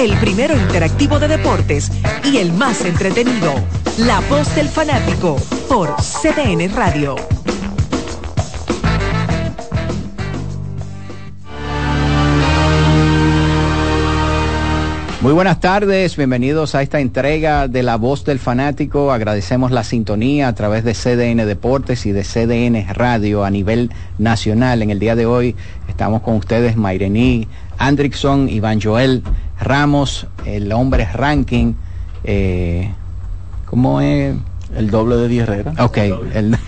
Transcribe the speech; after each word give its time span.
El 0.00 0.16
primero 0.16 0.56
interactivo 0.56 1.18
de 1.18 1.28
deportes 1.28 1.92
y 2.24 2.38
el 2.38 2.54
más 2.54 2.82
entretenido. 2.86 3.52
La 3.98 4.20
voz 4.30 4.54
del 4.54 4.66
fanático 4.66 5.36
por 5.68 5.94
CDN 5.96 6.74
Radio. 6.74 7.16
Muy 15.20 15.34
buenas 15.34 15.60
tardes, 15.60 16.16
bienvenidos 16.16 16.74
a 16.74 16.80
esta 16.80 16.98
entrega 16.98 17.68
de 17.68 17.82
La 17.82 17.96
Voz 17.96 18.24
del 18.24 18.38
Fanático. 18.38 19.12
Agradecemos 19.12 19.70
la 19.70 19.84
sintonía 19.84 20.48
a 20.48 20.54
través 20.54 20.82
de 20.82 20.94
CDN 20.94 21.44
Deportes 21.46 22.06
y 22.06 22.12
de 22.12 22.22
CDN 22.22 22.86
Radio 22.94 23.44
a 23.44 23.50
nivel 23.50 23.90
nacional. 24.16 24.80
En 24.80 24.88
el 24.88 24.98
día 24.98 25.14
de 25.16 25.26
hoy 25.26 25.56
estamos 25.88 26.22
con 26.22 26.36
ustedes 26.36 26.74
Mairení, 26.74 27.46
Andrickson, 27.76 28.48
Iván 28.48 28.80
Joel, 28.80 29.22
Ramos, 29.60 30.26
el 30.46 30.72
hombre 30.72 31.06
ranking. 31.12 31.74
Eh, 32.24 32.92
¿Cómo 33.66 34.00
es? 34.00 34.34
El 34.74 34.90
doble 34.90 35.16
de 35.16 35.28
Di 35.28 35.38
Herrera. 35.38 35.74
Ok. 35.78 35.98
El... 36.34 36.56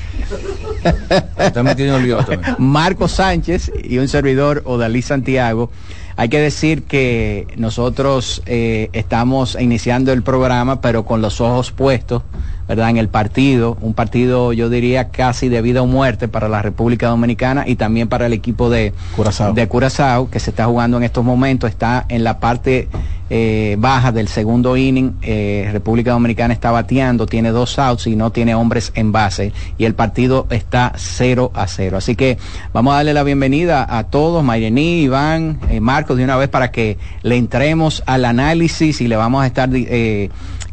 Marco 2.59 3.09
Sánchez 3.09 3.73
y 3.83 3.99
un 3.99 4.09
servidor, 4.09 4.63
Odalí 4.65 5.03
Santiago. 5.03 5.71
Hay 6.17 6.29
que 6.29 6.41
decir 6.41 6.85
que 6.85 7.47
nosotros 7.57 8.43
eh, 8.47 8.91
estamos 8.93 9.57
iniciando 9.59 10.13
el 10.13 10.23
programa, 10.23 10.81
pero 10.81 11.05
con 11.05 11.23
los 11.23 11.41
ojos 11.41 11.71
puestos, 11.71 12.23
¿verdad? 12.69 12.91
En 12.91 12.97
el 12.97 13.09
partido, 13.09 13.77
un 13.81 13.95
partido 13.95 14.53
yo 14.53 14.69
diría 14.69 15.11
casi 15.11 15.49
de 15.49 15.63
vida 15.63 15.83
o 15.83 15.87
muerte 15.87 16.29
para 16.29 16.49
la 16.49 16.63
República 16.63 17.09
Dominicana 17.09 17.65
y 17.67 17.77
también 17.77 18.09
para 18.09 18.27
el 18.27 18.33
equipo 18.33 18.71
de 18.71 18.93
Curazao, 19.17 19.53
de 19.53 19.69
Curazao 19.69 20.31
que 20.31 20.41
se 20.41 20.51
está 20.51 20.67
jugando 20.67 20.97
en 20.97 21.03
estos 21.03 21.25
momentos, 21.25 21.71
está 21.71 22.05
en 22.09 22.25
la 22.25 22.39
parte 22.39 22.89
eh, 23.35 23.77
baja 23.79 24.13
del 24.13 24.29
segundo 24.29 24.77
inning. 24.77 25.15
Eh, 25.23 25.71
República 25.73 26.13
Dominicana 26.13 26.53
está 26.53 26.71
bateando, 26.71 27.25
tiene 27.25 27.51
dos 27.51 27.79
outs 27.79 28.07
y 28.07 28.15
no 28.15 28.31
tiene 28.31 28.55
hombres 28.55 28.93
en 28.95 29.11
base 29.11 29.53
y 29.79 29.87
el 29.87 29.95
partido 29.95 30.47
está 30.51 30.93
0 30.97 31.51
a 31.55 31.67
0. 31.67 31.97
Así 31.97 32.15
que 32.15 32.37
vamos 32.75 32.93
a 32.93 32.97
darle 32.97 33.15
la 33.15 33.23
bienvenida 33.23 33.87
a 33.89 34.05
todos, 34.05 34.45
Mayrení, 34.45 35.01
Iván, 35.03 35.61
eh, 35.71 35.81
Marcos, 35.81 36.19
de 36.19 36.25
una 36.25 36.37
vez 36.37 36.51
para 36.51 36.71
que 36.71 36.99
le 37.23 37.37
entremos 37.37 38.03
al 38.05 38.27
análisis 38.27 39.01
y 39.01 39.09
le 39.09 39.17
vamos 39.17 39.43
a 39.43 39.47
estar 39.47 39.71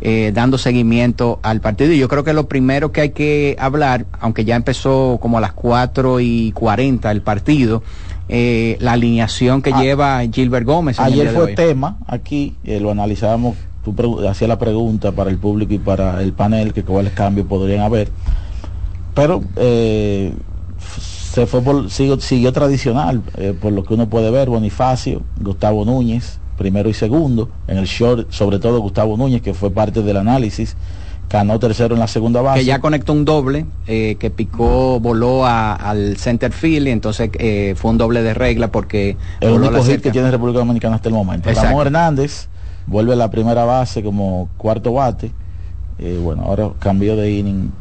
eh, 0.02 0.32
dando 0.34 0.58
seguimiento 0.58 1.40
al 1.44 1.62
partido. 1.62 1.92
Y 1.92 2.00
yo 2.00 2.08
creo 2.08 2.24
que 2.24 2.34
lo 2.34 2.48
primero 2.48 2.92
que 2.92 3.02
hay 3.02 3.10
que 3.10 3.56
hablar, 3.60 4.06
aunque 4.20 4.46
ya 4.46 4.56
empezó 4.56 5.18
como 5.22 5.38
a 5.38 5.42
las 5.42 5.54
4 5.54 6.20
y 6.20 6.52
40 6.54 7.12
el 7.12 7.22
partido, 7.22 7.84
eh, 8.30 8.78
la 8.80 8.94
alineación 8.94 9.62
que 9.62 9.72
Ah, 9.74 9.82
lleva 9.82 10.22
Gilbert 10.32 10.66
Gómez. 10.66 11.00
Ayer 11.00 11.30
fue 11.30 11.56
tema, 11.56 11.98
aquí 12.08 12.56
eh, 12.64 12.80
lo 12.80 12.92
analizábamos, 12.92 13.56
tú 13.84 13.94
hacías 14.28 14.48
la 14.48 14.60
pregunta 14.60 15.12
para 15.12 15.30
el 15.30 15.38
público 15.38 15.74
y 15.74 15.80
para 15.80 16.22
el 16.22 16.34
panel, 16.34 16.74
que 16.74 16.84
cuáles 16.84 17.14
cambios 17.14 17.48
podrían 17.48 17.82
haber. 17.82 18.10
Pero 19.16 19.42
eh, 19.56 20.34
se 21.32 21.46
fue 21.46 21.62
por, 21.62 21.90
siguió, 21.90 22.20
siguió 22.20 22.54
tradicional, 22.54 23.22
eh, 23.38 23.54
por 23.60 23.72
lo 23.72 23.84
que 23.84 23.94
uno 23.94 24.10
puede 24.10 24.32
ver, 24.32 24.50
Bonifacio, 24.50 25.24
Gustavo 25.42 25.86
Núñez, 25.86 26.40
primero 26.60 26.90
y 26.90 26.94
segundo, 26.94 27.50
en 27.68 27.78
el 27.78 27.86
short, 27.86 28.32
sobre 28.32 28.60
todo 28.60 28.80
Gustavo 28.82 29.16
Núñez, 29.18 29.42
que 29.42 29.54
fue 29.56 29.72
parte 29.72 30.02
del 30.04 30.18
análisis, 30.18 30.76
ganó 31.32 31.58
tercero 31.58 31.94
en 31.96 32.00
la 32.02 32.08
segunda 32.08 32.42
base. 32.42 32.60
que 32.60 32.66
ya 32.66 32.80
conectó 32.80 33.14
un 33.14 33.24
doble, 33.24 33.66
eh, 33.88 34.18
que 34.20 34.30
picó, 34.30 35.00
voló 35.00 35.46
a- 35.46 35.74
al 35.74 36.18
center 36.18 36.52
field 36.52 36.88
y 36.88 36.92
entonces 36.92 37.30
eh, 37.40 37.76
fue 37.78 37.92
un 37.92 37.98
doble 37.98 38.22
de 38.22 38.34
regla 38.34 38.68
porque 38.72 39.16
el 39.40 39.52
único 39.54 39.78
hit 39.78 39.86
cerca. 39.86 40.04
que 40.04 40.12
tiene 40.12 40.30
República 40.32 40.60
Dominicana 40.60 40.96
hasta 40.98 41.08
el 41.10 41.16
momento. 41.16 41.48
Exacto. 41.50 41.70
Ramón 41.70 41.88
Hernández 41.88 42.48
vuelve 42.88 43.14
a 43.14 43.16
la 43.16 43.32
primera 43.32 43.64
base 43.64 44.04
como 44.04 44.50
cuarto 44.58 44.92
bate. 44.94 45.32
Eh, 45.98 46.20
bueno, 46.22 46.44
ahora 46.46 46.72
cambió 46.80 47.16
de 47.16 47.32
inning. 47.32 47.72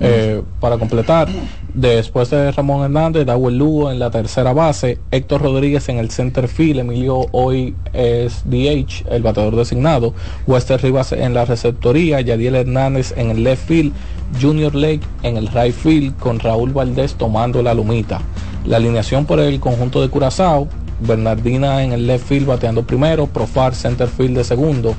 Eh, 0.00 0.42
para 0.60 0.78
completar, 0.78 1.28
después 1.74 2.30
de 2.30 2.50
Ramón 2.52 2.84
Hernández, 2.84 3.26
Dawel 3.26 3.58
Lugo 3.58 3.90
en 3.90 3.98
la 3.98 4.10
tercera 4.10 4.52
base, 4.52 4.98
Héctor 5.10 5.42
Rodríguez 5.42 5.88
en 5.88 5.98
el 5.98 6.10
center 6.10 6.48
field, 6.48 6.80
Emilio 6.80 7.26
hoy 7.32 7.74
es 7.92 8.42
DH, 8.44 9.04
el 9.10 9.22
bateador 9.22 9.56
designado, 9.56 10.14
Wester 10.46 10.80
Rivas 10.82 11.12
en 11.12 11.34
la 11.34 11.44
receptoría, 11.44 12.20
Yadiel 12.20 12.54
Hernández 12.54 13.12
en 13.16 13.30
el 13.30 13.44
left 13.44 13.66
field, 13.66 13.92
Junior 14.40 14.74
Lake 14.74 15.02
en 15.22 15.36
el 15.36 15.48
right 15.48 15.74
field, 15.74 16.16
con 16.18 16.40
Raúl 16.40 16.72
Valdés 16.72 17.14
tomando 17.14 17.62
la 17.62 17.74
lumita. 17.74 18.20
La 18.64 18.78
alineación 18.78 19.26
por 19.26 19.40
el 19.40 19.60
conjunto 19.60 20.00
de 20.00 20.08
Curazao, 20.08 20.68
Bernardina 21.00 21.82
en 21.82 21.92
el 21.92 22.06
left 22.06 22.26
field 22.26 22.46
bateando 22.46 22.86
primero, 22.86 23.26
Profar 23.26 23.74
center 23.74 24.08
field 24.08 24.38
de 24.38 24.44
segundo, 24.44 24.94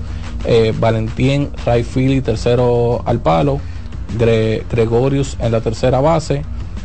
eh, 0.46 0.74
Valentín 0.80 1.50
right 1.66 1.86
field 1.86 2.14
y 2.14 2.22
tercero 2.22 3.02
al 3.06 3.20
palo, 3.20 3.60
Gre- 4.18 4.64
Gregorius 4.70 5.38
en 5.40 5.52
la 5.52 5.62
tercera 5.62 6.00
base, 6.02 6.44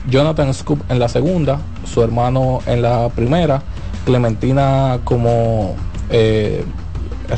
Jonathan 0.09 0.53
Scoop 0.55 0.81
en 0.89 0.99
la 0.99 1.09
segunda, 1.09 1.61
su 1.85 2.03
hermano 2.03 2.61
en 2.67 2.83
la 2.83 3.09
primera, 3.11 3.63
Clementina 4.05 4.99
como 5.05 5.77
eh, 6.11 6.65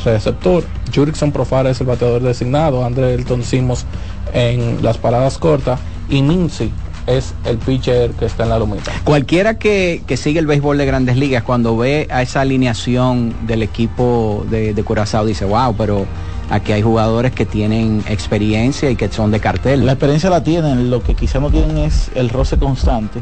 receptor, 0.03 0.63
Jurickson 0.93 1.31
Profar 1.31 1.67
es 1.67 1.79
el 1.81 1.87
bateador 1.87 2.21
designado, 2.21 2.85
André 2.85 3.13
Elton 3.13 3.43
Simos 3.43 3.85
en 4.33 4.83
las 4.83 4.97
paradas 4.97 5.37
cortas 5.37 5.79
y 6.09 6.21
Mincy 6.21 6.71
es 7.05 7.33
el 7.45 7.57
pitcher 7.57 8.11
que 8.11 8.25
está 8.25 8.43
en 8.43 8.49
la 8.49 8.57
lumita. 8.59 8.91
Cualquiera 9.03 9.59
que, 9.59 10.01
que 10.07 10.15
sigue 10.15 10.39
el 10.39 10.47
béisbol 10.47 10.77
de 10.77 10.85
grandes 10.85 11.17
ligas, 11.17 11.43
cuando 11.43 11.75
ve 11.75 12.07
a 12.09 12.21
esa 12.21 12.41
alineación 12.41 13.33
del 13.45 13.61
equipo 13.61 14.45
de, 14.49 14.73
de 14.73 14.83
Curazao, 14.83 15.25
dice, 15.25 15.43
wow, 15.45 15.75
pero 15.75 16.05
aquí 16.53 16.71
hay 16.71 16.83
jugadores 16.83 17.31
que 17.31 17.45
tienen 17.45 18.03
experiencia 18.07 18.91
y 18.91 18.95
que 18.95 19.11
son 19.11 19.31
de 19.31 19.39
cartel. 19.39 19.85
La 19.85 19.93
experiencia 19.93 20.29
la 20.29 20.43
tienen, 20.43 20.91
lo 20.91 21.01
que 21.01 21.15
quizá 21.15 21.39
no 21.39 21.49
tienen 21.49 21.79
es 21.79 22.11
el 22.13 22.29
roce 22.29 22.57
constante, 22.57 23.21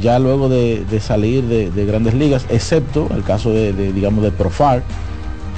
ya 0.00 0.18
luego 0.18 0.48
de, 0.48 0.84
salir 1.00 1.44
de, 1.44 1.70
de 1.70 1.84
grandes 1.84 2.14
ligas, 2.14 2.46
excepto 2.48 3.08
el 3.14 3.24
caso 3.24 3.50
de, 3.50 3.92
digamos, 3.92 4.24
de 4.24 4.32
Profar, 4.32 4.82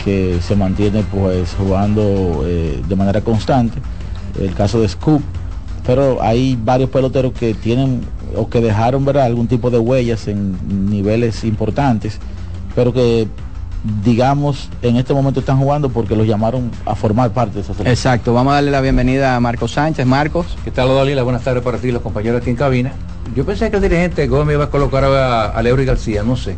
que 0.05 0.39
se 0.41 0.57
mantiene 0.57 1.05
pues 1.05 1.55
jugando 1.57 2.43
eh, 2.45 2.83
de 2.87 2.97
manera 2.97 3.21
constante, 3.21 3.79
el 4.41 4.53
caso 4.55 4.81
de 4.81 4.89
Scoop, 4.89 5.23
pero 5.87 6.21
hay 6.21 6.59
varios 6.61 6.91
peloteros 6.91 7.33
que 7.33 7.55
tienen 7.55 8.01
o 8.35 8.49
que 8.49 8.61
dejaron 8.61 9.05
ver 9.05 9.19
algún 9.19 9.47
tipo 9.47 9.71
de 9.71 9.79
huellas 9.79 10.27
en 10.27 10.91
niveles 10.91 11.45
importantes, 11.45 12.19
pero 12.75 12.93
que 12.93 13.29
digamos 14.03 14.71
en 14.83 14.97
este 14.97 15.13
momento 15.13 15.41
están 15.41 15.59
jugando 15.59 15.91
porque 15.91 16.17
los 16.17 16.27
llamaron 16.27 16.71
a 16.87 16.95
formar 16.95 17.31
parte 17.33 17.57
de 17.57 17.61
esa 17.61 17.75
selección. 17.75 17.93
Exacto, 17.93 18.33
vamos 18.33 18.53
a 18.53 18.55
darle 18.55 18.71
la 18.71 18.81
bienvenida 18.81 19.37
a 19.37 19.41
Marcos 19.41 19.73
Sánchez. 19.73 20.07
Marcos. 20.07 20.57
¿Qué 20.65 20.71
tal, 20.71 20.89
Dalila? 20.89 21.23
Buenas 21.23 21.43
tardes 21.43 21.63
para 21.63 21.79
ti, 21.79 21.93
los 21.93 22.03
compañeros 22.03 22.41
aquí 22.41 22.51
en 22.51 22.57
cabina. 22.57 22.93
Yo 23.35 23.45
pensé 23.45 23.71
que 23.71 23.77
el 23.77 23.83
dirigente 23.83 24.27
Gómez 24.27 24.55
iba 24.55 24.65
a 24.65 24.71
colocar 24.71 25.05
a, 25.05 25.47
a 25.47 25.63
Leury 25.63 25.85
García, 25.85 26.23
no 26.23 26.37
sé. 26.37 26.57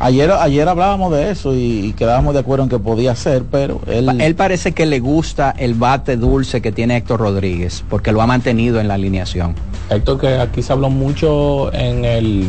Ayer, 0.00 0.30
ayer 0.32 0.68
hablábamos 0.68 1.12
de 1.12 1.30
eso 1.30 1.54
y, 1.54 1.86
y 1.86 1.92
quedábamos 1.92 2.34
de 2.34 2.40
acuerdo 2.40 2.64
en 2.64 2.68
que 2.68 2.80
podía 2.80 3.14
ser, 3.14 3.44
pero 3.44 3.80
él, 3.86 4.20
Él 4.20 4.34
parece 4.34 4.72
que 4.72 4.86
le 4.86 4.98
gusta 4.98 5.54
el 5.56 5.74
bate 5.74 6.16
dulce 6.16 6.60
que 6.60 6.72
tiene 6.72 6.96
Héctor 6.96 7.20
Rodríguez, 7.20 7.84
porque 7.88 8.10
lo 8.10 8.20
ha 8.20 8.26
mantenido 8.26 8.80
en 8.80 8.88
la 8.88 8.94
alineación. 8.94 9.54
Héctor, 9.90 10.20
que 10.20 10.38
aquí 10.38 10.62
se 10.62 10.72
habló 10.72 10.90
mucho 10.90 11.72
en 11.72 12.04
el 12.04 12.48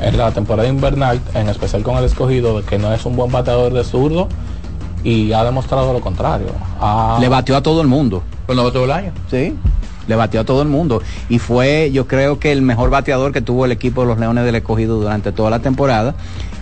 en 0.00 0.16
la 0.18 0.30
temporada 0.32 0.68
invernal, 0.68 1.20
en 1.34 1.48
especial 1.48 1.82
con 1.82 1.96
el 1.96 2.04
escogido, 2.04 2.60
de 2.60 2.66
que 2.66 2.78
no 2.78 2.92
es 2.92 3.04
un 3.06 3.16
buen 3.16 3.30
bateador 3.30 3.72
de 3.72 3.84
zurdo 3.84 4.28
y 5.02 5.32
ha 5.32 5.44
demostrado 5.44 5.92
lo 5.92 6.00
contrario. 6.00 6.46
Ha- 6.80 7.18
Le 7.20 7.28
batió 7.28 7.56
a 7.56 7.62
todo 7.62 7.80
el 7.80 7.88
mundo. 7.88 8.22
Pues 8.46 8.56
no 8.56 8.70
todo 8.72 8.84
el 8.84 8.90
año. 8.92 9.12
Sí. 9.30 9.54
Le 10.06 10.16
batió 10.16 10.40
a 10.40 10.44
todo 10.44 10.60
el 10.62 10.68
mundo. 10.68 11.00
Y 11.30 11.38
fue, 11.38 11.90
yo 11.92 12.06
creo 12.06 12.38
que 12.38 12.52
el 12.52 12.60
mejor 12.62 12.90
bateador 12.90 13.32
que 13.32 13.40
tuvo 13.40 13.64
el 13.64 13.72
equipo 13.72 14.02
de 14.02 14.08
los 14.08 14.18
Leones 14.18 14.44
del 14.44 14.54
Escogido 14.56 14.96
durante 15.00 15.32
toda 15.32 15.48
la 15.50 15.60
temporada. 15.60 16.14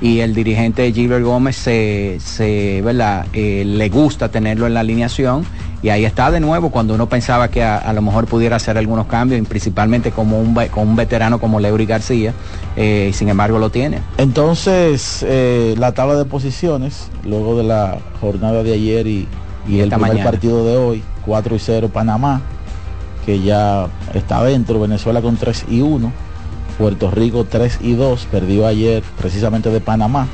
Y 0.03 0.19
el 0.21 0.35
dirigente 0.35 0.93
Gilbert 0.93 1.25
Gómez 1.25 1.55
se, 1.57 2.19
se 2.21 2.83
¿verdad? 2.83 3.25
Eh, 3.33 3.63
le 3.65 3.89
gusta 3.89 4.29
tenerlo 4.31 4.67
en 4.67 4.75
la 4.75 4.81
alineación. 4.81 5.47
Y 5.81 5.89
ahí 5.91 6.05
está 6.05 6.31
de 6.31 6.39
nuevo 6.41 6.71
cuando 6.71 6.95
uno 6.95 7.09
pensaba 7.09 7.49
que 7.49 7.63
a, 7.65 7.77
a 7.79 7.93
lo 7.93 8.03
mejor 8.03 8.27
pudiera 8.27 8.57
hacer 8.57 8.79
algunos 8.79 9.07
cambios, 9.07 9.45
principalmente 9.49 10.11
como 10.13 10.39
un, 10.41 10.55
con 10.73 10.89
un 10.89 10.97
veterano 10.97 11.41
como 11.41 11.59
Leury 11.61 11.87
García. 11.87 12.35
eh, 12.77 13.09
y 13.11 13.13
sin 13.13 13.29
embargo 13.29 13.59
lo 13.59 13.71
tiene. 13.71 13.99
entonces 14.19 15.25
eh, 15.29 15.75
la 15.79 15.93
tabla 15.93 16.15
de 16.17 16.25
posiciones, 16.25 17.09
luego 17.25 17.57
de 17.57 17.65
la 17.65 17.99
jornada 18.21 18.63
de 18.63 18.73
ayer 18.75 19.07
y, 19.07 19.29
y 19.69 19.81
el 19.81 19.89
primer 19.91 20.11
mañana. 20.11 20.31
partido 20.31 20.65
de 20.65 20.77
hoy, 20.77 21.03
4 21.27 21.55
y 21.57 21.59
0 21.59 21.91
Panamá, 21.93 22.43
que 23.27 23.41
ya 23.41 23.87
está 24.15 24.43
dentro, 24.45 24.81
Venezuela 24.81 25.21
con 25.21 25.37
3 25.37 25.65
y 25.69 25.81
1, 25.81 26.13
Puerto 26.83 27.13
Rico 27.13 27.47
3 27.49 27.79
y 27.83 27.93
2, 27.93 28.27
perdió 28.29 28.67
ayer 28.67 29.05
precisamente 29.17 29.71
de 29.71 29.81
Panamá, 29.81 30.27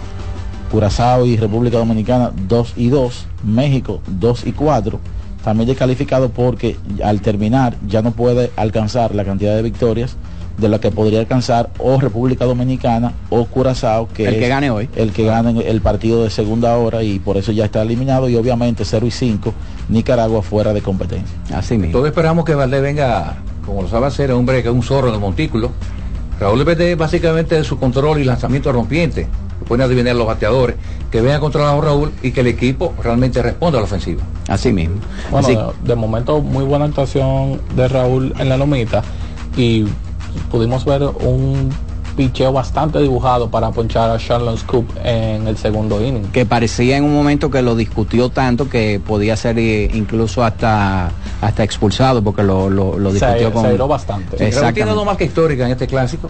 Curazao 0.72 1.26
y 1.26 1.36
República 1.36 1.76
Dominicana 1.76 2.32
2 2.48 2.72
y 2.78 2.88
2, 2.88 3.26
México 3.44 4.00
2 4.18 4.46
y 4.46 4.52
4, 4.52 4.98
también 5.44 5.68
descalificado 5.68 6.30
porque 6.30 6.78
al 7.04 7.20
terminar 7.20 7.76
ya 7.86 8.00
no 8.00 8.12
puede 8.12 8.50
alcanzar 8.56 9.14
la 9.14 9.26
cantidad 9.26 9.54
de 9.56 9.60
victorias 9.60 10.16
de 10.56 10.70
la 10.70 10.80
que 10.80 10.90
podría 10.90 11.20
alcanzar 11.20 11.68
o 11.78 12.00
República 12.00 12.46
Dominicana 12.46 13.12
o 13.28 13.44
Curazao, 13.44 14.08
que 14.08 14.26
El 14.26 14.36
es 14.36 14.40
que 14.40 14.48
gane 14.48 14.70
hoy. 14.70 14.88
el 14.96 15.12
que 15.12 15.26
gane 15.26 15.68
el 15.68 15.82
partido 15.82 16.24
de 16.24 16.30
segunda 16.30 16.78
hora 16.78 17.02
y 17.02 17.18
por 17.18 17.36
eso 17.36 17.52
ya 17.52 17.66
está 17.66 17.82
eliminado 17.82 18.26
y 18.30 18.36
obviamente 18.36 18.86
0 18.86 19.04
y 19.04 19.10
5 19.10 19.52
Nicaragua 19.90 20.40
fuera 20.40 20.72
de 20.72 20.80
competencia. 20.80 21.36
Así 21.54 21.76
mismo. 21.76 21.92
Todos 21.92 22.06
esperamos 22.06 22.46
que 22.46 22.54
Valdés 22.54 22.80
venga, 22.80 23.36
como 23.66 23.82
lo 23.82 23.88
sabe 23.88 24.06
hacer, 24.06 24.32
hombre 24.32 24.62
que 24.62 24.70
es 24.70 24.74
un 24.74 24.82
zorro 24.82 25.08
en 25.08 25.14
el 25.14 25.20
montículo. 25.20 25.72
Raúl 26.40 26.58
depende 26.60 26.94
básicamente 26.94 27.54
de 27.56 27.64
su 27.64 27.78
control 27.78 28.18
y 28.20 28.24
lanzamiento 28.24 28.70
rompiente. 28.72 29.26
Pueden 29.66 29.84
adivinar 29.84 30.14
los 30.16 30.26
bateadores, 30.26 30.76
que 31.10 31.20
venga 31.20 31.40
controlado 31.40 31.80
Raúl 31.80 32.12
y 32.22 32.30
que 32.30 32.40
el 32.40 32.46
equipo 32.46 32.94
realmente 33.02 33.42
responda 33.42 33.78
a 33.78 33.80
la 33.82 33.86
ofensiva. 33.86 34.22
Así 34.48 34.72
mismo. 34.72 34.96
Bueno, 35.30 35.46
Así- 35.46 35.56
de, 35.56 35.88
de 35.88 35.94
momento 35.96 36.40
muy 36.40 36.64
buena 36.64 36.84
actuación 36.86 37.60
de 37.74 37.88
Raúl 37.88 38.32
en 38.38 38.48
la 38.48 38.56
lomita 38.56 39.02
y 39.56 39.84
pudimos 40.50 40.84
ver 40.84 41.02
un 41.02 41.70
picheo 42.18 42.52
bastante 42.52 42.98
dibujado 42.98 43.48
para 43.48 43.70
ponchar 43.70 44.10
a 44.10 44.18
Charlotte 44.18 44.58
Scoop 44.58 44.90
en 45.04 45.46
el 45.46 45.56
segundo 45.56 46.04
inning. 46.04 46.24
que 46.32 46.44
parecía 46.44 46.96
en 46.96 47.04
un 47.04 47.14
momento 47.14 47.48
que 47.48 47.62
lo 47.62 47.76
discutió 47.76 48.28
tanto 48.28 48.68
que 48.68 49.00
podía 49.00 49.36
ser 49.36 49.56
eh, 49.56 49.88
incluso 49.94 50.42
hasta 50.42 51.12
hasta 51.40 51.62
expulsado 51.62 52.20
porque 52.20 52.42
lo, 52.42 52.68
lo, 52.68 52.98
lo 52.98 53.12
Se, 53.12 53.24
discutió 53.24 53.52
con 53.52 53.64
se 53.64 53.76
bastante. 53.76 54.50
Raúl 54.50 54.74
tiene 54.74 54.90
dos 54.90 55.06
marcas 55.06 55.28
históricas 55.28 55.66
en 55.66 55.72
este 55.72 55.86
clásico. 55.86 56.28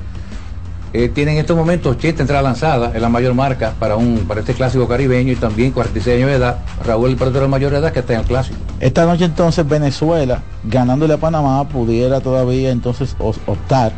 Eh, 0.92 1.08
tiene 1.08 1.32
en 1.32 1.38
estos 1.38 1.56
momentos 1.56 1.96
80 1.96 2.22
entradas 2.22 2.44
lanzadas, 2.44 2.94
es 2.94 3.00
la 3.00 3.08
mayor 3.08 3.34
marca 3.34 3.74
para 3.78 3.96
un 3.96 4.24
para 4.26 4.40
este 4.40 4.54
clásico 4.54 4.88
caribeño 4.88 5.32
y 5.32 5.36
también 5.36 5.70
46 5.70 6.16
años 6.16 6.28
de 6.28 6.36
edad. 6.36 6.58
Raúl 6.84 7.16
el 7.18 7.32
de 7.32 7.48
mayor 7.48 7.72
edad 7.72 7.92
que 7.92 8.00
está 8.00 8.12
en 8.12 8.20
el 8.20 8.26
clásico. 8.26 8.58
Esta 8.80 9.06
noche 9.06 9.24
entonces 9.24 9.66
Venezuela, 9.66 10.42
ganándole 10.64 11.14
a 11.14 11.18
Panamá, 11.18 11.66
pudiera 11.66 12.20
todavía 12.20 12.70
entonces 12.70 13.16
optar 13.18 13.92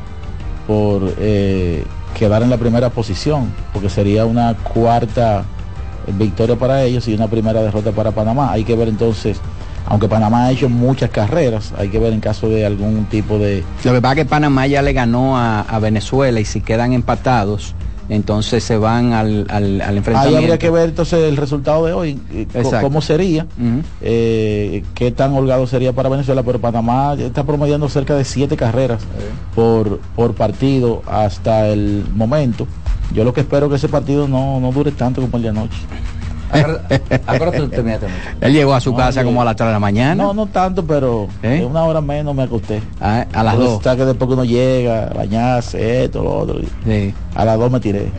por 0.70 1.14
eh, 1.19 1.82
quedar 2.17 2.44
en 2.44 2.50
la 2.50 2.56
primera 2.56 2.90
posición, 2.90 3.52
porque 3.72 3.88
sería 3.88 4.25
una 4.25 4.55
cuarta 4.55 5.43
victoria 6.17 6.55
para 6.55 6.84
ellos 6.84 7.08
y 7.08 7.14
una 7.14 7.26
primera 7.26 7.61
derrota 7.61 7.90
para 7.90 8.12
Panamá. 8.12 8.52
Hay 8.52 8.62
que 8.62 8.76
ver 8.76 8.87
entonces, 8.87 9.40
aunque 9.87 10.06
Panamá 10.06 10.44
ha 10.44 10.52
hecho 10.52 10.69
muchas 10.69 11.11
carreras, 11.11 11.75
hay 11.76 11.88
que 11.88 11.99
ver 11.99 12.12
en 12.12 12.20
caso 12.20 12.49
de 12.49 12.64
algún 12.64 13.06
tipo 13.06 13.37
de... 13.37 13.64
Lo 13.82 13.93
que 13.93 14.00
pasa 14.00 14.12
es 14.12 14.19
que 14.19 14.25
Panamá 14.26 14.69
ya 14.69 14.81
le 14.81 14.93
ganó 14.93 15.37
a, 15.37 15.62
a 15.62 15.81
Venezuela 15.81 16.38
y 16.38 16.44
si 16.44 16.61
quedan 16.61 16.93
empatados, 16.93 17.75
entonces 18.10 18.62
se 18.62 18.76
van 18.76 19.12
al, 19.14 19.46
al, 19.48 19.80
al 19.80 19.88
Ahí 19.90 19.96
enfrentamiento. 19.96 20.38
habría 20.38 20.58
que 20.58 20.68
ver 20.68 20.90
entonces 20.90 21.20
el 21.26 21.36
resultado 21.38 21.86
de 21.86 21.92
hoy, 21.94 22.20
eh, 22.32 22.46
Exacto. 22.52 22.80
cómo 22.82 23.00
sería. 23.00 23.46
Eh, 24.02 24.84
qué 24.94 25.10
tan 25.12 25.32
holgado 25.32 25.66
sería 25.66 25.92
para 25.92 26.08
Venezuela, 26.10 26.42
pero 26.42 26.60
Panamá 26.60 27.14
está 27.18 27.44
promediando 27.44 27.88
cerca 27.88 28.14
de 28.16 28.24
siete 28.24 28.56
carreras 28.56 29.02
por, 29.54 30.00
por 30.16 30.34
partido 30.34 31.02
hasta 31.06 31.68
el 31.68 32.04
momento. 32.14 32.66
Yo 33.14 33.24
lo 33.24 33.32
que 33.32 33.40
espero 33.40 33.68
que 33.68 33.76
ese 33.76 33.88
partido 33.88 34.28
no, 34.28 34.60
no 34.60 34.70
dure 34.72 34.92
tanto 34.92 35.20
como 35.20 35.36
el 35.36 35.42
de 35.44 35.48
anoche. 35.48 35.78
Acuérdate 36.52 37.61
terminaste. 37.69 38.06
Él 38.41 38.52
llegó 38.52 38.75
a 38.75 38.81
su 38.81 38.91
No, 38.93 38.97
casa 38.97 39.23
como 39.25 39.43
a 39.43 39.44
las 39.44 39.56
3 39.56 39.69
de 39.69 39.73
la 39.73 39.79
mañana. 39.81 40.23
No, 40.25 40.35
no 40.35 40.47
tanto, 40.47 40.85
pero 40.85 41.29
¿Eh? 41.43 41.64
una 41.69 41.85
hora 41.85 42.00
menos 42.00 42.35
me 42.35 42.43
acosté. 42.43 42.82
Ah, 43.00 43.26
a 43.32 43.43
las 43.43 43.55
Porque 43.55 43.69
2. 43.69 43.76
Está 43.79 43.97
que 43.97 44.05
después 44.05 44.29
que 44.29 44.35
uno 44.35 44.44
llega, 44.44 45.12
bañarse, 45.14 46.05
esto, 46.05 46.23
lo 46.23 46.38
otro. 46.38 46.61
Sí. 46.85 47.14
A 47.35 47.44
las 47.44 47.58
dos 47.58 47.70
me 47.70 47.81
tiré. 47.81 48.11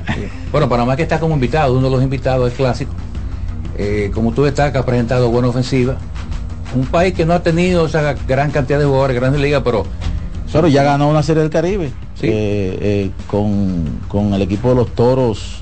Bueno, 0.52 0.68
Panamá 0.70 0.96
que 0.96 1.04
está 1.04 1.20
como 1.20 1.34
invitado, 1.36 1.74
uno 1.78 1.88
de 1.90 1.96
los 1.96 2.04
invitados 2.04 2.46
del 2.46 2.54
clásico. 2.54 2.92
Eh, 3.78 4.12
como 4.14 4.32
tú 4.32 4.44
destacas, 4.44 4.82
ha 4.84 4.86
presentado 4.86 5.30
buena 5.30 5.48
ofensiva. 5.50 5.96
Un 6.76 6.86
país 6.86 7.14
que 7.14 7.26
no 7.26 7.34
ha 7.34 7.42
tenido 7.44 7.86
esa 7.86 8.14
gran 8.28 8.52
cantidad 8.52 8.80
de 8.80 8.86
jugadores, 8.86 9.16
grandes 9.18 9.42
ligas, 9.42 9.62
pero 9.64 9.86
Pero 10.52 10.68
ya 10.68 10.84
ganó 10.84 11.10
una 11.10 11.24
serie 11.24 11.42
del 11.42 11.52
Caribe 11.52 11.92
Sí. 12.16 12.28
eh, 12.28 12.78
eh, 12.82 13.12
con, 13.28 14.00
con 14.08 14.34
el 14.34 14.42
equipo 14.44 14.70
de 14.70 14.76
los 14.76 14.90
toros. 14.94 15.61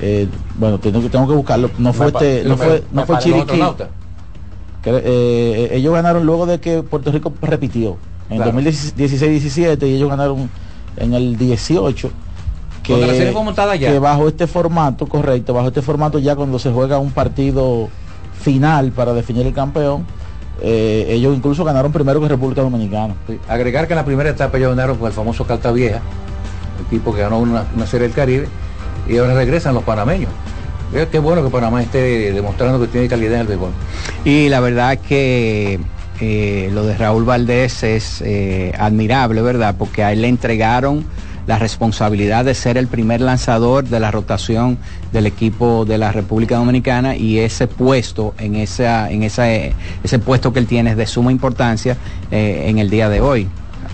Eh, 0.00 0.28
bueno, 0.58 0.78
tengo 0.78 1.00
que, 1.02 1.08
tengo 1.08 1.28
que 1.28 1.34
buscarlo. 1.34 1.70
No 1.78 1.92
fue 1.92 2.06
Me 2.06 2.12
este, 2.12 2.44
no 2.48 2.56
fue, 2.56 2.82
no 2.92 3.06
fue 3.06 3.18
Chiriquí. 3.18 3.60
que, 4.82 4.90
eh, 5.04 5.68
ellos 5.72 5.92
ganaron 5.94 6.24
luego 6.24 6.46
de 6.46 6.58
que 6.60 6.82
Puerto 6.82 7.12
Rico 7.12 7.32
repitió 7.42 7.96
en 8.30 8.36
Claro. 8.38 8.52
2016-17 8.52 9.86
y 9.88 9.94
ellos 9.96 10.08
ganaron 10.08 10.48
en 10.96 11.14
el 11.14 11.36
18 11.36 12.10
que, 12.82 12.92
Cuando 12.92 13.06
la 13.08 13.14
serie 13.14 13.32
fue 13.32 13.42
montada 13.44 13.76
ya. 13.76 13.90
que 13.92 13.98
bajo 13.98 14.26
este 14.28 14.46
formato 14.46 15.06
correcto 15.06 15.52
bajo 15.52 15.68
este 15.68 15.82
formato 15.82 16.18
ya 16.18 16.34
cuando 16.34 16.58
se 16.58 16.70
juega 16.72 16.98
un 16.98 17.10
partido 17.10 17.88
final 18.40 18.90
para 18.92 19.12
definir 19.12 19.46
el 19.46 19.52
campeón 19.52 20.06
eh, 20.62 21.06
ellos 21.10 21.36
incluso 21.36 21.62
ganaron 21.64 21.92
primero 21.92 22.20
que 22.20 22.28
República 22.28 22.62
Dominicana 22.62 23.14
Sí. 23.26 23.38
Agregar 23.48 23.86
que 23.86 23.92
en 23.92 23.98
la 23.98 24.04
primera 24.04 24.30
etapa 24.30 24.56
ellos 24.58 24.70
ganaron 24.70 24.96
con 24.96 25.06
el 25.08 25.12
famoso 25.12 25.44
Carta 25.44 25.72
Vieja, 25.72 26.00
equipo 26.86 27.14
que 27.14 27.20
ganó 27.20 27.38
una, 27.38 27.64
una 27.74 27.86
serie 27.86 28.06
del 28.08 28.16
Caribe, 28.16 28.48
y 29.10 29.18
ahora 29.18 29.34
regresan 29.34 29.74
los 29.74 29.82
panameños. 29.82 30.30
Eh, 30.94 31.06
Qué 31.10 31.18
bueno 31.18 31.42
que 31.42 31.50
Panamá 31.50 31.82
esté 31.82 32.32
demostrando 32.32 32.80
que 32.80 32.86
tiene 32.86 33.08
calidad 33.08 33.34
en 33.34 33.40
el 33.40 33.46
béisbol. 33.48 33.70
Y 34.24 34.48
la 34.48 34.60
verdad 34.60 34.98
que 34.98 35.80
eh, 36.20 36.70
lo 36.72 36.84
de 36.84 36.96
Raúl 36.96 37.24
Valdés 37.24 37.82
es 37.82 38.22
eh, 38.24 38.72
admirable, 38.78 39.42
¿verdad? 39.42 39.74
Porque 39.76 40.04
a 40.04 40.12
él 40.12 40.22
le 40.22 40.28
entregaron 40.28 41.04
la 41.46 41.58
responsabilidad 41.58 42.44
de 42.44 42.54
ser 42.54 42.76
el 42.76 42.86
primer 42.86 43.20
lanzador 43.20 43.84
de 43.84 43.98
la 43.98 44.12
rotación 44.12 44.78
del 45.12 45.26
equipo 45.26 45.84
de 45.84 45.98
la 45.98 46.12
República 46.12 46.56
Dominicana 46.56 47.16
y 47.16 47.38
ese 47.38 47.66
puesto, 47.66 48.34
en, 48.38 48.54
esa, 48.54 49.10
en 49.10 49.24
esa, 49.24 49.48
ese 49.50 50.18
puesto 50.20 50.52
que 50.52 50.60
él 50.60 50.66
tiene 50.66 50.90
es 50.90 50.96
de 50.96 51.06
suma 51.06 51.32
importancia 51.32 51.96
en 52.30 52.78
el 52.78 52.90
día 52.90 53.08
de 53.08 53.20
hoy. 53.20 53.48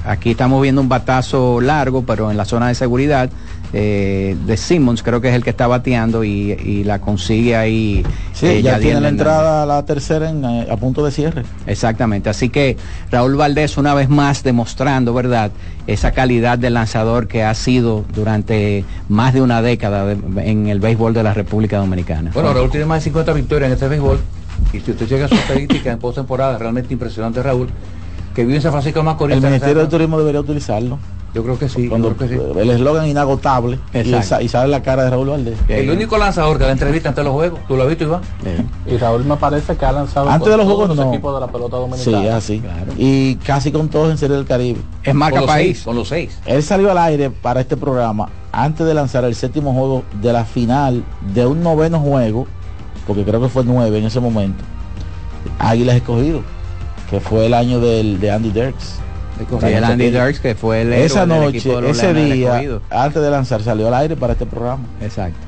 Aquí 0.05 0.33
estamos 0.33 0.61
viendo 0.61 0.81
un 0.81 0.89
batazo 0.89 1.61
largo, 1.61 2.05
pero 2.05 2.31
en 2.31 2.37
la 2.37 2.45
zona 2.45 2.69
de 2.69 2.75
seguridad 2.75 3.31
eh, 3.73 4.37
de 4.47 4.57
Simmons, 4.57 5.03
creo 5.03 5.21
que 5.21 5.29
es 5.29 5.35
el 5.35 5.43
que 5.45 5.51
está 5.51 5.67
bateando 5.67 6.25
y, 6.25 6.53
y 6.53 6.85
la 6.85 7.01
consigue 7.01 7.57
ahí. 7.57 8.05
sí, 8.33 8.47
eh, 8.47 8.63
ya 8.63 8.73
Yadier 8.73 8.81
tiene 8.81 9.01
la 9.01 9.09
Hernández. 9.09 9.21
entrada 9.27 9.63
a 9.63 9.67
la 9.67 9.85
tercera 9.85 10.31
en, 10.31 10.45
eh, 10.45 10.67
a 10.71 10.77
punto 10.77 11.05
de 11.05 11.11
cierre 11.11 11.43
Exactamente, 11.67 12.31
así 12.31 12.49
que 12.49 12.77
Raúl 13.11 13.37
Valdés 13.37 13.77
una 13.77 13.95
vez 13.95 14.09
más 14.09 14.43
demostrando, 14.43 15.13
¿verdad?, 15.15 15.51
esa 15.87 16.11
calidad 16.13 16.59
de 16.59 16.71
lanzador 16.71 17.29
que 17.29 17.45
ha 17.45 17.55
sido 17.55 18.05
durante 18.15 18.85
más 19.09 19.35
de 19.35 19.43
una 19.43 19.63
década 19.63 20.05
de- 20.07 20.17
en 20.51 20.67
el 20.69 20.81
béisbol 20.81 21.15
de 21.15 21.23
la 21.23 21.33
República 21.35 21.79
Dominicana. 21.79 22.31
Bueno, 22.35 22.53
Raúl 22.53 22.71
tiene 22.71 22.87
más 22.87 22.99
de 23.01 23.05
50 23.05 23.33
victorias 23.33 23.69
en 23.69 23.75
este 23.75 23.89
béisbol, 23.89 24.19
y 24.73 24.81
si 24.81 24.91
usted 24.91 25.07
llega 25.07 25.27
a 25.27 25.29
su 25.29 25.35
estadística 25.35 25.93
en 25.93 25.99
postemporada, 25.99 26.59
realmente 26.59 26.93
impresionante 26.93 27.43
Raúl, 27.43 27.69
que 28.35 28.43
vive 28.45 28.57
en 28.57 28.63
San 28.63 28.73
Francisco 28.73 28.99
de 29.01 29.05
Macorís. 29.05 29.37
el 29.37 29.43
Ministerio 29.43 29.83
de 29.83 29.87
Turismo 29.89 30.19
debería 30.19 30.41
utilizarlo 30.41 30.99
Yo 31.35 31.43
creo 31.43 31.59
que 31.59 31.69
sí, 31.69 31.87
cuando 31.89 32.15
creo 32.17 32.31
que 32.31 32.35
sí. 32.55 32.61
el 32.61 32.71
eslogan 32.71 33.07
inagotable 33.07 33.79
y, 33.93 33.99
Exacto. 33.99 34.27
sa- 34.27 34.43
y 34.43 34.49
sale 34.49 34.69
la 34.69 34.83
cara 34.83 35.05
de 35.05 35.11
Raúl 35.11 35.29
Valdés 35.29 35.59
El 35.69 35.91
único 35.91 36.17
lanzador 36.17 36.57
que 36.57 36.65
da 36.65 36.73
entrevista 36.73 37.11
ante 37.11 37.23
los 37.23 37.35
juegos, 37.35 37.61
¿tú 37.69 37.77
lo 37.77 37.83
has 37.83 37.89
visto, 37.91 38.05
Iván? 38.05 38.23
Y 38.87 38.97
Raúl 38.97 39.23
me 39.25 39.37
parece 39.37 39.77
que 39.77 39.85
ha 39.85 39.93
lanzado 39.93 40.31
Antes 40.31 40.49
de 40.51 40.57
los 40.57 40.65
todos 40.67 40.79
juegos, 40.79 40.97
los 40.97 41.05
no. 41.07 41.13
equipos 41.13 41.35
de 41.35 41.41
la 41.41 41.53
pelota 41.53 41.77
Sí, 41.77 42.11
dominicana. 42.11 42.29
es 42.29 42.35
así. 42.45 42.61
claro. 42.61 42.93
Y 42.97 43.35
casi 43.37 43.71
con 43.71 43.89
todos 43.91 44.11
en 44.11 44.17
Serie 44.17 44.37
del 44.37 44.47
Caribe. 44.47 44.81
es 45.03 45.15
marca 45.15 45.41
Con 45.41 45.47
país. 45.49 45.77
seis, 45.77 45.85
Con 45.85 45.97
los 45.97 46.09
seis. 46.09 46.39
Él 46.47 46.63
salió 46.63 46.91
al 46.91 46.99
aire 46.99 47.29
para 47.29 47.61
este 47.61 47.77
programa 47.77 48.31
antes 48.53 48.87
de 48.87 48.95
lanzar 48.95 49.25
el 49.25 49.35
séptimo 49.35 49.75
juego 49.75 50.05
de 50.23 50.33
la 50.33 50.47
final 50.47 51.05
de 51.35 51.45
un 51.45 51.63
noveno 51.63 52.01
juego, 52.01 52.47
porque 53.07 53.25
creo 53.25 53.43
que 53.43 53.51
fue 53.51 53.63
nueve 53.65 53.99
en 53.99 54.07
ese 54.07 54.21
momento. 54.21 54.65
Águilas 55.59 55.97
escogido, 55.97 56.41
que 57.11 57.21
fue 57.21 57.45
el 57.47 57.53
año 57.53 57.79
del, 57.79 58.19
de 58.21 58.31
Andy 58.31 58.51
Dirks. 58.51 59.01
El 59.63 59.85
Andy 59.85 60.11
Dirks, 60.11 60.41
que 60.41 60.55
fue 60.55 60.83
el 60.83 60.93
héroe 60.93 61.05
Esa 61.07 61.27
del 61.27 61.29
noche, 61.41 61.59
equipo 61.59 61.77
de 61.77 61.83
los 61.89 61.99
ese 61.99 62.15
día, 62.15 62.63
antes 62.91 63.23
de 63.23 63.31
lanzar, 63.31 63.63
salió 63.63 63.89
al 63.89 63.95
aire 63.95 64.17
para 64.17 64.33
este 64.35 64.47
programa. 64.47 64.83
Exacto. 65.03 65.39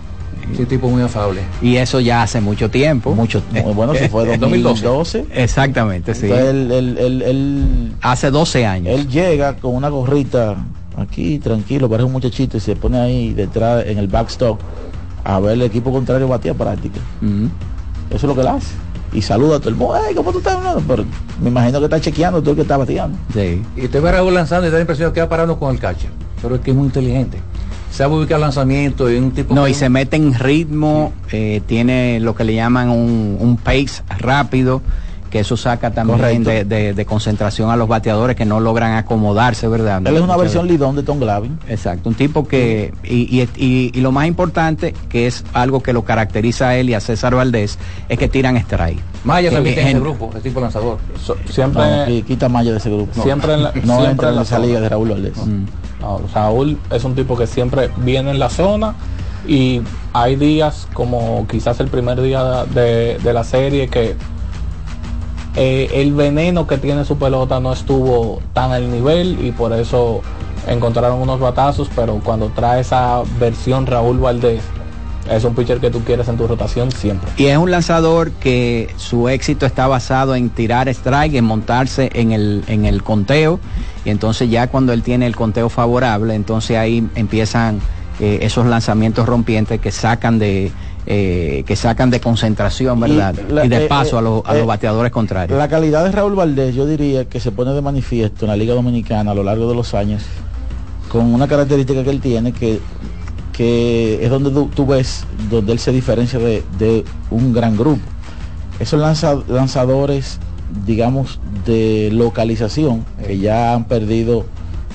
Sí, 0.57 0.65
tipo 0.65 0.89
muy 0.89 1.03
afable. 1.03 1.43
Y 1.61 1.77
eso 1.77 2.01
ya 2.01 2.23
hace 2.23 2.41
mucho 2.41 2.71
tiempo. 2.71 3.15
Mucho, 3.15 3.43
bueno, 3.75 3.95
se 3.95 4.09
fue 4.09 4.25
2012. 4.39 4.83
2012. 4.87 5.27
Exactamente, 5.35 6.15
sí. 6.15 6.25
Entonces 6.27 6.49
él, 6.49 6.73
él- 6.99 7.23
él- 7.23 7.93
Hace 8.01 8.31
12 8.31 8.65
años. 8.65 8.95
él 8.99 9.09
llega 9.09 9.57
con 9.57 9.75
una 9.75 9.89
gorrita 9.91 10.57
aquí, 10.97 11.39
tranquilo, 11.39 11.89
parece 11.89 12.07
un 12.07 12.13
muchachito 12.13 12.57
y 12.57 12.61
se 12.61 12.77
pone 12.77 12.99
ahí 12.99 13.35
detrás 13.35 13.85
en 13.87 13.99
el 13.99 14.09
backstop 14.09 14.59
a 15.25 15.39
ver 15.41 15.53
el 15.53 15.63
equipo 15.63 15.93
contrario 15.93 16.27
batía 16.29 16.55
práctica. 16.55 16.99
Eso 18.09 18.17
es 18.17 18.23
lo 18.25 18.35
que 18.35 18.41
él 18.41 18.49
hace. 18.49 18.69
Y 19.13 19.23
saluda 19.23 19.57
a 19.57 19.59
todo 19.59 19.71
el 19.71 19.75
mundo. 19.77 19.97
"Ey, 20.07 20.15
¿Cómo 20.15 20.33
tú 20.33 20.39
estás? 20.39 20.63
No, 20.63 20.81
Pero 20.87 21.05
me 21.43 21.49
imagino 21.49 21.79
que 21.79 21.85
está 21.87 22.01
chequeando 22.01 22.41
todo 22.41 22.51
el 22.51 22.57
que 22.57 22.63
está 22.63 22.77
bateando. 22.77 23.19
Sí. 23.33 23.63
Y 23.77 23.85
usted 23.87 24.03
ve 24.03 24.09
a 24.11 24.13
Raúl 24.13 24.35
lanzando 24.35 24.67
y 24.67 24.71
da 24.71 24.77
la 24.77 24.83
impresión 24.83 25.13
que 25.13 25.21
va 25.21 25.29
parando 25.29 25.59
con 25.59 25.75
el 25.75 25.81
catcher. 25.81 26.11
Pero 26.43 26.55
es 26.57 26.61
que 26.61 26.71
es 26.73 26.77
muy 26.77 26.87
inteligente. 26.87 27.39
Sabe 27.91 28.15
ubicar 28.15 28.39
lanzamiento 28.39 29.11
y 29.11 29.17
un 29.17 29.31
tipo 29.33 29.55
No, 29.55 29.65
que- 29.65 29.71
y 29.71 29.75
se 29.75 29.89
mete 29.89 30.17
en 30.17 30.35
ritmo, 30.35 31.13
eh, 31.33 31.63
tiene 31.67 32.21
lo 32.21 32.35
que 32.35 32.45
le 32.45 32.55
llaman 32.55 32.91
un, 32.91 33.39
un 33.41 33.57
pace 33.57 34.03
rápido 34.19 34.83
que 35.31 35.41
eso 35.41 35.57
saca 35.57 35.91
también 35.91 36.43
de, 36.45 36.65
de- 36.65 36.95
de 36.95 37.05
concentración 37.07 37.71
a 37.71 37.77
los 37.77 37.89
bateadores 37.89 38.35
que 38.37 38.45
no 38.45 38.61
logran 38.61 38.95
acomodarse, 38.95 39.69
¿verdad? 39.69 40.01
Él 40.07 40.17
es 40.17 40.23
una 40.23 40.37
versión 40.37 40.65
veces. 40.65 40.79
lidón 40.81 40.97
de 40.97 41.03
Tom 41.03 41.19
Glavin. 41.21 41.59
Exacto, 41.69 42.09
un 42.09 42.15
tipo 42.15 42.47
que, 42.49 42.93
y, 43.05 43.41
y- 43.43 43.49
y- 43.57 43.91
y 43.95 44.01
lo 44.01 44.13
más 44.13 44.27
importante, 44.27 44.95
que 45.09 45.27
es 45.27 45.45
algo 45.53 45.83
que 45.83 45.93
lo 45.93 46.05
caracteriza 46.05 46.69
a 46.69 46.77
él 46.77 46.91
y 46.91 46.95
a 46.95 47.01
César 47.01 47.35
Valdés, 47.35 47.79
es 48.09 48.19
que 48.19 48.29
tiran 48.29 48.57
strike. 48.57 49.01
Maya 49.25 49.51
también 49.51 49.75
tiene 49.75 49.91
ese 49.91 49.99
en- 49.99 50.03
grupo, 50.05 50.31
ese 50.33 50.41
tipo 50.41 50.61
lanzador. 50.61 50.99
So- 51.23 51.37
siempre, 51.49 51.83
No, 52.21 52.27
quita 52.27 52.49
Maya 52.49 52.73
de 52.73 52.79
ese 52.79 52.91
grupo. 52.91 53.13
No, 53.17 53.23
siempre 53.23 53.55
en 53.55 53.63
la- 53.65 53.73
no 53.73 53.81
siempre 53.81 54.11
entra 54.11 54.29
en 54.29 54.33
en 54.35 54.39
la 54.41 54.45
zona. 54.45 54.67
liga 54.67 54.81
de 54.81 54.89
Raúl 54.89 55.09
Valdés. 55.11 55.35
No, 56.01 56.21
Raúl 56.35 56.79
es 56.91 57.05
un 57.05 57.15
tipo 57.15 57.37
que 57.37 57.47
siempre 57.47 57.91
viene 57.99 58.31
en 58.31 58.39
la 58.39 58.49
zona 58.49 58.95
y 59.47 59.83
hay 60.13 60.37
días 60.37 60.87
como 60.95 61.47
quizás 61.49 61.81
el 61.81 61.89
primer 61.89 62.21
día 62.21 62.65
de, 62.67 63.19
de 63.23 63.33
la 63.33 63.45
serie 63.45 63.89
que 63.89 64.15
eh, 65.61 65.91
el 66.01 66.13
veneno 66.13 66.69
que 66.69 66.79
tiene 66.79 67.05
su 67.05 67.19
pelota 67.19 67.59
no 67.59 67.73
estuvo 67.73 68.41
tan 68.53 68.71
al 68.71 68.93
nivel 68.93 69.45
y 69.45 69.51
por 69.51 69.73
eso 69.73 70.23
encontraron 70.69 71.21
unos 71.21 71.41
batazos, 71.41 71.91
pero 71.97 72.21
cuando 72.23 72.47
trae 72.51 72.81
esa 72.81 73.23
versión 73.41 73.85
Raúl 73.85 74.19
Valdés, 74.19 74.63
es 75.29 75.43
un 75.43 75.57
pitcher 75.57 75.81
que 75.81 75.91
tú 75.91 76.05
quieres 76.05 76.29
en 76.29 76.37
tu 76.37 76.47
rotación 76.47 76.93
siempre. 76.93 77.29
Y 77.37 77.47
es 77.47 77.59
un 77.59 77.73
lanzador 77.73 78.31
que 78.31 78.89
su 78.99 79.29
éxito 79.29 79.67
está 79.67 79.89
basado 79.89 80.37
en 80.37 80.49
tirar 80.51 80.89
strike, 80.89 81.35
en 81.35 81.45
montarse 81.45 82.09
en 82.15 82.31
el, 82.31 82.63
en 82.69 82.85
el 82.85 83.03
conteo. 83.03 83.59
Y 84.05 84.11
entonces 84.11 84.49
ya 84.49 84.69
cuando 84.69 84.93
él 84.93 85.03
tiene 85.03 85.27
el 85.27 85.35
conteo 85.35 85.69
favorable, 85.69 86.37
entonces 86.37 86.77
ahí 86.77 87.05
empiezan 87.17 87.81
eh, 88.21 88.39
esos 88.43 88.65
lanzamientos 88.65 89.27
rompientes 89.27 89.81
que 89.81 89.91
sacan 89.91 90.39
de 90.39 90.71
eh, 91.11 91.65
que 91.67 91.75
sacan 91.75 92.11
de 92.11 92.21
concentración, 92.21 93.01
¿verdad? 93.01 93.35
Y, 93.49 93.53
la- 93.53 93.63
de 93.63 93.85
eh, 93.87 93.89
paso 93.89 94.17
eh, 94.17 94.19
a, 94.19 94.23
los- 94.23 94.43
a 94.45 94.55
eh, 94.55 94.59
los 94.59 94.67
bateadores 94.67 95.11
contrarios. 95.11 95.59
La 95.59 95.67
calidad 95.69 96.05
de 96.05 96.13
Raúl 96.13 96.35
Valdés, 96.35 96.75
yo 96.75 96.85
diría 96.87 97.25
que 97.25 97.41
se 97.41 97.51
pone 97.51 97.73
de 97.73 97.81
manifiesto 97.81 98.45
en 98.45 98.51
la 98.51 98.57
Liga 98.57 98.75
Dominicana 98.75 99.31
a 99.31 99.35
lo 99.35 99.43
largo 99.43 99.69
de 99.71 99.75
los 99.75 99.95
años, 99.95 100.23
con 101.09 101.33
una 101.33 101.49
característica 101.49 102.05
que 102.05 102.11
él 102.11 102.21
tiene 102.21 102.53
que, 102.53 102.79
que 103.55 104.23
es 104.23 104.29
donde 104.31 104.51
tú, 104.51 104.69
tú 104.75 104.85
ves, 104.87 105.25
donde 105.51 105.73
él 105.73 105.79
se 105.79 105.93
diferencia 105.93 106.39
de, 106.39 106.63
de 106.79 107.05
un 107.31 107.55
gran 107.55 107.75
grupo. 107.77 108.03
Esos 108.79 109.01
lanza- 109.01 109.43
lanzadores, 109.49 110.39
digamos, 110.87 111.41
de 111.65 112.11
localización, 112.13 113.07
que 113.27 113.39
ya 113.39 113.73
han 113.73 113.85
perdido 113.85 114.45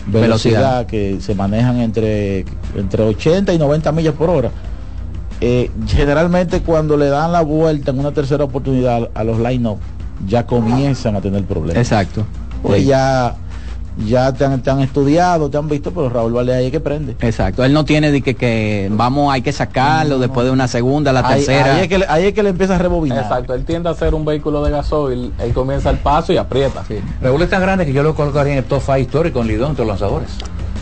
velocidad, 0.06 0.84
Velocidad. 0.84 0.86
que 0.86 1.18
se 1.22 1.34
manejan 1.34 1.80
entre, 1.80 2.46
entre 2.76 3.04
80 3.04 3.52
y 3.54 3.58
90 3.58 3.92
millas 3.92 4.14
por 4.14 4.30
hora. 4.30 4.52
Eh, 5.46 5.70
generalmente 5.88 6.62
cuando 6.62 6.96
le 6.96 7.08
dan 7.10 7.34
la 7.34 7.42
vuelta 7.42 7.92
en 7.92 8.00
una 8.00 8.14
tercera 8.14 8.46
oportunidad 8.46 9.10
a 9.14 9.24
los 9.26 9.40
line-up, 9.40 9.78
ya 10.26 10.46
comienzan 10.46 11.18
a 11.18 11.22
tener 11.22 11.44
problemas. 11.44 11.76
Exacto. 11.84 12.24
Pues 12.62 12.84
Sí. 12.84 12.88
ya, 12.88 13.36
ya 14.08 14.32
te 14.32 14.46
han, 14.46 14.64
te 14.64 14.70
han 14.70 14.80
estudiado, 14.80 15.50
te 15.50 15.58
han 15.58 15.68
visto, 15.68 15.92
pero 15.92 16.08
Raúl 16.10 16.32
Valdés 16.32 16.56
ahí 16.56 16.66
es 16.68 16.72
que 16.72 16.80
prende. 16.80 17.18
Exacto. 17.20 17.66
Él 17.66 17.74
no 17.74 17.84
tiene 17.84 18.10
de 18.14 18.22
que, 18.22 18.36
que 18.36 18.88
vamos, 18.90 19.34
hay 19.34 19.42
que 19.42 19.52
sacarlo 19.52 20.18
después 20.18 20.46
de 20.46 20.52
una 20.52 20.70
segunda, 20.70 21.12
la 21.12 21.20
Ahí, 21.28 21.44
tercera. 21.44 21.76
ahí 21.76 21.82
es 21.82 21.88
que, 21.90 21.98
le- 21.98 22.06
ahí 22.08 22.26
es 22.28 22.34
que 22.34 22.42
le 22.42 22.50
empieza 22.50 22.76
a 22.76 22.78
rebobinar. 22.78 23.24
Exacto, 23.24 23.54
él 23.54 23.66
tiende 23.66 23.90
a 23.90 23.94
ser 23.96 24.16
un 24.16 24.24
vehículo 24.24 24.64
de 24.64 24.72
gasoil, 24.72 25.34
él 25.40 25.52
comienza 25.54 25.90
el 25.90 25.98
paso 25.98 26.32
y 26.32 26.38
aprieta. 26.38 26.84
Raúl 27.22 27.42
es 27.42 27.50
tan 27.50 27.62
grande 27.62 27.86
que 27.86 27.92
yo 27.92 28.02
lo 28.02 28.16
colocaría 28.16 28.54
en 28.54 28.60
el 28.60 28.64
top 28.66 28.80
5 28.82 28.98
histórico 29.00 29.42
en 29.42 29.48
Lidón 29.48 29.72
entre 29.72 29.84
los 29.86 30.00
lanzadores. 30.00 30.30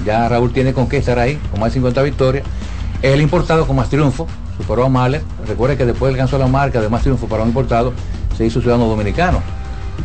Ya 0.05 0.29
Raúl 0.29 0.53
tiene 0.53 0.71
con 0.73 0.87
qué 0.87 0.97
estar 0.97 1.17
ahí, 1.17 1.39
con 1.49 1.59
más 1.61 1.69
de 1.71 1.73
50 1.79 2.03
victorias. 2.03 2.45
Es 3.01 3.13
el 3.15 3.21
importado 3.21 3.65
con 3.65 3.75
más 3.75 3.89
triunfo, 3.89 4.27
superó 4.61 4.85
a 4.85 4.89
Mahler. 4.89 5.21
Recuerde 5.47 5.77
que 5.77 5.85
después 5.85 6.11
alcanzó 6.11 6.37
la 6.37 6.47
marca 6.47 6.81
de 6.81 6.89
más 6.89 7.01
triunfo 7.01 7.27
para 7.27 7.43
un 7.43 7.49
importado, 7.49 7.93
se 8.37 8.45
hizo 8.45 8.61
ciudadano 8.61 8.87
dominicano. 8.87 9.39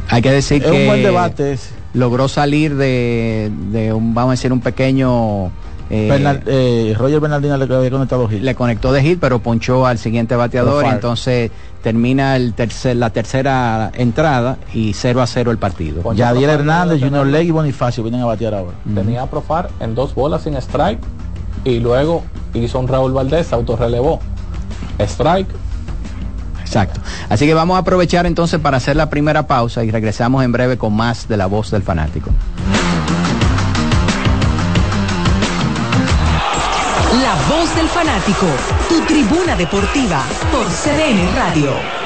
Hay 0.08 0.22
que 0.22 0.30
decir 0.30 0.62
es 0.64 0.70
que 0.70 0.80
un 0.82 0.86
buen 0.86 1.02
debate 1.02 1.52
ese. 1.54 1.70
logró 1.94 2.28
salir 2.28 2.76
de, 2.76 3.50
de 3.70 3.92
un, 3.92 4.14
vamos 4.14 4.30
a 4.30 4.32
decir, 4.34 4.52
un 4.52 4.60
pequeño... 4.60 5.46
eh, 5.90 6.08
Bernal- 6.10 6.42
eh, 6.46 6.94
Roger 6.98 7.20
Bernardino 7.20 7.56
le 7.56 7.74
había 7.74 7.90
conectado 7.90 8.28
Gil. 8.28 8.44
le 8.44 8.54
conectó 8.54 8.92
de 8.92 9.02
hit, 9.02 9.18
pero 9.20 9.38
ponchó 9.40 9.86
al 9.86 9.98
siguiente 9.98 10.34
bateador 10.36 10.84
y 10.84 10.88
entonces 10.88 11.50
termina 11.82 12.34
el 12.36 12.52
tercer, 12.54 12.96
la 12.96 13.10
tercera 13.10 13.90
entrada 13.94 14.58
y 14.74 14.92
0 14.92 15.22
a 15.22 15.26
0 15.26 15.50
el 15.52 15.58
partido. 15.58 16.02
Ponchó 16.02 16.18
Yadier 16.18 16.50
Hernández, 16.50 17.00
Junior. 17.00 17.26
Leg 17.26 17.46
y 17.46 17.50
Bonifacio 17.52 18.02
vienen 18.02 18.20
a 18.22 18.26
batear 18.26 18.54
ahora. 18.54 18.72
Tenía 18.94 19.22
a 19.22 19.26
Profar 19.30 19.70
en 19.80 19.94
dos 19.94 20.14
bolas 20.14 20.42
sin 20.42 20.56
strike 20.56 20.98
y 21.64 21.78
luego 21.80 22.22
hizo 22.54 22.78
un 22.78 22.86
Raúl 22.88 23.12
Valdés, 23.12 23.52
autorrelevó. 23.52 24.20
Strike, 25.00 25.48
Exacto. 26.66 27.00
Así 27.28 27.46
que 27.46 27.54
vamos 27.54 27.76
a 27.76 27.78
aprovechar 27.78 28.26
entonces 28.26 28.58
para 28.60 28.78
hacer 28.78 28.96
la 28.96 29.08
primera 29.08 29.46
pausa 29.46 29.84
y 29.84 29.90
regresamos 29.92 30.44
en 30.44 30.50
breve 30.50 30.76
con 30.76 30.94
más 30.94 31.28
de 31.28 31.36
la 31.36 31.46
voz 31.46 31.70
del 31.70 31.82
fanático. 31.82 32.30
La 37.22 37.34
voz 37.48 37.74
del 37.76 37.88
fanático, 37.88 38.46
tu 38.88 39.00
tribuna 39.06 39.54
deportiva 39.54 40.22
por 40.50 40.66
CDN 40.66 41.34
Radio. 41.36 42.05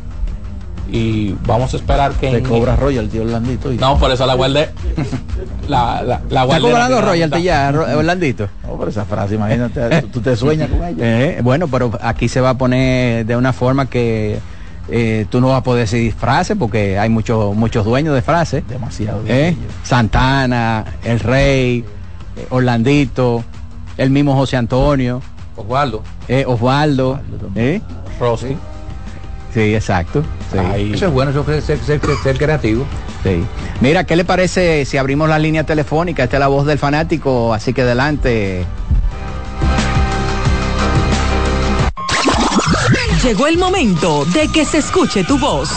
Y 0.92 1.36
vamos 1.46 1.74
a 1.74 1.78
esperar 1.78 2.14
que... 2.14 2.32
Te 2.32 2.44
cobra 2.44 2.76
royalty 2.76 3.20
Orlandito. 3.20 3.72
Y... 3.72 3.78
No, 3.78 3.98
por 3.98 4.12
eso 4.12 4.26
la 4.26 4.34
guardé. 4.34 4.70
la, 5.68 6.02
la, 6.02 6.22
la 6.30 6.44
¿Está 6.44 6.60
cobrando 6.60 7.02
royalty 7.02 7.44
ya, 7.44 7.72
Orlandito? 7.96 8.50
No, 8.64 8.76
por 8.76 8.90
esa 8.90 9.06
frase, 9.06 9.36
imagínate, 9.36 10.02
tú 10.04 10.22
te 10.22 10.36
sueñas 10.36 10.70
con 10.70 10.84
ella. 10.84 10.98
Eh, 11.10 11.40
bueno, 11.44 11.68
pero 11.68 11.92
aquí 12.02 12.28
se 12.28 12.42
va 12.42 12.52
a 12.52 12.58
poner 12.58 13.26
de 13.26 13.36
una 13.36 13.52
forma 13.54 13.88
que 13.88 14.40
eh, 14.90 15.26
tú 15.30 15.40
no 15.42 15.50
vas 15.50 15.60
a 15.60 15.64
poder 15.64 15.84
decir 15.86 16.14
frases 16.14 16.58
porque 16.58 16.98
hay 16.98 17.10
muchos 17.10 17.56
muchos 17.56 17.86
dueños 17.86 18.16
de 18.16 18.22
frases. 18.22 18.68
Demasiado. 18.68 19.22
Eh, 19.28 19.56
Santana, 19.84 20.86
El 21.04 21.20
Rey, 21.20 21.86
eh, 22.36 22.48
Orlandito, 22.50 23.44
el 23.98 24.10
mismo 24.10 24.36
José 24.36 24.58
Antonio. 24.58 25.22
Osvaldo. 25.56 26.04
Eh, 26.28 26.46
Osvaldo. 26.48 27.20
¿eh? 27.56 27.82
Sí, 29.54 29.74
exacto. 29.74 30.24
Sí. 30.52 30.92
Eso 30.94 31.08
es 31.08 31.12
bueno, 31.12 31.32
eso 31.32 31.42
es 31.52 31.64
ser, 31.64 31.80
ser, 31.80 32.00
ser, 32.00 32.16
ser 32.24 32.38
creativo. 32.38 32.86
Sí. 33.24 33.44
Mira, 33.82 34.04
¿qué 34.04 34.16
le 34.16 34.26
parece 34.26 34.86
si 34.86 34.98
abrimos 34.98 35.28
la 35.30 35.40
línea 35.40 35.66
telefónica? 35.66 36.24
Esta 36.24 36.38
es 36.38 36.40
la 36.40 36.48
voz 36.48 36.66
del 36.66 36.78
fanático, 36.78 37.54
así 37.54 37.74
que 37.74 37.82
adelante. 37.82 38.66
Llegó 43.24 43.48
el 43.48 43.58
momento 43.58 44.26
de 44.26 44.48
que 44.48 44.64
se 44.64 44.78
escuche 44.78 45.26
tu 45.26 45.38
voz. 45.38 45.70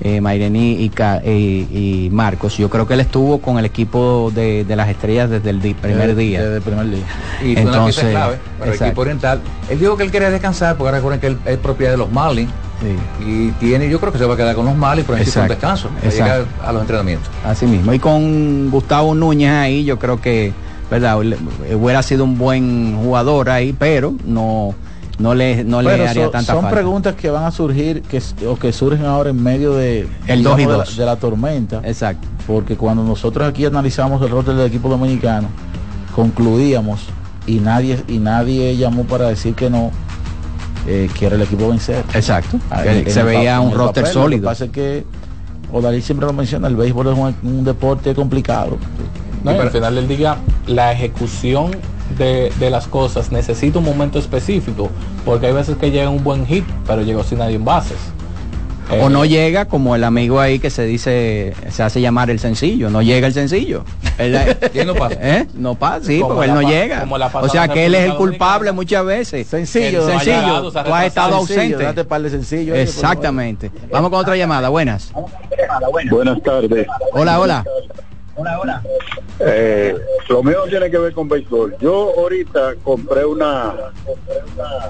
eh, 0.00 0.20
Maireni 0.20 0.82
y, 0.84 0.88
Ca- 0.90 1.22
y- 1.24 1.66
y 2.06 2.08
Marcos, 2.12 2.56
yo 2.58 2.68
creo 2.68 2.86
que 2.86 2.94
él 2.94 3.00
estuvo 3.00 3.38
con 3.40 3.58
el 3.58 3.64
equipo 3.64 4.30
de, 4.34 4.64
de 4.64 4.76
las 4.76 4.88
estrellas 4.88 5.30
desde 5.30 5.50
el 5.50 5.58
primer 5.74 6.14
día. 6.14 6.42
desde 6.42 6.56
el 6.56 6.62
primer 6.62 6.90
día. 6.90 7.04
Y 7.42 7.54
fue 7.54 7.62
una 7.62 7.70
Entonces, 7.72 8.04
clave 8.10 8.38
para 8.58 8.72
el 8.72 8.82
equipo 8.82 9.00
oriental. 9.00 9.40
Él 9.70 9.78
dijo 9.78 9.96
que 9.96 10.02
él 10.02 10.10
quería 10.10 10.30
descansar, 10.30 10.76
porque 10.76 10.92
recuerden 10.92 11.20
que 11.20 11.26
él 11.28 11.38
es 11.46 11.56
propiedad 11.58 11.92
de 11.92 11.98
los 11.98 12.10
Marlins. 12.12 12.50
Y 13.26 13.52
tiene, 13.52 13.88
yo 13.88 13.98
creo 14.00 14.12
que 14.12 14.18
se 14.18 14.26
va 14.26 14.34
a 14.34 14.36
quedar 14.36 14.54
con 14.54 14.66
los 14.66 14.76
Marlins, 14.76 15.06
pero 15.06 15.18
necesita 15.18 15.42
un 15.42 15.48
descanso. 15.48 15.88
para 16.18 16.44
a 16.68 16.72
los 16.72 16.82
entrenamientos. 16.82 17.30
Así 17.44 17.64
mismo. 17.66 17.92
Y 17.94 17.98
con 17.98 18.70
Gustavo 18.70 19.14
Núñez 19.14 19.50
ahí, 19.50 19.84
yo 19.84 19.98
creo 19.98 20.20
que, 20.20 20.52
¿verdad? 20.90 21.18
Hubiera 21.18 22.02
sido 22.02 22.24
un 22.24 22.36
buen 22.36 22.94
jugador 23.02 23.48
ahí, 23.48 23.74
pero 23.76 24.14
no, 24.26 24.74
no 25.18 25.34
le, 25.34 25.64
no 25.64 25.80
le 25.82 25.90
Pero 25.90 26.08
haría 26.08 26.22
son, 26.24 26.32
tanta 26.32 26.52
son 26.52 26.62
falta. 26.62 26.74
preguntas 26.76 27.14
que 27.14 27.30
van 27.30 27.44
a 27.44 27.50
surgir 27.50 28.02
que, 28.02 28.20
o 28.46 28.56
que 28.56 28.72
surgen 28.72 29.06
ahora 29.06 29.30
en 29.30 29.42
medio 29.42 29.72
de, 29.74 30.06
El 30.26 30.38
digamos, 30.40 30.44
dos 30.44 30.58
y 30.58 30.62
de 30.62 30.68
la- 30.72 30.76
dos. 30.84 30.96
de 30.96 31.04
la 31.06 31.16
tormenta. 31.16 31.80
Exacto. 31.84 32.28
porque 32.46 32.76
cuando 32.76 33.02
nosotros 33.02 33.48
aquí 33.48 33.64
analizamos 33.64 34.20
el 34.22 34.28
roster 34.30 34.54
del 34.54 34.66
equipo 34.68 34.88
dominicano, 34.88 35.48
concluíamos 36.14 37.00
y 37.46 37.56
nadie 37.60 38.02
y 38.08 38.18
nadie 38.18 38.76
llamó 38.76 39.04
para 39.04 39.28
decir 39.28 39.54
que 39.54 39.70
no 39.70 39.90
eh, 40.86 41.08
que 41.18 41.26
era 41.26 41.34
el 41.36 41.42
equipo 41.42 41.68
vencer. 41.68 42.04
Exacto. 42.14 42.58
Ah, 42.70 42.82
se 43.06 43.22
veía 43.24 43.58
un 43.60 43.72
roster 43.72 44.04
papel, 44.04 44.14
Lo 44.16 44.22
sólido. 44.22 44.40
que 44.42 44.46
pasa 44.46 44.64
es 44.66 44.70
que 44.70 45.04
Odalí 45.72 46.00
siempre 46.00 46.26
lo 46.26 46.32
menciona, 46.32 46.68
el 46.68 46.76
béisbol 46.76 47.08
es 47.08 47.18
un, 47.18 47.34
un 47.42 47.64
deporte 47.64 48.14
complicado. 48.14 48.76
No, 49.42 49.52
y 49.64 49.68
final 49.70 49.94
del 49.96 50.06
día, 50.08 50.36
la 50.66 50.92
ejecución 50.92 51.72
de, 52.18 52.52
de 52.58 52.70
las 52.70 52.86
cosas 52.86 53.30
necesita 53.32 53.78
un 53.78 53.84
momento 53.84 54.18
específico, 54.18 54.90
porque 55.24 55.46
hay 55.46 55.52
veces 55.52 55.76
que 55.76 55.90
llega 55.90 56.08
un 56.10 56.22
buen 56.24 56.46
hit, 56.46 56.64
pero 56.86 57.02
llegó 57.02 57.22
sin 57.24 57.38
nadie 57.38 57.56
en 57.56 57.64
bases. 57.64 57.98
O 58.88 58.94
Eh, 58.94 59.10
no 59.10 59.24
llega 59.24 59.64
como 59.64 59.96
el 59.96 60.04
amigo 60.04 60.38
ahí 60.38 60.60
que 60.60 60.70
se 60.70 60.84
dice, 60.84 61.54
se 61.70 61.82
hace 61.82 62.00
llamar 62.00 62.30
el 62.30 62.38
sencillo, 62.38 62.88
no 62.88 63.02
llega 63.02 63.26
el 63.26 63.32
sencillo. 63.34 63.84
Él- 64.16 64.38
¿Quién 64.72 64.86
no 64.86 64.94
pasa? 64.94 65.16
¿Eh? 65.20 65.46
No 65.54 65.74
pasa, 65.74 66.06
sí, 66.06 66.20
Como 66.20 66.34
porque 66.34 66.48
él 66.50 66.54
no 66.54 66.62
pa- 66.62 66.68
llega. 66.70 67.00
como 67.00 67.18
la 67.18 67.26
O 67.26 67.48
sea 67.48 67.66
que 67.66 67.84
él 67.86 67.96
es 67.96 68.04
el 68.04 68.14
culpable 68.14 68.70
muchas 68.70 69.04
veces. 69.04 69.44
Sencillo, 69.48 69.88
El 69.88 69.94
no 69.96 70.04
ha 70.04 70.10
sencillo, 70.20 70.36
llegado, 70.40 70.70
se 70.70 70.78
ha 70.78 70.84
tú 70.84 70.94
has 70.94 71.04
estado 71.06 71.36
Sencillo, 71.38 71.62
ausente. 71.62 71.82
date 71.84 72.04
par 72.04 72.22
de 72.22 72.30
sencillo, 72.30 72.72
oye, 72.74 72.82
Exactamente. 72.82 73.72
Vamos 73.90 74.10
con 74.10 74.20
otra 74.20 74.36
llamada, 74.36 74.68
buenas. 74.68 75.10
Buenas 76.08 76.40
tardes. 76.44 76.86
Hola, 77.12 77.40
hola. 77.40 77.64
Eh, 79.40 79.96
lo 80.28 80.42
mío 80.42 80.64
tiene 80.68 80.90
que 80.90 80.98
ver 80.98 81.12
con 81.12 81.28
béisbol. 81.28 81.76
Yo 81.80 82.12
ahorita 82.16 82.74
compré 82.82 83.24
una 83.24 83.74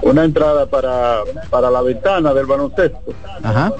una 0.01 0.23
entrada 0.23 0.65
para, 0.65 1.21
para 1.49 1.69
la 1.69 1.81
ventana 1.81 2.33
del 2.33 2.45
baloncesto. 2.45 2.99
Ajá. 3.43 3.73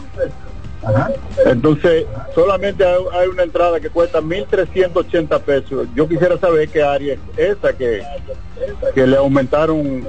Entonces, 1.45 2.05
solamente 2.33 2.85
hay, 2.85 2.95
hay 3.13 3.27
una 3.27 3.43
entrada 3.43 3.79
que 3.79 3.89
cuesta 3.89 4.21
1.380 4.21 5.41
pesos. 5.41 5.87
Yo 5.95 6.07
quisiera 6.07 6.37
saber 6.37 6.69
qué 6.69 6.83
área 6.83 7.13
es 7.13 7.57
esa 7.57 7.73
que, 7.73 8.01
que 8.93 9.05
le 9.07 9.17
aumentaron 9.17 10.07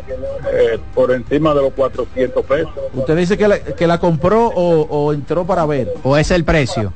eh, 0.53 0.79
por 0.95 1.13
encima 1.13 1.55
de 1.55 1.63
los 1.63 1.73
400 1.73 2.45
pesos. 2.45 2.71
¿Usted 2.95 3.17
dice 3.17 3.37
que 3.39 3.49
la, 3.49 3.59
que 3.61 3.87
la 3.87 3.99
compró 3.99 4.47
o, 4.49 4.83
o 4.83 5.13
entró 5.13 5.45
para 5.47 5.67
ver? 5.67 5.93
¿O 6.03 6.17
es 6.17 6.31
el 6.31 6.45
precio? 6.45 6.93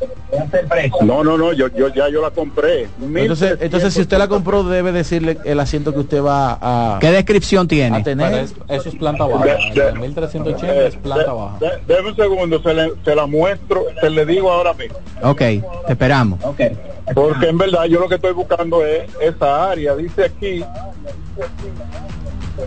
No, 1.02 1.22
no, 1.22 1.36
no, 1.36 1.52
yo, 1.52 1.68
yo 1.68 1.88
ya 1.88 2.08
yo 2.08 2.22
la 2.22 2.30
compré. 2.30 2.88
Entonces, 3.14 3.58
entonces 3.60 3.92
si 3.92 4.00
usted 4.00 4.16
la 4.18 4.28
compró 4.28 4.64
debe 4.64 4.90
decirle 4.92 5.36
el 5.44 5.60
asiento 5.60 5.92
que 5.92 6.00
usted 6.00 6.22
va 6.22 6.58
a, 6.60 6.98
¿Qué 7.00 7.10
descripción 7.10 7.66
a 7.66 7.68
tiene? 7.68 8.02
pero 8.02 8.16
tener. 8.18 8.44
es- 8.44 8.54
eso 8.68 8.88
es 8.88 8.94
planta 8.94 9.26
baja. 9.26 9.44
El 9.74 9.98
1380 9.98 10.86
es 10.86 10.96
planta 10.96 11.32
baja. 11.32 11.58
De- 11.60 11.94
Deme 11.94 12.10
un 12.10 12.16
segundo, 12.16 12.62
se, 12.62 12.72
le- 12.74 12.92
se 13.04 13.14
la 13.14 13.26
muestro, 13.26 13.84
se 14.00 14.08
le 14.08 14.24
digo 14.24 14.50
ahora 14.50 14.72
mismo. 14.72 14.96
Ok, 15.22 15.38
te 15.38 15.62
esperamos. 15.92 16.40
Porque 17.14 17.48
en 17.48 17.58
verdad 17.58 17.84
yo 17.84 18.00
lo 18.00 18.08
que 18.08 18.16
estoy 18.16 18.32
buscando 18.32 18.84
es 18.84 19.10
esa 19.20 19.70
área. 19.70 19.94
Dice 19.96 20.24
aquí. 20.24 20.64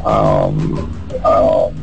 um, 0.03 0.77
um, 0.77 1.73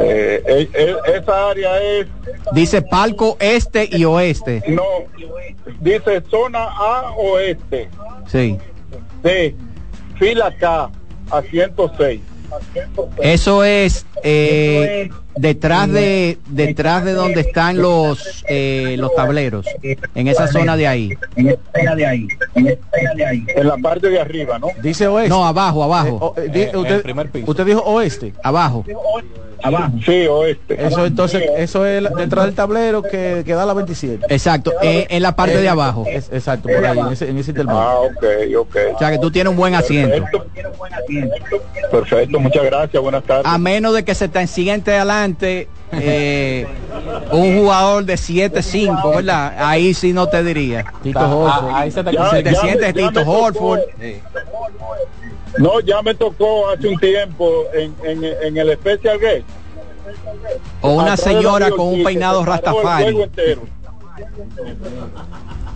eh, 0.00 0.42
eh, 0.46 0.70
eh, 0.72 0.96
esa 1.14 1.50
área 1.50 1.82
es. 1.82 2.06
Dice 2.52 2.82
palco 2.82 3.36
este 3.40 3.88
y 3.90 4.04
oeste. 4.04 4.62
No. 4.68 4.82
Dice 5.80 6.22
zona 6.30 6.64
A 6.64 7.12
oeste. 7.16 7.88
Sí. 8.26 8.58
De 9.22 9.54
fila 10.18 10.54
K 10.58 10.90
a 11.30 11.42
106. 11.42 12.20
Eso 13.20 13.64
es 13.64 14.06
eh, 14.22 15.10
detrás 15.36 15.90
de 15.90 16.38
detrás 16.48 17.04
de 17.04 17.12
donde 17.12 17.40
están 17.42 17.78
los 17.78 18.44
eh, 18.48 18.96
los 18.98 19.14
tableros, 19.14 19.66
en 20.14 20.28
esa 20.28 20.46
zona 20.48 20.76
de 20.76 20.86
ahí. 20.86 21.10
En 21.34 21.56
la 23.68 23.76
parte 23.78 24.08
de 24.08 24.20
arriba, 24.20 24.58
¿no? 24.58 24.68
Dice 24.82 25.06
oeste. 25.06 25.28
No, 25.28 25.44
abajo, 25.46 25.82
abajo, 25.84 26.34
eh, 26.36 26.50
Eh, 26.54 26.70
en 26.72 26.76
usted, 26.78 27.02
primer 27.02 27.30
piso. 27.30 27.50
usted 27.50 27.66
dijo 27.66 27.80
oeste. 27.80 28.32
abajo. 28.42 28.84
Sí, 30.04 30.26
oeste. 30.28 30.86
Eso 30.86 31.06
entonces, 31.06 31.42
eso 31.56 31.84
es 31.86 32.02
detrás 32.16 32.44
del 32.44 32.54
tablero 32.54 33.02
que, 33.02 33.42
que 33.44 33.54
da 33.54 33.66
la 33.66 33.74
27. 33.74 34.26
Exacto, 34.28 34.72
eh, 34.82 35.06
en 35.10 35.22
la 35.22 35.34
parte 35.34 35.60
de 35.60 35.68
abajo. 35.68 36.04
Es- 36.06 36.30
exacto, 36.32 36.68
por 36.68 36.84
ahí, 36.86 36.98
en 36.98 37.06
ese, 37.08 37.28
en 37.30 37.38
ese 37.38 37.50
intervalo. 37.50 37.80
Ah, 37.80 38.00
ok, 38.00 38.24
ok. 38.58 38.76
O 38.94 38.98
sea 38.98 39.10
que 39.10 39.18
tú 39.18 39.30
tienes 39.30 39.50
un 39.50 39.56
buen 39.56 39.74
asiento. 39.74 40.24
Perfecto. 40.30 41.62
Perfecto, 41.90 42.40
muchas 42.40 42.64
gracias, 42.64 43.02
buenas 43.02 43.24
tardes. 43.24 43.46
A 43.46 43.58
menos 43.58 43.94
de 43.94 44.04
que 44.04 44.14
se 44.14 44.28
te 44.28 44.46
siguiente 44.46 44.94
adelante 44.94 45.25
eh, 45.92 46.66
un 47.32 47.58
jugador 47.58 48.04
de 48.04 48.14
7-5, 48.14 49.16
¿verdad? 49.16 49.54
Ahí 49.58 49.94
sí 49.94 50.12
no 50.12 50.28
te 50.28 50.42
diría. 50.42 50.84
Tito 51.02 51.18
Ah, 51.20 51.34
Horford. 51.34 51.74
ahí 51.74 51.90
se 51.90 52.04
te 52.04 52.12
Ya, 52.12 52.30
Si 52.30 52.42
te 52.42 52.52
ya 52.52 52.60
sientes 52.60 52.94
me- 52.94 53.00
ya 53.02 53.08
Tito. 53.08 53.30
Horford, 53.30 53.80
No, 55.58 55.80
ya 55.80 56.02
me 56.02 56.14
tocó 56.14 56.68
hace 56.68 56.88
un 56.88 56.98
tiempo 56.98 57.64
en, 57.72 57.94
en, 58.04 58.24
en 58.24 58.56
el 58.58 58.74
Special 58.74 59.18
Guest. 59.18 59.46
o 60.82 60.90
una 60.90 61.12
Atrás 61.14 61.20
señora 61.20 61.70
con 61.70 61.86
un 61.88 62.04
peinado 62.04 62.44
rastafari. 62.44 63.16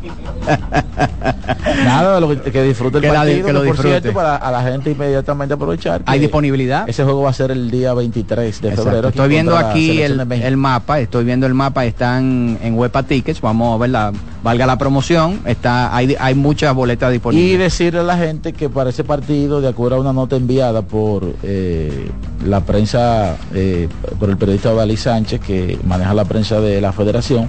Nada, 1.85 2.21
lo 2.21 2.29
que, 2.29 2.51
que 2.51 2.63
disfrute 2.63 2.99
el 2.99 3.03
Que 3.03 3.09
la- 3.13 3.25
que 3.25 3.43
lo 3.53 3.61
por 3.61 3.63
disfrute. 3.65 3.89
cierto, 4.01 4.13
para 4.13 4.37
a 4.37 4.51
la 4.51 4.63
gente 4.63 4.91
inmediatamente 4.91 5.55
aprovechar. 5.55 6.03
¿Hay 6.07 6.19
disponibilidad? 6.19 6.89
Ese 6.89 7.05
juego 7.05 7.23
va 7.23 7.31
a 7.31 7.35
ser 7.35 7.51
el 7.51 7.71
día 7.71 7.93
23 7.95 8.61
de 8.61 8.69
Exacto. 8.69 8.85
febrero. 8.85 9.09
Estoy 9.09 9.29
viendo 9.29 9.57
aquí 9.57 10.01
el, 10.03 10.21
el 10.31 10.57
mapa, 10.57 11.01
estoy 11.01 11.25
viendo 11.25 11.47
el 11.47 11.55
mapa, 11.55 11.85
están 11.85 12.59
en 12.63 12.79
Huepa 12.79 13.03
Tickets, 13.03 13.41
vamos 13.41 13.75
a 13.75 13.79
ver 13.79 13.91
la, 13.91 14.13
valga 14.43 14.67
la 14.67 14.79
promoción, 14.79 15.41
está, 15.45 15.95
hay, 15.95 16.17
hay 16.19 16.35
muchas 16.35 16.75
boletas 16.75 17.11
Y 17.11 17.13
disponibles. 17.15 17.59
decirle 17.59 18.01
a 18.01 18.05
la 18.05 18.17
gente 18.17 18.53
que 18.53 18.69
para 18.69 18.91
ese 18.91 19.05
partido, 19.05 19.61
de 19.61 19.69
acuerdo 19.69 19.97
a 19.97 20.01
una 20.01 20.13
nota 20.13 20.37
enviada 20.37 20.83
por 20.83 21.35
eh, 21.43 22.11
la 22.47 22.61
prensa, 22.61 23.37
eh, 23.55 23.89
por 24.19 24.31
el 24.31 24.37
periodista 24.37 24.73
Dalí 24.73 24.97
Sánchez, 24.97 25.41
que 25.41 25.79
maneja 25.85 26.15
la 26.15 26.25
prensa 26.25 26.61
de 26.61 26.81
la 26.81 26.93
federación, 26.93 27.49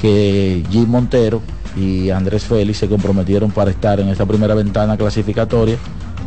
que 0.00 0.64
Jim 0.70 0.88
Montero 0.88 1.40
y 1.76 2.10
Andrés 2.10 2.44
Félix 2.44 2.78
se 2.78 2.88
comprometieron 2.88 3.50
para 3.50 3.70
estar 3.70 3.98
en 4.00 4.08
esta 4.08 4.26
primera 4.26 4.54
ventana 4.54 4.96
clasificatoria 4.96 5.76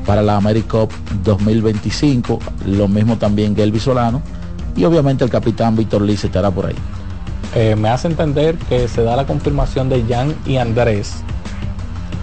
para 0.05 0.21
la 0.21 0.37
AmeriCup 0.37 0.91
2025, 1.23 2.39
lo 2.67 2.87
mismo 2.87 3.17
también 3.17 3.55
Gelby 3.55 3.79
Solano, 3.79 4.21
y 4.75 4.83
obviamente 4.85 5.23
el 5.23 5.29
capitán 5.29 5.75
Víctor 5.75 6.01
Liz 6.01 6.23
estará 6.23 6.51
por 6.51 6.67
ahí. 6.67 6.75
Eh, 7.55 7.75
me 7.75 7.89
hace 7.89 8.07
entender 8.07 8.55
que 8.57 8.87
se 8.87 9.03
da 9.03 9.15
la 9.15 9.25
confirmación 9.25 9.87
de 9.89 10.03
Jan 10.07 10.35
y 10.45 10.57
Andrés 10.57 11.15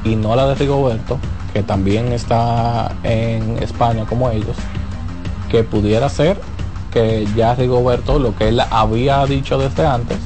y 0.05 0.15
no 0.17 0.37
la 0.37 0.47
de 0.49 0.55
Rigoberto, 0.57 1.19
que 1.55 1.63
también 1.63 2.13
está 2.13 2.93
en 3.03 3.59
España 3.63 4.05
como 4.05 4.31
ellos, 4.31 4.57
que 5.51 5.65
pudiera 5.65 6.09
ser 6.09 6.39
que 6.93 7.27
ya 7.35 7.55
Rigoberto, 7.55 8.19
lo 8.19 8.37
que 8.37 8.49
él 8.49 8.61
había 8.71 9.25
dicho 9.25 9.59
desde 9.59 9.87
antes, 9.87 10.19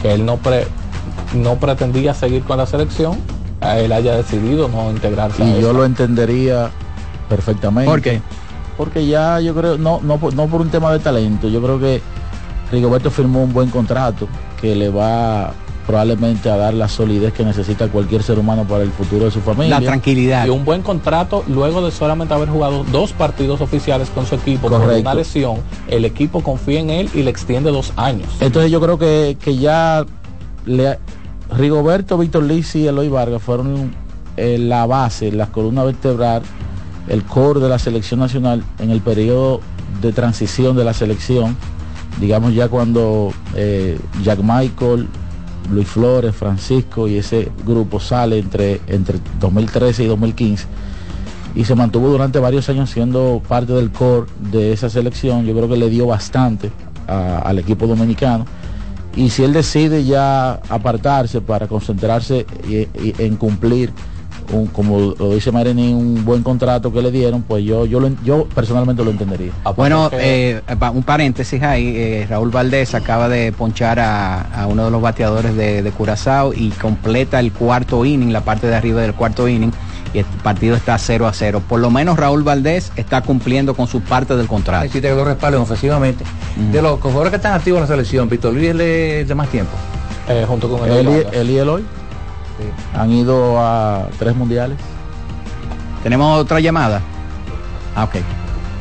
que 0.00 0.12
él 0.14 0.24
no, 0.24 0.36
pre- 0.38 0.66
no 1.34 1.56
pretendía 1.56 2.14
seguir 2.14 2.42
con 2.42 2.58
la 2.58 2.66
selección, 2.66 3.18
a 3.60 3.78
él 3.78 3.92
haya 3.92 4.16
decidido 4.16 4.68
no 4.68 4.90
integrarse. 4.90 5.42
a 5.42 5.46
Y 5.46 5.52
yo 5.60 5.68
esa. 5.68 5.72
lo 5.72 5.84
entendería 5.84 6.70
perfectamente. 7.28 7.90
¿Por 7.90 8.00
qué? 8.02 8.20
Porque 8.76 9.06
ya 9.06 9.40
yo 9.40 9.54
creo, 9.54 9.78
no, 9.78 10.00
no, 10.02 10.18
por- 10.18 10.34
no 10.34 10.46
por 10.46 10.60
un 10.60 10.70
tema 10.70 10.92
de 10.92 10.98
talento, 10.98 11.48
yo 11.48 11.62
creo 11.62 11.78
que 11.78 12.00
Rigoberto 12.70 13.10
firmó 13.10 13.42
un 13.42 13.52
buen 13.52 13.68
contrato 13.70 14.26
que 14.60 14.74
le 14.74 14.88
va 14.88 15.52
probablemente 15.86 16.48
a 16.48 16.56
dar 16.56 16.74
la 16.74 16.88
solidez 16.88 17.32
que 17.32 17.44
necesita 17.44 17.88
cualquier 17.88 18.22
ser 18.22 18.38
humano 18.38 18.64
para 18.64 18.84
el 18.84 18.90
futuro 18.92 19.24
de 19.26 19.30
su 19.32 19.40
familia. 19.40 19.80
La 19.80 19.84
tranquilidad. 19.86 20.46
y 20.46 20.48
un 20.50 20.64
buen 20.64 20.80
contrato 20.82 21.42
luego 21.48 21.84
de 21.84 21.90
solamente 21.90 22.32
haber 22.32 22.48
jugado 22.48 22.84
dos 22.92 23.12
partidos 23.12 23.60
oficiales 23.60 24.08
con 24.10 24.24
su 24.24 24.36
equipo 24.36 24.68
por 24.68 24.80
Correcto. 24.80 25.00
una 25.00 25.14
lesión 25.14 25.56
el 25.88 26.04
equipo 26.04 26.40
confía 26.42 26.78
en 26.80 26.90
él 26.90 27.10
y 27.14 27.22
le 27.24 27.30
extiende 27.30 27.70
dos 27.72 27.92
años 27.96 28.28
Entonces 28.40 28.70
yo 28.70 28.80
creo 28.80 28.96
que, 28.96 29.36
que 29.42 29.56
ya 29.56 30.06
Rigoberto, 31.56 32.18
Víctor 32.18 32.44
Liz 32.44 32.74
y 32.76 32.86
Eloy 32.86 33.08
Vargas 33.08 33.42
fueron 33.42 33.92
eh, 34.36 34.58
la 34.58 34.86
base, 34.86 35.32
la 35.32 35.46
columna 35.46 35.84
vertebral, 35.84 36.42
el 37.08 37.24
core 37.24 37.60
de 37.60 37.68
la 37.68 37.78
selección 37.78 38.20
nacional 38.20 38.62
en 38.78 38.90
el 38.90 39.00
periodo 39.00 39.60
de 40.00 40.12
transición 40.12 40.76
de 40.76 40.84
la 40.84 40.94
selección, 40.94 41.56
digamos 42.20 42.54
ya 42.54 42.68
cuando 42.68 43.32
eh, 43.54 43.98
Jack 44.22 44.40
Michael, 44.42 45.08
Luis 45.70 45.88
Flores, 45.88 46.34
Francisco 46.34 47.08
y 47.08 47.16
ese 47.16 47.50
grupo 47.64 48.00
sale 48.00 48.38
entre, 48.38 48.80
entre 48.86 49.18
2013 49.38 50.04
y 50.04 50.06
2015 50.06 50.66
y 51.54 51.64
se 51.64 51.74
mantuvo 51.74 52.08
durante 52.08 52.38
varios 52.38 52.68
años 52.68 52.90
siendo 52.90 53.42
parte 53.46 53.72
del 53.72 53.90
core 53.90 54.26
de 54.50 54.72
esa 54.72 54.88
selección. 54.88 55.44
Yo 55.44 55.54
creo 55.54 55.68
que 55.68 55.76
le 55.76 55.90
dio 55.90 56.06
bastante 56.06 56.70
al 57.06 57.58
equipo 57.58 57.86
dominicano. 57.86 58.46
Y 59.16 59.30
si 59.30 59.44
él 59.44 59.52
decide 59.52 60.04
ya 60.04 60.52
apartarse 60.68 61.40
para 61.40 61.66
concentrarse 61.68 62.46
y- 62.68 62.88
y 62.98 63.14
en 63.18 63.36
cumplir 63.36 63.92
un, 64.52 64.66
como 64.66 65.14
lo 65.18 65.34
dice 65.34 65.52
Marini, 65.52 65.92
un 65.94 66.24
buen 66.24 66.42
contrato 66.42 66.92
que 66.92 67.00
le 67.00 67.10
dieron, 67.10 67.42
pues 67.42 67.64
yo 67.64 67.86
yo, 67.86 68.00
lo, 68.00 68.10
yo 68.24 68.46
personalmente 68.54 69.04
lo 69.04 69.10
entendería. 69.10 69.52
Bueno, 69.76 70.10
eh, 70.12 70.60
un 70.94 71.02
paréntesis 71.04 71.62
ahí, 71.62 71.94
eh, 71.96 72.26
Raúl 72.28 72.50
Valdés 72.50 72.94
acaba 72.94 73.28
de 73.28 73.52
ponchar 73.52 74.00
a, 74.00 74.40
a 74.40 74.66
uno 74.66 74.86
de 74.86 74.90
los 74.90 75.00
bateadores 75.00 75.54
de, 75.56 75.82
de, 75.82 75.90
Curazao 75.92 76.52
y 76.54 76.70
completa 76.70 77.38
el 77.40 77.52
cuarto 77.52 78.04
inning, 78.04 78.32
la 78.32 78.40
parte 78.42 78.66
de 78.66 78.74
arriba 78.74 79.00
del 79.02 79.14
cuarto 79.14 79.46
inning, 79.48 79.72
y 80.14 80.18
el 80.20 80.24
partido 80.24 80.76
está 80.76 80.98
0 80.98 81.26
a 81.26 81.32
0. 81.32 81.62
Por 81.68 81.80
lo 81.80 81.90
menos 81.90 82.18
Raúl 82.18 82.42
Valdés 82.42 82.92
está 82.96 83.22
cumpliendo 83.22 83.74
con 83.74 83.86
su 83.86 84.00
parte 84.00 84.36
del 84.36 84.46
contrato. 84.46 84.88
Sí, 84.92 85.00
que 85.00 85.10
lo 85.10 85.24
respalden 85.24 85.60
ofensivamente. 85.60 86.24
Uh 86.24 86.60
-huh. 86.60 86.70
De 86.70 86.82
los 86.82 87.00
jugadores 87.00 87.30
que 87.30 87.36
están 87.36 87.54
activos 87.54 87.78
en 87.78 87.82
la 87.82 87.88
selección, 87.88 88.28
Víctor 88.28 88.52
Luis 88.54 88.68
es 88.68 89.28
de 89.28 89.34
más 89.34 89.48
tiempo. 89.48 89.72
Eh, 90.28 90.44
junto 90.46 90.68
con 90.68 90.88
el 90.88 91.06
Eli 91.32 91.52
y 91.52 91.58
Eloy. 91.58 91.82
Sí. 91.82 92.68
Han 92.98 93.10
ido 93.10 93.58
a 93.58 94.06
tres 94.18 94.36
mundiales. 94.36 94.78
¿Tenemos 96.02 96.40
otra 96.40 96.60
llamada? 96.60 97.00
Ah, 97.94 98.04
ok. 98.04 98.16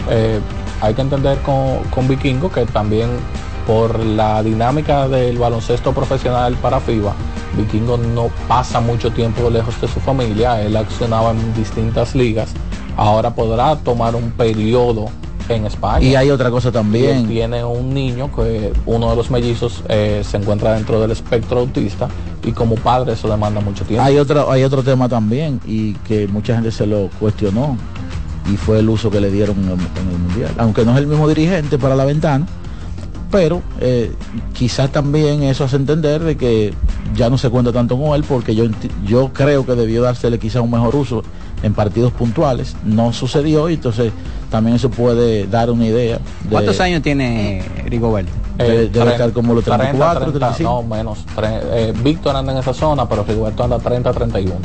Eh, 0.09 0.39
hay 0.81 0.93
que 0.93 1.01
entender 1.01 1.37
con, 1.39 1.83
con 1.91 2.07
Vikingo 2.07 2.51
que 2.51 2.65
también 2.65 3.09
por 3.67 3.99
la 3.99 4.41
dinámica 4.41 5.07
del 5.07 5.37
baloncesto 5.37 5.93
profesional 5.93 6.55
para 6.55 6.79
FIBA, 6.79 7.13
Vikingo 7.57 7.97
no 7.97 8.29
pasa 8.47 8.79
mucho 8.79 9.11
tiempo 9.11 9.49
lejos 9.49 9.79
de 9.81 9.87
su 9.87 9.99
familia, 9.99 10.61
él 10.61 10.75
accionaba 10.77 11.31
en 11.31 11.53
distintas 11.53 12.15
ligas, 12.15 12.49
ahora 12.97 13.33
podrá 13.33 13.75
tomar 13.77 14.15
un 14.15 14.31
periodo 14.31 15.07
en 15.49 15.65
España. 15.65 16.05
Y 16.05 16.15
hay 16.15 16.29
otra 16.29 16.49
cosa 16.49 16.71
también. 16.71 17.27
tiene 17.27 17.63
un 17.63 17.93
niño 17.93 18.33
que 18.33 18.71
uno 18.85 19.09
de 19.09 19.15
los 19.15 19.29
mellizos 19.29 19.83
eh, 19.89 20.21
se 20.23 20.37
encuentra 20.37 20.73
dentro 20.73 21.01
del 21.01 21.11
espectro 21.11 21.59
autista 21.59 22.07
y 22.43 22.51
como 22.51 22.75
padre 22.75 23.13
eso 23.13 23.29
demanda 23.29 23.59
mucho 23.61 23.83
tiempo. 23.83 24.05
Hay 24.05 24.17
otro, 24.17 24.49
hay 24.51 24.63
otro 24.63 24.83
tema 24.83 25.09
también 25.09 25.59
y 25.65 25.93
que 25.93 26.27
mucha 26.27 26.53
gente 26.53 26.71
se 26.71 26.85
lo 26.85 27.09
cuestionó 27.19 27.77
y 28.51 28.57
fue 28.57 28.79
el 28.79 28.89
uso 28.89 29.11
que 29.11 29.21
le 29.21 29.29
dieron 29.29 29.57
en 29.57 29.65
el, 29.65 29.71
en 29.73 30.09
el 30.11 30.19
mundial. 30.19 30.51
Aunque 30.57 30.85
no 30.85 30.93
es 30.93 30.97
el 30.99 31.07
mismo 31.07 31.27
dirigente 31.27 31.77
para 31.77 31.95
la 31.95 32.05
ventana, 32.05 32.45
pero 33.31 33.61
eh, 33.79 34.11
quizás 34.53 34.91
también 34.91 35.43
eso 35.43 35.63
hace 35.63 35.77
entender 35.77 36.21
de 36.21 36.35
que 36.35 36.73
ya 37.15 37.29
no 37.29 37.37
se 37.37 37.49
cuenta 37.49 37.71
tanto 37.71 37.97
con 37.97 38.13
él 38.13 38.23
porque 38.27 38.53
yo, 38.53 38.65
yo 39.05 39.31
creo 39.33 39.65
que 39.65 39.75
debió 39.75 40.01
dársele 40.01 40.37
quizás 40.37 40.61
un 40.61 40.71
mejor 40.71 40.95
uso 40.95 41.23
en 41.63 41.73
partidos 41.73 42.11
puntuales. 42.11 42.75
No 42.83 43.13
sucedió 43.13 43.69
y 43.69 43.75
entonces 43.75 44.11
también 44.49 44.75
eso 44.75 44.89
puede 44.89 45.47
dar 45.47 45.71
una 45.71 45.85
idea. 45.85 46.17
De, 46.43 46.49
¿Cuántos 46.49 46.79
años 46.79 47.01
tiene 47.01 47.63
Rigoberto? 47.85 48.31
Eh, 48.59 48.89
debe 48.91 49.11
estar 49.11 49.31
como 49.31 49.53
los 49.53 49.63
34, 49.63 50.31
30, 50.31 50.39
35. 50.39 50.69
No, 50.69 50.83
menos. 50.83 51.25
Eh, 51.41 51.93
Víctor 52.03 52.35
anda 52.35 52.51
en 52.51 52.59
esa 52.59 52.73
zona, 52.73 53.07
pero 53.07 53.23
Rigoberto 53.23 53.63
anda 53.63 53.79
30, 53.79 54.11
31. 54.11 54.55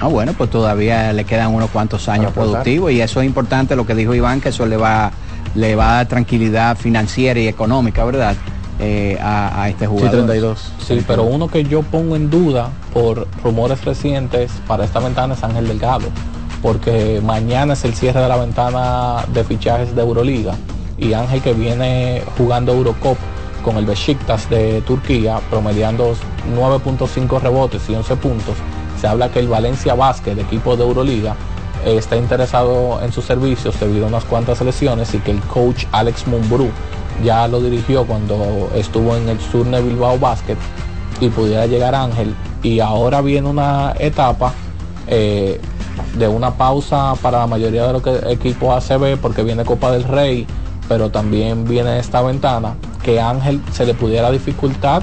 Ah, 0.00 0.08
bueno, 0.08 0.34
pues 0.36 0.50
todavía 0.50 1.12
le 1.12 1.24
quedan 1.24 1.54
unos 1.54 1.70
cuantos 1.70 2.08
años 2.08 2.32
productivos 2.32 2.90
y 2.92 3.00
eso 3.00 3.20
es 3.20 3.26
importante 3.26 3.76
lo 3.76 3.86
que 3.86 3.94
dijo 3.94 4.14
Iván, 4.14 4.40
que 4.40 4.48
eso 4.48 4.66
le 4.66 4.76
va 4.76 5.12
le 5.54 5.74
va 5.76 5.90
a 5.90 5.94
dar 5.96 6.08
tranquilidad 6.08 6.76
financiera 6.76 7.38
y 7.40 7.48
económica, 7.48 8.04
¿verdad? 8.04 8.36
Eh, 8.80 9.16
a, 9.20 9.62
a, 9.62 9.68
este 9.68 9.86
jugador. 9.86 10.10
Sí, 10.10 10.16
32. 10.16 10.72
Sí, 10.84 11.04
pero 11.06 11.22
uno 11.22 11.46
que 11.48 11.62
yo 11.64 11.82
pongo 11.82 12.16
en 12.16 12.28
duda 12.28 12.70
por 12.92 13.28
rumores 13.42 13.84
recientes 13.84 14.50
para 14.66 14.84
esta 14.84 14.98
ventana 14.98 15.34
es 15.34 15.44
Ángel 15.44 15.68
Delgado, 15.68 16.06
porque 16.60 17.20
mañana 17.24 17.74
es 17.74 17.84
el 17.84 17.94
cierre 17.94 18.20
de 18.20 18.28
la 18.28 18.36
ventana 18.36 19.24
de 19.32 19.44
fichajes 19.44 19.94
de 19.94 20.02
Euroliga 20.02 20.56
y 20.98 21.12
Ángel 21.12 21.40
que 21.40 21.52
viene 21.52 22.22
jugando 22.36 22.72
Eurocop 22.72 23.16
con 23.64 23.76
el 23.76 23.86
Besiktas 23.86 24.50
de 24.50 24.82
Turquía, 24.82 25.40
promediando 25.50 26.14
9.5 26.56 27.40
rebotes 27.40 27.88
y 27.88 27.94
11 27.94 28.16
puntos. 28.16 28.54
Se 29.00 29.06
habla 29.06 29.30
que 29.30 29.38
el 29.38 29.48
Valencia 29.48 29.94
Basket, 29.94 30.38
equipo 30.38 30.76
de 30.76 30.84
Euroliga, 30.84 31.34
está 31.84 32.16
interesado 32.16 33.00
en 33.02 33.12
sus 33.12 33.24
servicios 33.24 33.78
debido 33.78 34.06
a 34.06 34.08
unas 34.08 34.24
cuantas 34.24 34.60
lesiones 34.60 35.14
y 35.14 35.18
que 35.18 35.30
el 35.30 35.40
coach 35.40 35.84
Alex 35.92 36.26
Mumbrú 36.26 36.70
ya 37.22 37.46
lo 37.46 37.60
dirigió 37.60 38.06
cuando 38.06 38.70
estuvo 38.74 39.16
en 39.16 39.28
el 39.28 39.40
Surne 39.40 39.80
Bilbao 39.80 40.18
Basket 40.18 40.56
y 41.20 41.28
pudiera 41.28 41.66
llegar 41.66 41.94
Ángel. 41.94 42.34
Y 42.62 42.80
ahora 42.80 43.20
viene 43.20 43.48
una 43.48 43.94
etapa 43.98 44.52
eh, 45.06 45.60
de 46.16 46.28
una 46.28 46.54
pausa 46.54 47.14
para 47.20 47.38
la 47.38 47.46
mayoría 47.46 47.86
de 47.86 47.92
los 47.92 48.02
equipos 48.30 48.90
ACB 48.90 49.18
porque 49.18 49.42
viene 49.42 49.64
Copa 49.64 49.92
del 49.92 50.04
Rey 50.04 50.46
pero 50.88 51.10
también 51.10 51.64
viene 51.64 51.98
esta 51.98 52.22
ventana 52.22 52.74
que 53.02 53.20
Ángel 53.20 53.60
se 53.72 53.86
le 53.86 53.94
pudiera 53.94 54.30
dificultar 54.30 55.02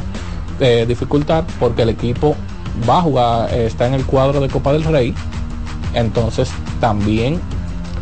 eh, 0.60 0.86
dificultar 0.88 1.46
porque 1.60 1.84
el 1.84 1.89
equipo 1.89 2.36
va 2.89 3.00
a 3.00 3.02
jugar 3.02 3.54
eh, 3.54 3.65
está 3.65 3.88
en 3.88 3.94
el 3.94 4.06
cuadro 4.06 4.39
de 4.39 4.50
Copa 4.50 4.74
del 4.74 4.84
Rey 4.84 5.13
entonces 5.93 6.49
también 6.80 7.39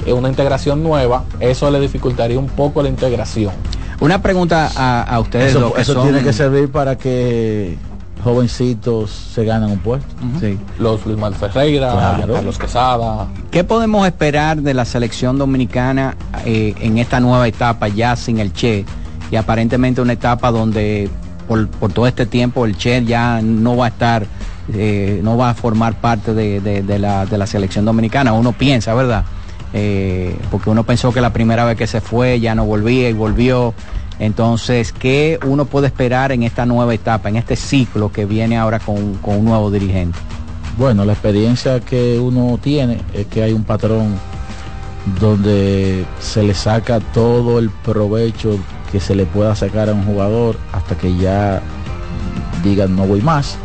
es 0.06 0.14
una 0.14 0.30
integración 0.30 0.82
nueva, 0.84 1.24
eso 1.40 1.70
le 1.72 1.80
dificultaría 1.80 2.40
un 2.40 2.48
poco 2.48 2.82
la 2.82 2.90
integración. 2.90 3.54
Una 4.00 4.22
pregunta 4.22 4.70
a, 4.76 5.04
a 5.04 5.20
ustedes. 5.20 5.56
Eso, 5.56 5.74
que 5.74 5.82
eso 5.82 5.94
son... 5.94 6.04
tiene 6.04 6.24
que 6.24 6.32
servir 6.32 6.72
para 6.72 6.98
que 6.98 7.78
jovencitos 8.24 9.12
se 9.12 9.44
ganen 9.44 9.72
un 9.72 9.80
puesto. 9.80 10.08
Uh 10.22 10.38
-huh. 10.38 10.40
sí. 10.40 10.60
Los 10.78 11.06
Luis 11.06 11.18
Mal 11.18 11.36
Ferreira, 11.36 11.92
claro. 11.92 12.34
Carlos 12.34 12.58
Quesada. 12.58 13.28
¿Qué 13.52 13.64
podemos 13.64 14.06
esperar 14.08 14.62
de 14.62 14.74
la 14.74 14.86
selección 14.86 15.38
dominicana 15.38 16.16
eh, 16.46 16.76
en 16.80 16.98
esta 16.98 17.20
nueva 17.20 17.48
etapa 17.48 17.88
ya 17.88 18.16
sin 18.16 18.40
el 18.40 18.54
Che? 18.54 18.86
Y 19.32 19.36
aparentemente 19.36 20.02
una 20.02 20.14
etapa 20.14 20.52
donde 20.52 21.10
por, 21.48 21.68
por 21.68 21.92
todo 21.92 22.08
este 22.08 22.26
tiempo 22.26 22.66
el 22.66 22.78
Che 22.78 23.04
ya 23.06 23.42
no 23.42 23.76
va 23.76 23.86
a 23.86 23.90
estar 23.90 24.26
eh, 24.74 25.20
no 25.24 25.38
va 25.38 25.52
a 25.52 25.54
formar 25.54 25.96
parte 26.00 26.34
de, 26.34 26.62
de, 26.62 27.00
la, 27.00 27.26
de, 27.26 27.38
la, 27.38 27.48
selección 27.48 27.86
dominicana. 27.86 28.34
Uno 28.34 28.52
piensa, 28.52 28.94
¿verdad? 28.94 29.26
Eh, 29.74 30.36
porque 30.52 30.70
uno 30.70 30.84
pensó 30.84 31.12
que 31.14 31.22
la 31.22 31.32
primera 31.32 31.66
vez 31.66 31.78
que 31.78 31.88
se 31.88 32.02
fue 32.02 32.40
ya 32.40 32.56
no 32.56 32.66
volvía 32.66 33.10
y 33.10 33.14
volvió. 33.14 33.74
Entonces, 34.20 34.92
¿qué 34.92 35.40
uno 35.46 35.66
puede 35.66 35.88
esperar 35.88 36.32
en 36.32 36.44
esta 36.44 36.66
nueva 36.66 36.94
etapa, 36.94 37.30
en 37.30 37.38
este 37.38 37.56
ciclo 37.56 38.12
que 38.12 38.26
viene 38.26 38.58
ahora 38.58 38.80
con, 38.80 39.16
con 39.16 39.38
un 39.38 39.46
nuevo 39.46 39.72
dirigente? 39.72 40.20
Bueno, 40.78 41.06
la 41.06 41.14
experiencia 41.14 41.80
que 41.80 42.20
uno 42.20 42.60
tiene 42.62 43.00
es 43.14 43.28
que 43.28 43.44
hay 43.44 43.54
un 43.54 43.64
patrón 43.64 44.16
donde 45.20 46.06
se 46.20 46.44
le 46.44 46.54
saca 46.54 47.00
todo 47.00 47.60
el 47.60 47.70
provecho 47.70 48.60
que 48.92 49.00
se 49.00 49.16
le 49.16 49.26
pueda 49.26 49.56
sacar 49.56 49.90
a 49.90 49.94
un 49.94 50.04
jugador 50.04 50.58
hasta 50.74 50.96
que 50.96 51.16
ya 51.16 51.62
digan 52.64 52.96
no 52.96 53.06
voy 53.06 53.22
más 53.22 53.58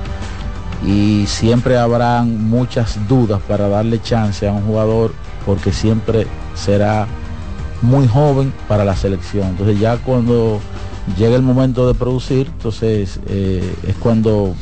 y 0.86 1.26
siempre 1.26 1.78
habrán 1.78 2.48
muchas 2.48 3.08
dudas 3.08 3.40
para 3.48 3.68
darle 3.68 4.00
chance 4.02 4.46
a 4.46 4.52
un 4.52 4.62
jugador 4.62 5.12
porque 5.46 5.72
siempre 5.72 6.26
será 6.54 7.06
muy 7.82 8.06
joven 8.06 8.52
para 8.68 8.84
la 8.84 8.96
selección. 8.96 9.48
Entonces 9.48 9.78
ya 9.78 9.96
cuando 9.98 10.60
llega 11.16 11.36
el 11.36 11.42
momento 11.42 11.86
de 11.86 11.94
producir, 11.94 12.48
entonces 12.48 13.20
eh, 13.28 13.74
es 13.86 13.94
cuando 13.96 14.54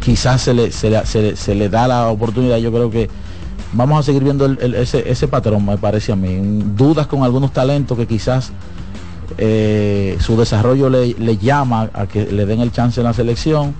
quizás 0.00 0.42
se 0.42 0.54
le, 0.54 0.72
se, 0.72 0.90
le, 0.90 1.36
se, 1.36 1.54
le, 1.54 1.68
da 1.68 1.86
la 1.86 2.08
oportunidad. 2.08 2.58
Yo 2.58 2.72
creo 2.72 2.90
que 2.90 3.08
vamos 3.72 4.00
a 4.00 4.02
seguir 4.02 4.24
viendo 4.24 4.46
ese, 4.46 5.08
ese, 5.10 5.28
patrón, 5.28 5.64
me 5.64 5.78
parece 5.78 6.12
a 6.12 6.16
mí. 6.16 6.38
Dudas 6.76 7.06
con 7.06 7.22
algunos 7.22 7.52
talentos 7.52 7.96
que 7.96 8.06
quizás 8.06 8.52
eh, 9.38 10.16
su 10.20 10.36
desarrollo 10.36 10.88
le 10.88 11.36
llama 11.36 11.90
a 11.92 12.06
que 12.06 12.26
le 12.26 12.46
den 12.46 12.60
el 12.60 12.72
chance 12.72 13.00
en 13.00 13.04
la 13.04 13.12
selección 13.12 13.74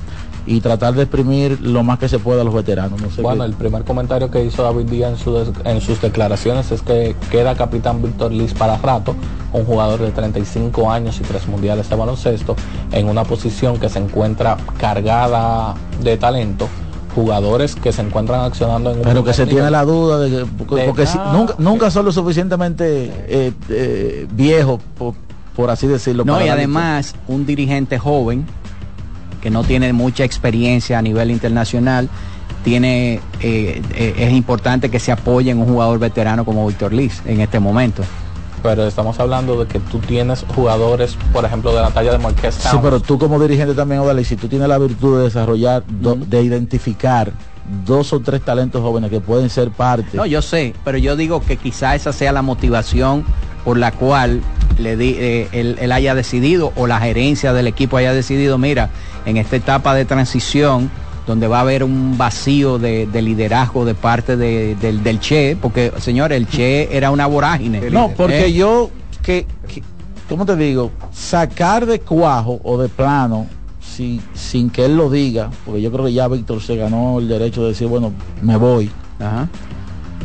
y 0.46 0.60
tratar 0.60 0.94
de 0.94 1.02
exprimir 1.02 1.60
lo 1.60 1.82
más 1.82 1.98
que 1.98 2.08
se 2.08 2.18
pueda 2.18 2.42
a 2.42 2.44
los 2.44 2.54
veteranos. 2.54 3.00
No 3.00 3.10
sé 3.10 3.20
bueno, 3.20 3.42
qué. 3.42 3.50
el 3.50 3.56
primer 3.56 3.84
comentario 3.84 4.30
que 4.30 4.44
hizo 4.44 4.62
David 4.62 4.86
Díaz 4.86 5.12
en, 5.12 5.18
su 5.18 5.52
en, 5.64 5.80
sus 5.80 6.00
declaraciones 6.00 6.70
es 6.70 6.82
que 6.82 7.16
queda 7.30 7.56
capitán 7.56 8.00
Víctor 8.00 8.32
Liz 8.32 8.54
para 8.54 8.76
rato, 8.76 9.16
un 9.52 9.64
jugador 9.64 10.00
de 10.00 10.12
35 10.12 10.90
años 10.90 11.18
y 11.20 11.24
tres 11.24 11.48
mundiales 11.48 11.90
de 11.90 11.96
baloncesto, 11.96 12.54
en 12.92 13.08
una 13.08 13.24
posición 13.24 13.78
que 13.78 13.88
se 13.88 13.98
encuentra 13.98 14.56
cargada 14.78 15.74
de 16.02 16.16
talento 16.16 16.68
jugadores 17.14 17.74
que 17.74 17.92
se 17.92 18.02
encuentran 18.02 18.42
accionando 18.42 18.90
en 18.90 18.98
un 18.98 19.02
pero 19.02 19.24
que 19.24 19.32
se 19.32 19.46
nivel. 19.46 19.54
tiene 19.56 19.70
la 19.70 19.84
duda 19.86 20.18
de 20.18 20.28
que 20.28 20.44
porque, 20.44 20.74
de, 20.74 20.84
porque 20.84 21.06
si, 21.06 21.16
nunca, 21.32 21.54
nunca 21.56 21.90
son 21.90 22.04
lo 22.04 22.12
suficientemente 22.12 23.10
eh, 23.26 23.52
eh, 23.70 24.26
viejos 24.32 24.82
por, 24.98 25.14
por, 25.56 25.70
así 25.70 25.86
decirlo 25.86 26.26
no 26.26 26.44
y 26.44 26.48
además 26.48 27.14
un 27.26 27.46
dirigente 27.46 27.98
joven 27.98 28.44
que 29.46 29.50
no 29.52 29.62
tiene 29.62 29.92
mucha 29.92 30.24
experiencia 30.24 30.98
a 30.98 31.02
nivel 31.02 31.30
internacional, 31.30 32.08
tiene, 32.64 33.20
eh, 33.40 33.80
eh, 33.94 34.14
es 34.18 34.32
importante 34.32 34.90
que 34.90 34.98
se 34.98 35.12
apoye 35.12 35.52
en 35.52 35.60
un 35.60 35.68
jugador 35.68 36.00
veterano 36.00 36.44
como 36.44 36.66
Víctor 36.66 36.92
Liz 36.92 37.22
en 37.26 37.40
este 37.40 37.60
momento. 37.60 38.02
Pero 38.60 38.88
estamos 38.88 39.20
hablando 39.20 39.62
de 39.62 39.68
que 39.68 39.78
tú 39.78 40.00
tienes 40.00 40.44
jugadores, 40.52 41.16
por 41.32 41.44
ejemplo, 41.44 41.72
de 41.72 41.80
la 41.80 41.92
talla 41.92 42.10
de 42.10 42.18
Marqués 42.18 42.56
Sí, 42.56 42.76
pero 42.82 42.98
tú 42.98 43.20
como 43.20 43.38
dirigente 43.38 43.74
también, 43.74 44.00
Odalí, 44.00 44.24
si 44.24 44.34
tú 44.34 44.48
tienes 44.48 44.66
la 44.66 44.78
virtud 44.78 45.18
de 45.18 45.24
desarrollar, 45.26 45.84
de 45.84 46.42
identificar 46.42 47.30
dos 47.86 48.12
o 48.12 48.18
tres 48.18 48.42
talentos 48.42 48.82
jóvenes 48.82 49.12
que 49.12 49.20
pueden 49.20 49.48
ser 49.48 49.70
parte. 49.70 50.16
No, 50.16 50.26
yo 50.26 50.42
sé, 50.42 50.74
pero 50.84 50.98
yo 50.98 51.14
digo 51.14 51.40
que 51.40 51.56
quizá 51.56 51.94
esa 51.94 52.12
sea 52.12 52.32
la 52.32 52.42
motivación 52.42 53.24
por 53.66 53.76
la 53.78 53.90
cual 53.90 54.42
le 54.78 54.96
di, 54.96 55.16
eh, 55.18 55.48
él, 55.50 55.76
él, 55.80 55.90
haya 55.90 56.14
decidido 56.14 56.72
o 56.76 56.86
la 56.86 57.00
gerencia 57.00 57.52
del 57.52 57.66
equipo 57.66 57.96
haya 57.96 58.12
decidido, 58.12 58.58
mira, 58.58 58.90
en 59.26 59.36
esta 59.38 59.56
etapa 59.56 59.92
de 59.96 60.04
transición 60.04 60.88
donde 61.26 61.48
va 61.48 61.58
a 61.58 61.60
haber 61.62 61.82
un 61.82 62.16
vacío 62.16 62.78
de, 62.78 63.08
de 63.08 63.22
liderazgo 63.22 63.84
de 63.84 63.96
parte 63.96 64.36
de- 64.36 64.76
del, 64.76 65.02
del 65.02 65.18
Che, 65.18 65.56
porque 65.60 65.92
señor, 65.98 66.32
el 66.32 66.46
Che 66.46 66.96
era 66.96 67.10
una 67.10 67.26
vorágine. 67.26 67.90
No, 67.90 68.10
porque 68.16 68.46
¿Eh? 68.46 68.52
yo, 68.52 68.90
que, 69.24 69.44
que- 69.66 69.82
¿cómo 70.28 70.46
te 70.46 70.54
digo? 70.54 70.92
Sacar 71.12 71.86
de 71.86 71.98
cuajo 71.98 72.60
o 72.62 72.78
de 72.80 72.88
plano, 72.88 73.48
si, 73.80 74.20
sin 74.34 74.70
que 74.70 74.84
él 74.84 74.96
lo 74.96 75.10
diga, 75.10 75.50
porque 75.64 75.82
yo 75.82 75.90
creo 75.90 76.04
que 76.04 76.12
ya 76.12 76.28
Víctor 76.28 76.62
se 76.62 76.76
ganó 76.76 77.18
el 77.18 77.26
derecho 77.26 77.62
de 77.62 77.70
decir, 77.70 77.88
bueno, 77.88 78.12
me 78.42 78.56
voy. 78.56 78.88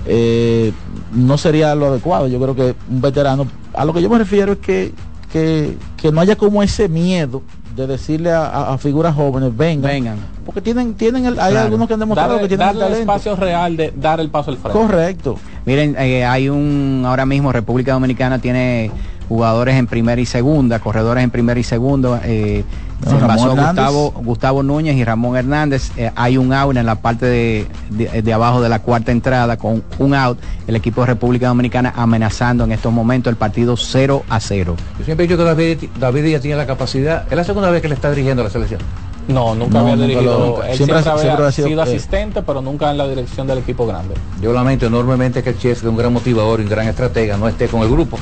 Eh, 0.06 0.72
no 1.14 1.38
sería 1.38 1.74
lo 1.76 1.88
adecuado. 1.88 2.28
Yo 2.28 2.40
creo 2.40 2.56
que 2.56 2.76
un 2.90 3.02
veterano, 3.02 3.46
a 3.74 3.86
lo 3.86 3.94
que 3.94 4.02
yo 4.02 4.10
me 4.10 4.18
refiero 4.18 4.54
es 4.54 4.58
que, 4.60 4.94
que, 5.32 5.78
que 5.98 6.12
no 6.12 6.22
haya 6.22 6.36
como 6.36 6.62
ese 6.64 6.88
miedo 6.90 7.42
de 7.76 7.88
decirle 7.88 8.32
a, 8.32 8.46
a- 8.48 8.74
a 8.74 8.78
figuras 8.78 9.16
jóvenes, 9.16 9.56
vengan, 9.56 9.90
Vengan. 9.92 10.18
porque 10.46 10.62
tienen, 10.62 10.94
tienen 10.96 11.26
el- 11.26 11.40
hay 11.40 11.52
Claro. 11.52 11.66
algunos 11.68 11.88
que 11.88 11.94
han 11.94 12.00
demostrado 12.02 12.34
Darle, 12.34 12.44
que 12.44 12.48
tienen 12.50 12.68
darle 12.68 12.82
el 12.82 12.92
talento. 12.92 13.12
espacio 13.14 13.36
real 13.38 13.78
de 13.78 13.94
dar 13.96 14.20
el 14.20 14.30
paso 14.30 14.52
al 14.52 14.58
frente. 14.58 14.78
Correcto. 14.78 15.38
Miren, 15.66 15.96
eh, 15.98 16.26
hay 16.26 16.50
un, 16.50 17.04
ahora 17.06 17.26
mismo 17.26 17.52
República 17.52 17.94
Dominicana 17.94 18.40
tiene 18.40 18.92
jugadores 19.30 19.76
en 19.78 19.88
primera 19.88 20.20
y 20.20 20.26
segunda, 20.26 20.80
corredores 20.80 21.24
en 21.24 21.30
primera 21.30 21.58
y 21.60 21.64
segunda. 21.64 22.20
Eh, 22.26 22.66
se 23.04 23.18
Ramón 23.20 23.28
pasó. 23.28 23.50
Gustavo, 23.56 24.12
Gustavo 24.24 24.64
Núñez 24.64 24.96
y 24.96 25.04
Ramón 25.04 25.36
Hernández. 25.38 25.92
Eh, 25.98 26.12
hay 26.16 26.38
un 26.38 26.54
out 26.54 26.76
en 26.78 26.86
la 26.86 26.96
parte 26.96 27.26
de, 27.26 27.68
de- 27.90 28.22
de 28.22 28.34
abajo 28.34 28.62
de 28.62 28.70
la 28.70 28.80
cuarta 28.80 29.12
entrada 29.12 29.58
con 29.58 29.84
un 30.00 30.14
out. 30.16 30.38
El 30.68 30.76
equipo 30.76 31.02
de 31.02 31.08
República 31.08 31.48
Dominicana 31.48 31.94
amenazando 31.96 32.64
en 32.64 32.72
estos 32.72 32.92
momentos 32.94 33.32
el 33.32 33.38
partido 33.38 33.76
0 33.78 34.24
a 34.30 34.40
0. 34.40 34.76
Yo 35.00 35.06
siempre 35.06 35.26
he 35.26 35.28
dicho 35.28 35.38
que 35.38 35.44
David, 35.44 35.78
David 36.00 36.26
ya 36.28 36.40
tiene 36.40 36.58
la 36.58 36.68
capacidad. 36.68 37.26
Es 37.30 37.36
la 37.36 37.44
segunda 37.44 37.70
vez 37.70 37.82
que 37.82 37.88
le 37.90 37.96
está 37.96 38.10
dirigiendo 38.10 38.42
a 38.42 38.46
la 38.46 38.52
selección. 38.52 38.80
No, 39.28 39.54
nunca 39.56 39.74
No, 39.76 39.80
había 39.82 39.96
nunca 39.96 40.08
dirigido. 40.08 40.40
lo- 40.40 40.64
él 40.64 40.76
siempre 40.76 40.78
siempre, 40.78 40.96
ha- 41.10 41.14
había 41.14 41.24
siempre 41.24 41.46
ha 41.46 41.52
sido, 41.52 41.68
sido, 41.68 41.80
eh, 41.80 41.84
asistente, 41.84 42.42
pero 42.42 42.62
nunca 42.62 42.90
en 42.92 42.98
la 42.98 43.08
dirección 43.08 43.46
del 43.48 43.60
equipo 43.60 43.86
grande. 43.86 44.16
Yo 44.42 44.52
lamento 44.52 44.88
enormemente 44.88 45.44
que 45.44 45.52
el 45.52 45.58
chef, 45.60 45.80
que 45.82 45.86
es 45.88 45.90
un 45.92 45.96
gran 45.98 46.12
motivador 46.12 46.60
y 46.60 46.64
un 46.64 46.70
gran 46.70 46.88
estratega, 46.88 47.38
no 47.38 47.48
esté 47.48 47.68
con 47.68 47.82
el 47.84 47.90
grupo. 47.90 48.18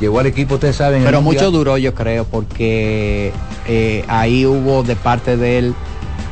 Llegó 0.00 0.20
al 0.20 0.26
equipo, 0.26 0.54
ustedes 0.54 0.76
saben. 0.76 1.02
Pero 1.04 1.22
mucho 1.22 1.50
duró, 1.50 1.78
yo 1.78 1.94
creo, 1.94 2.24
porque 2.24 3.32
eh, 3.66 4.04
ahí 4.08 4.44
hubo 4.44 4.82
de 4.82 4.94
parte 4.96 5.36
de 5.36 5.58
él 5.58 5.74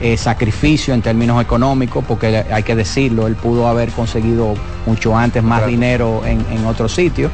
eh, 0.00 0.16
sacrificio 0.16 0.92
en 0.92 1.00
términos 1.02 1.40
económicos, 1.40 2.04
porque 2.06 2.44
hay 2.50 2.62
que 2.62 2.76
decirlo, 2.76 3.26
él 3.26 3.36
pudo 3.36 3.66
haber 3.68 3.90
conseguido 3.90 4.54
mucho 4.86 5.16
antes 5.16 5.42
más 5.42 5.60
Claro. 5.60 5.70
dinero 5.70 6.22
en, 6.26 6.44
en 6.50 6.66
otros 6.66 6.92
sitios. 6.92 7.30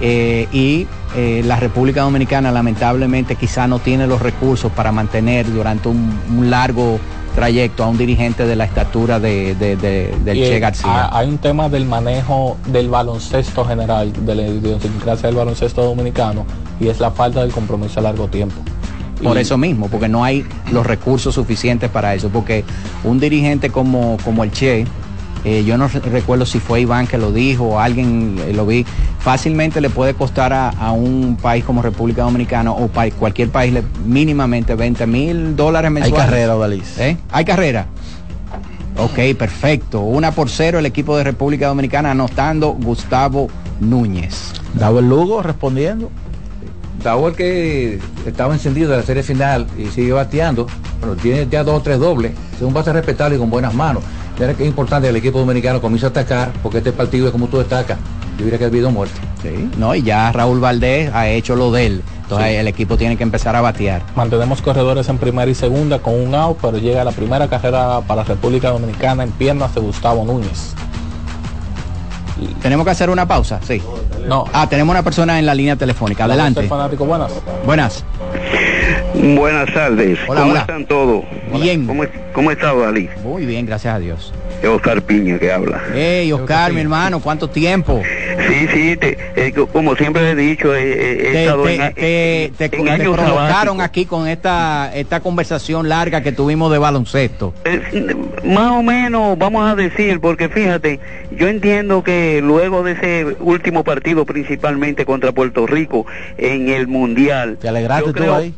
eh, 0.00 0.46
y 0.52 0.86
la 1.44 1.56
República 1.56 2.00
Dominicana 2.00 2.50
lamentablemente 2.50 3.36
quizá 3.36 3.66
no 3.66 3.78
tiene 3.80 4.06
los 4.06 4.22
recursos 4.22 4.72
para 4.72 4.92
mantener 4.92 5.52
durante 5.52 5.88
un, 5.90 6.10
un 6.38 6.48
largo 6.48 6.98
trayecto 7.34 7.84
a 7.84 7.88
un 7.88 7.96
dirigente 7.98 8.46
de 8.46 8.56
la 8.56 8.64
estatura 8.64 9.18
de, 9.18 9.54
de- 9.54 9.76
de- 9.76 10.14
del 10.24 10.36
Y, 10.38 10.40
Che 10.42 10.58
García. 10.60 11.04
ha- 11.06 11.18
Hay 11.18 11.28
un 11.28 11.38
tema 11.38 11.68
del 11.68 11.84
manejo 11.86 12.56
del 12.66 12.88
baloncesto 12.88 13.64
general, 13.64 14.12
de 14.26 14.34
la 14.34 14.42
idiosincrasia 14.42 15.28
del 15.28 15.36
baloncesto 15.36 15.82
dominicano, 15.82 16.44
y 16.80 16.88
es 16.88 17.00
la 17.00 17.10
falta 17.10 17.40
del 17.40 17.50
compromiso 17.52 18.00
a 18.00 18.02
largo 18.02 18.28
tiempo. 18.28 18.56
Por 19.22 19.36
Y- 19.36 19.40
eso 19.40 19.56
mismo, 19.56 19.88
porque 19.88 20.08
no 20.08 20.24
hay 20.24 20.44
los 20.72 20.84
recursos 20.86 21.34
suficientes 21.34 21.88
para 21.90 22.14
eso. 22.14 22.28
Porque 22.28 22.64
un 23.04 23.20
dirigente 23.20 23.70
como, 23.70 24.16
como 24.24 24.42
el 24.44 24.50
Che, 24.50 24.84
eh, 25.44 25.64
yo 25.64 25.76
no 25.78 25.88
re- 25.88 26.00
recuerdo 26.00 26.46
si 26.46 26.60
fue 26.60 26.80
Iván 26.82 27.06
que 27.06 27.18
lo 27.18 27.32
dijo 27.32 27.64
o 27.64 27.78
alguien 27.80 28.36
eh, 28.46 28.52
lo 28.52 28.64
vi, 28.66 28.84
fácilmente 29.18 29.80
le 29.80 29.90
puede 29.90 30.14
costar 30.14 30.52
a, 30.52 30.68
a 30.70 30.92
un 30.92 31.36
país 31.40 31.64
como 31.64 31.82
República 31.82 32.22
Dominicana 32.22 32.72
o 32.72 32.88
pa- 32.88 33.10
cualquier 33.10 33.48
país 33.50 33.72
le- 33.72 33.82
mínimamente 34.06 34.74
20 34.74 35.06
mil 35.06 35.56
dólares 35.56 35.88
Hay 35.88 35.94
mensuales. 35.94 36.26
carrera, 36.26 36.56
Odalís. 36.56 36.98
¿Eh? 36.98 37.16
Hay 37.30 37.44
carrera. 37.44 37.86
Ok, 38.98 39.18
perfecto. 39.38 40.00
Una 40.02 40.32
por 40.32 40.50
cero 40.50 40.78
el 40.78 40.86
equipo 40.86 41.16
de 41.16 41.24
República 41.24 41.66
Dominicana 41.68 42.10
anotando 42.10 42.72
Gustavo 42.72 43.48
Núñez. 43.80 44.52
Davo 44.74 44.98
el 44.98 45.08
Lugo 45.08 45.42
respondiendo. 45.42 46.10
Dawel 47.02 47.34
que 47.34 47.98
estaba 48.26 48.52
encendido 48.54 48.90
de 48.90 48.98
la 48.98 49.02
serie 49.02 49.22
final 49.24 49.66
y 49.76 49.86
sigue 49.86 50.12
bateando, 50.12 50.66
pero 51.00 51.16
tiene 51.16 51.48
ya 51.50 51.64
dos 51.64 51.80
o 51.80 51.82
tres 51.82 51.98
dobles, 51.98 52.30
es 52.54 52.62
un 52.62 52.72
base 52.72 52.92
respetable 52.92 53.34
y 53.36 53.38
con 53.40 53.50
buenas 53.50 53.74
manos. 53.74 54.04
Mira 54.38 54.54
que 54.54 54.62
es 54.64 54.68
importante 54.68 55.06
que 55.06 55.10
el 55.10 55.16
equipo 55.16 55.38
dominicano 55.38 55.80
comience 55.80 56.06
a 56.06 56.08
atacar, 56.08 56.52
porque 56.62 56.78
este 56.78 56.92
partido 56.92 57.26
es 57.26 57.32
como 57.32 57.48
tú 57.48 57.58
destacas, 57.58 57.98
yo 58.38 58.44
diría 58.44 58.58
que 58.58 58.64
ha 58.64 58.68
habido 58.68 58.90
muerte. 58.90 59.14
Sí, 59.42 59.68
no, 59.76 59.94
y 59.94 60.02
ya 60.02 60.32
Raúl 60.32 60.58
Valdés 60.60 61.10
ha 61.14 61.28
hecho 61.28 61.54
lo 61.54 61.70
de 61.70 61.86
él. 61.86 62.02
Entonces 62.22 62.48
Sí. 62.50 62.56
el 62.56 62.66
equipo 62.68 62.96
tiene 62.96 63.16
que 63.16 63.22
empezar 63.24 63.54
a 63.56 63.60
batear. 63.60 64.02
Mantenemos 64.16 64.62
corredores 64.62 65.08
en 65.10 65.18
primera 65.18 65.50
y 65.50 65.54
segunda 65.54 65.98
con 65.98 66.14
un 66.14 66.34
out, 66.34 66.56
pero 66.62 66.78
llega 66.78 67.04
la 67.04 67.10
primera 67.12 67.46
carrera 67.48 68.00
para 68.00 68.24
República 68.24 68.70
Dominicana 68.70 69.22
en 69.22 69.30
piernas 69.32 69.74
de 69.74 69.82
Gustavo 69.82 70.24
Núñez. 70.24 70.74
Tenemos 72.62 72.84
que 72.86 72.90
hacer 72.90 73.10
una 73.10 73.28
pausa, 73.28 73.60
sí. 73.62 73.80
No. 74.26 74.44
Ah, 74.52 74.66
tenemos 74.68 74.92
una 74.92 75.02
persona 75.02 75.38
en 75.38 75.46
la 75.46 75.54
línea 75.54 75.76
telefónica. 75.76 76.24
Adelante. 76.24 76.62
Fanático, 76.66 77.04
buenas. 77.04 77.30
Buenas. 77.66 78.02
Buenas 79.22 79.72
tardes. 79.72 80.18
Hola, 80.26 80.40
¿Cómo 80.40 80.50
hola. 80.52 80.60
están 80.62 80.84
todos? 80.86 81.24
Bien. 81.60 81.86
¿Cómo, 81.86 82.02
cómo 82.32 82.50
está 82.50 82.74
Dalí? 82.74 83.08
Muy 83.22 83.46
bien, 83.46 83.64
gracias 83.66 83.94
a 83.94 83.98
Dios. 84.00 84.34
Es 84.60 84.68
Oscar 84.68 85.00
Piña 85.02 85.38
que 85.38 85.52
habla. 85.52 85.80
Hey, 85.94 86.32
Oscar, 86.32 86.72
mi 86.72 86.80
hermano, 86.80 87.20
¿cuánto 87.20 87.48
tiempo? 87.48 88.00
Sí, 88.48 88.66
sí, 88.72 88.96
te- 88.96 89.16
eh, 89.36 89.52
co- 89.52 89.66
como 89.68 89.94
siempre 89.96 90.30
he 90.30 90.34
dicho, 90.34 90.74
he, 90.74 90.92
he- 90.92 91.12
he 91.28 91.32
Te, 91.32 91.44
estado 91.44 91.62
te- 91.64 91.74
en, 91.74 91.94
te- 91.94 92.44
en- 92.46 92.52
te- 92.54 92.64
en 92.64 92.84
te 92.84 92.90
años 92.90 93.16
provocaron 93.16 93.80
aquí 93.80 94.06
con 94.06 94.26
esta, 94.28 94.90
esta 94.94 95.20
conversación 95.20 95.88
larga 95.88 96.20
que 96.22 96.32
tuvimos 96.32 96.70
de 96.72 96.78
baloncesto. 96.78 97.54
Eh, 97.64 98.14
Más 98.44 98.72
o 98.72 98.82
menos, 98.82 99.38
vamos 99.38 99.68
a 99.70 99.74
decir, 99.76 100.20
porque 100.20 100.48
fíjate, 100.48 100.98
yo 101.36 101.46
entiendo 101.48 102.02
que 102.02 102.40
luego 102.42 102.82
de 102.82 102.92
ese 102.92 103.36
último 103.40 103.82
partido, 103.84 104.24
principalmente 104.26 105.04
contra 105.04 105.30
Puerto 105.32 105.66
Rico, 105.66 106.06
en 106.38 106.68
el 106.68 106.86
Mundial, 106.88 107.56
¿Te 107.60 107.68
alegraste 107.68 108.06
tú 108.06 108.12
creo- 108.12 108.34
ahí? 108.36 108.54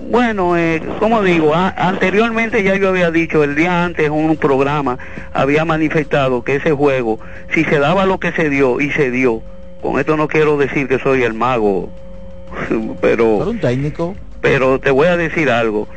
Bueno, 0.00 0.56
eh, 0.56 0.80
como 1.00 1.22
digo, 1.22 1.54
a- 1.54 1.70
anteriormente 1.70 2.62
ya 2.62 2.76
yo 2.76 2.88
había 2.90 3.10
dicho, 3.10 3.42
el 3.44 3.54
día 3.56 3.84
antes 3.84 4.06
en 4.06 4.12
un 4.12 4.36
programa 4.36 4.98
había 5.32 5.64
manifestado 5.64 6.42
que 6.44 6.56
ese 6.56 6.72
juego, 6.72 7.18
si 7.52 7.64
se 7.64 7.78
daba 7.78 8.06
lo 8.06 8.18
que 8.20 8.32
se 8.32 8.48
dio 8.50 8.80
y 8.80 8.90
se 8.90 9.10
dio, 9.10 9.42
con 9.82 9.98
esto 9.98 10.16
no 10.16 10.28
quiero 10.28 10.56
decir 10.56 10.88
que 10.88 10.98
soy 10.98 11.22
el 11.22 11.34
mago, 11.34 11.90
pero 13.00 13.38
Pero 13.38 13.50
un 13.50 13.58
técnico. 13.60 14.14
pero 14.40 14.78
te 14.78 14.90
voy 14.90 15.08
a 15.08 15.16
decir 15.16 15.50
algo. 15.50 15.88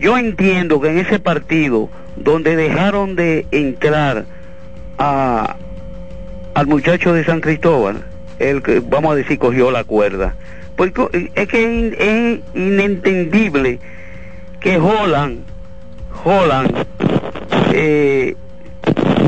Yo 0.00 0.16
entiendo 0.18 0.80
que 0.80 0.90
en 0.90 0.98
ese 0.98 1.18
partido 1.18 1.88
donde 2.16 2.56
dejaron 2.56 3.16
de 3.16 3.46
entrar 3.50 4.26
a, 4.98 5.56
al 6.54 6.66
muchacho 6.66 7.12
de 7.12 7.24
San 7.24 7.40
Cristóbal, 7.40 8.02
el 8.38 8.62
que 8.62 8.80
vamos 8.80 9.12
a 9.12 9.16
decir 9.16 9.38
cogió 9.38 9.70
la 9.70 9.84
cuerda. 9.84 10.34
Porque 10.78 11.30
es 11.34 11.48
que 11.48 11.58
es, 11.58 11.68
in- 11.70 11.94
es 11.98 12.38
inentendible 12.54 13.78
que 14.60 14.78
Holland, 14.78 15.40
Holland, 16.24 16.72
eh, 17.74 18.34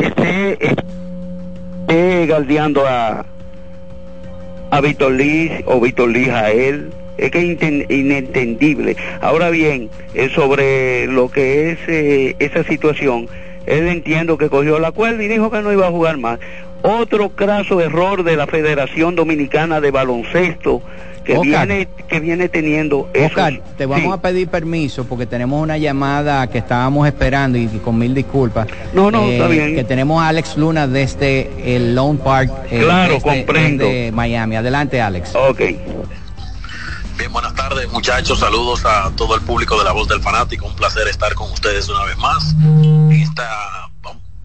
esté, 0.03 0.59
esté 0.65 2.27
galdeando 2.27 2.87
a, 2.87 3.27
a 4.71 4.81
Víctor 4.81 5.13
Liz 5.13 5.51
o 5.67 5.81
Víctor 5.81 6.09
Liz 6.11 6.29
a 6.29 6.51
él. 6.53 6.91
Es 7.19 7.31
que 7.33 7.53
es 7.53 7.91
inentendible. 7.91 8.97
Ahora 9.21 9.51
bien, 9.51 9.91
eh, 10.15 10.31
sobre 10.35 11.07
lo 11.09 11.31
que 11.31 11.73
es 11.73 11.79
eh, 11.89 12.37
esa 12.39 12.65
situación, 12.65 13.29
él 13.67 13.89
entiendo 13.89 14.39
que 14.39 14.49
cogió 14.49 14.79
la 14.79 14.93
cuerda 14.93 15.23
y 15.23 15.29
dijo 15.29 15.51
que 15.51 15.61
no 15.61 15.71
iba 15.73 15.87
a 15.87 15.91
jugar 15.91 16.17
más. 16.17 16.39
Otro 16.83 17.29
craso 17.31 17.81
error 17.83 18.23
de 18.23 18.37
la 18.37 18.47
Federación 18.47 19.17
Dominicana 19.17 19.83
de 19.83 19.91
Baloncesto 19.91 20.81
que 21.35 21.39
Oscar. 21.39 21.67
viene 21.67 21.89
que 22.09 22.21
viene 22.21 22.49
teniendo 22.49 23.09
esos- 23.15 23.29
Oscar, 23.31 23.61
te 23.79 23.87
vamos 23.87 24.05
Sí. 24.07 24.13
a 24.13 24.23
pedir 24.23 24.49
permiso 24.49 25.05
porque 25.05 25.27
tenemos 25.27 25.63
una 25.63 25.79
llamada 25.79 26.47
que 26.49 26.59
estábamos 26.59 27.07
esperando 27.07 27.57
y, 27.59 27.63
y 27.65 27.79
con 27.85 27.99
mil 27.99 28.15
disculpas. 28.15 28.67
Eh, 28.69 28.73
No, 28.93 29.11
no, 29.11 29.23
está 29.25 29.47
bien. 29.49 29.75
Que 29.75 29.85
tenemos 29.85 30.23
a 30.23 30.29
Alex 30.29 30.57
Luna 30.57 30.87
desde 30.87 31.75
el 31.77 31.95
Lone 31.95 32.19
Park. 32.23 32.51
eh, 32.71 32.81
Claro, 32.83 33.15
desde- 33.15 33.23
comprendo. 33.45 33.85
desde 33.85 34.13
Miami. 34.13 34.57
Adelante, 34.57 35.01
Alex. 35.01 35.35
Ok. 35.35 35.61
Bien, 37.19 37.31
buenas 37.33 37.55
tardes 37.55 37.91
muchachos, 37.93 38.39
saludos 38.39 38.83
a 38.87 39.11
todo 39.15 39.35
el 39.35 39.43
público 39.43 39.77
de 39.79 39.85
La 39.85 39.93
Voz 39.93 40.09
del 40.09 40.21
Fanático, 40.23 40.67
un 40.67 40.75
placer 40.75 41.07
estar 41.07 41.35
con 41.35 41.51
ustedes 41.53 41.87
una 41.91 42.05
vez 42.05 42.17
más. 42.17 42.55
Esta 43.11 43.90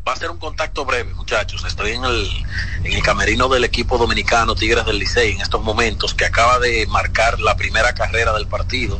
va 0.07 0.13
a 0.13 0.15
ser 0.15 0.29
un 0.29 0.37
contacto 0.37 0.85
breve 0.85 1.15
muchachos, 1.15 1.63
estoy 1.65 1.93
en 1.93 2.05
el, 2.05 2.29
en 2.83 2.93
el 2.93 3.01
camerino 3.01 3.47
del 3.49 3.63
equipo 3.63 3.97
dominicano 3.97 4.53
Tigres 4.53 4.85
del 4.85 4.99
Licey 4.99 5.31
en 5.31 5.41
estos 5.41 5.63
momentos 5.63 6.13
que 6.13 6.25
acaba 6.25 6.59
de 6.59 6.85
marcar 6.85 7.39
la 7.39 7.57
primera 7.57 7.93
carrera 7.95 8.31
del 8.33 8.45
partido, 8.45 8.99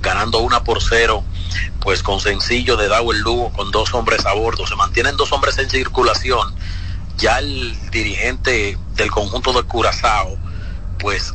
ganando 0.00 0.38
una 0.38 0.62
por 0.62 0.80
cero, 0.80 1.24
pues 1.80 2.04
con 2.04 2.20
sencillo 2.20 2.76
de 2.76 2.86
Dawel 2.86 3.18
Lugo 3.18 3.52
con 3.52 3.72
dos 3.72 3.92
hombres 3.94 4.26
a 4.26 4.32
bordo, 4.32 4.64
se 4.64 4.76
mantienen 4.76 5.16
dos 5.16 5.32
hombres 5.32 5.58
en 5.58 5.68
circulación, 5.68 6.54
ya 7.16 7.40
el 7.40 7.76
dirigente 7.90 8.78
del 8.94 9.10
conjunto 9.10 9.52
de 9.52 9.64
Curazao, 9.64 10.38
pues 11.00 11.34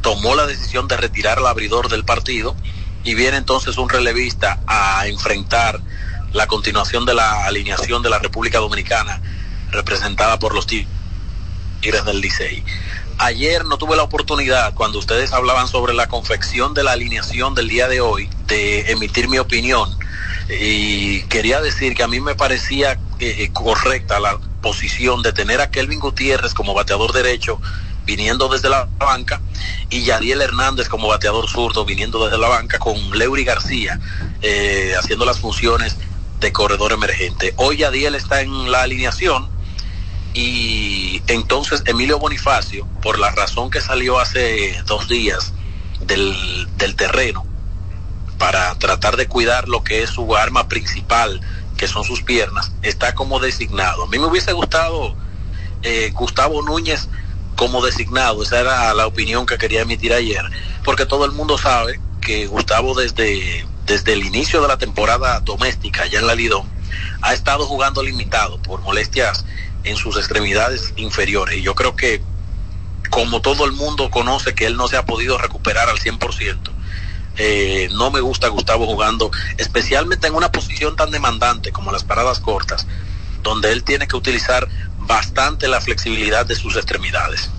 tomó 0.00 0.34
la 0.34 0.46
decisión 0.46 0.88
de 0.88 0.96
retirar 0.96 1.36
al 1.36 1.46
abridor 1.48 1.90
del 1.90 2.06
partido 2.06 2.56
y 3.04 3.14
viene 3.14 3.36
entonces 3.36 3.76
un 3.76 3.90
relevista 3.90 4.58
a 4.66 5.06
enfrentar 5.06 5.82
la 6.32 6.46
continuación 6.46 7.04
de 7.06 7.14
la 7.14 7.46
alineación 7.46 8.02
de 8.02 8.10
la 8.10 8.18
República 8.18 8.58
Dominicana 8.58 9.20
representada 9.70 10.38
por 10.38 10.54
los 10.54 10.66
Tigres 10.66 12.04
del 12.04 12.20
Licey. 12.20 12.64
Ayer 13.18 13.64
no 13.64 13.78
tuve 13.78 13.96
la 13.96 14.04
oportunidad, 14.04 14.74
cuando 14.74 14.98
ustedes 14.98 15.32
hablaban 15.32 15.66
sobre 15.66 15.92
la 15.92 16.06
confección 16.06 16.72
de 16.72 16.84
la 16.84 16.92
alineación 16.92 17.54
del 17.54 17.68
día 17.68 17.88
de 17.88 18.00
hoy, 18.00 18.30
de 18.46 18.92
emitir 18.92 19.28
mi 19.28 19.38
opinión. 19.38 19.90
Y 20.48 21.22
quería 21.22 21.60
decir 21.60 21.94
que 21.94 22.04
a 22.04 22.08
mí 22.08 22.20
me 22.20 22.36
parecía 22.36 22.98
eh, 23.18 23.50
correcta 23.52 24.20
la 24.20 24.38
posición 24.62 25.22
de 25.22 25.32
tener 25.32 25.60
a 25.60 25.70
Kelvin 25.70 25.98
Gutiérrez 25.98 26.54
como 26.54 26.74
bateador 26.74 27.12
derecho 27.12 27.60
viniendo 28.06 28.48
desde 28.48 28.70
la 28.70 28.88
banca 28.98 29.40
y 29.90 30.02
Yadiel 30.02 30.40
Hernández 30.40 30.88
como 30.88 31.08
bateador 31.08 31.46
zurdo 31.46 31.84
viniendo 31.84 32.24
desde 32.24 32.38
la 32.38 32.48
banca 32.48 32.78
con 32.78 32.96
Leury 33.10 33.44
García 33.44 34.00
eh, 34.40 34.94
haciendo 34.98 35.26
las 35.26 35.38
funciones 35.38 35.96
de 36.40 36.52
corredor 36.52 36.92
emergente. 36.92 37.54
Hoy 37.56 37.78
Yadiel 37.78 38.14
está 38.14 38.40
en 38.40 38.70
la 38.70 38.82
alineación 38.82 39.48
y 40.34 41.22
entonces 41.26 41.82
Emilio 41.86 42.18
Bonifacio, 42.18 42.86
por 43.02 43.18
la 43.18 43.30
razón 43.30 43.70
que 43.70 43.80
salió 43.80 44.20
hace 44.20 44.80
dos 44.86 45.08
días 45.08 45.52
del, 46.00 46.34
del 46.76 46.94
terreno, 46.94 47.44
para 48.38 48.74
tratar 48.78 49.16
de 49.16 49.26
cuidar 49.26 49.68
lo 49.68 49.82
que 49.82 50.02
es 50.02 50.10
su 50.10 50.36
arma 50.36 50.68
principal, 50.68 51.40
que 51.76 51.88
son 51.88 52.04
sus 52.04 52.22
piernas, 52.22 52.72
está 52.82 53.14
como 53.14 53.40
designado. 53.40 54.04
A 54.04 54.06
mí 54.06 54.18
me 54.18 54.26
hubiese 54.26 54.52
gustado 54.52 55.14
eh, 55.82 56.10
Gustavo 56.12 56.62
Núñez 56.62 57.08
como 57.56 57.84
designado, 57.84 58.42
esa 58.42 58.60
era 58.60 58.94
la 58.94 59.06
opinión 59.06 59.44
que 59.44 59.58
quería 59.58 59.82
emitir 59.82 60.12
ayer, 60.12 60.44
porque 60.84 61.06
todo 61.06 61.24
el 61.24 61.32
mundo 61.32 61.58
sabe 61.58 62.00
que 62.20 62.46
Gustavo 62.46 62.94
desde, 62.94 63.66
desde 63.88 64.12
el 64.12 64.24
inicio 64.24 64.60
de 64.60 64.68
la 64.68 64.76
temporada 64.76 65.40
doméstica, 65.40 66.06
ya 66.06 66.20
en 66.20 66.26
la 66.26 66.34
Lidón, 66.34 66.68
ha 67.22 67.32
estado 67.32 67.66
jugando 67.66 68.02
limitado 68.02 68.60
por 68.62 68.82
molestias 68.82 69.44
en 69.82 69.96
sus 69.96 70.16
extremidades 70.16 70.92
inferiores. 70.96 71.58
Y 71.58 71.62
yo 71.62 71.74
creo 71.74 71.96
que 71.96 72.22
como 73.10 73.40
todo 73.40 73.64
el 73.64 73.72
mundo 73.72 74.10
conoce 74.10 74.54
que 74.54 74.66
él 74.66 74.76
no 74.76 74.86
se 74.86 74.98
ha 74.98 75.06
podido 75.06 75.38
recuperar 75.38 75.88
al 75.88 75.98
100%, 75.98 76.58
eh, 77.38 77.88
no 77.92 78.10
me 78.10 78.20
gusta 78.20 78.48
Gustavo 78.48 78.86
jugando, 78.86 79.30
especialmente 79.56 80.26
en 80.26 80.34
una 80.34 80.52
posición 80.52 80.94
tan 80.94 81.10
demandante 81.10 81.72
como 81.72 81.90
las 81.90 82.04
paradas 82.04 82.40
cortas, 82.40 82.86
donde 83.42 83.72
él 83.72 83.84
tiene 83.84 84.06
que 84.06 84.16
utilizar 84.16 84.68
bastante 84.98 85.66
la 85.68 85.80
flexibilidad 85.80 86.44
de 86.44 86.56
sus 86.56 86.76
extremidades. 86.76 87.50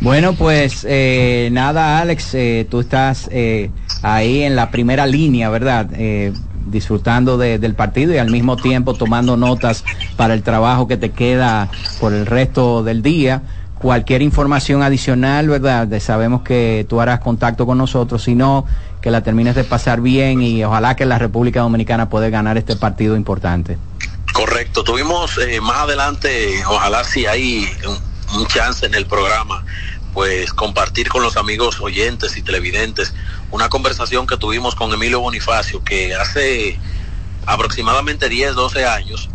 Bueno, 0.00 0.34
pues 0.34 0.86
eh, 0.88 1.50
nada, 1.52 1.98
Alex, 1.98 2.34
eh, 2.34 2.66
tú 2.70 2.80
estás 2.80 3.28
eh, 3.30 3.70
ahí 4.02 4.42
en 4.42 4.56
la 4.56 4.70
primera 4.70 5.06
línea, 5.06 5.48
¿verdad? 5.50 5.88
Eh, 5.94 6.32
disfrutando 6.66 7.38
de, 7.38 7.58
del 7.58 7.74
partido 7.74 8.12
y 8.14 8.18
al 8.18 8.30
mismo 8.30 8.56
tiempo 8.56 8.94
tomando 8.94 9.36
notas 9.36 9.84
para 10.16 10.34
el 10.34 10.42
trabajo 10.42 10.86
que 10.86 10.96
te 10.96 11.10
queda 11.10 11.68
por 12.00 12.12
el 12.12 12.26
resto 12.26 12.82
del 12.82 13.02
día. 13.02 13.42
Cualquier 13.78 14.20
información 14.20 14.82
adicional, 14.82 15.48
¿verdad? 15.48 15.88
Sabemos 16.00 16.42
que 16.42 16.84
tú 16.88 17.00
harás 17.00 17.20
contacto 17.20 17.64
con 17.64 17.78
nosotros, 17.78 18.22
sino 18.22 18.66
que 19.00 19.10
la 19.10 19.22
termines 19.22 19.54
de 19.54 19.64
pasar 19.64 20.02
bien 20.02 20.42
y 20.42 20.62
ojalá 20.64 20.96
que 20.96 21.06
la 21.06 21.18
República 21.18 21.60
Dominicana 21.60 22.10
pueda 22.10 22.28
ganar 22.28 22.58
este 22.58 22.76
partido 22.76 23.16
importante. 23.16 23.78
Correcto, 24.34 24.84
tuvimos 24.84 25.38
eh, 25.38 25.60
más 25.60 25.78
adelante, 25.78 26.62
ojalá 26.68 27.02
si 27.04 27.26
hay 27.26 27.66
un, 27.88 28.38
un 28.40 28.46
chance 28.46 28.84
en 28.86 28.94
el 28.94 29.06
programa, 29.06 29.64
pues 30.12 30.52
compartir 30.52 31.08
con 31.08 31.22
los 31.22 31.36
amigos 31.36 31.80
oyentes 31.80 32.36
y 32.36 32.42
televidentes 32.42 33.14
una 33.50 33.68
conversación 33.68 34.26
que 34.26 34.36
tuvimos 34.36 34.74
con 34.74 34.92
Emilio 34.92 35.20
Bonifacio, 35.20 35.82
que 35.84 36.14
hace 36.14 36.78
aproximadamente 37.46 38.28
10, 38.28 38.54
12 38.54 38.86
años 38.86 39.28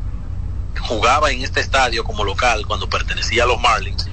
jugaba 0.79 1.31
en 1.31 1.41
este 1.41 1.59
estadio 1.59 2.03
como 2.03 2.23
local 2.23 2.65
cuando 2.67 2.89
pertenecía 2.89 3.43
a 3.43 3.47
los 3.47 3.59
Marlins. 3.59 4.07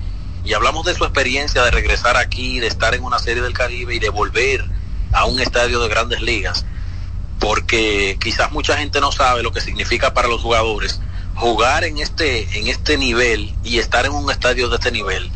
Y 0.45 0.55
hablamos 0.55 0.85
de 0.87 0.95
su 0.95 1.05
experiencia 1.05 1.63
de 1.63 1.71
regresar 1.71 2.17
aquí, 2.17 2.59
de 2.59 2.67
estar 2.67 2.95
en 2.95 3.05
una 3.05 3.19
serie 3.19 3.43
del 3.43 3.53
Caribe 3.53 3.95
y 3.95 3.99
de 3.99 4.09
volver 4.09 4.65
a 5.13 5.25
un 5.27 5.39
estadio 5.39 5.81
de 5.81 5.89
grandes 5.89 6.21
ligas. 6.21 6.65
Porque 7.39 8.19
quizás 8.21 8.51
mucha 8.53 8.77
gente 8.77 9.01
no 9.01 9.13
sabe 9.13 9.43
lo 9.43 9.53
que 9.53 9.61
significa 9.61 10.15
para 10.15 10.29
los 10.29 10.41
jugadores 10.41 11.01
jugar 11.35 11.85
en 11.85 11.99
este, 11.99 12.59
en 12.59 12.69
este 12.69 12.99
nivel 12.99 13.55
y 13.65 13.79
estar 13.79 14.05
en 14.05 14.13
un 14.13 14.31
estadio 14.31 14.69
de 14.69 14.77
este 14.77 14.93
nivel 14.93 15.31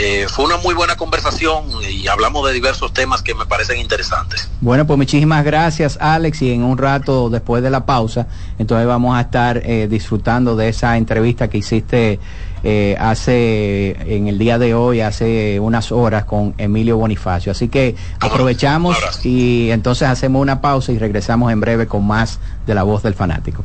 eh, 0.00 0.26
fue 0.28 0.44
una 0.44 0.58
muy 0.58 0.76
buena 0.76 0.94
conversación 0.94 1.64
y 1.90 2.06
hablamos 2.06 2.46
de 2.46 2.52
diversos 2.52 2.92
temas 2.92 3.20
que 3.20 3.34
me 3.34 3.46
parecen 3.46 3.80
interesantes. 3.80 4.48
Bueno, 4.60 4.86
pues 4.86 4.96
muchísimas 4.96 5.44
gracias 5.44 5.98
Alex 6.00 6.40
y 6.42 6.52
en 6.52 6.62
un 6.62 6.78
rato 6.78 7.28
después 7.30 7.64
de 7.64 7.70
la 7.70 7.84
pausa, 7.84 8.28
entonces 8.60 8.86
vamos 8.86 9.18
a 9.18 9.22
estar 9.22 9.60
eh, 9.64 9.88
disfrutando 9.90 10.54
de 10.54 10.68
esa 10.68 10.96
entrevista 10.96 11.50
que 11.50 11.58
hiciste 11.58 12.20
eh, 12.62 12.96
hace 13.00 13.96
en 14.14 14.28
el 14.28 14.38
día 14.38 14.58
de 14.58 14.72
hoy, 14.72 15.00
hace 15.00 15.58
unas 15.58 15.90
horas 15.90 16.24
con 16.24 16.54
Emilio 16.58 16.96
Bonifacio. 16.96 17.50
Así 17.50 17.66
que 17.66 17.96
aprovechamos 18.20 18.96
y 19.24 19.70
entonces 19.72 20.06
hacemos 20.06 20.40
una 20.40 20.60
pausa 20.60 20.92
y 20.92 20.98
regresamos 20.98 21.50
en 21.50 21.60
breve 21.60 21.88
con 21.88 22.06
más 22.06 22.38
de 22.68 22.74
la 22.76 22.84
voz 22.84 23.02
del 23.02 23.14
fanático. 23.14 23.64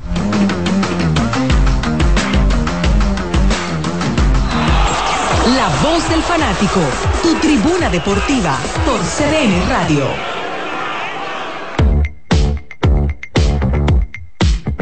Del 6.14 6.22
fanático, 6.22 6.80
tu 7.24 7.34
tribuna 7.39 7.89
deportiva 7.89 8.59
por 8.86 8.99
CDN 8.99 9.68
Radio. 9.68 10.05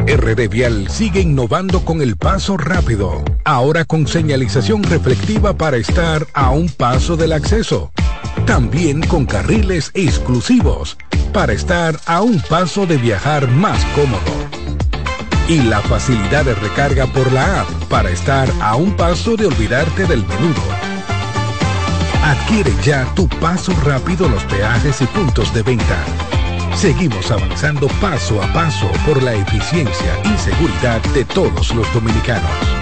RD 0.06 0.48
Vial 0.50 0.90
sigue 0.90 1.20
innovando 1.20 1.86
con 1.86 2.02
el 2.02 2.18
paso 2.18 2.58
rápido, 2.58 3.24
ahora 3.44 3.86
con 3.86 4.06
señalización 4.06 4.82
reflectiva 4.82 5.56
para 5.56 5.78
estar 5.78 6.26
a 6.34 6.50
un 6.50 6.68
paso 6.68 7.16
del 7.16 7.32
acceso. 7.32 7.92
También 8.44 9.00
con 9.00 9.24
carriles 9.24 9.90
exclusivos 9.94 10.98
para 11.32 11.54
estar 11.54 11.98
a 12.04 12.20
un 12.20 12.42
paso 12.42 12.84
de 12.84 12.98
viajar 12.98 13.48
más 13.48 13.82
cómodo 13.94 14.20
y 15.48 15.62
la 15.62 15.80
facilidad 15.80 16.44
de 16.44 16.54
recarga 16.56 17.06
por 17.06 17.32
la 17.32 17.62
app 17.62 17.68
para 17.88 18.10
estar 18.10 18.50
a 18.60 18.76
un 18.76 18.94
paso 18.96 19.34
de 19.36 19.46
olvidarte 19.46 20.06
del 20.06 20.26
menudo. 20.26 20.91
Adquiere 22.22 22.72
ya 22.84 23.04
tu 23.14 23.28
paso 23.28 23.72
rápido 23.84 24.28
los 24.28 24.44
peajes 24.44 25.00
y 25.02 25.06
puntos 25.06 25.52
de 25.52 25.62
venta. 25.62 26.04
Seguimos 26.74 27.30
avanzando 27.30 27.88
paso 28.00 28.40
a 28.42 28.52
paso 28.52 28.90
por 29.04 29.22
la 29.22 29.34
eficiencia 29.34 30.22
y 30.24 30.38
seguridad 30.38 31.02
de 31.14 31.24
todos 31.24 31.74
los 31.74 31.92
dominicanos. 31.92 32.81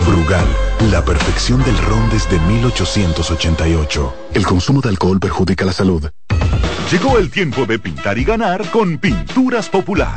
Brugal, 0.00 0.46
la 0.90 1.04
perfección 1.04 1.62
del 1.64 1.76
ron 1.78 2.10
desde 2.10 2.38
1888. 2.40 4.14
El 4.34 4.46
consumo 4.46 4.80
de 4.80 4.90
alcohol 4.90 5.18
perjudica 5.20 5.64
la 5.64 5.72
salud. 5.72 6.10
Llegó 6.90 7.18
el 7.18 7.30
tiempo 7.30 7.64
de 7.64 7.78
pintar 7.78 8.18
y 8.18 8.24
ganar 8.24 8.70
con 8.70 8.98
Pinturas 8.98 9.68
Popular. 9.68 10.16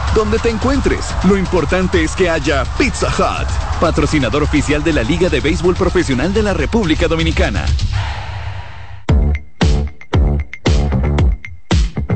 Donde 0.15 0.39
te 0.39 0.49
encuentres, 0.49 1.05
lo 1.23 1.37
importante 1.37 2.03
es 2.03 2.17
que 2.17 2.29
haya 2.29 2.65
Pizza 2.77 3.07
Hut, 3.07 3.47
patrocinador 3.79 4.43
oficial 4.43 4.83
de 4.83 4.91
la 4.91 5.03
Liga 5.03 5.29
de 5.29 5.39
Béisbol 5.39 5.73
Profesional 5.75 6.33
de 6.33 6.43
la 6.43 6.53
República 6.53 7.07
Dominicana. 7.07 7.65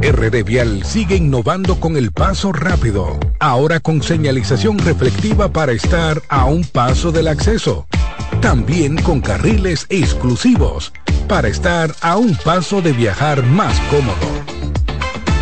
RD 0.01 0.43
Vial 0.43 0.83
sigue 0.83 1.15
innovando 1.15 1.79
con 1.79 1.95
el 1.95 2.11
paso 2.11 2.51
rápido, 2.51 3.17
ahora 3.39 3.79
con 3.79 4.03
señalización 4.03 4.77
reflectiva 4.77 5.47
para 5.47 5.71
estar 5.71 6.21
a 6.27 6.45
un 6.45 6.65
paso 6.65 7.13
del 7.13 7.29
acceso. 7.29 7.87
También 8.41 8.97
con 8.97 9.21
carriles 9.21 9.85
exclusivos 9.89 10.91
para 11.29 11.47
estar 11.47 11.95
a 12.01 12.17
un 12.17 12.35
paso 12.35 12.81
de 12.81 12.91
viajar 12.91 13.43
más 13.43 13.79
cómodo. 13.89 14.34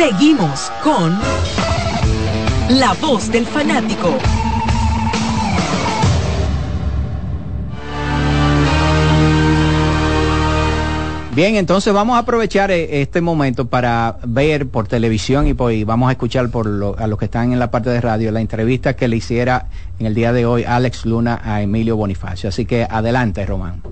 Seguimos 0.00 0.72
con 0.82 1.12
La 2.70 2.94
Voz 3.02 3.30
del 3.30 3.44
Fanático. 3.44 4.16
Bien, 11.34 11.56
entonces 11.56 11.92
vamos 11.92 12.16
a 12.16 12.20
aprovechar 12.20 12.70
eh, 12.70 13.02
este 13.02 13.20
momento 13.20 13.68
para 13.68 14.16
ver 14.24 14.68
por 14.68 14.88
televisión 14.88 15.46
y, 15.46 15.52
por, 15.52 15.70
vamos 15.84 16.08
a 16.08 16.12
escuchar 16.12 16.48
por 16.48 16.96
a 16.96 17.06
los 17.06 17.18
que 17.18 17.26
están 17.26 17.52
en 17.52 17.58
la 17.58 17.70
parte 17.70 17.90
de 17.90 18.00
radio 18.00 18.32
la 18.32 18.40
entrevista 18.40 18.96
que 18.96 19.06
le 19.06 19.16
hiciera 19.16 19.66
en 19.98 20.06
el 20.06 20.14
día 20.14 20.32
de 20.32 20.46
hoy 20.46 20.64
Alex 20.64 21.04
Luna 21.04 21.42
a 21.44 21.60
Emilio 21.60 21.96
Bonifacio. 21.96 22.48
Así 22.48 22.64
que 22.64 22.86
adelante, 22.88 23.44
Román. 23.44 23.82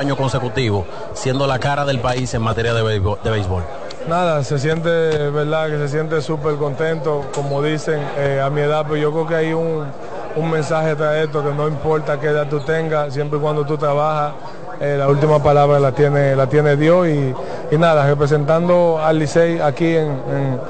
Año 0.00 0.14
consecutivo, 0.16 0.86
siendo 1.12 1.44
la 1.48 1.58
cara 1.58 1.84
del 1.84 1.98
país 1.98 2.32
en 2.32 2.40
materia 2.40 2.72
de 2.72 2.82
béisbol. 2.84 3.64
Nada, 4.08 4.44
se 4.44 4.56
siente, 4.60 4.88
verdad, 4.88 5.68
que 5.70 5.76
se 5.78 5.88
siente 5.88 6.22
súper 6.22 6.54
contento, 6.54 7.24
como 7.34 7.60
dicen, 7.60 8.00
eh, 8.16 8.40
a 8.40 8.48
mi 8.48 8.60
edad, 8.60 8.84
pero 8.84 8.94
yo 8.96 9.10
creo 9.10 9.26
que 9.26 9.34
hay 9.34 9.52
un, 9.52 9.84
un 10.36 10.50
mensaje 10.52 10.94
tras 10.94 11.16
esto, 11.16 11.42
que 11.42 11.52
no 11.52 11.66
importa 11.66 12.20
qué 12.20 12.28
edad 12.28 12.46
tú 12.48 12.60
tengas, 12.60 13.12
siempre 13.12 13.40
y 13.40 13.42
cuando 13.42 13.66
tú 13.66 13.76
trabajas, 13.76 14.34
eh, 14.80 14.94
la 14.96 15.08
última 15.08 15.42
palabra 15.42 15.80
la 15.80 15.90
tiene, 15.90 16.36
la 16.36 16.46
tiene 16.46 16.76
Dios 16.76 17.08
y, 17.08 17.34
y 17.72 17.76
nada, 17.76 18.06
representando 18.06 19.00
al 19.02 19.18
Licey 19.18 19.58
aquí 19.58 19.96
en- 19.96 20.60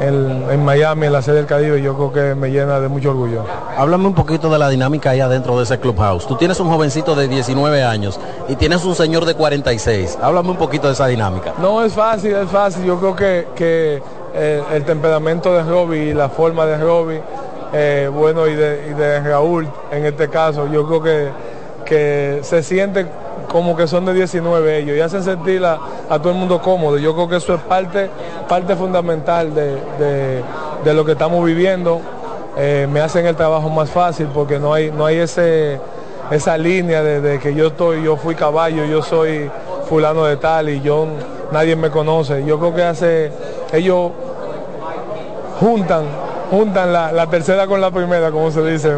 en- 0.00 0.46
en 0.50 0.64
Miami, 0.64 1.06
en 1.06 1.12
la 1.12 1.22
sede 1.22 1.36
del 1.36 1.46
Caribe, 1.46 1.80
yo 1.82 1.94
creo 1.94 2.12
que 2.12 2.34
me 2.34 2.50
llena 2.50 2.80
de 2.80 2.88
mucho 2.88 3.10
orgullo. 3.10 3.44
Háblame 3.76 4.06
un 4.06 4.14
poquito 4.14 4.50
de 4.50 4.58
la 4.58 4.68
dinámica 4.68 5.10
allá 5.10 5.28
dentro 5.28 5.56
de 5.56 5.64
ese 5.64 5.78
clubhouse. 5.78 6.26
Tú 6.26 6.36
tienes 6.36 6.58
un 6.60 6.68
jovencito 6.70 7.14
de 7.14 7.28
19 7.28 7.82
años 7.82 8.18
y 8.48 8.56
tienes 8.56 8.84
un 8.84 8.94
señor 8.94 9.24
de 9.26 9.34
46. 9.34 10.18
Háblame 10.22 10.50
un 10.50 10.56
poquito 10.56 10.86
de 10.86 10.94
esa 10.94 11.06
dinámica. 11.06 11.52
No, 11.58 11.84
es 11.84 11.92
fácil, 11.92 12.34
es 12.34 12.48
fácil. 12.50 12.84
Yo 12.84 12.98
creo 12.98 13.14
que, 13.16 13.46
que 13.54 14.02
eh, 14.34 14.62
el 14.72 14.84
temperamento 14.84 15.52
de 15.52 15.62
Robbie 15.62 16.10
y 16.10 16.14
la 16.14 16.28
forma 16.28 16.64
de 16.66 16.78
Robbie, 16.78 17.20
eh, 17.72 18.10
bueno, 18.12 18.46
y 18.46 18.54
de, 18.54 18.88
y 18.90 18.94
de 18.94 19.20
Raúl 19.20 19.68
en 19.92 20.06
este 20.06 20.28
caso, 20.28 20.66
yo 20.72 20.86
creo 20.86 21.02
que, 21.02 21.28
que 21.84 22.40
se 22.42 22.62
siente 22.62 23.06
como 23.50 23.76
que 23.76 23.86
son 23.88 24.04
de 24.04 24.14
19 24.14 24.78
ellos 24.78 24.96
y 24.96 25.00
hacen 25.00 25.24
sentir 25.24 25.64
a, 25.64 25.78
todo 26.18 26.30
el 26.30 26.38
mundo 26.38 26.60
cómodo. 26.62 26.98
Yo 26.98 27.14
creo 27.14 27.28
que 27.28 27.36
eso 27.36 27.54
es 27.54 27.60
parte, 27.62 28.08
parte 28.48 28.76
fundamental 28.76 29.52
de, 29.54 29.74
de- 29.98 30.42
de 30.84 30.94
lo 30.94 31.04
que 31.04 31.12
estamos 31.12 31.44
viviendo. 31.44 32.00
Eh, 32.56 32.86
me 32.90 33.00
hacen 33.00 33.26
el 33.26 33.36
trabajo 33.36 33.68
más 33.68 33.90
fácil 33.90 34.28
porque 34.32 34.58
no 34.58 34.72
hay, 34.72 34.90
no 34.90 35.04
hay 35.04 35.16
ese, 35.16 35.80
esa 36.30 36.56
línea 36.56 37.02
de, 37.02 37.20
de 37.20 37.38
que 37.38 37.54
yo 37.54 37.68
estoy, 37.68 38.02
yo 38.04 38.16
fui 38.16 38.34
caballo, 38.34 38.84
yo 38.84 39.02
soy 39.02 39.50
fulano 39.88 40.24
de 40.24 40.36
tal 40.36 40.68
y 40.68 40.80
yo 40.80 41.06
nadie 41.50 41.74
me 41.76 41.90
conoce. 41.90 42.44
Yo 42.44 42.58
creo 42.58 42.74
que 42.74 42.82
hace, 42.84 43.32
ellos 43.72 44.12
juntan, 45.58 46.04
juntan 46.50 46.92
la, 46.92 47.12
la 47.12 47.26
tercera 47.28 47.66
con 47.66 47.80
la 47.80 47.90
primera, 47.90 48.30
como 48.30 48.50
se 48.50 48.62
dice, 48.64 48.92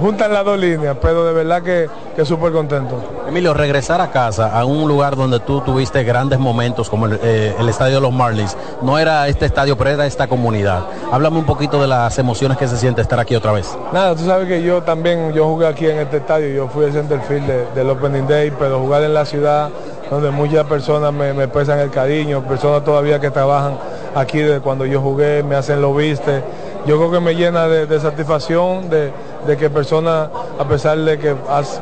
juntan 0.00 0.32
las 0.32 0.44
dos 0.44 0.58
líneas, 0.58 0.96
pero 1.00 1.24
de 1.24 1.32
verdad 1.32 1.62
que, 1.62 1.88
que 2.14 2.24
súper 2.24 2.52
contento. 2.52 2.96
Emilio, 3.26 3.54
regresar 3.54 4.00
a 4.00 4.10
casa, 4.10 4.58
a 4.58 4.64
un 4.64 4.86
lugar 4.88 5.16
donde 5.16 5.40
tú 5.40 5.60
tuviste 5.62 6.04
grandes 6.04 6.38
momentos 6.38 6.88
como 6.90 7.06
el, 7.06 7.18
eh, 7.22 7.54
el 7.58 7.68
estadio 7.68 7.96
de 7.96 8.00
los 8.02 8.12
Marlins, 8.12 8.56
no 8.82 8.98
era 8.98 9.26
este 9.28 9.46
estadio, 9.46 9.76
pero 9.76 9.90
era 9.90 10.06
esta 10.06 10.26
comunidad. 10.26 10.84
Háblame 11.10 11.38
un 11.38 11.46
poquito 11.46 11.80
de 11.80 11.88
las 11.88 12.18
emociones 12.18 12.58
que 12.58 12.68
se 12.68 12.76
siente 12.76 13.00
estar 13.00 13.18
aquí 13.18 13.34
otra 13.34 13.52
vez. 13.52 13.76
Nada, 13.92 14.14
tú 14.14 14.24
sabes 14.24 14.46
que 14.48 14.62
yo 14.62 14.82
también, 14.82 15.32
yo 15.32 15.46
jugué 15.46 15.66
aquí 15.66 15.86
en 15.86 15.98
este 15.98 16.18
estadio, 16.18 16.48
yo 16.54 16.68
fui 16.68 16.84
el 16.84 16.92
centerfield 16.92 17.46
de- 17.46 17.66
del 17.74 17.88
Opening 17.90 18.26
Day, 18.26 18.52
pero 18.58 18.80
jugar 18.80 19.02
en 19.02 19.14
la 19.14 19.24
ciudad 19.24 19.70
donde 20.10 20.30
muchas 20.30 20.64
personas 20.64 21.12
me, 21.12 21.32
me 21.34 21.44
expresan 21.44 21.78
el 21.80 21.90
cariño, 21.90 22.42
personas 22.42 22.82
todavía 22.84 23.20
que 23.20 23.30
trabajan 23.30 23.78
aquí 24.14 24.38
de 24.40 24.60
cuando 24.60 24.86
yo 24.86 25.00
jugué, 25.02 25.42
me 25.42 25.54
hacen 25.54 25.80
lo 25.82 25.94
viste. 25.94 26.42
Yo 26.86 26.96
creo 26.96 27.10
que 27.10 27.20
me 27.20 27.34
llena 27.34 27.68
de, 27.68 27.86
de 27.86 28.00
satisfacción 28.00 28.88
de, 28.88 29.12
de 29.46 29.56
que 29.56 29.68
personas, 29.70 30.28
a 30.58 30.64
pesar 30.64 30.98
de 30.98 31.18
que 31.18 31.34
has- 31.50 31.80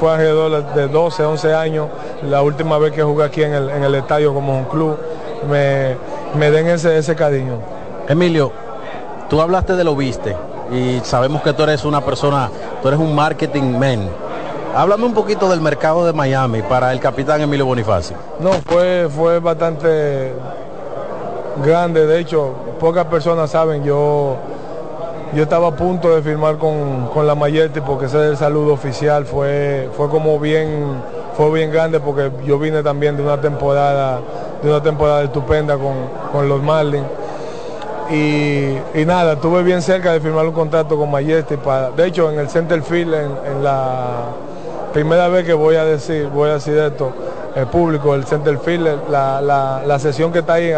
fue 0.00 0.12
alrededor 0.12 0.74
de 0.74 0.88
12, 0.88 1.24
11 1.24 1.54
años, 1.54 1.88
la 2.22 2.40
última 2.42 2.78
vez 2.78 2.92
que 2.92 3.02
jugué 3.02 3.24
aquí 3.24 3.42
en 3.42 3.52
el, 3.52 3.68
en 3.70 3.82
el 3.82 3.94
estadio 3.96 4.32
como 4.32 4.56
un 4.56 4.64
club, 4.64 4.96
me, 5.50 5.96
me 6.38 6.50
den 6.50 6.68
ese, 6.68 6.96
ese 6.98 7.14
cariño. 7.16 7.58
Emilio, 8.08 8.52
tú 9.28 9.40
hablaste 9.40 9.74
de 9.74 9.84
lo 9.84 9.94
viste 9.96 10.36
y 10.72 11.00
sabemos 11.02 11.42
que 11.42 11.52
tú 11.52 11.64
eres 11.64 11.84
una 11.84 12.00
persona, 12.00 12.48
tú 12.80 12.88
eres 12.88 13.00
un 13.00 13.14
marketing 13.14 13.76
man. 13.78 14.08
Háblame 14.74 15.04
un 15.06 15.14
poquito 15.14 15.48
del 15.50 15.60
mercado 15.60 16.06
de 16.06 16.12
Miami 16.12 16.62
para 16.62 16.92
el 16.92 17.00
capitán 17.00 17.40
Emilio 17.40 17.66
Bonifacio. 17.66 18.16
No, 18.38 18.52
fue, 18.52 19.08
fue 19.14 19.40
bastante 19.40 20.32
grande, 21.62 22.06
de 22.06 22.20
hecho, 22.20 22.52
pocas 22.80 23.06
personas 23.06 23.50
saben, 23.50 23.84
yo, 23.84 24.36
yo 25.34 25.42
estaba 25.42 25.68
a 25.68 25.76
punto 25.76 26.14
de 26.14 26.22
firmar 26.22 26.58
con, 26.58 27.08
con 27.08 27.26
la 27.26 27.34
Mayetti 27.34 27.80
porque 27.80 28.06
ese 28.06 28.18
es 28.18 28.30
el 28.30 28.36
saludo 28.36 28.72
oficial, 28.72 29.24
fue, 29.24 29.88
fue 29.96 30.08
como 30.08 30.38
bien, 30.38 31.02
fue 31.36 31.50
bien 31.52 31.70
grande 31.70 32.00
porque 32.00 32.30
yo 32.44 32.58
vine 32.58 32.82
también 32.82 33.16
de 33.16 33.22
una 33.22 33.40
temporada, 33.40 34.20
de 34.62 34.68
una 34.68 34.82
temporada 34.82 35.22
estupenda 35.22 35.76
con, 35.76 35.94
con 36.32 36.48
los 36.48 36.62
Marlins. 36.62 37.06
Y, 38.10 38.78
nada, 39.04 39.34
estuve 39.34 39.62
bien 39.62 39.82
cerca 39.82 40.12
de 40.12 40.20
firmar 40.20 40.46
un 40.46 40.54
contrato 40.54 40.96
con 40.96 41.10
Majesty 41.10 41.58
para, 41.58 41.90
de 41.90 42.06
hecho 42.06 42.30
en 42.30 42.38
el 42.38 42.48
center 42.48 42.82
field 42.82 43.12
en, 43.12 43.30
en 43.52 43.62
la 43.62 44.28
primera 44.94 45.28
vez 45.28 45.44
que 45.44 45.52
voy 45.52 45.76
a 45.76 45.84
decir, 45.84 46.26
voy 46.28 46.48
a 46.48 46.54
decir 46.54 46.78
esto, 46.78 47.12
el 47.54 47.66
público, 47.66 48.14
el 48.14 48.24
center 48.24 48.58
field, 48.58 49.10
la, 49.10 49.42
la, 49.42 49.82
la 49.86 49.98
sesión 49.98 50.32
que 50.32 50.38
está 50.38 50.54
ahí 50.54 50.72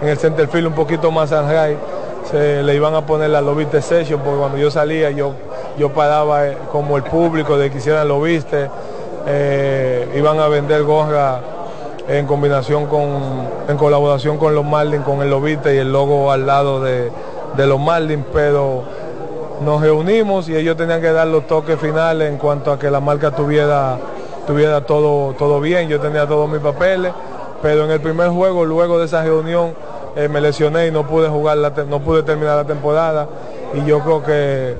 en 0.00 0.08
el 0.08 0.18
center 0.18 0.48
field 0.48 0.68
un 0.68 0.74
poquito 0.74 1.10
más 1.10 1.32
al 1.32 1.76
se 2.30 2.62
le 2.62 2.74
iban 2.74 2.94
a 2.94 3.06
poner 3.06 3.30
la 3.30 3.40
lobiste 3.40 3.80
session 3.80 4.20
porque 4.20 4.38
cuando 4.38 4.58
yo 4.58 4.70
salía 4.70 5.10
yo, 5.10 5.32
yo 5.78 5.90
paraba 5.92 6.46
eh, 6.46 6.58
como 6.70 6.96
el 6.96 7.02
público 7.02 7.56
de 7.56 7.70
que 7.70 7.78
hicieran 7.78 8.06
lobiste, 8.06 8.68
eh, 9.26 10.12
iban 10.14 10.38
a 10.38 10.48
vender 10.48 10.82
gorra 10.82 11.40
en 12.06 12.26
combinación 12.26 12.86
con, 12.86 13.48
en 13.68 13.76
colaboración 13.76 14.36
con 14.36 14.54
los 14.54 14.64
Marlins, 14.64 15.04
con 15.04 15.22
el 15.22 15.30
lobite 15.30 15.74
y 15.74 15.78
el 15.78 15.92
logo 15.92 16.30
al 16.30 16.46
lado 16.46 16.82
de, 16.82 17.10
de 17.56 17.66
los 17.66 17.80
Marlins, 17.80 18.24
pero 18.32 18.82
nos 19.62 19.80
reunimos 19.80 20.48
y 20.48 20.56
ellos 20.56 20.76
tenían 20.76 21.00
que 21.00 21.12
dar 21.12 21.26
los 21.26 21.46
toques 21.46 21.78
finales 21.78 22.30
en 22.30 22.38
cuanto 22.38 22.72
a 22.72 22.78
que 22.78 22.90
la 22.90 23.00
marca 23.00 23.30
tuviera, 23.30 23.98
tuviera 24.46 24.82
todo, 24.82 25.34
todo 25.34 25.60
bien, 25.60 25.88
yo 25.88 25.98
tenía 25.98 26.26
todos 26.26 26.48
mis 26.48 26.60
papeles, 26.60 27.12
pero 27.62 27.84
en 27.84 27.90
el 27.90 28.00
primer 28.00 28.28
juego, 28.28 28.64
luego 28.64 28.98
de 28.98 29.06
esa 29.06 29.22
reunión, 29.22 29.72
eh, 30.16 30.28
me 30.28 30.40
lesioné 30.40 30.88
y 30.88 30.90
no 30.90 31.06
pude 31.06 31.28
jugar, 31.28 31.58
la 31.58 31.70
no 31.70 32.00
pude 32.00 32.22
terminar 32.22 32.56
la 32.56 32.64
temporada 32.64 33.28
y 33.74 33.84
yo 33.84 34.00
creo 34.00 34.22
que, 34.22 34.76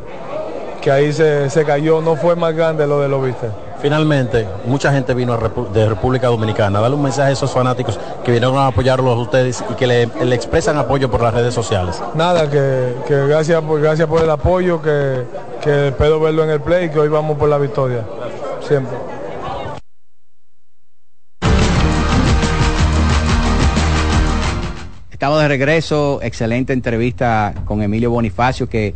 que 0.81 0.91
ahí 0.91 1.13
se, 1.13 1.51
se 1.51 1.65
cayó, 1.65 2.01
no 2.01 2.17
fue 2.17 2.37
más 2.37 2.55
grande 2.55 2.87
lo 2.87 3.01
de 3.01 3.09
los 3.09 3.25
viste. 3.25 3.49
Finalmente, 3.81 4.47
mucha 4.65 4.93
gente 4.93 5.15
vino 5.15 5.39
de 5.73 5.89
República 5.89 6.27
Dominicana. 6.27 6.81
Dale 6.81 6.97
un 6.97 7.03
mensaje 7.03 7.31
a 7.31 7.33
esos 7.33 7.53
fanáticos 7.53 7.99
que 8.25 8.33
vinieron 8.33 8.59
a 8.59 8.67
apoyarlos 8.67 9.17
a 9.17 9.21
ustedes 9.21 9.65
y 9.71 9.75
que 9.75 9.87
le, 9.87 10.07
le 10.07 10.35
expresan 10.35 10.77
apoyo 10.79 11.09
por 11.09 11.23
las 11.23 11.33
redes 11.33 11.55
sociales. 11.55 12.03
Nada, 12.15 12.51
que, 12.51 12.95
que 13.07 13.27
gracias, 13.29 13.63
por, 13.63 13.81
gracias 13.81 14.09
por 14.09 14.21
el 14.21 14.31
apoyo, 14.31 14.83
que, 14.83 15.23
que 15.63 15.89
espero 15.89 16.19
verlo 16.19 16.43
en 16.43 16.51
el 16.51 16.61
play 16.61 16.87
y 16.87 16.89
que 16.91 16.99
hoy 16.99 17.09
vamos 17.09 17.39
por 17.39 17.49
la 17.49 17.59
victoria. 17.59 18.03
Siempre. 18.67 18.97
Estamos 25.19 25.41
de 25.43 25.49
regreso, 25.49 26.21
excelente 26.23 26.73
entrevista 26.73 27.53
con 27.65 27.83
Emilio 27.83 28.09
Bonifacio 28.13 28.69
que 28.69 28.95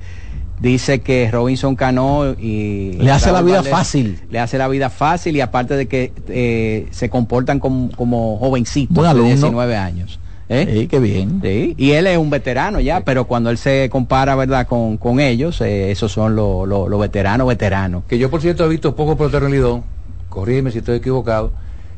dice 0.61 1.01
que 1.01 1.29
Robinson 1.33 1.75
Cano 1.75 2.37
y 2.39 2.93
Le 2.93 3.11
hace 3.11 3.33
la 3.33 3.43
vida 3.43 3.65
fácil. 3.65 4.21
Le 4.31 4.39
hace 4.39 4.57
la 4.57 4.69
vida 4.69 4.89
fácil 4.89 5.35
y 5.35 5.41
aparte 5.41 5.75
de 5.75 5.89
que 5.89 6.13
eh, 6.29 6.87
se 6.93 7.11
comportan 7.11 7.59
como, 7.59 7.91
como 7.97 8.39
jovencitos 8.39 8.95
Buen 8.95 9.07
de 9.07 9.11
alumno. 9.11 9.31
19 9.35 9.77
años. 9.77 10.21
¿eh? 10.49 10.69
Sí, 10.73 10.87
qué 10.87 11.01
bien. 11.01 11.41
Sí, 11.43 11.75
y 11.77 11.91
él 11.91 12.07
es 12.07 12.17
un 12.17 12.31
veterano 12.31 12.79
ya, 12.79 13.01
pero 13.01 13.25
cuando 13.25 13.51
él 13.51 13.59
se 13.59 13.89
compara, 13.91 14.37
¿verdad?, 14.37 14.69
con, 14.69 14.99
con 14.99 15.19
ellos, 15.19 15.61
eh, 15.61 15.91
esos 15.91 16.13
son 16.13 16.37
los 16.37 16.69
los- 16.69 16.89
los 16.89 17.01
veteranos, 17.01 17.49
veteranos. 17.49 18.05
Que 18.07 18.17
yo, 18.17 18.31
por 18.31 18.41
cierto, 18.41 18.65
he 18.65 18.69
visto 18.69 18.95
poco 18.95 19.17
Lidón, 19.49 19.83
corrígeme 20.29 20.71
si 20.71 20.79
estoy 20.79 20.99
equivocado, 20.99 21.51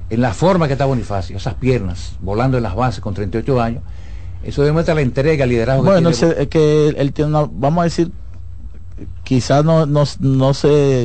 en 0.09 0.23
la 0.23 0.33
forma 0.33 0.67
que 0.67 0.73
está 0.73 0.87
Bonifacio, 0.87 1.37
esas 1.37 1.53
piernas, 1.57 2.17
volando 2.23 2.57
en 2.57 2.63
las 2.63 2.75
bases 2.75 3.01
con 3.03 3.13
38 3.13 3.61
años, 3.61 3.83
eso 4.45 4.63
demuestra 4.63 4.95
la 4.95 5.01
entrega, 5.03 5.45
el 5.45 5.51
liderazgo 5.51 5.85
Bueno, 5.85 6.11
que 6.11 6.17
tiene. 6.17 6.35
es 6.43 6.49
que 6.49 6.89
él, 6.89 7.13
tiene 7.13 7.31
una, 7.31 7.49
vamos 7.51 7.81
a 7.83 7.85
decir, 7.85 8.11
quizás 9.23 9.65
no, 9.65 9.87
no, 9.87 10.05
no 10.21 10.55
sé, 10.55 11.05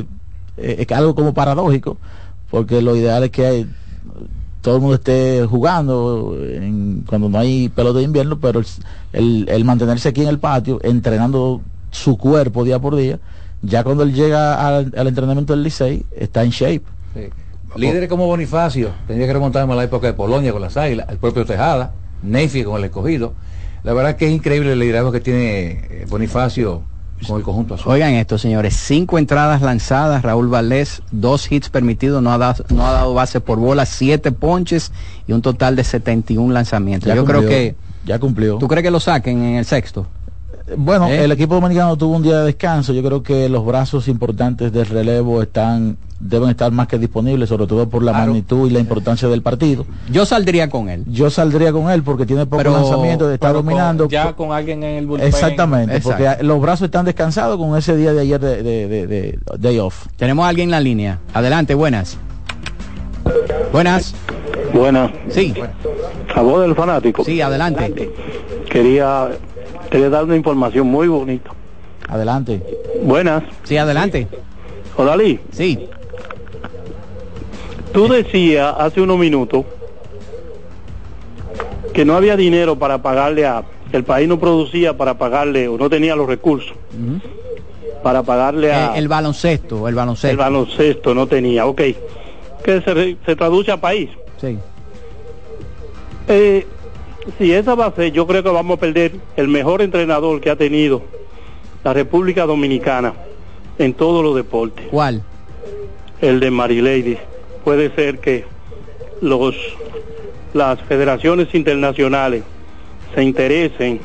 eh, 0.58 0.86
es 0.88 0.92
algo 0.92 1.16
como 1.16 1.34
paradójico, 1.34 1.98
porque 2.52 2.82
lo 2.82 2.96
ideal 2.96 3.24
es 3.24 3.32
que 3.32 3.46
hay- 3.46 3.70
todo 4.62 4.76
el 4.76 4.82
mundo 4.82 4.96
esté 4.96 5.46
jugando 5.50 6.36
en- 6.40 7.04
cuando 7.08 7.30
no 7.30 7.40
hay 7.40 7.70
pelota 7.70 8.00
de 8.00 8.06
invierno, 8.06 8.40
pero 8.40 8.62
el, 9.14 9.48
el- 9.50 9.66
mantenerse 9.66 10.10
aquí 10.10 10.22
en 10.22 10.28
el 10.28 10.40
patio, 10.40 10.80
entrenando 10.84 11.62
su 11.92 12.18
cuerpo 12.18 12.64
día 12.64 12.78
por 12.80 12.96
día, 12.96 13.20
ya 13.62 13.84
cuando 13.84 14.04
él 14.04 14.14
llega 14.14 14.68
al, 14.68 14.94
al 14.98 15.08
entrenamiento 15.08 15.54
del 15.54 15.64
Licey, 15.64 16.06
está 16.16 16.44
en 16.44 16.50
shape. 16.52 16.82
Sí. 17.14 17.22
Líderes 17.76 18.10
como 18.10 18.26
Bonifacio, 18.26 18.92
tendría 19.08 19.28
que 19.28 19.34
remontarme 19.34 19.74
a 19.74 19.76
la 19.78 19.84
época 19.84 20.08
de 20.08 20.14
Polonia 20.14 20.52
con 20.52 20.62
las 20.62 20.76
Águilas, 20.76 21.08
el 21.10 21.18
propio 21.18 21.46
Tejada, 21.46 21.92
Neyfi 22.24 22.64
con 22.64 22.78
el 22.78 22.86
escogido. 22.86 23.34
La 23.84 23.94
verdad 23.94 24.16
que 24.16 24.28
es 24.28 24.32
increíble 24.32 24.74
el 24.74 24.80
liderazgo 24.80 25.12
que 25.12 25.22
tiene 25.22 25.70
eh, 25.90 26.06
Bonifacio 26.10 26.84
con 27.28 27.38
el 27.38 27.44
conjunto 27.44 27.76
azul. 27.76 27.92
Oigan 27.92 28.14
esto, 28.14 28.38
señores, 28.38 28.76
cinco 28.76 29.18
entradas 29.18 29.62
lanzadas, 29.62 30.22
Raúl 30.22 30.48
Valdés, 30.48 31.02
dos 31.12 31.52
hits 31.52 31.70
permitidos, 31.70 32.22
no 32.22 32.32
ha 32.32 32.38
dado, 32.38 32.66
no 32.70 32.86
ha 32.88 32.92
dado 32.92 33.14
base 33.14 33.42
por 33.42 33.60
bola, 33.60 33.86
siete 33.86 34.32
ponches 34.32 34.92
y 35.28 35.34
un 35.34 35.42
total 35.42 35.76
de 35.76 35.84
71 35.84 36.54
lanzamientos. 36.54 37.08
Ya 37.08 37.16
Yo 37.16 37.26
creo 37.26 37.42
que... 37.42 37.76
ya 38.06 38.20
cumplió. 38.20 38.58
¿Tú 38.58 38.68
crees 38.68 38.84
que 38.84 38.92
lo 38.92 39.00
saquen 39.00 39.44
en 39.44 39.56
el 39.56 39.66
sexto? 39.66 40.08
Bueno, 40.78 41.08
¿Eh? 41.08 41.24
el 41.24 41.32
equipo 41.32 41.56
dominicano 41.56 41.98
tuvo 41.98 42.16
un 42.16 42.24
día 42.24 42.40
de 42.40 42.46
descanso. 42.46 42.94
Yo 42.94 43.02
creo 43.02 43.24
que 43.24 43.50
los 43.50 43.66
brazos 43.66 44.08
importantes 44.08 44.72
del 44.72 44.86
relevo 44.86 45.42
están 45.42 45.98
deben 46.20 46.50
estar 46.50 46.72
más 46.72 46.88
que 46.88 46.98
disponibles, 46.98 47.48
sobre 47.50 47.66
todo 47.66 47.88
por 47.90 48.04
la 48.04 48.12
magnitud 48.12 48.68
y 48.70 48.74
la 48.74 48.80
importancia 48.80 49.28
del 49.30 49.42
partido. 49.42 49.86
Yo 50.12 50.26
saldría 50.26 50.70
con 50.70 50.90
él. 50.90 51.04
Yo 51.08 51.30
saldría 51.30 51.72
con 51.72 51.90
él 51.90 52.04
porque 52.04 52.26
tiene 52.26 52.46
poco 52.46 52.58
Pero- 52.58 52.74
lanzamiento, 52.74 53.28
de 53.28 53.36
estar 53.36 53.52
Pero 53.52 53.60
con- 53.60 53.66
dominando. 53.68 54.10
ya 54.10 54.34
con 54.34 54.52
alguien 54.52 54.84
en 54.84 54.98
el 54.98 55.08
bullpen. 55.08 55.28
Exactamente, 55.28 55.96
Exacto. 55.98 56.24
porque 56.26 56.44
los 56.44 56.60
brazos 56.62 56.86
están 56.86 57.06
descansados 57.06 57.58
con 57.58 57.78
ese 57.78 57.96
día 57.96 58.12
de 58.14 58.20
ayer 58.22 58.40
de, 58.40 58.62
de- 58.64 58.88
de- 58.88 59.08
de 59.08 59.40
day 59.58 59.80
off. 59.80 60.08
Tenemos 60.18 60.46
a 60.46 60.50
alguien 60.50 60.68
en 60.68 60.72
la 60.72 60.80
línea. 60.82 61.20
Adelante, 61.34 61.74
buenas. 61.74 62.18
Buenas. 63.72 64.14
Buenas. 64.74 65.12
Sí. 65.30 65.54
A 66.36 66.42
voz 66.42 66.62
del 66.62 66.76
fanático. 66.76 67.24
Sí, 67.24 67.42
adelante. 67.42 68.12
Quería, 68.70 69.30
quería 69.90 70.10
dar 70.10 70.24
una 70.26 70.36
información 70.36 70.88
muy 70.88 71.08
bonita. 71.08 71.52
Adelante. 72.08 72.62
Buenas. 73.04 73.44
Sí, 73.64 73.78
adelante. 73.78 74.28
Odalí. 74.98 75.40
Sí. 75.52 75.88
Tú 77.94 78.08
decías 78.08 78.76
hace 78.78 79.02
unos 79.02 79.18
minutos 79.18 79.66
que 81.94 82.06
no 82.06 82.16
había 82.16 82.36
dinero 82.36 82.78
para 82.78 83.02
pagarle 83.02 83.46
a... 83.46 83.64
El 83.92 84.04
país 84.04 84.28
no 84.28 84.40
producía 84.40 84.96
para 84.96 85.18
pagarle 85.18 85.68
o 85.68 85.78
no 85.78 85.90
tenía 85.90 86.16
los 86.16 86.28
recursos 86.28 86.74
para 88.04 88.24
pagarle 88.24 88.72
a... 88.72 88.96
Eh, 88.96 89.00
el 89.00 89.08
baloncesto, 89.08 89.88
el 89.88 89.96
baloncesto. 89.96 90.30
el 90.32 90.38
baloncesto 90.38 91.14
no 91.14 91.28
tenía, 91.28 91.66
ok. 91.66 91.82
Que 92.64 92.82
se, 92.82 93.18
se 93.26 93.36
traduce 93.36 93.72
a 93.72 93.78
país. 93.78 94.10
Sí. 94.40 94.58
Eh, 96.28 96.66
si 97.38 97.52
esa 97.52 97.76
va 97.76 97.88
a 97.88 97.92
ser, 97.96 98.12
yo 98.12 98.26
creo 98.28 98.44
que 98.44 98.50
vamos 98.50 98.78
a 98.78 98.80
perder 98.80 99.14
el 99.36 99.48
mejor 99.48 99.82
entrenador 99.82 100.40
que 100.40 100.50
ha 100.50 100.56
tenido 100.56 101.02
la 101.84 101.94
República 101.94 102.46
Dominicana 102.46 103.14
en 103.78 103.94
todos 103.94 104.24
los 104.24 104.36
deportes, 104.36 104.86
¿Cuál? 104.92 105.24
el 106.22 106.40
de 106.40 106.52
Marilady. 106.52 107.18
Puede 107.64 107.94
ser 107.96 108.20
que 108.20 108.46
los 109.22 109.56
las 110.54 110.82
federaciones 110.82 111.54
internacionales 111.54 112.44
se 113.14 113.24
interesen 113.24 114.00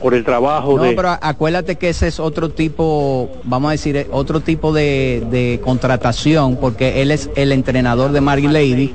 por 0.00 0.14
el 0.14 0.24
trabajo 0.24 0.76
No, 0.76 0.82
de 0.82 0.92
pero 0.92 1.10
acuérdate 1.20 1.76
que 1.76 1.88
ese 1.88 2.08
es 2.08 2.18
otro 2.20 2.50
tipo, 2.50 3.30
vamos 3.44 3.68
a 3.68 3.72
decir, 3.72 3.96
eh, 3.96 4.06
otro 4.10 4.40
tipo 4.40 4.72
de, 4.72 5.24
de 5.30 5.60
contratación, 5.62 6.56
porque 6.56 7.02
él 7.02 7.10
es 7.10 7.30
el 7.36 7.52
entrenador 7.52 8.12
de 8.12 8.20
Mary 8.20 8.48
Lady 8.48 8.92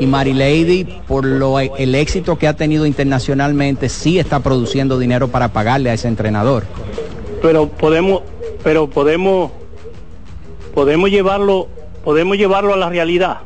y 0.00 0.06
Mary 0.06 0.32
Lady, 0.32 0.84
por 1.06 1.24
lo, 1.24 1.58
el 1.60 1.94
éxito 1.94 2.36
que 2.38 2.48
ha 2.48 2.54
tenido 2.56 2.86
internacionalmente, 2.86 3.88
sí 3.88 4.18
está 4.18 4.40
produciendo 4.40 4.98
dinero 4.98 5.28
para 5.28 5.48
pagarle 5.48 5.90
a 5.90 5.94
ese 5.94 6.08
entrenador. 6.08 6.64
pero 7.42 7.68
podemos 7.68 8.22
pero 8.62 8.88
podemos 8.88 9.50
podemos 10.74 11.10
llevarlo 11.10 11.68
podemos 12.04 12.36
llevarlo 12.36 12.74
a 12.74 12.76
la 12.76 12.88
realidad 12.88 13.38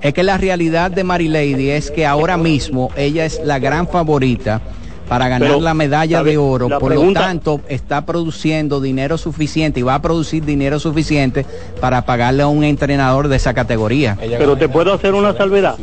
Es 0.00 0.12
que 0.14 0.22
la 0.22 0.36
realidad 0.38 0.90
de 0.90 1.02
Mary 1.04 1.28
Lady 1.28 1.70
es 1.70 1.90
que 1.90 2.06
ahora 2.06 2.36
mismo 2.36 2.90
ella 2.96 3.24
es 3.24 3.40
la 3.44 3.58
gran 3.58 3.88
favorita 3.88 4.60
para 5.08 5.28
ganar 5.28 5.48
Pero, 5.48 5.60
la 5.60 5.74
medalla 5.74 6.18
¿sabe? 6.18 6.30
de 6.30 6.38
oro, 6.38 6.68
por 6.78 6.88
pregunta- 6.88 7.20
lo 7.20 7.26
tanto 7.26 7.60
está 7.68 8.06
produciendo 8.06 8.80
dinero 8.80 9.18
suficiente 9.18 9.80
y 9.80 9.82
va 9.82 9.96
a 9.96 10.00
producir 10.02 10.44
dinero 10.44 10.78
suficiente 10.80 11.44
para 11.80 12.06
pagarle 12.06 12.42
a 12.42 12.46
un 12.46 12.64
entrenador 12.64 13.28
de 13.28 13.36
esa 13.36 13.52
categoría. 13.52 14.16
pero 14.38 14.56
te 14.56 14.68
puedo 14.68 14.92
hacer 14.94 15.12
una 15.14 15.34
salvedad 15.36 15.76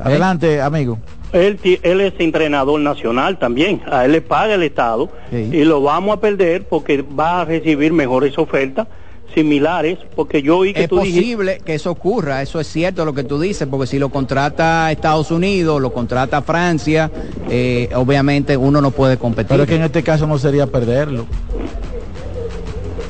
Adelante, 0.00 0.60
amigo. 0.60 0.98
él 1.32 1.58
es 2.00 2.12
entrenador 2.18 2.80
nacional 2.80 3.38
también 3.38 3.82
a 3.90 4.04
él 4.04 4.12
le 4.12 4.20
paga 4.20 4.54
el 4.54 4.62
estado 4.64 5.10
Sí. 5.30 5.48
y 5.52 5.64
lo 5.64 5.80
vamos 5.82 6.16
a 6.16 6.20
perder 6.20 6.64
porque 6.68 7.02
va 7.02 7.42
a 7.42 7.44
recibir 7.44 7.92
mejores 7.92 8.36
ofertas 8.36 8.88
similares 9.34 9.98
porque 10.14 10.40
yo 10.42 10.58
oí 10.58 10.72
que 10.72 10.84
Es 10.84 10.88
tú 10.88 10.98
dijiste 11.00 11.20
posible 11.20 11.60
que 11.64 11.74
eso 11.74 11.90
ocurra, 11.90 12.42
eso 12.42 12.58
es 12.60 12.66
cierto 12.66 13.04
lo 13.04 13.12
que 13.14 13.24
tú 13.24 13.38
dices, 13.38 13.68
porque 13.70 13.86
si 13.86 13.98
lo 13.98 14.08
contrata 14.08 14.90
Estados 14.90 15.30
Unidos, 15.30 15.80
lo 15.82 15.92
contrata 15.92 16.40
Francia, 16.42 17.10
eh, 17.50 17.88
obviamente 17.94 18.56
uno 18.56 18.80
no 18.80 18.90
puede 18.90 19.16
competir. 19.18 19.48
Pero 19.50 19.62
es 19.64 19.68
que 19.68 19.76
en 19.76 19.82
este 19.82 20.02
caso 20.02 20.26
no 20.26 20.38
sería 20.38 20.66
perderlo. 20.66 21.26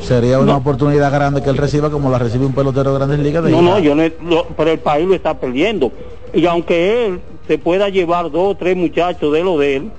Sería 0.02 0.38
una 0.38 0.56
oportunidad 0.56 1.10
grande 1.12 1.42
que 1.42 1.50
él 1.50 1.56
reciba 1.56 1.90
como 1.90 2.10
la 2.10 2.18
recibe 2.18 2.46
un 2.46 2.52
pelotero 2.54 2.92
de 2.92 2.98
grandes 2.98 3.18
ligas. 3.18 3.42
De 3.44 3.50
no 3.50 3.60
no 3.60 3.78
yo 3.80 3.94
no 3.94 4.04
lo- 4.28 4.46
pero 4.56 4.70
el 4.70 4.78
país 4.78 5.06
lo 5.06 5.14
está 5.14 5.38
perdiendo 5.38 5.90
y 6.32 6.46
aunque 6.46 7.06
él 7.06 7.20
se 7.48 7.58
pueda 7.58 7.88
llevar 7.88 8.30
dos 8.30 8.52
o 8.52 8.56
tres 8.56 8.76
muchachos 8.76 9.32
de 9.32 9.42
lo 9.42 9.58
de 9.58 9.76
él 9.76 9.90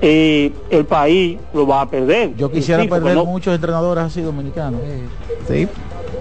eh, 0.00 0.52
el 0.70 0.84
país 0.86 1.38
lo 1.52 1.66
va 1.66 1.80
a 1.82 1.90
perder 1.90 2.34
Yo 2.36 2.50
quisiera 2.50 2.82
Sí, 2.82 2.88
perder 2.88 3.14
no- 3.16 3.24
muchos 3.24 3.54
entrenadores 3.54 4.04
así 4.04 4.20
dominicanos. 4.20 4.80
Sí. 5.48 5.66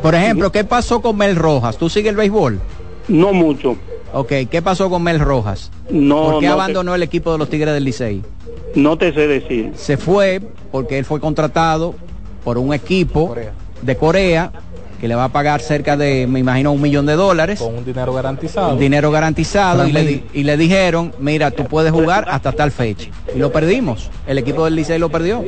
Por 0.01 0.15
ejemplo, 0.15 0.51
¿qué 0.51 0.63
pasó 0.63 1.01
con 1.01 1.17
Mel 1.17 1.35
Rojas? 1.35 1.77
¿Tú 1.77 1.89
sigues 1.89 2.11
el 2.11 2.15
béisbol? 2.15 2.59
No 3.07 3.33
mucho. 3.33 3.75
Ok, 4.13 4.31
¿qué 4.49 4.61
pasó 4.61 4.89
con 4.89 5.03
Mel 5.03 5.19
Rojas? 5.19 5.71
No, 5.89 6.23
¿Por 6.23 6.29
qué 6.39 6.47
no 6.47 6.53
te- 6.55 6.61
abandonó 6.61 6.95
el 6.95 7.03
equipo 7.03 7.31
de 7.31 7.37
los 7.37 7.49
Tigres 7.49 7.73
del 7.73 7.83
Licey? 7.83 8.23
No 8.75 8.97
te 8.97 9.13
sé 9.13 9.27
decir. 9.27 9.71
Se 9.75 9.97
fue 9.97 10.41
porque 10.71 10.97
él 10.99 11.05
fue 11.05 11.19
contratado 11.19 11.95
por 12.43 12.57
un 12.57 12.73
equipo 12.73 13.35
de 13.81 13.95
Corea 13.97 14.51
que 14.99 15.07
le 15.07 15.15
va 15.15 15.25
a 15.25 15.29
pagar 15.29 15.61
cerca 15.61 15.95
de, 15.95 16.27
me 16.27 16.39
imagino, 16.39 16.71
un 16.71 16.81
millón 16.81 17.05
de 17.05 17.13
dólares. 17.13 17.59
Con 17.59 17.75
un 17.75 17.85
dinero 17.85 18.13
garantizado. 18.13 18.73
Un 18.73 18.79
dinero 18.79 19.11
garantizado 19.11 19.87
y 19.87 19.91
le, 19.91 20.23
y 20.33 20.43
le, 20.43 20.57
dijeron, 20.57 21.13
mira, 21.19 21.51
tú 21.51 21.65
puedes 21.65 21.91
jugar 21.91 22.25
hasta 22.29 22.51
tal 22.51 22.71
fecha. 22.71 23.09
Y 23.35 23.39
lo 23.39 23.51
perdimos. 23.51 24.09
El 24.25 24.37
equipo 24.37 24.65
del 24.65 24.75
Licey 24.75 24.99
lo 24.99 25.09
perdió. 25.09 25.43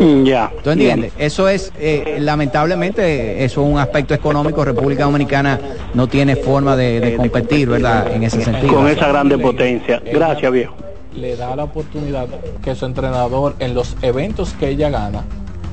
Mm, 0.00 0.24
ya. 0.24 0.50
¿Tú 0.62 0.70
entiendes? 0.70 1.12
Eso 1.18 1.48
es, 1.48 1.72
eh, 1.78 2.16
lamentablemente, 2.20 3.44
eso 3.44 3.62
es 3.62 3.72
un 3.72 3.78
aspecto 3.78 4.14
económico. 4.14 4.64
República 4.64 5.04
Dominicana 5.04 5.60
no 5.94 6.08
tiene 6.08 6.36
forma 6.36 6.76
de, 6.76 7.00
de 7.00 7.16
competir, 7.16 7.68
¿verdad? 7.68 8.12
En 8.12 8.22
ese 8.24 8.42
sentido. 8.42 8.74
Con 8.74 8.88
esa 8.88 9.08
grande 9.08 9.38
potencia. 9.38 10.02
Gracias, 10.12 10.50
viejo. 10.52 10.74
Le 11.14 11.36
da 11.36 11.54
la 11.56 11.64
oportunidad 11.64 12.28
que 12.62 12.74
su 12.74 12.86
entrenador 12.86 13.56
en 13.58 13.74
los 13.74 13.96
eventos 14.02 14.52
que 14.54 14.68
ella 14.68 14.90
gana 14.90 15.24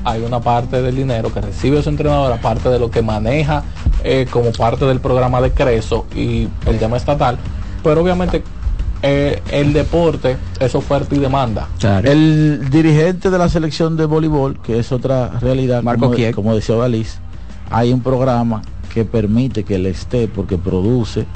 hay 0.04 0.22
una 0.22 0.40
parte 0.40 0.82
del 0.82 0.96
dinero 0.96 1.32
que 1.32 1.40
recibe 1.40 1.82
su 1.82 1.88
entrenador, 1.88 2.32
aparte 2.32 2.68
de 2.68 2.78
lo 2.78 2.90
que 2.90 3.02
maneja 3.02 3.62
eh, 4.04 4.26
como 4.30 4.52
parte 4.52 4.84
del 4.84 5.00
programa 5.00 5.40
de 5.40 5.52
Creso 5.52 6.06
y 6.14 6.48
el 6.66 6.78
tema 6.78 6.96
estatal, 6.96 7.38
pero 7.82 8.00
obviamente 8.00 8.42
eh, 9.02 9.40
el 9.50 9.72
deporte 9.72 10.36
es 10.58 10.74
oferta 10.74 11.14
y 11.14 11.18
demanda. 11.18 11.68
El 12.02 12.68
dirigente 12.70 13.30
de 13.30 13.38
la 13.38 13.48
selección 13.48 13.96
de 13.96 14.06
voleibol, 14.06 14.58
que 14.60 14.78
es 14.78 14.90
otra 14.92 15.28
realidad, 15.40 15.82
Marco 15.82 16.10
como, 16.10 16.32
como 16.34 16.54
decía 16.54 16.76
Dalis, 16.76 17.18
hay 17.70 17.92
un 17.92 18.00
programa 18.00 18.62
que 18.92 19.04
permite 19.04 19.64
que 19.64 19.76
él 19.76 19.86
esté 19.86 20.26
porque 20.26 20.58
produce 20.58 21.26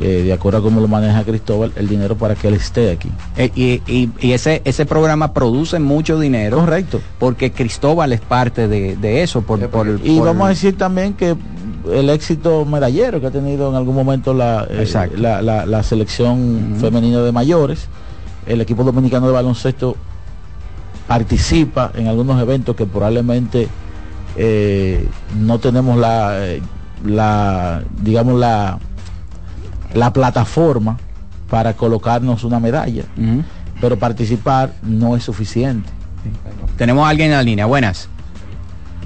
eh, 0.00 0.22
de 0.22 0.32
acuerdo 0.32 0.58
a 0.58 0.62
cómo 0.62 0.80
lo 0.80 0.88
maneja 0.88 1.24
Cristóbal, 1.24 1.72
el 1.76 1.88
dinero 1.88 2.16
para 2.16 2.34
que 2.34 2.48
él 2.48 2.54
esté 2.54 2.90
aquí. 2.90 3.10
Eh, 3.36 3.50
y, 3.54 3.82
y, 3.92 4.10
y, 4.20 4.32
ese, 4.32 4.62
ese 4.64 4.86
programa 4.86 5.32
produce 5.32 5.78
mucho 5.78 6.18
dinero. 6.20 6.58
Correcto. 6.58 7.00
Porque 7.18 7.50
Cristóbal 7.50 8.12
es 8.12 8.20
parte 8.20 8.68
de, 8.68 8.96
de 8.96 9.22
eso. 9.22 9.42
Por, 9.42 9.68
por, 9.68 9.88
y 10.04 10.18
por... 10.18 10.26
vamos 10.26 10.46
a 10.46 10.48
decir 10.50 10.76
también 10.78 11.14
que 11.14 11.36
el 11.92 12.10
éxito 12.10 12.64
medallero 12.64 13.20
que 13.20 13.26
ha 13.26 13.30
tenido 13.30 13.70
en 13.70 13.76
algún 13.76 13.94
momento 13.94 14.34
la, 14.34 14.66
eh, 14.70 14.86
la, 15.16 15.42
la, 15.42 15.66
la, 15.66 15.82
selección 15.82 16.32
uh 16.38 16.76
-huh. 16.76 16.80
femenina 16.80 17.20
de 17.20 17.32
mayores, 17.32 17.88
el 18.46 18.60
equipo 18.60 18.84
dominicano 18.84 19.26
de 19.26 19.32
baloncesto 19.32 19.96
participa 21.06 21.90
en 21.94 22.06
algunos 22.06 22.40
eventos 22.40 22.76
que 22.76 22.84
probablemente 22.84 23.68
eh, 24.36 25.08
no 25.38 25.58
tenemos 25.58 25.96
la, 25.96 26.38
la 27.04 27.82
digamos 28.02 28.38
la 28.38 28.78
la 29.94 30.12
plataforma 30.12 30.98
para 31.50 31.74
colocarnos 31.74 32.44
una 32.44 32.60
medalla. 32.60 33.04
Uh 33.16 33.20
-huh. 33.20 33.44
Pero 33.80 33.98
participar 33.98 34.72
no 34.82 35.16
es 35.16 35.22
suficiente. 35.24 35.88
Sí. 36.22 36.30
Tenemos 36.76 37.06
a 37.06 37.10
alguien 37.10 37.30
en 37.30 37.36
la 37.36 37.42
línea. 37.42 37.66
Buenas. 37.66 38.08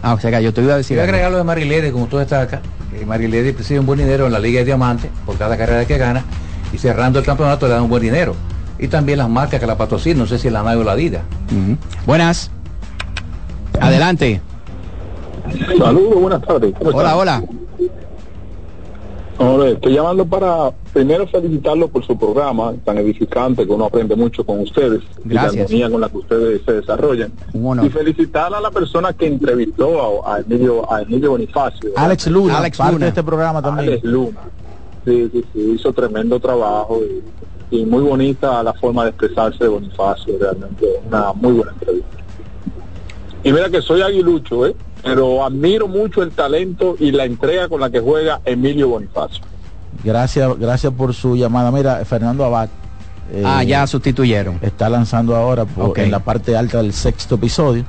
Ah, 0.03 0.15
o 0.15 0.21
sea 0.21 0.31
que 0.31 0.43
yo 0.43 0.53
te 0.53 0.63
iba 0.63 0.75
a 0.75 0.77
decir. 0.79 0.97
Voy 0.97 1.03
a 1.03 1.05
agregar 1.05 1.31
lo 1.31 1.39
de 1.39 1.45
Marilede, 1.45 1.93
como 1.93 2.07
tú 2.07 2.19
estás 2.19 2.45
acá. 2.45 2.61
Marilede 3.07 3.53
recibe 3.53 3.81
un 3.81 3.87
buen 3.87 3.99
dinero 3.99 4.27
en 4.27 4.33
la 4.33 4.39
Liga 4.39 4.61
de 4.61 4.67
Diamante 4.67 5.11
por 5.25 5.37
cada 5.37 5.57
carrera 5.57 5.85
que 5.87 5.99
gana 5.99 6.23
y 6.73 6.79
cerrando 6.79 7.19
el 7.19 7.25
campeonato 7.25 7.67
le 7.67 7.75
dan 7.75 7.83
un 7.83 7.89
buen 7.91 8.03
dinero. 8.03 8.35
Y 8.79 8.89
también 8.89 9.19
las 9.19 9.29
marcas 9.29 9.61
que 9.61 9.67
la 9.67 9.77
patrocinan, 9.77 10.19
no 10.19 10.27
sé 10.27 10.39
si 10.39 10.51
la 10.51 10.63
Nike 10.63 10.77
o 10.77 10.85
la. 10.85 10.95
Uh 10.95 10.99
-huh. 10.99 11.77
Buenas. 12.07 12.51
Adelante. 13.81 14.41
Saludos, 15.79 16.21
buenas 16.21 16.43
tardes. 16.43 16.75
Hola, 16.81 16.91
están? 16.91 17.19
hola. 17.19 17.43
Hola, 19.39 19.71
estoy 19.71 19.95
llamando 19.95 20.25
para 20.27 20.71
primero 20.93 21.27
felicitarlo 21.27 21.89
por 21.89 22.05
su 22.05 22.17
programa 22.17 22.75
tan 22.85 22.99
edificante 22.99 23.67
que 23.67 23.73
uno 23.73 23.87
aprende 23.87 24.15
mucho 24.15 24.45
con 24.45 24.61
ustedes 24.61 25.01
Gracias. 25.25 25.55
y 25.55 25.57
la 25.57 25.63
armonía 25.65 25.91
con 25.91 26.01
la 26.03 26.09
que 26.11 26.19
ustedes 26.19 26.63
se 26.65 26.73
desarrollan. 26.73 27.33
Un 27.55 27.85
y 27.85 27.89
felicitar 27.89 28.55
a 28.55 28.61
la 28.61 28.71
persona 28.71 29.13
que 29.13 29.27
entrevistó 29.27 30.25
a, 30.27 30.37
a 30.37 30.41
Emilio, 30.41 30.91
a 30.93 31.03
Emilio 31.03 31.31
Bonifacio. 31.31 31.91
Alex 31.97 32.27
Luna, 32.29 32.59
Alex 32.59 32.79
parte 32.79 32.93
Luna. 32.93 33.05
de 33.07 33.09
este 33.09 33.23
programa 33.23 33.63
también. 33.63 33.89
Alex 33.89 34.05
Luna. 34.05 34.39
Sí, 35.05 35.29
sí, 35.33 35.45
sí, 35.53 35.73
hizo 35.77 35.93
tremendo 35.93 36.39
trabajo 36.39 37.01
y, 37.71 37.77
y 37.77 37.85
muy 37.87 38.03
bonita 38.03 38.63
la 38.63 38.75
forma 38.75 39.05
de 39.05 39.11
expresarse 39.11 39.65
de 39.65 39.69
Bonifacio, 39.71 40.35
realmente 40.39 40.87
una 41.09 41.33
muy 41.33 41.53
buena 41.55 41.73
entrevista. 41.73 42.09
Y 43.43 43.53
mira 43.53 43.69
que 43.71 43.83
soy 43.83 44.03
aguilucho, 44.03 44.67
¿eh? 44.67 44.77
Pero 45.03 45.45
admiro 45.45 45.89
mucho 45.89 46.23
el 46.23 46.31
talento 46.31 46.97
y 46.99 47.11
la 47.11 47.25
entrega 47.25 47.69
con 47.69 47.81
la 47.81 47.91
que 47.91 48.01
juega 48.01 48.41
Emilio 48.45 48.89
Bonifacio. 48.89 49.45
Gracias, 50.05 50.59
gracias 50.59 50.93
por 50.93 51.15
su 51.15 51.37
llamada. 51.37 51.71
Mira, 51.71 52.05
Fernando 52.05 52.45
Abad. 52.45 52.69
Eh, 53.33 53.43
ah, 53.45 53.63
ya 53.63 53.87
sustituyeron. 53.87 54.59
Está 54.63 54.89
lanzando 54.89 55.35
ahora 55.37 55.65
por, 55.65 55.91
okay. 55.91 56.05
en 56.05 56.11
la 56.11 56.21
parte 56.21 56.57
alta 56.57 56.79
del 56.79 56.93
sexto 56.93 57.37
episodio. 57.37 57.85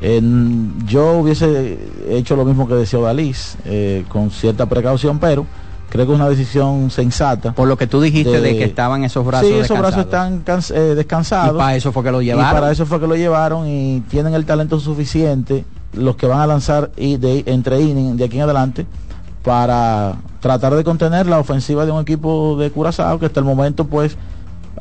En, 0.00 0.86
yo 0.86 1.18
hubiese 1.18 1.78
hecho 2.08 2.34
lo 2.34 2.44
mismo 2.44 2.66
que 2.66 2.74
decía 2.74 2.98
Dalís, 2.98 3.56
eh, 3.64 4.04
con 4.08 4.30
cierta 4.30 4.66
precaución, 4.66 5.20
pero 5.20 5.46
creo 5.90 6.06
que 6.06 6.12
es 6.12 6.18
una 6.18 6.28
decisión 6.28 6.90
sensata. 6.90 7.52
Por 7.52 7.68
lo 7.68 7.76
que 7.76 7.86
tú 7.86 8.00
dijiste 8.00 8.40
de, 8.40 8.40
de 8.40 8.58
que 8.58 8.64
estaban 8.64 9.04
esos 9.04 9.24
brazos 9.24 9.48
Sí, 9.48 9.54
esos 9.54 9.78
brazos 9.78 10.00
están 10.00 10.42
eh, 10.74 10.78
descansados. 10.96 11.54
Y 11.54 11.58
para 11.58 11.76
eso 11.76 11.92
fue 11.92 12.02
que 12.02 12.10
lo 12.10 12.22
llevaron. 12.22 12.50
Y 12.50 12.54
para 12.54 12.72
eso 12.72 12.86
fue 12.86 12.98
que 12.98 13.06
lo 13.06 13.14
llevaron 13.14 13.68
y 13.68 14.00
tienen 14.08 14.34
el 14.34 14.44
talento 14.44 14.80
suficiente 14.80 15.64
los 15.92 16.16
que 16.16 16.26
van 16.26 16.40
a 16.40 16.46
lanzar 16.46 16.90
y 16.96 17.16
de, 17.16 17.44
entre 17.46 17.80
innings 17.80 18.16
de 18.16 18.24
aquí 18.24 18.36
en 18.36 18.42
adelante 18.42 18.86
para 19.42 20.16
tratar 20.40 20.74
de 20.74 20.84
contener 20.84 21.26
la 21.26 21.38
ofensiva 21.38 21.84
de 21.84 21.92
un 21.92 22.00
equipo 22.00 22.56
de 22.56 22.70
Curazao 22.70 23.18
que 23.18 23.26
hasta 23.26 23.40
el 23.40 23.46
momento 23.46 23.86
pues 23.86 24.16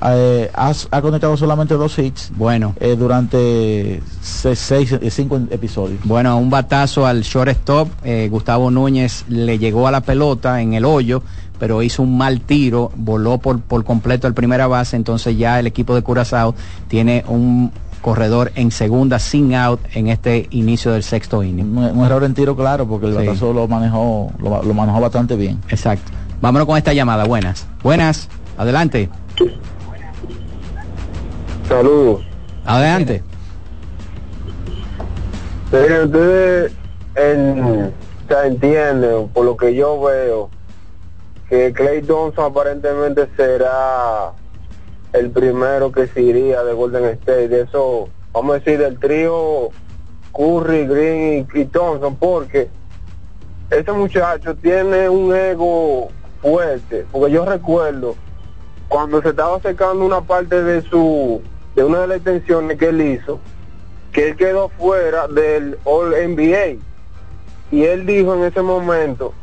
eh, 0.04 0.50
ha, 0.54 0.72
ha, 0.92 1.02
conectado 1.02 1.38
solamente 1.38 1.76
dos 1.76 1.98
hits 2.00 2.32
bueno. 2.36 2.74
eh, 2.80 2.96
durante 2.98 4.02
seis, 4.22 4.58
seis, 4.58 4.96
cinco 5.10 5.40
episodios. 5.52 6.00
Bueno 6.04 6.38
un 6.38 6.50
batazo 6.50 7.06
al 7.06 7.22
shortstop 7.22 7.90
eh, 8.04 8.28
Gustavo 8.32 8.72
Núñez 8.72 9.26
le 9.28 9.60
llegó 9.60 9.88
a 9.88 9.92
la 9.92 10.02
pelota 10.02 10.62
en 10.62 10.74
el 10.74 10.86
hoyo 10.86 11.22
pero 11.60 11.84
hizo 11.84 12.02
un 12.02 12.18
mal 12.18 12.42
tiro 12.42 12.92
voló 12.96 13.38
por, 13.38 13.62
por 13.62 13.84
completo 13.84 14.28
el 14.28 14.34
primera 14.34 14.68
base 14.68 14.96
entonces 14.96 15.38
ya 15.38 15.60
el 15.60 15.68
equipo 15.68 15.94
de 15.94 16.02
Curazao 16.02 16.56
tiene 16.88 17.24
un 17.28 17.72
corredor 18.02 18.52
en 18.56 18.72
segunda 18.72 19.20
sin 19.20 19.54
out 19.56 19.80
en 19.94 20.08
este 20.08 20.48
inicio 20.52 20.92
del 20.92 21.04
sexto 21.04 21.44
inning. 21.44 21.78
Un, 21.78 21.98
un 22.00 22.06
error 22.06 22.24
en 22.24 22.34
tiro 22.34 22.56
claro 22.56 22.88
porque 22.88 23.08
el 23.08 23.14
sí. 23.14 23.20
batazo 23.20 23.54
lo 23.54 23.68
manejó 23.68 24.32
lo, 24.40 24.64
lo, 24.64 24.74
manejó 24.74 25.00
bastante 25.00 25.36
bien. 25.36 25.60
Exacto. 25.70 26.12
Vámonos 26.42 26.68
con 26.68 26.78
esta 26.78 26.94
llamada. 26.94 27.26
Buenas. 27.26 27.68
Buenas. 27.84 28.28
Adelante. 28.58 29.10
Saludos. 31.68 32.22
Adelante. 32.66 33.24
Sí, 35.72 35.78
ustedes 36.04 36.74
en, 37.16 37.94
se 38.28 38.48
entienden 38.48 39.30
por 39.30 39.46
lo 39.46 39.56
que 39.56 39.74
yo 39.74 40.02
veo 40.02 40.50
que 41.50 41.72
Clay 41.74 42.02
Thompson 42.02 42.52
aparentemente 42.52 43.28
será 43.36 44.32
el 45.14 45.30
primero 45.30 45.92
que 45.92 46.08
se 46.08 46.22
iría 46.22 46.64
de 46.64 46.74
Golden 46.74 47.06
State. 47.06 47.48
De 47.48 47.62
eso, 47.62 48.10
vamos 48.32 48.56
a 48.56 48.60
decir, 48.60 48.80
del 48.80 49.00
trío 49.00 49.70
Curry, 50.32 50.88
Green 50.88 51.48
y, 51.54 51.60
y 51.60 51.66
Thompson, 51.66 52.16
porque 52.16 52.70
ese 53.70 53.92
muchacho 53.92 54.56
tiene 54.56 55.10
un 55.10 55.36
ego 55.36 56.10
fuerte. 56.42 57.06
Porque 57.12 57.32
yo 57.32 57.46
recuerdo 57.46 58.16
cuando 58.88 59.22
se 59.22 59.30
estaba 59.30 59.60
secando 59.62 60.06
una 60.06 60.22
parte 60.22 60.62
de 60.64 60.82
su 60.82 61.42
de 61.76 61.84
una 61.84 62.02
de 62.02 62.08
las 62.08 62.18
extensiones 62.18 62.78
que 62.78 62.90
él 62.90 63.02
hizo, 63.02 63.40
que 64.12 64.30
él 64.30 64.36
quedó 64.36 64.70
fuera 64.70 65.28
del 65.28 65.78
All 65.86 66.12
NBA. 66.12 66.84
Y 67.72 67.84
él 67.86 68.06
dijo 68.06 68.36
en 68.36 68.44
ese 68.44 68.62
momento, 68.62 69.34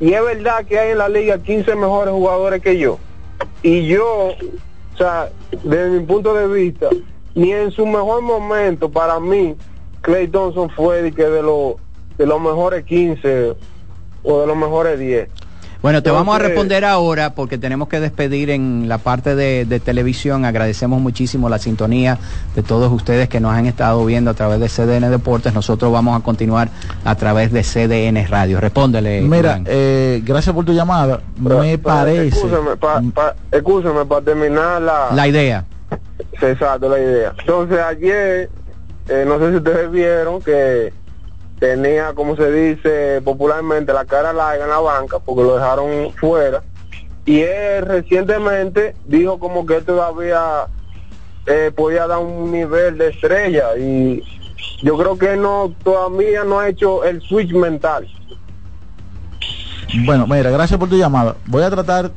y 0.00 0.12
es 0.12 0.24
verdad 0.24 0.64
que 0.64 0.78
hay 0.78 0.90
en 0.90 0.98
la 0.98 1.08
liga 1.08 1.38
15 1.38 1.76
mejores 1.76 2.12
jugadores 2.12 2.60
que 2.60 2.78
yo. 2.78 2.98
Y 3.62 3.86
yo 3.86 4.30
o 4.98 5.00
sea, 5.00 5.30
desde 5.62 5.90
mi 5.90 6.04
punto 6.04 6.34
de 6.34 6.48
vista, 6.48 6.88
ni 7.36 7.52
en 7.52 7.70
su 7.70 7.86
mejor 7.86 8.20
momento, 8.20 8.90
para 8.90 9.20
mí, 9.20 9.54
Clay 10.00 10.26
Thompson 10.26 10.68
fue 10.70 11.02
de, 11.02 11.12
que 11.12 11.22
de, 11.22 11.40
lo, 11.40 11.76
de 12.16 12.26
los 12.26 12.40
mejores 12.40 12.84
15 12.84 13.54
o 14.24 14.40
de 14.40 14.46
los 14.48 14.56
mejores 14.56 14.98
10. 14.98 15.28
Bueno, 15.80 16.02
te 16.02 16.08
Entonces, 16.08 16.26
vamos 16.26 16.36
a 16.36 16.38
responder 16.44 16.84
ahora 16.84 17.34
porque 17.34 17.56
tenemos 17.56 17.88
que 17.88 18.00
despedir 18.00 18.50
en 18.50 18.88
la 18.88 18.98
parte 18.98 19.36
de, 19.36 19.64
de, 19.64 19.78
televisión. 19.78 20.44
Agradecemos 20.44 21.00
muchísimo 21.00 21.48
la 21.48 21.58
sintonía 21.58 22.18
de 22.56 22.64
todos 22.64 22.92
ustedes 22.92 23.28
que 23.28 23.38
nos 23.38 23.52
han 23.52 23.66
estado 23.66 24.04
viendo 24.04 24.32
a 24.32 24.34
través 24.34 24.58
de 24.58 24.68
CDN 24.68 25.08
Deportes. 25.10 25.54
Nosotros 25.54 25.92
vamos 25.92 26.18
a 26.18 26.24
continuar 26.24 26.68
a 27.04 27.14
través 27.14 27.52
de 27.52 27.62
CDN 27.62 28.26
Radio. 28.26 28.60
Respóndele. 28.60 29.22
Mira, 29.22 29.60
eh, 29.66 30.20
gracias 30.24 30.52
por 30.52 30.64
tu 30.64 30.72
llamada. 30.72 31.20
Pero, 31.42 31.60
Me 31.60 31.78
pero, 31.78 31.82
parece. 31.82 32.36
Escúchame, 32.36 32.76
para 32.76 33.00
pa, 33.12 34.04
pa 34.08 34.20
terminar 34.20 34.82
la... 34.82 35.10
La 35.12 35.28
idea. 35.28 35.64
Exacto, 36.40 36.88
la 36.88 36.98
idea. 36.98 37.34
Entonces 37.38 37.78
ayer, 37.78 38.50
eh, 39.08 39.24
no 39.26 39.38
sé 39.38 39.50
si 39.50 39.56
ustedes 39.56 39.90
vieron 39.92 40.42
que 40.42 40.92
tenía, 41.58 42.12
como 42.14 42.36
se 42.36 42.50
dice 42.50 43.20
popularmente, 43.22 43.92
la 43.92 44.04
cara 44.04 44.32
larga 44.32 44.64
en 44.64 44.70
la 44.70 44.80
banca 44.80 45.18
porque 45.18 45.42
lo 45.42 45.54
dejaron 45.56 46.12
fuera. 46.14 46.62
Y 47.26 47.40
él 47.40 47.84
recientemente 47.84 48.94
dijo 49.06 49.38
como 49.38 49.66
que 49.66 49.80
todavía 49.82 50.66
eh, 51.46 51.70
podía 51.74 52.06
dar 52.06 52.18
un 52.18 52.50
nivel 52.50 52.96
de 52.98 53.08
estrella 53.08 53.76
y 53.76 54.22
yo 54.82 54.96
creo 54.96 55.18
que 55.18 55.36
no 55.36 55.74
todavía 55.82 56.44
no 56.44 56.58
ha 56.58 56.68
hecho 56.68 57.04
el 57.04 57.20
switch 57.20 57.52
mental. 57.52 58.08
Bueno, 60.04 60.26
mira, 60.26 60.50
gracias 60.50 60.78
por 60.78 60.88
tu 60.88 60.96
llamada. 60.96 61.36
Voy 61.46 61.62
a 61.62 61.70
tratar 61.70 62.10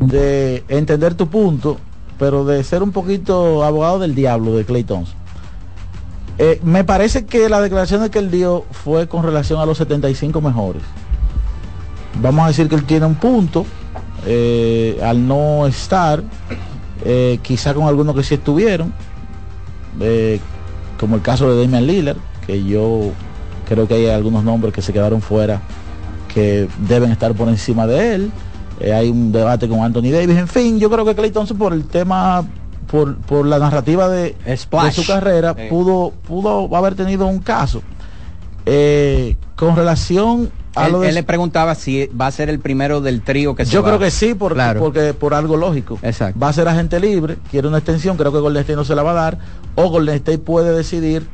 de 0.00 0.64
entender 0.68 1.14
tu 1.14 1.28
punto, 1.28 1.78
pero 2.18 2.44
de 2.44 2.62
ser 2.64 2.82
un 2.82 2.92
poquito 2.92 3.64
abogado 3.64 3.98
del 3.98 4.14
diablo 4.14 4.54
de 4.54 4.64
Clay 4.64 4.84
Thompson. 4.84 5.25
Eh, 6.38 6.60
me 6.62 6.84
parece 6.84 7.24
que 7.24 7.48
la 7.48 7.60
declaración 7.60 8.08
que 8.10 8.18
él 8.18 8.30
dio 8.30 8.64
fue 8.70 9.08
con 9.08 9.22
relación 9.22 9.60
a 9.60 9.66
los 9.66 9.78
75 9.78 10.40
mejores. 10.40 10.82
Vamos 12.20 12.44
a 12.44 12.48
decir 12.48 12.68
que 12.68 12.74
él 12.74 12.84
tiene 12.84 13.06
un 13.06 13.14
punto 13.14 13.64
eh, 14.26 14.98
al 15.02 15.26
no 15.26 15.66
estar, 15.66 16.22
eh, 17.04 17.38
quizá 17.42 17.72
con 17.74 17.84
algunos 17.84 18.14
que 18.14 18.22
sí 18.22 18.34
estuvieron, 18.34 18.92
como 20.98 21.16
el 21.16 21.22
caso 21.22 21.50
de 21.50 21.62
Damian 21.62 21.86
Lillard, 21.86 22.18
que 22.46 22.62
yo 22.62 23.12
creo 23.66 23.88
que 23.88 23.94
hay 23.94 24.06
algunos 24.08 24.44
nombres 24.44 24.74
que 24.74 24.82
se 24.82 24.92
quedaron 24.92 25.22
fuera 25.22 25.60
que 26.32 26.68
deben 26.86 27.10
estar 27.10 27.34
por 27.34 27.48
encima 27.48 27.86
de 27.86 28.14
él. 28.14 28.30
Hay 28.94 29.08
un 29.08 29.32
debate 29.32 29.68
con 29.68 29.80
Anthony 29.80 30.10
Davis. 30.10 30.36
En 30.36 30.48
fin, 30.48 30.78
yo 30.78 30.90
creo 30.90 31.04
que 31.06 31.14
Clay 31.14 31.30
Thompson 31.30 31.56
por 31.56 31.72
el 31.72 31.84
tema, 31.84 32.44
por, 32.90 33.16
por 33.18 33.46
la 33.46 33.58
narrativa 33.58 34.08
de, 34.08 34.34
de 34.44 34.56
su 34.56 35.06
carrera, 35.06 35.54
Sí. 35.56 35.64
pudo, 35.68 36.12
pudo 36.26 36.74
haber 36.76 36.94
tenido 36.94 37.26
un 37.26 37.38
caso. 37.40 37.82
Eh, 38.64 39.36
con 39.54 39.76
relación 39.76 40.50
a 40.74 40.86
Él, 40.86 40.92
lo 40.92 41.00
de 41.00 41.08
él 41.10 41.14
le 41.14 41.22
preguntaba 41.22 41.74
si 41.74 42.06
va 42.08 42.26
a 42.26 42.30
ser 42.32 42.50
el 42.50 42.58
primero 42.58 43.00
del 43.00 43.22
trío 43.22 43.54
que 43.54 43.64
se 43.64 43.70
yo 43.72 43.82
va. 43.82 43.88
creo 43.90 43.98
que 44.00 44.10
sí, 44.10 44.34
por, 44.34 44.54
Claro. 44.54 44.80
porque 44.80 45.14
por 45.14 45.34
algo 45.34 45.56
lógico. 45.56 45.98
Exacto. 46.02 46.38
Va 46.38 46.48
a 46.48 46.52
ser 46.52 46.68
agente 46.68 46.98
libre, 47.00 47.38
quiere 47.50 47.68
una 47.68 47.78
extensión, 47.78 48.16
creo 48.16 48.32
que 48.32 48.38
Golden 48.40 48.60
State 48.62 48.76
no 48.76 48.84
se 48.84 48.94
la 48.94 49.02
va 49.02 49.12
a 49.12 49.14
dar, 49.14 49.38
o 49.76 49.88
Golden 49.88 50.16
State 50.16 50.38
puede 50.38 50.76
decidir 50.76 51.26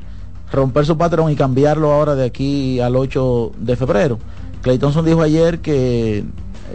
romper 0.53 0.84
su 0.84 0.96
patrón 0.98 1.32
y 1.32 1.36
cambiarlo 1.36 1.90
ahora 1.92 2.14
de 2.14 2.26
aquí 2.26 2.78
al 2.80 2.94
8 2.94 3.53
de 3.59 3.76
febrero. 3.76 4.18
Clay 4.61 4.78
Thompson 4.78 5.05
dijo 5.05 5.22
ayer 5.22 5.61
que 5.61 6.24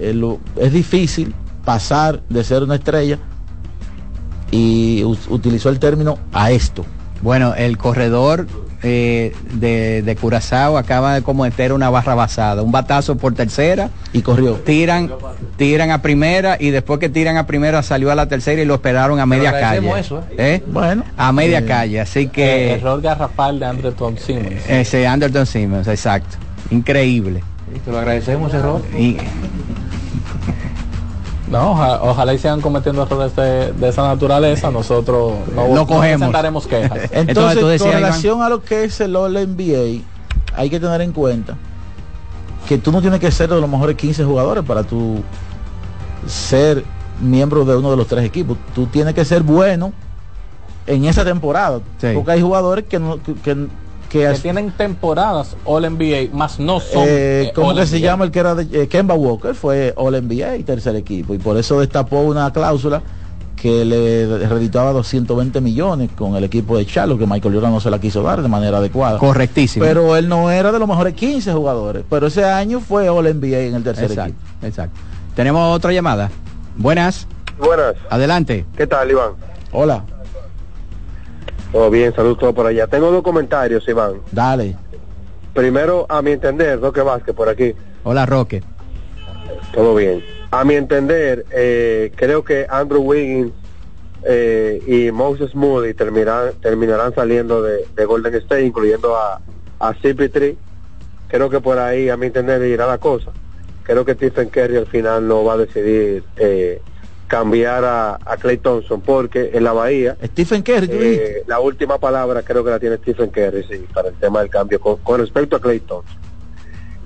eh, 0.02 0.14
lo- 0.14 0.40
es 0.58 0.74
difícil 0.74 1.34
pasar 1.64 2.22
de 2.30 2.44
ser 2.44 2.64
una 2.64 2.76
estrella 2.76 3.20
y 4.52 5.04
utilizó 5.04 5.70
el 5.70 5.80
término 5.80 6.18
a 6.34 6.52
esto. 6.52 6.86
Bueno, 7.22 7.56
el 7.56 7.78
corredor 7.78 8.48
eh, 8.84 9.34
de, 9.54 10.04
de 10.04 10.16
Curazao 10.16 10.78
acaba 10.78 11.16
de 11.16 11.24
cometer 11.24 11.74
una 11.74 11.90
barra 11.90 12.14
basada, 12.14 12.62
un 12.62 12.72
batazo 12.72 13.18
por 13.18 13.34
tercera 13.34 13.90
y 14.14 14.22
corrió. 14.22 14.54
Tiran, 14.54 15.12
tiran 15.58 15.90
a 15.90 16.02
primera 16.04 16.58
y 16.60 16.70
después 16.70 17.00
que 17.00 17.10
tiran 17.10 17.38
a 17.38 17.48
primera 17.48 17.82
salió 17.82 18.12
a 18.12 18.16
la 18.16 18.28
tercera 18.28 18.62
y 18.62 18.66
lo 18.66 18.76
esperaron 18.76 19.20
a 19.20 19.26
media 19.26 19.52
calle. 19.60 20.00
eso, 20.00 20.24
¿Eh? 20.38 20.62
Bueno, 20.68 21.04
a 21.18 21.32
media 21.32 21.60
eh, 21.60 21.66
calle, 21.66 22.00
así 22.02 22.20
Eh, 22.26 22.30
que 22.30 22.72
error 22.74 23.02
garrafal 23.02 23.60
de 23.60 23.66
Anderson 23.66 24.16
Simmons. 24.18 24.70
ese 24.70 25.08
Anderson 25.08 25.46
Simmons, 25.48 25.88
exacto, 25.88 26.38
increíble. 26.70 27.44
Te 27.84 27.92
lo 27.92 27.98
agradecemos 27.98 28.50
ese 28.50 28.58
error. 28.60 28.82
Y, 28.98 29.18
No, 31.50 31.72
oja- 31.72 32.00
ojalá 32.02 32.34
y 32.34 32.38
sigan 32.38 32.60
cometiendo 32.62 33.04
errores 33.04 33.36
de, 33.36 33.72
de 33.74 33.88
esa 33.90 34.06
naturaleza, 34.08 34.70
nosotros 34.70 35.34
no, 35.56 35.68
Lo 35.70 35.76
no 35.76 35.88
cogemos. 35.88 36.18
presentaremos 36.18 36.68
quejas. 36.68 37.00
Entonces, 37.12 37.60
tú 37.60 37.68
decías, 37.68 37.90
con 37.90 38.00
Iván. 38.00 38.04
relación 38.12 38.42
a 38.42 38.50
lo 38.50 38.62
que 38.64 38.84
es 38.84 39.00
el 39.00 39.16
All 39.16 39.34
NBA, 39.34 40.02
hay 40.56 40.70
que 40.70 40.80
tener 40.80 41.02
en 41.02 41.14
cuenta 41.14 41.56
que 42.68 42.78
tú 42.78 42.92
no 42.92 43.00
tienes 43.02 43.20
que 43.22 43.32
ser 43.32 43.50
de 43.50 43.62
los 43.62 43.70
mejores 43.70 43.96
15 43.96 44.26
jugadores 44.26 44.64
para 44.66 44.84
tú 44.84 45.22
ser 46.26 46.84
miembro 47.22 47.64
de 47.66 47.78
uno 47.78 47.92
de 47.92 47.98
los 47.98 48.08
tres 48.08 48.26
equipos. 48.26 48.58
Tú 48.76 48.86
tienes 48.88 49.14
que 49.14 49.24
ser 49.26 49.44
bueno 49.44 49.94
en 50.86 51.06
esa 51.06 51.24
temporada. 51.24 51.80
Sí. 52.00 52.08
Porque 52.14 52.32
hay 52.32 52.42
jugadores 52.42 52.86
que 52.86 53.00
no 53.00 53.22
que, 53.24 53.34
que- 53.36 53.68
que 54.10 54.28
tienen 54.42 54.72
temporadas 54.72 55.56
All 55.66 55.84
NBA, 55.90 56.34
más 56.36 56.60
no 56.60 56.80
son. 56.80 57.04
eh, 57.04 57.48
eh, 57.48 57.52
¿cómo 57.54 57.70
All 57.70 57.76
que 57.78 57.86
se 57.88 58.00
llama 58.00 58.26
el 58.26 58.32
que 58.32 58.40
era 58.40 58.56
de 58.56 58.84
eh, 58.84 58.88
Kemba 58.88 59.16
Walker? 59.16 59.54
Fue 59.56 59.94
All 59.96 60.14
NBA 60.22 60.58
y 60.58 60.64
tercer 60.64 60.96
equipo. 60.96 61.34
Y 61.34 61.38
por 61.38 61.58
eso 61.58 61.80
destapó 61.80 62.22
una 62.22 62.52
cláusula 62.54 63.02
que 63.56 63.84
le 63.86 64.48
redituaba 64.48 64.92
220 64.92 65.62
millones 65.62 66.12
con 66.16 66.36
el 66.36 66.44
equipo 66.44 66.78
de 66.78 66.86
Charlotte, 66.86 67.18
que 67.20 67.26
Michael 67.26 67.56
Jordan 67.56 67.72
no 67.72 67.80
se 67.80 67.90
la 67.90 68.00
quiso 68.00 68.22
dar 68.22 68.42
de 68.44 68.48
manera 68.48 68.78
adecuada. 68.78 69.18
correctísimo. 69.18 69.84
Pero 69.84 70.16
él 70.16 70.30
no 70.30 70.52
era 70.52 70.72
de 70.72 70.78
los 70.78 70.88
mejores 70.88 71.16
15 71.16 71.54
jugadores. 71.54 72.04
Pero 72.10 72.28
ese 72.28 72.46
año 72.46 72.80
fue 72.80 73.10
All 73.10 73.26
NBA 73.26 73.60
en 73.62 73.76
el 73.76 73.84
tercer 73.84 74.12
exacto, 74.12 74.34
equipo. 74.34 74.66
exacto. 74.68 75.00
Tenemos 75.36 75.76
otra 75.76 75.92
llamada. 75.92 76.30
Buenas, 76.76 77.26
Buenas, 77.58 77.96
adelante. 78.12 78.64
¿qué 78.78 78.86
tal, 78.86 79.10
Iván? 79.10 79.32
Hola, 79.72 80.04
Todo 81.72 81.90
bien, 81.90 82.14
saludos 82.16 82.40
todo 82.40 82.54
por 82.54 82.66
allá. 82.66 82.88
Tengo 82.88 83.12
dos 83.12 83.24
comentarios, 83.24 83.88
Iván. 83.88 84.22
dale. 84.32 84.76
Primero, 85.54 86.06
a 86.08 86.22
mi 86.22 86.32
entender, 86.32 86.80
Roque 86.80 87.02
Vázquez 87.02 87.34
por 87.36 87.50
aquí. 87.50 87.74
Hola 88.04 88.26
Roque. 88.28 88.62
Todo 89.74 89.96
bien. 89.96 90.24
A 90.52 90.64
mi 90.64 90.76
entender, 90.76 91.46
eh, 91.52 92.12
creo 92.16 92.44
que 92.44 92.68
Andrew 92.70 93.02
Wiggins 93.02 93.52
eh, 94.24 94.82
y 94.86 95.12
Moses 95.12 95.56
Moody 95.56 95.94
terminarán, 95.94 96.54
terminarán 96.62 97.14
saliendo 97.16 97.62
de, 97.64 97.86
de 97.96 98.06
Golden 98.06 98.36
State, 98.36 98.66
incluyendo 98.66 99.16
a, 99.18 99.42
a 99.80 99.94
CP3. 99.96 100.56
Creo 101.28 101.50
que 101.50 101.60
por 101.60 101.80
ahí, 101.80 102.10
a 102.10 102.18
mi 102.18 102.28
entender, 102.28 102.62
irá 102.62 102.86
la 102.86 103.00
cosa. 103.00 103.32
Creo 103.84 104.06
que 104.06 104.14
Stephen 104.14 104.50
Curry 104.50 104.78
al 104.78 104.88
final 104.88 105.28
no 105.28 105.44
va 105.44 105.54
a 105.54 105.58
decidir 105.58 106.24
eh, 106.38 106.82
cambiar 107.28 107.84
a, 107.84 108.16
a 108.26 108.38
Clay 108.38 108.58
Thompson, 108.58 109.02
porque 109.02 109.52
en 109.54 109.64
la 109.64 109.74
Bahía 109.74 110.16
Stephen 110.24 110.62
Curry, 110.62 110.88
eh, 110.92 111.44
la 111.46 111.60
última 111.60 111.98
palabra 111.98 112.42
creo 112.42 112.64
que 112.64 112.70
la 112.72 112.80
tiene 112.80 112.96
Stephen 112.98 113.30
Curry, 113.30 113.64
sí, 113.70 113.86
para 113.94 114.10
el 114.10 114.16
tema 114.16 114.40
del 114.40 114.50
cambio 114.50 114.80
con, 114.80 114.98
con 114.98 115.20
respecto 115.20 115.56
a 115.58 115.60
Clay 115.62 115.80
Thompson. 115.82 116.18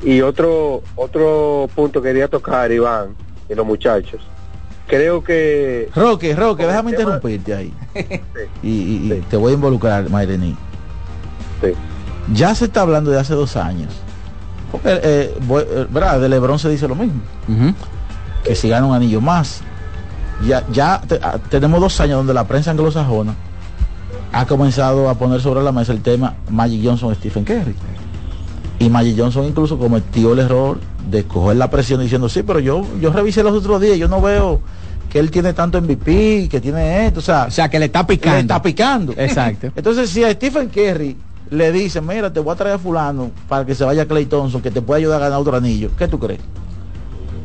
Y 0.04 0.22
otro 0.22 0.82
otro 0.96 1.70
punto 1.76 2.02
que 2.02 2.10
quería 2.10 2.28
tocar, 2.28 2.72
Iván, 2.72 3.16
y 3.50 3.56
los 3.56 3.66
muchachos. 3.66 4.22
Creo 4.88 5.24
que 5.24 5.90
Roque, 5.96 6.36
Roque, 6.36 6.66
déjame 6.68 6.92
tema- 6.92 7.16
interrumpirte 7.16 7.54
ahí. 7.56 7.74
Y, 8.64 8.70
y- 8.70 9.14
y 9.14 9.22
te 9.30 9.38
voy 9.38 9.52
a 9.52 9.56
involucrar, 9.56 10.10
Mayrení. 10.10 10.56
Sí. 11.62 11.74
Ya 12.34 12.54
se 12.56 12.66
está 12.66 12.82
hablando 12.82 13.10
de 13.12 13.20
hace 13.20 13.34
dos 13.34 13.56
años. 13.56 13.94
Porque, 14.72 15.00
eh, 15.04 15.36
voy- 15.42 15.64
eh, 15.68 15.86
¿verdad? 15.90 16.20
De 16.20 16.30
Lebron 16.30 16.60
se 16.60 16.70
dice 16.70 16.88
lo 16.88 16.96
mismo. 16.96 17.22
Que 18.44 18.56
si 18.56 18.70
gana 18.70 18.86
un 18.86 18.96
anillo 18.96 19.22
más. 19.22 19.62
Ya, 20.46 20.64
ya 20.72 21.02
te- 21.08 21.20
ah, 21.22 21.38
tenemos 21.50 21.80
dos 21.80 22.00
años 22.00 22.18
donde 22.18 22.34
la 22.34 22.46
prensa 22.48 22.72
anglosajona 22.72 23.36
ha 24.34 24.46
comenzado 24.46 25.10
a 25.10 25.16
poner 25.16 25.42
sobre 25.42 25.62
la 25.62 25.72
mesa 25.72 25.92
el 25.92 26.02
tema 26.02 26.36
Magic 26.50 26.82
Johnson 26.84 27.14
Stephen 27.16 27.44
Curry. 27.44 27.76
Y 28.80 28.90
Magic 28.90 29.16
Johnson 29.18 29.46
incluso 29.46 29.78
cometió 29.78 30.34
el 30.34 30.40
error 30.40 30.80
de 31.10 31.24
coger 31.26 31.58
la 31.58 31.70
presión 31.70 32.00
diciendo, 32.02 32.30
sí, 32.30 32.42
pero 32.44 32.60
yo, 32.60 32.84
yo 33.00 33.12
revisé 33.12 33.44
los 33.44 33.54
otros 33.54 33.80
días, 33.82 33.98
yo 33.98 34.08
no 34.08 34.22
veo 34.22 34.62
que 35.10 35.20
él 35.20 35.30
tiene 35.30 35.54
tanto 35.54 35.80
MVP, 35.82 36.48
que 36.50 36.62
tiene 36.62 37.06
esto, 37.06 37.20
o 37.20 37.24
sea, 37.24 37.46
O 37.48 37.52
sea, 37.52 37.70
que 37.70 37.78
le 37.78 37.86
está 37.86 38.08
picando. 38.08 38.36
le 38.38 38.42
está 38.42 38.62
picando. 38.62 39.14
Exacto. 39.18 39.68
Entonces, 39.76 40.10
si 40.10 40.24
a 40.24 40.32
Stephen 40.32 40.70
Curry 40.70 41.18
le 41.52 41.72
dice, 41.72 42.00
mira, 42.02 42.32
te 42.32 42.40
voy 42.40 42.54
a 42.54 42.56
traer 42.56 42.76
a 42.76 42.80
fulano 42.80 43.30
para 43.50 43.66
que 43.66 43.76
se 43.76 43.84
vaya 43.84 44.08
Clay 44.08 44.26
Thompson, 44.26 44.62
que 44.62 44.72
te 44.72 44.82
pueda 44.82 44.98
ayudar 45.00 45.22
a 45.22 45.26
ganar 45.26 45.40
otro 45.42 45.56
anillo, 45.58 45.92
¿qué 45.98 46.08
tú 46.08 46.18
crees? 46.18 46.40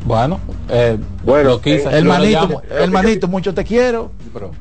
Bueno, 0.07 0.39
eh, 0.69 0.97
Bueno, 1.23 1.49
lo 1.49 1.61
quise, 1.61 1.83
yo 1.83 2.01
lo 2.01 2.61
Hermanito, 2.69 3.27
mucho 3.27 3.53
te 3.53 3.65
quiero. 3.65 4.11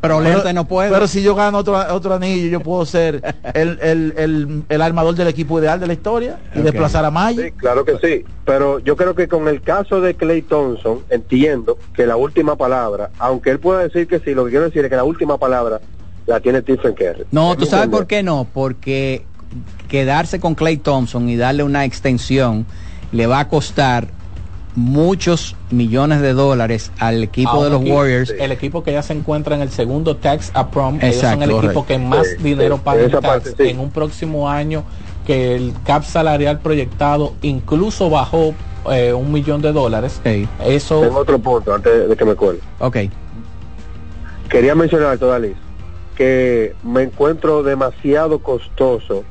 Pero 0.01 0.20
Lente 0.20 0.53
no 0.53 0.66
puede. 0.66 0.90
Pero 0.90 1.07
si 1.07 1.22
yo 1.22 1.34
gano 1.36 1.59
otro, 1.59 1.78
otro 1.94 2.14
anillo, 2.14 2.49
yo 2.49 2.61
puedo 2.61 2.84
ser 2.84 3.22
el, 3.55 3.78
el, 3.80 4.14
el, 4.16 4.62
el 4.68 4.82
armador 4.82 5.14
del 5.14 5.28
equipo 5.28 5.61
ideal 5.61 5.78
de 5.78 5.86
la 5.86 5.92
historia 5.92 6.40
y 6.55 6.61
desplazar 6.61 7.05
a 7.05 7.11
Magic. 7.11 7.44
Sí, 7.44 7.53
claro 7.53 7.84
que 7.84 7.97
sí. 7.99 8.24
Pero 8.44 8.80
yo 8.80 8.97
creo 8.97 9.14
que 9.14 9.28
con 9.28 9.47
el 9.47 9.62
caso 9.62 10.01
de 10.01 10.14
Clay 10.14 10.42
Thompson, 10.42 11.01
entiendo 11.11 11.78
que 11.94 12.07
la 12.07 12.16
última 12.16 12.57
palabra, 12.57 13.11
aunque 13.18 13.51
él 13.51 13.61
pueda 13.61 13.80
decir 13.80 14.09
que 14.09 14.18
sí, 14.18 14.34
lo 14.34 14.44
que 14.44 14.51
quiero 14.51 14.64
decir 14.64 14.84
es 14.84 14.90
que 14.90 14.97
la 14.97 15.05
última 15.05 15.38
palabra 15.38 15.80
la 16.26 16.40
tiene 16.40 16.61
Stephen 16.62 16.94
Curry. 16.94 17.24
No, 17.30 17.57
tú 17.57 17.66
sabes 17.66 17.84
entender. 17.84 17.90
por 17.90 18.07
qué 18.09 18.22
no, 18.24 18.47
porque 18.53 19.24
quedarse 19.88 20.40
con 20.40 20.57
Clay 20.57 20.76
Thompson 20.76 21.28
y 21.28 21.36
darle 21.36 21.62
una 21.62 21.84
extensión 21.84 22.66
le 23.12 23.26
va 23.26 23.40
a 23.40 23.49
costar 23.49 24.09
muchos 24.77 25.57
millones 25.70 26.20
de 26.20 26.33
dólares 26.35 26.93
al 26.99 27.22
equipo 27.24 27.61
a 27.61 27.64
de 27.64 27.70
los 27.70 27.81
equipo- 27.81 27.97
Warriors. 27.97 28.31
El 28.39 28.53
equipo 28.53 28.85
que 28.85 28.93
ya 28.93 29.03
se 29.03 29.14
encuentra 29.14 29.57
en 29.57 29.62
el 29.62 29.70
segundo 29.70 30.16
tax 30.16 30.51
a 30.55 30.70
prom, 30.70 30.97
ellos 31.03 31.16
son 31.16 31.33
Exacto, 31.43 31.45
el 31.45 31.64
equipo 31.64 31.87
que 31.87 31.99
más 31.99 32.27
Sí, 32.29 32.43
dinero 32.43 32.77
sí, 32.77 32.83
paga 32.85 33.03
en 33.05 33.11
parte 33.11 33.51
sí. 33.57 33.68
en 33.70 33.81
un 33.81 33.91
próximo 33.91 34.49
año 34.49 34.85
que 35.27 35.57
el 35.57 35.72
cap 35.85 36.05
salarial 36.05 36.61
proyectado 36.61 37.33
incluso 37.43 38.09
bajó 38.11 38.55
eh, 38.93 39.12
un 39.12 39.33
millón 39.33 39.61
de 39.62 39.72
dólares. 39.72 40.20
Sí. 40.24 40.47
Eso 40.64 41.01
Tengo 41.01 41.18
otro 41.18 41.39
punto 41.41 41.74
antes 41.74 42.09
de 42.09 42.16
que 42.16 42.24
me 42.24 42.35
cuelgue. 42.37 42.61
Ok. 42.79 42.97
Quería 44.49 44.74
mencionar, 44.77 45.18
Todalis, 45.18 45.57
que 46.16 46.74
me 46.85 47.03
encuentro 47.03 47.64
demasiado 47.64 48.39
costoso 48.39 49.24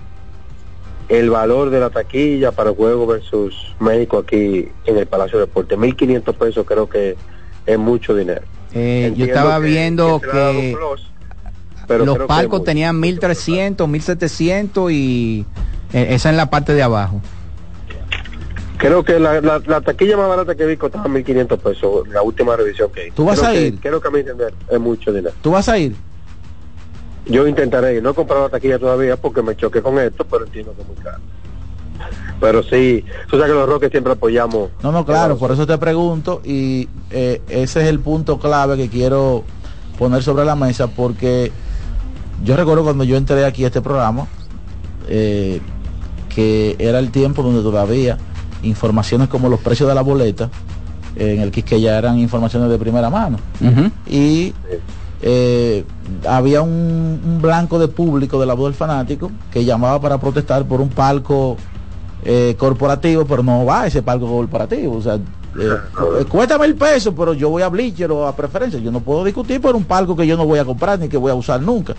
el 1.10 1.30
valor 1.30 1.70
de 1.70 1.80
la 1.80 1.90
taquilla 1.90 2.52
para 2.52 2.72
el 2.72 2.76
juego 2.76 3.06
versus 3.08 3.74
México 3.80 4.18
aquí 4.20 4.70
en 4.86 4.98
el 4.98 5.06
Palacio 5.08 5.38
de 5.40 5.46
Deportes. 5.46 5.78
1.500 5.78 6.34
pesos 6.36 6.66
creo 6.66 6.90
que 6.90 7.16
es 7.66 7.78
mucho 7.80 8.16
dinero. 8.16 8.42
Eh, 8.74 9.14
yo 9.16 9.26
estaba 9.26 9.60
que- 9.60 9.68
viendo 9.68 10.20
que 10.20 10.30
que 10.30 10.76
plus, 10.76 11.10
pero 11.88 12.06
los 12.06 12.18
que 12.18 12.24
palcos 12.26 12.60
muy- 12.60 12.66
tenían 12.66 13.00
1300, 13.00 13.88
1700 13.88 14.92
y 14.92 15.46
eh, 15.94 16.08
esa 16.12 16.30
en 16.30 16.38
la 16.38 16.50
parte 16.50 16.74
de 16.74 16.84
abajo. 16.84 17.22
Creo 18.78 19.04
que 19.04 19.20
la, 19.20 19.40
la, 19.40 19.62
la 19.66 19.82
taquilla 19.82 20.18
más 20.18 20.28
barata 20.28 20.54
que 20.54 20.66
vi 20.66 20.76
costaba 20.76 21.06
1.500 21.08 21.58
pesos, 21.60 22.08
la 22.10 22.22
última 22.22 22.56
revisión 22.58 22.92
que 22.92 23.04
hice. 23.08 23.12
¿Tú 23.16 23.24
vas 23.26 23.40
Creo 23.40 23.50
a 23.50 23.54
que- 23.54 23.68
ir? 23.68 23.80
Creo 23.80 24.02
que 24.02 24.08
a 24.08 24.12
mi 24.12 24.20
entender 24.20 24.54
es 24.70 24.80
mucho 24.80 25.14
dinero. 25.14 25.34
¿Tú 25.42 25.52
vas 25.52 25.70
a 25.70 25.78
ir? 25.78 25.96
Yo 27.26 27.48
intentaré 27.48 28.02
no 28.02 28.12
he 28.12 28.14
comprado 28.14 28.44
la 28.44 28.50
taquilla 28.50 28.78
todavía 28.78 29.18
porque 29.18 29.42
me 29.42 29.56
choqué 29.56 29.82
con 29.82 29.98
esto, 30.00 30.26
pero 30.26 30.46
entiendo 30.46 30.74
que 30.76 30.82
es 30.82 30.88
muy 30.88 30.98
caro. 30.98 31.20
Pero 32.40 32.62
sí, 32.64 33.04
tú 33.30 33.38
sabes 33.38 33.48
que 33.48 33.58
los 33.58 33.68
Rockets 33.68 33.92
siempre 33.92 34.14
apoyamos. 34.14 34.70
No, 34.84 34.92
no, 34.92 35.06
claro, 35.06 35.38
por 35.38 35.52
eso 35.52 35.66
te 35.66 35.78
pregunto 35.78 36.42
y 36.44 36.90
eh, 37.10 37.42
ese 37.48 37.82
es 37.82 37.88
el 37.88 38.00
punto 38.00 38.38
clave 38.38 38.78
que 38.78 38.90
quiero 38.90 39.44
poner 39.98 40.22
sobre 40.22 40.46
la 40.46 40.56
mesa 40.56 40.88
porque 40.88 41.52
yo 42.44 42.56
recuerdo 42.58 42.84
cuando 42.84 43.06
yo 43.06 43.16
entré 43.16 43.46
aquí 43.46 43.64
a 43.64 43.68
este 43.68 43.82
programa 43.82 44.28
eh, 45.08 45.62
que 46.30 46.76
era 46.80 47.00
el 47.00 47.12
tiempo 47.12 47.42
donde 47.42 47.62
todavía 47.62 48.18
informaciones 48.62 49.30
como 49.30 49.48
los 49.48 49.62
precios 49.62 49.88
de 49.88 49.96
la 49.96 50.02
boleta 50.02 50.50
eh, 51.16 51.36
en 51.36 51.42
el 51.42 51.52
que 51.52 51.80
ya 51.80 51.98
eran 51.98 52.20
informaciones 52.20 52.70
de 52.70 52.78
primera 52.78 53.10
mano. 53.10 53.38
Y 54.06 54.54
eh, 55.28 55.84
había 56.30 56.62
un, 56.62 57.20
un 57.26 57.40
blanco 57.42 57.80
de 57.80 57.88
público 57.88 58.40
de 58.40 58.46
la 58.46 58.54
voz 58.54 58.66
del 58.68 58.76
fanático 58.76 59.32
que 59.52 59.66
llamaba 59.66 60.00
para 60.00 60.20
protestar 60.20 60.66
por 60.66 60.80
un 60.82 60.90
palco 60.90 61.58
eh, 62.24 62.56
corporativo, 62.60 63.26
pero 63.26 63.42
no 63.42 63.66
va 63.66 63.82
a 63.82 63.88
ese 63.88 64.04
palco 64.04 64.28
corporativo. 64.28 64.98
O 64.98 65.02
sea, 65.02 65.16
eh, 65.16 65.20
eh, 66.22 66.26
cuesta 66.26 66.60
mil 66.60 66.76
pesos, 66.76 67.12
pero 67.18 67.34
yo 67.34 67.50
voy 67.50 67.64
a 67.64 67.70
Bleacher 67.70 68.12
o 68.12 68.28
a 68.28 68.36
preferencia. 68.36 68.80
Yo 68.80 68.92
no 68.92 69.00
puedo 69.00 69.24
discutir 69.24 69.60
por 69.60 69.76
un 69.76 69.84
palco 69.84 70.16
que 70.16 70.28
yo 70.28 70.38
no 70.38 70.46
voy 70.46 70.60
a 70.60 70.66
comprar 70.66 71.00
ni 71.00 71.10
que 71.10 71.18
voy 71.18 71.32
a 71.32 71.36
usar 71.36 71.60
nunca. 71.60 71.96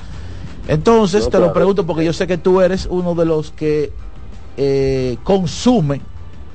Entonces, 0.68 1.24
No, 1.24 1.31
te 1.31 1.39
lo 1.41 1.53
pregunto 1.53 1.85
porque 1.85 2.05
yo 2.05 2.12
sé 2.12 2.29
que 2.29 2.39
tú 2.39 2.61
eres 2.61 2.87
uno 2.89 3.16
de 3.16 3.24
los 3.24 3.51
que 3.51 3.93
consume, 5.24 6.01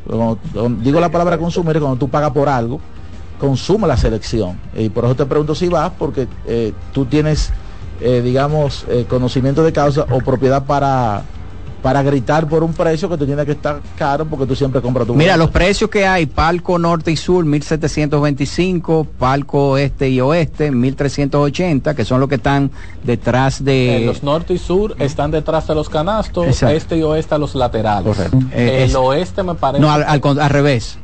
cuando- 0.07 0.39
cuando 0.53 0.81
digo 0.83 0.99
la 1.01 1.09
palabra 1.09 1.37
consumir, 1.37 1.79
cuando 1.79 1.97
tú 1.97 2.09
pagas 2.09 2.31
por 2.31 2.47
algo, 2.49 2.79
consume 3.41 3.87
la 3.87 3.97
selección. 3.97 4.57
Y 4.77 4.89
por 4.89 5.03
eso 5.03 5.15
te 5.15 5.25
pregunto 5.25 5.55
si 5.55 5.67
vas, 5.67 5.91
porque 5.97 6.27
eh, 6.45 6.71
tú 6.93 7.05
tienes, 7.05 7.49
eh, 7.99 8.21
digamos, 8.23 8.85
eh, 8.87 9.05
conocimiento 9.09 9.63
de 9.63 9.73
causa 9.73 10.05
o 10.11 10.19
propiedad 10.19 10.63
para, 10.65 11.23
para 11.81 12.03
gritar 12.03 12.47
por 12.47 12.63
un 12.63 12.71
precio 12.73 13.09
que 13.09 13.17
te 13.17 13.25
tiene 13.25 13.43
que 13.43 13.53
estar 13.53 13.81
caro 13.97 14.25
porque 14.25 14.45
tú 14.45 14.55
siempre 14.55 14.79
compras 14.79 15.07
tu 15.07 15.15
Mira, 15.15 15.35
los 15.37 15.49
precios 15.49 15.89
que 15.89 16.05
hay, 16.05 16.27
palco 16.27 16.77
norte 16.77 17.11
y 17.11 17.17
sur 17.17 17.43
1725, 17.43 19.07
palco 19.17 19.75
este 19.77 20.07
y 20.09 20.21
oeste 20.21 20.69
1380, 20.69 21.95
que 21.95 22.05
son 22.05 22.19
los 22.19 22.29
que 22.29 22.35
están 22.35 22.69
detrás 23.03 23.65
de... 23.65 24.03
Eh, 24.03 24.05
los 24.05 24.21
norte 24.21 24.53
y 24.53 24.57
sur 24.59 24.95
están 24.99 25.31
detrás 25.31 25.65
de 25.67 25.73
los 25.73 25.89
canastos, 25.89 26.45
Exacto. 26.45 26.75
este 26.75 26.97
y 26.97 27.01
oeste 27.03 27.33
a 27.33 27.37
los 27.39 27.55
laterales. 27.55 28.15
Eh, 28.53 28.83
el 28.83 28.89
es- 28.89 28.95
oeste 28.95 29.41
me 29.41 29.55
parece. 29.55 29.81
No, 29.81 29.89
al, 29.91 30.03
al 30.03 30.21
al 30.39 30.49
revés. 30.51 30.99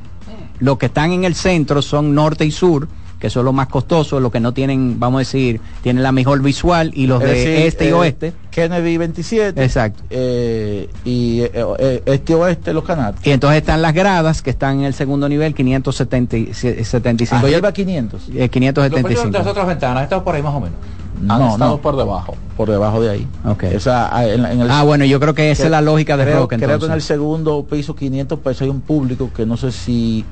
Los 0.59 0.77
que 0.77 0.87
están 0.87 1.11
en 1.11 1.23
el 1.23 1.35
centro 1.35 1.81
son 1.81 2.15
norte 2.15 2.45
y 2.45 2.51
sur, 2.51 2.87
que 3.19 3.29
son 3.29 3.45
los 3.45 3.53
más 3.53 3.67
costosos, 3.67 4.21
los 4.21 4.31
que 4.31 4.39
no 4.39 4.53
tienen, 4.53 4.99
vamos 4.99 5.17
a 5.17 5.19
decir, 5.19 5.59
tienen 5.81 6.03
la 6.03 6.11
mejor 6.11 6.41
visual, 6.41 6.91
y 6.93 7.07
los 7.07 7.21
Es 7.23 7.29
de 7.29 7.35
decir, 7.35 7.65
este 7.65 7.85
y 7.85 7.87
eh, 7.89 7.93
oeste. 7.93 8.33
Kennedy 8.51 8.97
27. 8.97 9.63
Exacto. 9.63 10.03
eh, 10.09 10.89
y 11.03 11.41
eh, 11.41 11.51
eh, 11.79 12.03
este 12.05 12.33
y 12.33 12.35
oeste 12.35 12.73
los 12.73 12.83
canastos. 12.83 13.25
Y 13.25 13.31
entonces 13.31 13.59
están 13.61 13.81
las 13.81 13.93
gradas, 13.93 14.41
que 14.41 14.49
están 14.51 14.79
en 14.79 14.85
el 14.85 14.93
segundo 14.93 15.27
nivel, 15.29 15.53
575. 15.55 17.35
Ah, 17.35 17.47
lleva 17.47 17.71
500. 17.71 18.29
Eh, 18.29 18.29
Los 18.29 18.49
precios 18.49 18.49
de 18.49 18.49
575. 18.49 19.37
las 19.37 19.47
otras 19.47 19.67
ventanas 19.67 20.03
están 20.03 20.23
por 20.23 20.35
ahí 20.35 20.43
más 20.43 20.53
o 20.53 20.59
menos. 20.59 20.77
No, 21.21 21.53
estado 21.53 21.71
no. 21.75 21.81
por 21.81 21.95
debajo. 21.97 22.35
Por 22.55 22.69
debajo 22.69 23.01
de 23.01 23.09
ahí. 23.09 23.27
Ok. 23.45 23.63
Esa, 23.63 24.15
ah, 24.15 24.25
en, 24.27 24.45
en 24.45 24.61
el- 24.61 24.71
Ah, 24.71 24.83
bueno, 24.83 25.05
yo 25.05 25.19
creo 25.19 25.33
que 25.33 25.51
esa 25.51 25.65
es 25.65 25.71
la 25.71 25.81
lógica 25.81 26.17
de 26.17 26.23
creo, 26.25 26.39
rock, 26.39 26.53
creo 26.57 26.79
que 26.79 26.85
en 26.85 26.91
el 26.91 27.01
segundo 27.01 27.65
piso 27.69 27.95
500 27.95 28.39
pesos 28.39 28.61
hay 28.63 28.69
un 28.69 28.81
público 28.81 29.29
que 29.35 29.45
no 29.45 29.57
sé 29.57 29.71
si 29.71 30.25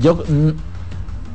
yo 0.00 0.22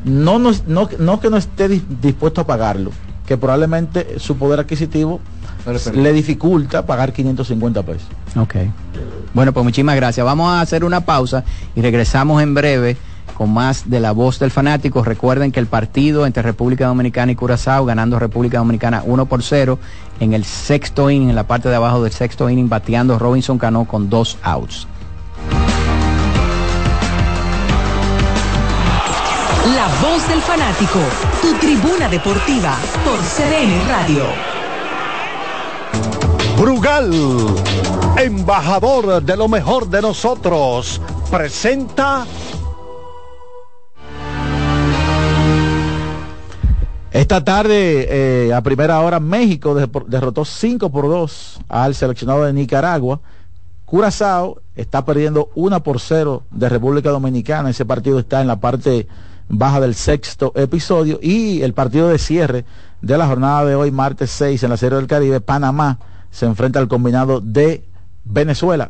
no 0.05 0.39
no, 0.39 0.51
no, 0.67 0.89
no 0.99 1.19
que 1.19 1.29
no 1.29 1.37
esté 1.37 1.69
dis- 1.69 1.83
dispuesto 2.01 2.41
a 2.41 2.45
pagarlo, 2.45 2.91
que 3.25 3.37
probablemente 3.37 4.19
su 4.19 4.35
poder 4.37 4.59
adquisitivo 4.59 5.19
le 5.95 6.11
dificulta 6.11 6.85
pagar 6.85 7.13
550 7.13 7.83
pesos. 7.83 8.07
Ok. 8.37 8.55
Bueno, 9.33 9.53
pues 9.53 9.63
muchísimas 9.63 9.95
gracias. 9.95 10.25
Vamos 10.25 10.49
a 10.51 10.59
hacer 10.61 10.83
una 10.83 11.01
pausa 11.01 11.43
y 11.75 11.81
regresamos 11.81 12.41
en 12.43 12.53
breve 12.53 12.97
con 13.33 13.53
más 13.53 13.89
de 13.89 13.99
la 13.99 14.11
voz 14.11 14.39
del 14.39 14.51
fanático. 14.51 15.03
Recuerden 15.03 15.51
que 15.51 15.59
el 15.59 15.67
partido 15.67 16.25
entre 16.25 16.43
República 16.43 16.87
Dominicana 16.87 17.31
y 17.31 17.35
Curazao, 17.35 17.85
ganando 17.85 18.19
República 18.19 18.59
Dominicana 18.59 19.03
1 19.05 19.25
por 19.25 19.43
0 19.43 19.79
en 20.19 20.33
el 20.33 20.45
sexto 20.45 21.09
inning, 21.09 21.29
en 21.29 21.35
la 21.35 21.47
parte 21.47 21.69
de 21.69 21.75
abajo 21.75 22.03
del 22.03 22.11
sexto 22.11 22.49
inning, 22.49 22.69
bateando 22.69 23.19
Robinson 23.19 23.57
Cano 23.57 23.85
con 23.85 24.09
dos 24.09 24.37
outs. 24.43 24.87
La 29.75 29.87
voz 30.01 30.27
del 30.27 30.41
fanático, 30.41 30.99
tu 31.41 31.53
tribuna 31.55 32.09
deportiva 32.09 32.77
por 33.05 33.17
CDN 33.19 33.87
Radio. 33.87 34.25
Brugal, 36.57 37.11
embajador 38.17 39.23
de 39.23 39.35
lo 39.35 39.47
mejor 39.47 39.87
de 39.89 40.01
nosotros, 40.01 41.01
presenta 41.31 42.25
Esta 47.13 47.43
tarde, 47.43 48.07
eh, 48.47 48.53
a 48.53 48.61
primera 48.61 48.99
hora, 49.01 49.19
México 49.19 49.75
de- 49.75 49.87
derrotó 50.07 50.45
5 50.45 50.89
por 50.91 51.07
2 51.07 51.59
al 51.69 51.93
seleccionado 51.93 52.43
de 52.43 52.53
Nicaragua. 52.53 53.19
Curazao 53.85 54.61
está 54.75 55.05
perdiendo 55.05 55.49
1 55.53 55.83
por 55.83 55.99
0 55.99 56.41
de 56.49 56.69
República 56.69 57.11
Dominicana. 57.11 57.69
Ese 57.69 57.85
partido 57.85 58.17
está 58.17 58.41
en 58.41 58.47
la 58.47 58.59
parte 58.59 59.07
baja 59.47 59.79
del 59.79 59.93
sexto 59.93 60.53
episodio. 60.55 61.19
Y 61.21 61.61
el 61.61 61.73
partido 61.73 62.09
de 62.09 62.17
cierre 62.17 62.65
de 63.03 63.15
la 63.15 63.27
jornada 63.27 63.63
de 63.65 63.75
hoy, 63.75 63.91
martes 63.91 64.31
6, 64.31 64.63
en 64.63 64.71
la 64.71 64.77
Serie 64.77 64.97
del 64.97 65.05
Caribe, 65.05 65.39
Panamá 65.39 65.99
se 66.31 66.47
enfrenta 66.47 66.79
al 66.79 66.87
combinado 66.87 67.41
de 67.41 67.83
Venezuela. 68.25 68.89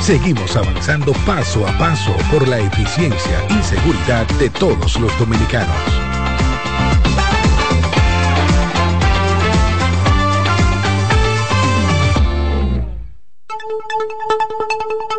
Seguimos 0.00 0.56
avanzando 0.56 1.12
paso 1.26 1.66
a 1.66 1.78
paso 1.78 2.16
por 2.32 2.48
la 2.48 2.58
eficiencia 2.58 3.46
y 3.50 3.62
seguridad 3.62 4.26
de 4.38 4.48
todos 4.48 4.98
los 4.98 5.16
dominicanos. 5.18 5.76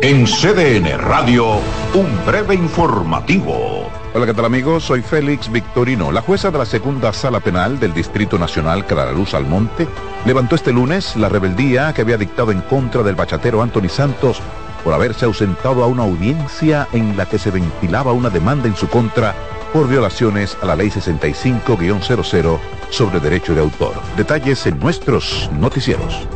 En 0.02 0.26
CDN 0.26 0.98
Radio, 0.98 1.60
un 1.94 2.26
breve 2.26 2.56
informativo. 2.56 3.88
Hola, 4.14 4.26
¿qué 4.26 4.34
tal 4.34 4.44
amigos? 4.44 4.82
Soy 4.82 5.00
Félix 5.00 5.50
Victorino. 5.50 6.10
La 6.10 6.22
jueza 6.22 6.50
de 6.50 6.58
la 6.58 6.66
segunda 6.66 7.12
sala 7.12 7.38
penal 7.38 7.78
del 7.78 7.94
Distrito 7.94 8.36
Nacional, 8.36 8.84
Clara 8.84 9.12
Luz 9.12 9.32
Almonte, 9.32 9.86
levantó 10.26 10.56
este 10.56 10.72
lunes 10.72 11.14
la 11.16 11.28
rebeldía 11.28 11.94
que 11.94 12.02
había 12.02 12.18
dictado 12.18 12.50
en 12.50 12.62
contra 12.62 13.04
del 13.04 13.14
bachatero 13.14 13.62
Anthony 13.62 13.88
Santos 13.88 14.42
por 14.82 14.94
haberse 14.94 15.24
ausentado 15.24 15.82
a 15.82 15.86
una 15.86 16.02
audiencia 16.02 16.88
en 16.92 17.16
la 17.16 17.26
que 17.26 17.38
se 17.38 17.50
ventilaba 17.50 18.12
una 18.12 18.30
demanda 18.30 18.68
en 18.68 18.76
su 18.76 18.88
contra 18.88 19.34
por 19.72 19.88
violaciones 19.88 20.56
a 20.60 20.66
la 20.66 20.76
Ley 20.76 20.88
65-00 20.88 22.58
sobre 22.90 23.20
derecho 23.20 23.54
de 23.54 23.60
autor. 23.60 23.94
Detalles 24.16 24.66
en 24.66 24.78
nuestros 24.78 25.50
noticieros. 25.52 26.26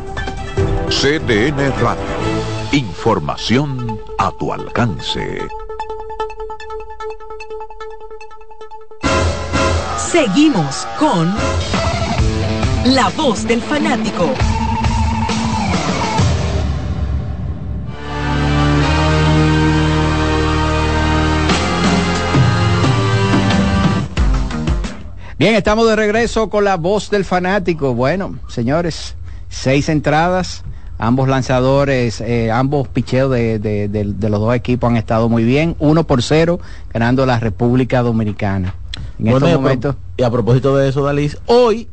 CDN 0.89 1.71
Radio. 1.81 2.03
Información 2.71 3.99
a 4.17 4.31
tu 4.31 4.51
alcance. 4.51 5.47
Seguimos 9.97 10.87
con 10.97 11.33
La 12.85 13.09
Voz 13.15 13.47
del 13.47 13.61
Fanático. 13.61 14.33
Bien, 25.39 25.53
estamos 25.53 25.87
de 25.87 25.95
regreso 25.95 26.49
con 26.49 26.63
la 26.63 26.77
voz 26.77 27.11
del 27.11 27.23
fanático. 27.23 27.93
Bueno, 27.93 28.39
señores, 28.47 29.15
seis 29.49 29.87
entradas. 29.87 30.63
Ambos 30.97 31.27
lanzadores, 31.29 32.21
eh, 32.21 32.49
ambos 32.49 32.87
picheos 32.87 33.29
de, 33.29 33.59
de, 33.59 33.87
de, 33.87 34.03
de, 34.03 34.29
los 34.29 34.39
dos 34.39 34.55
equipos 34.55 34.89
han 34.89 34.97
estado 34.97 35.29
muy 35.29 35.43
bien. 35.43 35.75
Uno 35.77 36.05
por 36.05 36.23
cero, 36.23 36.59
ganando 36.91 37.23
la 37.27 37.39
República 37.39 38.01
Dominicana. 38.01 38.73
En 39.19 39.25
bueno, 39.29 39.45
estos 39.45 39.49
y, 39.49 39.53
a 39.53 39.57
momentos. 39.59 39.95
y 40.17 40.23
a 40.23 40.31
propósito 40.31 40.75
de 40.75 40.89
eso, 40.89 41.03
Dalis, 41.03 41.37
hoy 41.45 41.87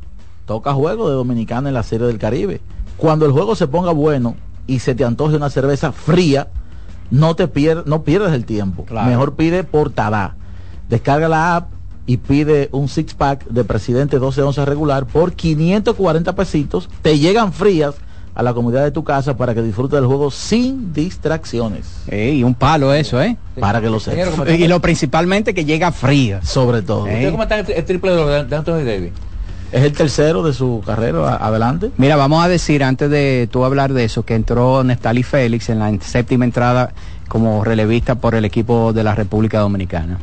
toca 0.47 0.73
juego 0.73 1.11
de 1.11 1.15
Dominicana 1.15 1.69
en 1.69 1.75
la 1.75 1.83
Serie 1.83 2.07
del 2.07 2.17
Caribe. 2.17 2.63
Cuando 2.97 3.27
el 3.27 3.33
juego 3.33 3.57
se 3.57 3.67
ponga 3.67 3.93
bueno 3.93 4.37
y 4.67 4.79
se 4.79 4.95
te 4.95 5.05
antoje 5.05 5.37
una 5.37 5.51
cerveza 5.51 5.93
fría, 5.93 6.49
no 7.11 7.37
te 7.37 7.47
pier 7.47 7.87
no 7.87 8.05
pierdas 8.05 8.33
el 8.33 8.47
tiempo. 8.47 8.87
Claro. 8.87 9.07
Mejor 9.07 9.35
pide 9.35 9.65
por 9.65 9.91
Tabá. 9.91 10.37
Descarga 10.89 11.29
la 11.29 11.57
app 11.57 11.74
y 12.07 12.19
pide 12.19 12.69
un 12.73 12.89
six 12.89 13.15
pack 13.15 13.47
de 13.47 13.65
presidente 13.65 14.19
12 14.19 14.43
onzas 14.43 14.69
regular 14.69 15.07
por 15.07 15.33
540 15.33 16.35
pesitos. 16.35 16.89
Te 17.03 17.19
llegan 17.19 17.53
frías 17.53 17.95
a 18.35 18.43
la 18.43 18.53
comunidad 18.53 18.83
de 18.83 18.91
tu 18.91 19.05
casa 19.05 19.37
para 19.37 19.55
que 19.55 19.63
disfrutes 19.63 19.99
del 19.99 20.07
juego 20.07 20.31
sin 20.31 20.93
distracciones. 20.93 21.87
Y 22.11 22.43
un 22.43 22.55
palo 22.55 22.93
eso, 22.93 23.23
¿eh? 23.23 23.37
Para 23.59 23.81
que 23.81 23.89
lo 23.89 24.01
sepas. 24.01 24.49
Y 24.59 24.67
lo 24.67 24.81
principalmente 24.81 25.55
que 25.55 25.65
llega 25.65 25.93
fría. 25.93 26.43
Sobre 26.43 26.83
todo. 26.83 27.05
¿Usted 27.05 27.31
cómo 27.31 27.45
está 27.45 27.61
el 27.61 27.85
triple 27.85 28.13
de 28.13 28.57
Anthony 28.57 28.85
Davis? 28.85 29.13
Es 29.73 29.83
el 29.83 29.93
tercero 29.93 30.43
de 30.45 30.53
su 30.53 30.83
carrera, 30.87 31.37
adelante. 31.37 31.91
Mira, 31.97 32.15
vamos 32.15 32.45
a 32.45 32.49
decir, 32.49 32.85
antes 32.85 33.11
de 33.11 33.49
tú 33.51 33.65
hablar 33.65 33.93
de 33.93 34.05
eso, 34.05 34.25
que 34.25 34.35
entró 34.35 34.85
Nestali 34.85 35.25
Félix 35.25 35.69
en 35.69 35.81
la 35.81 35.93
séptima 36.01 36.45
entrada 36.45 36.93
como 37.27 37.65
relevista 37.65 38.15
por 38.15 38.37
el 38.37 38.45
equipo 38.45 38.93
de 38.93 39.03
la 39.03 39.17
República 39.17 39.59
Dominicana. 39.59 40.19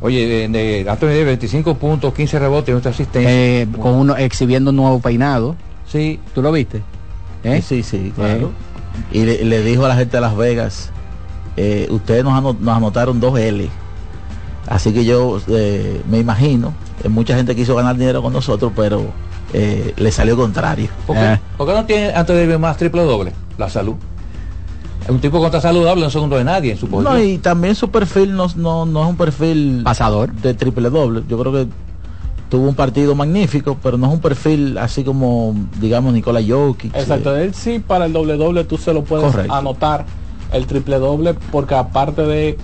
Oye, 0.00 0.26
de, 0.26 0.48
de 0.48 0.90
Anthony 0.90 1.08
Davis, 1.08 1.26
25 1.26 1.74
puntos, 1.76 2.12
15 2.14 2.38
rebotes, 2.38 2.72
nuestra 2.72 2.90
asistencia. 2.90 3.30
Eh, 3.30 3.68
con 3.80 3.94
uno, 3.94 4.16
exhibiendo 4.16 4.70
un 4.70 4.76
nuevo 4.76 5.00
peinado. 5.00 5.56
Sí. 5.86 6.20
¿Tú 6.34 6.42
lo 6.42 6.52
viste? 6.52 6.82
¿Eh? 7.42 7.62
Sí, 7.62 7.82
sí, 7.82 8.12
claro. 8.14 8.50
Eh. 9.12 9.18
Y 9.18 9.24
le, 9.24 9.44
le, 9.44 9.62
dijo 9.62 9.84
a 9.84 9.88
la 9.88 9.96
gente 9.96 10.16
de 10.16 10.20
Las 10.20 10.36
Vegas, 10.36 10.90
ustedes 11.88 12.24
nos, 12.24 12.34
anot 12.34 12.60
nos, 12.60 12.76
anotaron 12.76 13.20
dos 13.20 13.38
L. 13.38 13.68
Así 14.66 14.92
que 14.92 15.04
yo 15.04 15.40
me 16.08 16.18
imagino, 16.18 16.74
mucha 17.08 17.36
gente 17.36 17.54
quiso 17.54 17.74
ganar 17.74 17.96
dinero 17.96 18.22
con 18.22 18.32
nosotros, 18.32 18.72
pero 18.74 19.12
le 19.52 20.12
salió 20.12 20.36
contrario. 20.36 20.88
¿Por 21.06 21.16
qué, 21.16 21.38
¿Por 21.56 21.66
qué 21.66 21.74
no 21.74 21.84
tiene 21.84 22.14
Anthony 22.14 22.34
Davis 22.34 22.58
más 22.58 22.76
triple 22.76 23.02
doble? 23.02 23.32
La 23.58 23.68
salud. 23.68 23.96
Es 25.04 25.10
un 25.10 25.20
tipo 25.20 25.38
contra 25.38 25.60
saludable, 25.60 26.02
no 26.02 26.10
segundo 26.10 26.36
de 26.36 26.44
nadie 26.44 26.72
en 26.72 26.78
su 26.78 26.88
posición. 26.88 27.14
No, 27.14 27.22
y 27.22 27.38
también 27.38 27.74
su 27.74 27.90
perfil 27.90 28.34
no, 28.34 28.46
no, 28.56 28.86
no 28.86 29.02
es 29.02 29.08
un 29.10 29.16
perfil 29.16 29.82
pasador 29.84 30.32
de 30.32 30.54
triple 30.54 30.88
doble. 30.88 31.22
Yo 31.28 31.38
creo 31.38 31.52
que 31.52 31.68
tuvo 32.48 32.68
un 32.68 32.74
partido 32.74 33.14
magnífico, 33.14 33.76
pero 33.82 33.98
no 33.98 34.06
es 34.06 34.12
un 34.14 34.20
perfil 34.20 34.78
así 34.78 35.04
como, 35.04 35.54
digamos, 35.80 36.12
Nicola 36.12 36.40
Jokic. 36.46 36.94
Exacto, 36.96 37.36
él 37.36 37.54
sí 37.54 37.80
para 37.80 38.06
el 38.06 38.12
doble 38.12 38.36
doble 38.36 38.64
tú 38.64 38.78
se 38.78 38.94
lo 38.94 39.04
puedes 39.04 39.26
Correcto. 39.26 39.52
anotar 39.52 40.06
el 40.52 40.66
triple 40.66 40.98
doble 40.98 41.34
porque 41.52 41.74
aparte 41.74 42.22
de 42.22 42.56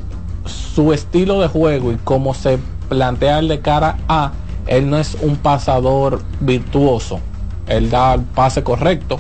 su 0.47 0.93
estilo 0.93 1.41
de 1.41 1.49
juego 1.49 1.93
y 1.93 1.97
cómo 2.05 2.35
se 2.35 2.59
plantea 2.89 3.41
el 3.41 3.49
de 3.49 3.61
cara 3.61 3.99
a, 4.09 4.33
él 4.67 4.89
no 4.89 4.99
es 4.99 5.17
un 5.21 5.37
pasador 5.37 6.21
virtuoso. 6.41 7.21
Él 7.67 7.91
da 7.91 8.15
el 8.15 8.23
pase 8.23 8.63
correcto, 8.63 9.19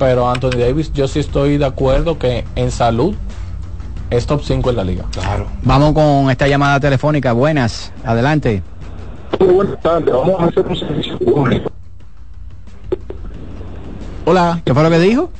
pero 0.00 0.28
Anthony 0.30 0.58
Davis 0.58 0.90
yo 0.94 1.06
sí 1.06 1.18
estoy 1.18 1.58
de 1.58 1.66
acuerdo 1.66 2.18
que 2.18 2.46
en 2.56 2.70
salud 2.70 3.14
es 4.08 4.26
top 4.26 4.40
5 4.42 4.70
en 4.70 4.76
la 4.76 4.82
liga. 4.82 5.04
Claro. 5.12 5.46
Vamos 5.62 5.92
con 5.92 6.30
esta 6.30 6.48
llamada 6.48 6.80
telefónica. 6.80 7.34
Buenas, 7.34 7.92
adelante. 8.02 8.62
Muy 9.38 9.50
buenas 9.50 9.78
tardes, 9.80 10.12
vamos 10.12 10.40
a 10.40 10.46
hacer 10.46 10.66
un 10.66 10.76
servicio 10.76 11.18
público. 11.18 11.70
Hola, 14.24 14.62
¿qué 14.64 14.72
fue 14.72 14.82
lo 14.82 14.90
que 14.90 14.98
dijo? 15.00 15.30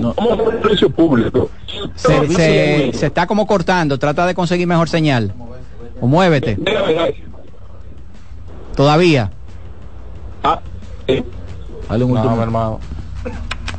No. 0.00 0.14
Vamos 0.14 0.30
a 0.30 0.34
hacer 0.34 0.54
un 0.54 0.62
servicio 0.62 0.90
público. 0.90 1.50
Se, 1.96 2.28
se, 2.28 2.92
se, 2.92 3.06
está 3.06 3.26
como 3.26 3.44
cortando, 3.48 3.98
trata 3.98 4.24
de 4.24 4.36
conseguir 4.36 4.68
mejor 4.68 4.88
señal. 4.88 5.34
O 6.00 6.06
muévete. 6.06 6.58
Todavía. 8.76 9.32
Ah, 10.44 10.60
sí. 11.08 11.24
Dale 11.88 12.04
un 12.04 12.14
no, 12.14 12.22
último. 12.22 12.40
hermano. 12.40 12.80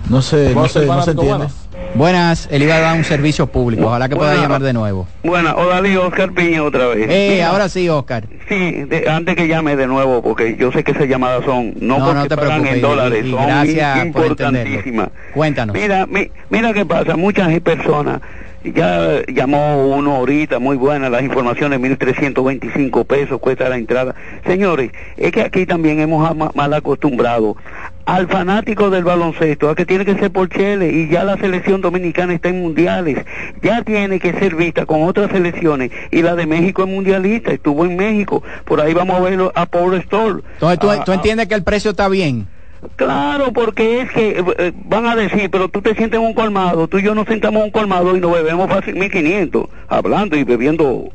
No 0.10 0.22
sé, 0.22 0.54
no 0.54 0.68
sé, 0.68 0.86
no 0.86 1.02
se 1.02 1.12
entiende. 1.12 1.48
Buenas, 1.96 2.48
él 2.52 2.64
iba 2.64 2.76
a 2.76 2.80
dar 2.80 2.98
un 2.98 3.04
servicio 3.04 3.48
público, 3.48 3.86
ojalá 3.86 4.10
que 4.10 4.16
pueda 4.16 4.36
llamar 4.36 4.62
de 4.62 4.74
nuevo. 4.74 5.08
Bueno, 5.24 5.56
Odalí 5.56 5.96
Oscar 5.96 6.32
Piña 6.32 6.64
otra 6.64 6.88
vez. 6.88 7.08
Eh, 7.08 7.44
ahora 7.44 7.70
sí, 7.70 7.88
Oscar. 7.88 8.28
Sí, 8.50 8.84
de, 8.84 9.08
antes 9.08 9.36
que 9.36 9.48
llame 9.48 9.76
de 9.76 9.86
nuevo, 9.86 10.22
porque 10.24 10.56
yo 10.58 10.72
sé 10.72 10.84
que 10.84 10.92
esas 10.92 11.08
llamadas 11.08 11.46
son, 11.46 11.74
no, 11.80 12.00
no 12.00 12.06
porque 12.06 12.20
no 12.20 12.28
te 12.28 12.36
pagan 12.36 12.62
preocupes, 12.62 12.76
en 12.76 12.82
dólares, 12.82 13.26
y, 13.26 13.28
y 13.28 13.32
son 13.32 13.46
gracias 13.46 14.06
importantísimas. 14.06 15.10
Cuéntanos. 15.34 15.76
Mira, 15.76 16.08
mi, 16.08 16.32
mira 16.50 16.74
qué 16.74 16.86
pasa, 16.86 17.16
muchas 17.16 17.60
personas, 17.60 18.22
ya 18.64 19.22
llamó 19.28 19.88
uno 19.88 20.16
ahorita, 20.16 20.60
muy 20.60 20.78
buena 20.78 21.10
las 21.10 21.24
informaciones, 21.24 21.80
1.325 21.80 23.06
pesos 23.06 23.40
cuesta 23.40 23.70
la 23.70 23.78
entrada. 23.78 24.16
Señores, 24.46 24.92
es 25.18 25.32
que 25.32 25.42
aquí 25.42 25.66
también 25.66 26.00
hemos 26.00 26.36
mal 26.56 26.74
acostumbrado 26.74 27.58
al 28.06 28.28
fanático 28.28 28.90
del 28.90 29.04
baloncesto 29.04 29.70
a 29.70 29.76
que 29.76 29.86
tiene 29.86 30.06
que 30.06 30.16
ser 30.16 30.32
por 30.32 30.50
Chile 30.50 30.92
y 30.92 31.08
ya 31.10 31.24
la 31.24 31.38
selección 31.38 31.82
dominicana 31.82 32.34
está 32.34 32.50
en 32.50 32.62
mundiales, 32.62 33.26
ya 33.62 33.82
tiene 33.84 34.20
que 34.20 34.34
ser 34.34 34.56
vista 34.56 34.86
con 34.86 35.04
otras 35.04 35.32
selecciones 35.32 35.92
y 36.12 36.22
la 36.22 36.36
de 36.36 36.46
México 36.46 36.84
es 36.84 36.90
mundialista, 36.90 37.52
estuvo 37.52 37.86
en 37.86 37.96
México, 37.96 38.44
por 38.66 38.82
ahí 38.82 38.94
vamos 38.94 39.18
a 39.18 39.22
verlo 39.22 39.52
a 39.56 39.66
Paul 39.66 40.02
Stoll. 40.04 40.44
Entonces, 40.54 40.80
¿tú, 40.80 40.90
Ah, 40.90 41.04
tú 41.04 41.12
ah, 41.12 41.16
entiendes 41.16 41.48
que 41.48 41.56
el 41.56 41.64
precio 41.64 41.92
está 41.92 42.10
bien? 42.10 42.48
Claro, 42.96 43.54
porque 43.54 44.02
es 44.02 44.12
que 44.12 44.30
eh, 44.40 44.46
eh, 44.58 44.72
van 44.86 45.06
a 45.06 45.16
decir, 45.16 45.50
pero 45.50 45.70
tú 45.70 45.82
te 45.82 45.96
sientes 45.96 46.20
en 46.20 46.26
un 46.26 46.34
colmado, 46.34 46.88
tú 46.88 47.00
y 47.00 47.04
yo 47.04 47.16
nos 47.16 47.28
sentamos 47.28 47.60
en 47.62 47.66
un 47.66 47.72
colmado 47.72 48.16
y 48.16 48.20
nos 48.20 48.34
bebemos 48.34 48.70
fácil 48.70 48.96
1500, 48.96 49.68
hablando 49.88 50.36
y 50.36 50.44
bebiendo 50.44 51.10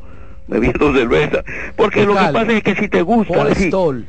bebiendo 0.47 0.93
cerveza. 0.97 1.43
Porque 1.75 2.05
lo 2.05 2.13
que 2.13 2.33
pasa 2.33 2.51
es 2.51 2.63
que 2.63 2.75
si 2.75 2.89
te 2.89 3.01
gusta. 3.01 3.53
Stoll. 3.55 4.07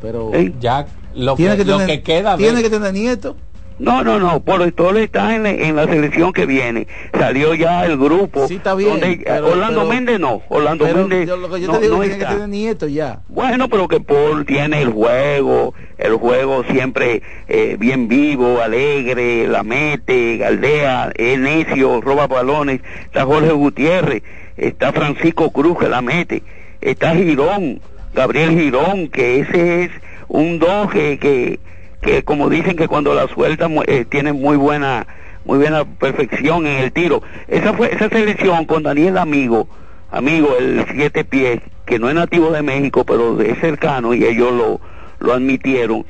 Pero 0.00 0.32
ya 0.58 0.86
lo 1.14 1.36
que, 1.36 1.44
que 1.44 1.64
lo 1.64 1.78
tener, 1.78 1.86
que 1.86 2.02
queda 2.02 2.36
tiene 2.36 2.62
que 2.62 2.70
tener 2.70 2.92
nieto. 2.92 3.36
No, 3.80 4.04
no, 4.04 4.18
no, 4.20 4.40
por 4.40 4.62
Stoll 4.68 4.98
está 4.98 5.34
en 5.34 5.42
la, 5.42 5.50
en 5.50 5.74
la 5.74 5.86
selección 5.86 6.32
que 6.34 6.44
viene. 6.44 6.86
Salió 7.18 7.54
ya 7.54 7.86
el 7.86 7.96
grupo. 7.96 8.46
Sí, 8.46 8.56
está 8.56 8.74
bien. 8.74 8.90
donde- 8.90 9.22
pero- 9.24 9.46
Orlando 9.48 9.80
pero- 9.80 9.92
Méndez 9.92 10.20
no, 10.20 10.42
Orlando 10.50 10.84
pero 10.84 10.98
Méndez 10.98 11.26
yo- 11.26 11.36
lo 11.38 11.50
que 11.50 11.60
yo 11.62 11.66
no, 11.68 11.72
te 11.74 11.80
digo 11.80 11.94
no 11.96 12.00
que 12.02 12.08
tiene 12.08 12.22
está. 12.22 12.28
que 12.28 12.34
tener 12.34 12.48
nieto 12.50 12.86
ya. 12.88 13.20
Bueno, 13.28 13.68
pero 13.70 13.88
que 13.88 14.00
Paul 14.00 14.44
tiene 14.44 14.82
el 14.82 14.90
juego, 14.90 15.72
el 15.96 16.14
juego 16.16 16.62
siempre 16.64 17.22
eh, 17.48 17.76
bien 17.78 18.06
vivo, 18.06 18.60
alegre, 18.60 19.46
la 19.48 19.62
mete, 19.62 20.36
galdea, 20.36 21.10
es 21.16 21.38
necio, 21.38 22.02
roba 22.02 22.26
balones. 22.26 22.80
Está 23.06 23.24
Jorge 23.24 23.50
Gutiérrez, 23.52 24.22
está 24.58 24.92
Francisco 24.92 25.50
Cruz 25.52 25.78
que 25.78 25.88
la 25.88 26.02
mete, 26.02 26.42
está 26.82 27.14
Girón, 27.14 27.80
Gabriel 28.14 28.50
Girón, 28.50 29.08
que 29.08 29.40
ese 29.40 29.84
es 29.84 29.90
un 30.28 30.58
dos 30.58 30.90
que, 30.92 31.18
que, 31.18 31.58
que 32.00 32.22
como 32.22 32.48
dicen 32.48 32.76
que 32.76 32.88
cuando 32.88 33.14
la 33.14 33.28
suelta 33.28 33.68
eh, 33.86 34.04
tiene 34.08 34.32
muy 34.32 34.56
buena 34.56 35.06
muy 35.44 35.58
buena 35.58 35.84
perfección 35.84 36.66
en 36.66 36.78
el 36.78 36.92
tiro. 36.92 37.22
Esa 37.48 37.72
fue 37.72 37.92
esa 37.94 38.08
selección 38.08 38.66
con 38.66 38.82
Daniel 38.82 39.18
Amigo, 39.18 39.68
amigo 40.10 40.56
el 40.58 40.84
siete 40.92 41.24
pies, 41.24 41.60
que 41.86 41.98
no 41.98 42.08
es 42.08 42.14
nativo 42.14 42.50
de 42.50 42.62
México, 42.62 43.04
pero 43.04 43.40
es 43.40 43.58
cercano 43.58 44.12
y 44.14 44.24
ellos 44.24 44.52
lo, 44.52 44.80
lo 45.18 45.32
admitieron. 45.32 46.04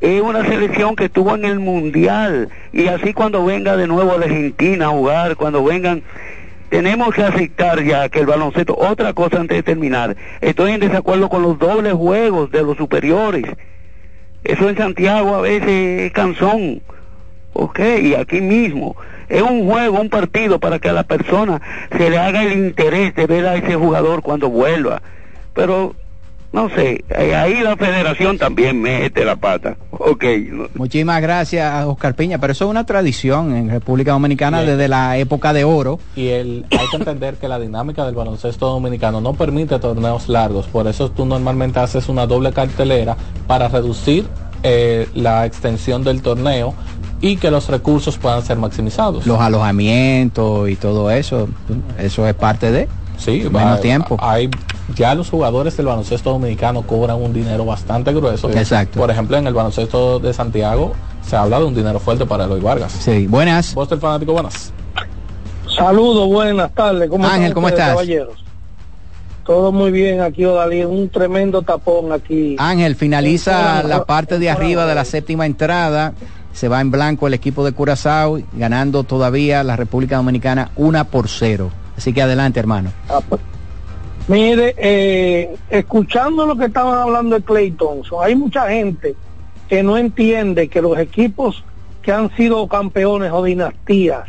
Es 0.00 0.22
una 0.22 0.44
selección 0.44 0.94
que 0.94 1.06
estuvo 1.06 1.34
en 1.34 1.44
el 1.44 1.58
mundial 1.58 2.50
y 2.72 2.86
así 2.86 3.12
cuando 3.12 3.44
venga 3.44 3.76
de 3.76 3.88
nuevo 3.88 4.16
de 4.16 4.26
Argentina 4.26 4.86
a 4.86 4.90
jugar, 4.90 5.36
cuando 5.36 5.64
vengan 5.64 6.02
tenemos 6.68 7.14
que 7.14 7.22
aceptar 7.22 7.82
ya 7.82 8.08
que 8.08 8.20
el 8.20 8.26
baloncesto, 8.26 8.76
otra 8.76 9.12
cosa 9.14 9.40
antes 9.40 9.56
de 9.56 9.62
terminar, 9.62 10.16
estoy 10.40 10.72
en 10.72 10.80
desacuerdo 10.80 11.28
con 11.28 11.42
los 11.42 11.58
dobles 11.58 11.94
juegos 11.94 12.50
de 12.50 12.62
los 12.62 12.76
superiores. 12.76 13.44
Eso 14.44 14.68
en 14.68 14.76
Santiago 14.76 15.34
a 15.34 15.40
veces 15.40 16.00
es 16.00 16.12
canzón. 16.12 16.82
Ok, 17.52 17.80
y 18.02 18.14
aquí 18.14 18.40
mismo. 18.40 18.96
Es 19.28 19.42
un 19.42 19.68
juego, 19.68 20.00
un 20.00 20.08
partido 20.08 20.58
para 20.58 20.78
que 20.78 20.88
a 20.88 20.92
la 20.92 21.02
persona 21.02 21.60
se 21.96 22.08
le 22.08 22.18
haga 22.18 22.44
el 22.44 22.52
interés 22.52 23.14
de 23.14 23.26
ver 23.26 23.46
a 23.46 23.56
ese 23.56 23.74
jugador 23.74 24.22
cuando 24.22 24.48
vuelva. 24.48 25.02
Pero, 25.54 25.94
no 26.52 26.70
sé, 26.70 27.04
eh, 27.10 27.34
ahí 27.34 27.60
la 27.60 27.76
federación 27.76 28.38
también 28.38 28.80
mete 28.80 29.24
la 29.24 29.36
pata. 29.36 29.76
Ok, 29.90 30.24
Muchísimas 30.74 31.20
gracias, 31.20 31.84
Oscar 31.84 32.14
Piña, 32.14 32.38
pero 32.38 32.52
eso 32.52 32.64
es 32.64 32.70
una 32.70 32.86
tradición 32.86 33.54
en 33.54 33.68
República 33.68 34.12
Dominicana 34.12 34.62
Bien. 34.62 34.70
desde 34.70 34.88
la 34.88 35.18
época 35.18 35.52
de 35.52 35.64
oro. 35.64 36.00
y 36.16 36.28
el, 36.28 36.64
hay 36.70 36.86
que 36.90 36.96
entender 36.96 37.34
que 37.34 37.48
la 37.48 37.58
dinámica 37.58 38.06
del 38.06 38.14
baloncesto 38.14 38.66
dominicano 38.66 39.20
no 39.20 39.34
permite 39.34 39.78
torneos 39.78 40.28
largos, 40.28 40.66
por 40.66 40.86
eso 40.86 41.10
tú 41.10 41.26
normalmente 41.26 41.80
haces 41.80 42.08
una 42.08 42.26
doble 42.26 42.52
cartelera 42.52 43.16
para 43.46 43.68
reducir 43.68 44.26
eh, 44.62 45.06
la 45.14 45.44
extensión 45.44 46.02
del 46.02 46.22
torneo 46.22 46.74
y 47.20 47.36
que 47.36 47.50
los 47.50 47.68
recursos 47.68 48.16
puedan 48.16 48.42
ser 48.42 48.56
maximizados. 48.56 49.26
Los 49.26 49.40
alojamientos 49.40 50.68
y 50.70 50.76
todo 50.76 51.10
eso, 51.10 51.48
eso 51.98 52.26
es 52.26 52.34
parte 52.34 52.72
de 52.72 52.88
Sí, 53.18 53.42
menos 53.50 53.54
va- 53.78 53.80
tiempo. 53.80 54.16
Hay, 54.20 54.48
ya 54.94 55.14
los 55.14 55.28
jugadores 55.28 55.76
del 55.76 55.86
baloncesto 55.86 56.30
dominicano 56.30 56.82
cobran 56.82 57.20
un 57.20 57.32
dinero 57.32 57.64
bastante 57.64 58.12
grueso. 58.14 58.48
Exacto. 58.50 58.98
Por 59.00 59.10
ejemplo, 59.10 59.36
en 59.36 59.46
el 59.46 59.52
baloncesto 59.54 60.18
de 60.18 60.32
Santiago 60.32 60.92
se 61.26 61.36
habla 61.36 61.58
de 61.58 61.64
un 61.66 61.74
dinero 61.74 61.98
fuerte 62.00 62.24
para 62.24 62.44
Eloy 62.44 62.60
Vargas. 62.60 62.92
Sí, 62.92 63.26
buenas. 63.26 63.74
Vos 63.74 63.88
del 63.90 64.00
fanático, 64.00 64.32
buenas. 64.32 64.72
Saludos, 65.76 66.26
buenas 66.28 66.72
tardes. 66.72 67.08
¿Cómo 67.10 67.24
Ángel, 67.26 67.42
están 67.42 67.54
¿cómo 67.54 67.66
ustedes, 67.66 67.80
estás? 67.82 67.94
caballeros? 67.94 68.44
Todo 69.44 69.72
muy 69.72 69.90
bien 69.90 70.20
aquí, 70.20 70.44
Odalí. 70.44 70.84
Un 70.84 71.08
tremendo 71.08 71.62
tapón 71.62 72.12
aquí. 72.12 72.56
Ángel, 72.58 72.96
finaliza 72.96 73.82
Sí, 73.82 73.88
la 73.88 74.04
parte 74.04 74.38
de 74.38 74.50
arriba 74.50 74.86
de 74.86 74.94
la 74.94 75.04
séptima 75.04 75.46
entrada. 75.46 76.12
Se 76.52 76.68
va 76.68 76.80
en 76.80 76.90
blanco 76.90 77.26
el 77.26 77.34
equipo 77.34 77.64
de 77.64 77.72
Curazao, 77.72 78.40
ganando 78.54 79.04
todavía 79.04 79.62
la 79.62 79.76
República 79.76 80.16
Dominicana 80.16 80.70
una 80.76 81.04
por 81.04 81.28
cero. 81.28 81.70
Así 81.98 82.12
que 82.12 82.22
adelante, 82.22 82.60
hermano. 82.60 82.92
Ah, 83.08 83.20
pues, 83.28 83.40
Mire, 84.28 84.74
eh, 84.76 85.56
escuchando 85.68 86.46
lo 86.46 86.54
que 86.54 86.66
estaban 86.66 86.96
hablando 86.96 87.34
de 87.34 87.42
Clay 87.42 87.72
Thompson, 87.72 88.18
hay 88.22 88.36
mucha 88.36 88.68
gente 88.68 89.16
que 89.68 89.82
no 89.82 89.98
entiende 89.98 90.68
que 90.68 90.80
los 90.80 90.96
equipos 90.96 91.64
que 92.02 92.12
han 92.12 92.30
sido 92.36 92.68
campeones 92.68 93.32
o 93.32 93.42
dinastías, 93.42 94.28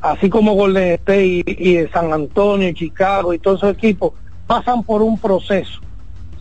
así 0.00 0.30
como 0.30 0.54
Golden 0.54 0.92
State 0.92 1.44
y, 1.46 1.86
San 1.92 2.12
Antonio 2.12 2.68
y 2.68 2.74
Chicago 2.74 3.34
y 3.34 3.40
todos 3.40 3.64
esos 3.64 3.74
equipos, 3.74 4.12
pasan 4.46 4.84
por 4.84 5.02
un 5.02 5.18
proceso 5.18 5.80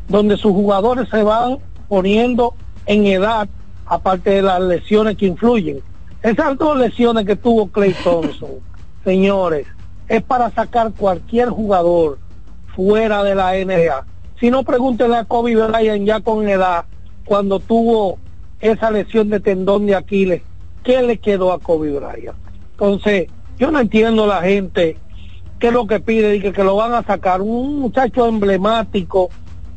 donde 0.08 0.38
sus 0.38 0.52
jugadores 0.52 1.10
se 1.10 1.24
van 1.24 1.58
poniendo 1.88 2.54
en 2.86 3.08
edad, 3.08 3.50
aparte 3.88 4.30
de 4.30 4.42
las 4.44 4.62
lesiones 4.62 5.18
que 5.18 5.26
influyen. 5.26 5.80
Esas 6.22 6.56
dos 6.60 6.78
lesiones 6.78 7.26
que 7.26 7.36
tuvo 7.36 7.68
Clay 7.68 7.96
Thompson, 8.04 8.52
señores, 9.04 9.66
es 10.08 10.24
para 10.24 10.52
sacar 10.52 10.92
cualquier 10.92 11.50
jugador 11.50 12.20
fuera 12.76 13.24
de 13.24 13.36
la 13.36 13.54
NBA. 13.54 14.06
Si 14.40 14.52
no, 14.52 14.64
pregúntenle 14.64 15.18
a 15.18 15.26
Kobe 15.26 15.56
Bryant 15.56 16.06
ya 16.06 16.20
con 16.20 16.48
edad, 16.48 16.86
cuando 17.26 17.60
tuvo 17.60 18.20
esa 18.60 18.92
lesión 18.92 19.30
de 19.30 19.40
tendón 19.40 19.86
de 19.86 19.96
Aquiles, 19.96 20.42
¿qué 20.84 21.02
le 21.02 21.18
quedó 21.18 21.52
a 21.52 21.60
Kobe 21.60 21.92
Bryant? 21.92 22.38
Entonces, 22.72 23.28
yo 23.58 23.72
no 23.72 23.80
entiendo 23.80 24.28
la 24.28 24.42
gente 24.42 24.98
qué 25.60 25.68
es 25.68 25.74
lo 25.74 25.88
que 25.88 26.00
pide 26.00 26.36
y 26.36 26.42
que, 26.42 26.52
que 26.52 26.64
lo 26.64 26.76
van 26.76 26.94
a 26.94 27.04
sacar 27.04 27.42
un 27.42 27.80
muchacho 27.80 28.28
emblemático 28.28 29.30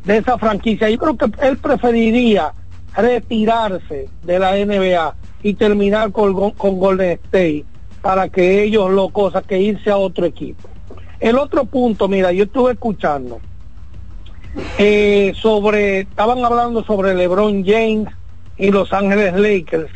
de 0.04 0.18
esa 0.18 0.36
franquicia. 0.38 0.90
Yo 0.90 0.98
creo 0.98 1.16
que 1.16 1.46
él 1.46 1.56
preferiría 1.58 2.52
retirarse 2.96 4.08
de 4.24 4.38
la 4.38 4.56
NBA 4.56 5.14
y 5.42 5.54
terminar 5.54 6.10
con, 6.10 6.50
con 6.52 6.78
Golden 6.78 7.10
State 7.10 7.64
para 8.02 8.28
que 8.28 8.62
ellos 8.62 8.90
lo 8.90 9.08
cosa 9.10 9.42
que 9.42 9.60
irse 9.60 9.90
a 9.90 9.96
otro 9.96 10.26
equipo. 10.26 10.68
El 11.20 11.36
otro 11.38 11.64
punto, 11.64 12.08
mira, 12.08 12.32
yo 12.32 12.44
estuve 12.44 12.72
escuchando 12.72 13.40
eh, 14.78 15.32
sobre, 15.36 16.00
estaban 16.00 16.44
hablando 16.44 16.84
sobre 16.84 17.14
LeBron 17.14 17.64
James 17.64 18.08
y 18.56 18.70
Los 18.70 18.92
Ángeles 18.92 19.34
Lakers 19.34 19.90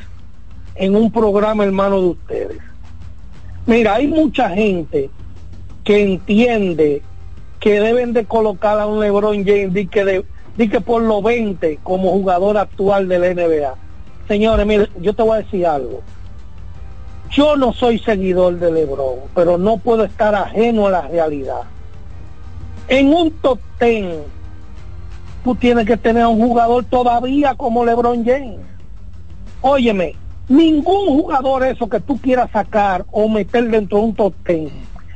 en 0.74 0.96
un 0.96 1.10
programa 1.10 1.64
hermano 1.64 2.00
de 2.00 2.06
ustedes. 2.08 2.58
Mira, 3.66 3.94
hay 3.94 4.08
mucha 4.08 4.50
gente 4.50 5.10
que 5.84 6.02
entiende 6.02 7.02
que 7.60 7.80
deben 7.80 8.12
de 8.12 8.24
colocar 8.24 8.78
a 8.80 8.86
un 8.86 9.00
LeBron 9.00 9.44
James 9.44 9.72
di 9.72 9.86
que, 9.86 10.04
de, 10.04 10.24
que 10.68 10.80
por 10.80 11.02
los 11.02 11.22
20 11.22 11.78
como 11.82 12.10
jugador 12.10 12.58
actual 12.58 13.08
de 13.08 13.18
la 13.18 13.34
NBA. 13.34 13.74
Señores, 14.26 14.66
mire, 14.66 14.88
yo 15.00 15.14
te 15.14 15.22
voy 15.22 15.38
a 15.38 15.42
decir 15.42 15.66
algo. 15.66 16.02
Yo 17.32 17.56
no 17.56 17.72
soy 17.72 17.98
seguidor 17.98 18.58
de 18.58 18.70
LeBron, 18.70 19.16
pero 19.34 19.56
no 19.58 19.78
puedo 19.78 20.04
estar 20.04 20.34
ajeno 20.34 20.86
a 20.86 20.90
la 20.90 21.00
realidad. 21.02 21.62
En 22.88 23.08
un 23.12 23.30
top 23.30 23.58
10, 23.80 24.18
tú 25.44 25.54
tienes 25.54 25.86
que 25.86 25.96
tener 25.96 26.24
a 26.24 26.28
un 26.28 26.40
jugador 26.46 26.84
todavía 26.84 27.54
como 27.54 27.84
LeBron 27.84 28.24
James. 28.24 28.58
Óyeme, 29.62 30.14
ningún 30.48 31.06
jugador 31.06 31.64
eso 31.64 31.88
que 31.88 32.00
tú 32.00 32.18
quieras 32.20 32.50
sacar 32.52 33.04
o 33.12 33.28
meter 33.28 33.70
dentro 33.70 33.98
de 33.98 34.04
un 34.04 34.14
top 34.14 34.34
10 34.46 34.72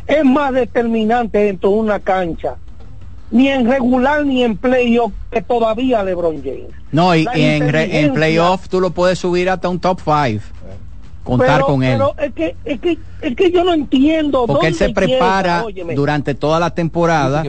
es 0.07 0.25
más 0.25 0.53
determinante 0.55 1.39
dentro 1.39 1.71
de 1.71 1.77
una 1.77 1.99
cancha, 1.99 2.55
ni 3.33 3.49
en 3.49 3.69
regular 3.69 4.25
ni 4.25 4.45
en 4.45 4.57
playoff 4.57 5.13
que 5.33 5.43
todavía 5.43 6.03
LeBron 6.05 6.41
James. 6.45 6.69
No, 6.93 7.15
y, 7.15 7.27
en, 7.35 7.69
re- 7.73 8.01
en 8.01 8.15
playoff 8.15 8.69
tú 8.69 8.81
lo 8.81 8.91
puedes 8.91 9.19
subir 9.19 9.51
hasta 9.51 9.69
un 9.69 9.81
top 9.81 10.01
5. 10.05 10.45
Contar 11.27 11.57
Pero- 11.57 11.67
con 11.67 11.83
él. 11.83 11.93
Pero 11.99 12.15
es 12.19 12.33
que, 12.35 12.57
es 12.65 12.81
que, 12.81 12.99
es 13.21 13.35
que 13.35 13.51
yo 13.51 13.65
no 13.65 13.75
entiendo. 13.75 14.47
Porque 14.47 14.69
él 14.69 14.75
se 14.77 14.91
prepara 14.91 15.65
durante 15.97 16.37
toda 16.37 16.61
la 16.61 16.71
temporada 16.71 17.43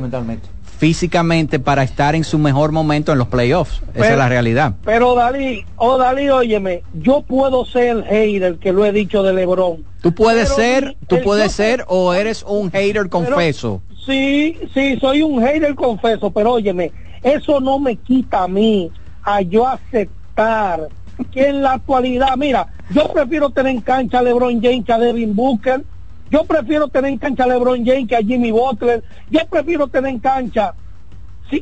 físicamente 0.80 1.60
para 1.60 1.84
estar 1.84 2.16
en 2.16 2.24
su 2.24 2.38
mejor 2.40 2.72
momento 2.72 3.12
en 3.12 3.20
los 3.20 3.28
playoffs. 3.28 3.82
Esa 3.94 4.12
es 4.12 4.18
la 4.18 4.30
realidad. 4.30 4.74
Pero 4.84 5.14
Dalí, 5.16 5.64
oh 5.76 5.98
Dalí, 5.98 6.28
óyeme, 6.30 6.82
yo 6.95 7.22
puedo 7.22 7.66
ser 7.66 7.98
el 7.98 8.04
hater 8.06 8.58
que 8.58 8.72
lo 8.74 8.84
he 8.84 8.91
dicho 8.91 9.22
de 9.24 9.34
LeBron. 9.34 9.84
Tú 10.02 10.14
puedes 10.14 10.49
ser, 10.49 10.88
mi- 10.88 10.98
tú 11.08 11.18
puedes 11.24 11.52
ser 11.52 11.86
o 11.88 12.14
eres 12.16 12.44
un 12.48 12.72
hater 12.72 13.10
confeso. 13.10 13.82
Sí, 14.06 14.58
sí, 14.74 14.98
soy 14.99 15.22
un 15.22 15.41
hater 15.44 15.76
confeso, 15.76 16.32
pero 16.32 16.54
óyeme, 16.54 16.91
eso 17.22 17.60
no 17.60 17.78
me 17.80 17.95
quita 17.95 18.44
a 18.44 18.48
mí 18.48 18.90
a 19.24 19.41
yo 19.41 19.68
aceptar 19.68 20.88
que 21.32 21.48
en 21.49 21.64
la 21.64 21.74
actualidad, 21.74 22.38
mira, 22.38 22.68
yo 22.90 23.12
prefiero 23.12 23.50
tener 23.50 23.76
en 23.76 23.82
cancha 23.82 24.20
a 24.20 24.22
LeBron 24.22 24.62
James 24.62 24.86
que 24.86 24.94
a 24.94 25.00
Devin 25.00 25.36
Booker, 25.36 25.84
yo 26.30 26.44
prefiero 26.46 26.88
tener 26.88 27.12
en 27.12 27.18
cancha 27.18 27.44
a 27.44 27.48
LeBron 27.48 27.86
James 27.86 28.08
que 28.08 28.16
a 28.16 28.22
Jimmy 28.22 28.52
Butler, 28.52 29.04
yo 29.30 29.42
prefiero 29.50 29.88
tener 29.88 30.12
en 30.12 30.20
cancha, 30.20 30.74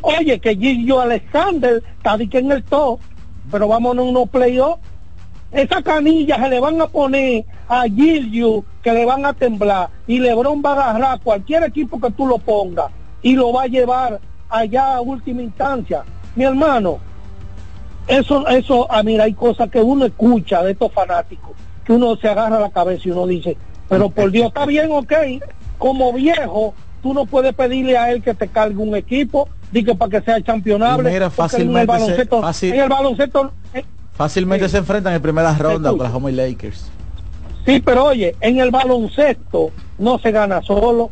oye, 0.01 0.39
que 0.39 0.55
Gillo 0.55 1.01
Alexander 1.01 1.83
está 1.97 2.15
en 2.15 2.51
el 2.51 2.63
top, 2.63 2.99
pero 3.51 3.67
vámonos 3.67 4.05
a 4.05 4.09
unos 4.09 4.29
playoffs, 4.29 4.81
esa 5.51 5.81
canilla 5.81 6.37
se 6.37 6.49
le 6.49 6.59
van 6.59 6.81
a 6.81 6.87
poner 6.87 7.45
a 7.69 7.83
Gilio 7.83 8.65
que 8.83 8.91
le 8.91 9.05
van 9.05 9.25
a 9.25 9.33
temblar 9.33 9.89
y 10.05 10.19
Lebron 10.19 10.61
va 10.63 10.73
a 10.73 10.89
agarrar 10.89 11.21
cualquier 11.21 11.63
equipo 11.63 11.99
que 11.99 12.11
tú 12.11 12.27
lo 12.27 12.37
pongas 12.37 12.91
y 13.21 13.35
lo 13.35 13.53
va 13.53 13.63
a 13.63 13.67
llevar 13.67 14.19
allá 14.49 14.95
a 14.95 15.01
última 15.01 15.41
instancia. 15.41 16.03
Mi 16.35 16.43
hermano, 16.43 16.99
eso, 18.07 18.47
eso, 18.47 18.87
ah, 18.91 19.03
mira, 19.03 19.23
hay 19.25 19.33
cosas 19.33 19.69
que 19.69 19.79
uno 19.81 20.05
escucha 20.05 20.63
de 20.63 20.71
estos 20.71 20.91
fanáticos, 20.91 21.51
que 21.83 21.93
uno 21.93 22.15
se 22.17 22.27
agarra 22.29 22.59
la 22.59 22.69
cabeza 22.69 23.03
y 23.07 23.11
uno 23.11 23.25
dice, 23.27 23.57
pero 23.89 24.09
por 24.09 24.31
Dios, 24.31 24.47
está 24.47 24.65
bien, 24.65 24.89
ok, 24.91 25.13
como 25.77 26.13
viejo, 26.13 26.73
tú 27.01 27.13
no 27.13 27.25
puedes 27.25 27.53
pedirle 27.55 27.97
a 27.97 28.11
él 28.11 28.21
que 28.21 28.33
te 28.33 28.47
cargue 28.47 28.77
un 28.77 28.95
equipo, 28.95 29.49
diga 29.71 29.93
para 29.95 30.11
que 30.19 30.21
sea 30.25 30.37
mira, 31.09 31.29
porque 31.29 31.55
en 31.57 31.61
el 31.61 31.67
fácilmente 31.77 31.81
se- 31.93 31.99
baloncesto, 31.99 32.41
fácil- 32.41 32.73
en 32.73 32.79
el 32.79 32.89
baloncesto, 32.89 33.51
eh, 33.73 33.85
Fácilmente 34.13 34.69
se 34.69 34.77
enfrentan 34.77 35.13
en 35.13 35.21
primera 35.21 35.53
ronda 35.57 35.91
Oklahoma 35.91 36.31
y 36.31 36.35
Lakers. 36.35 36.89
Sí, 37.65 37.81
pero 37.81 38.05
oye, 38.05 38.35
en 38.39 38.59
el 38.59 38.71
baloncesto 38.71 39.71
no 39.97 40.19
se 40.19 40.31
gana 40.31 40.61
solo. 40.61 41.09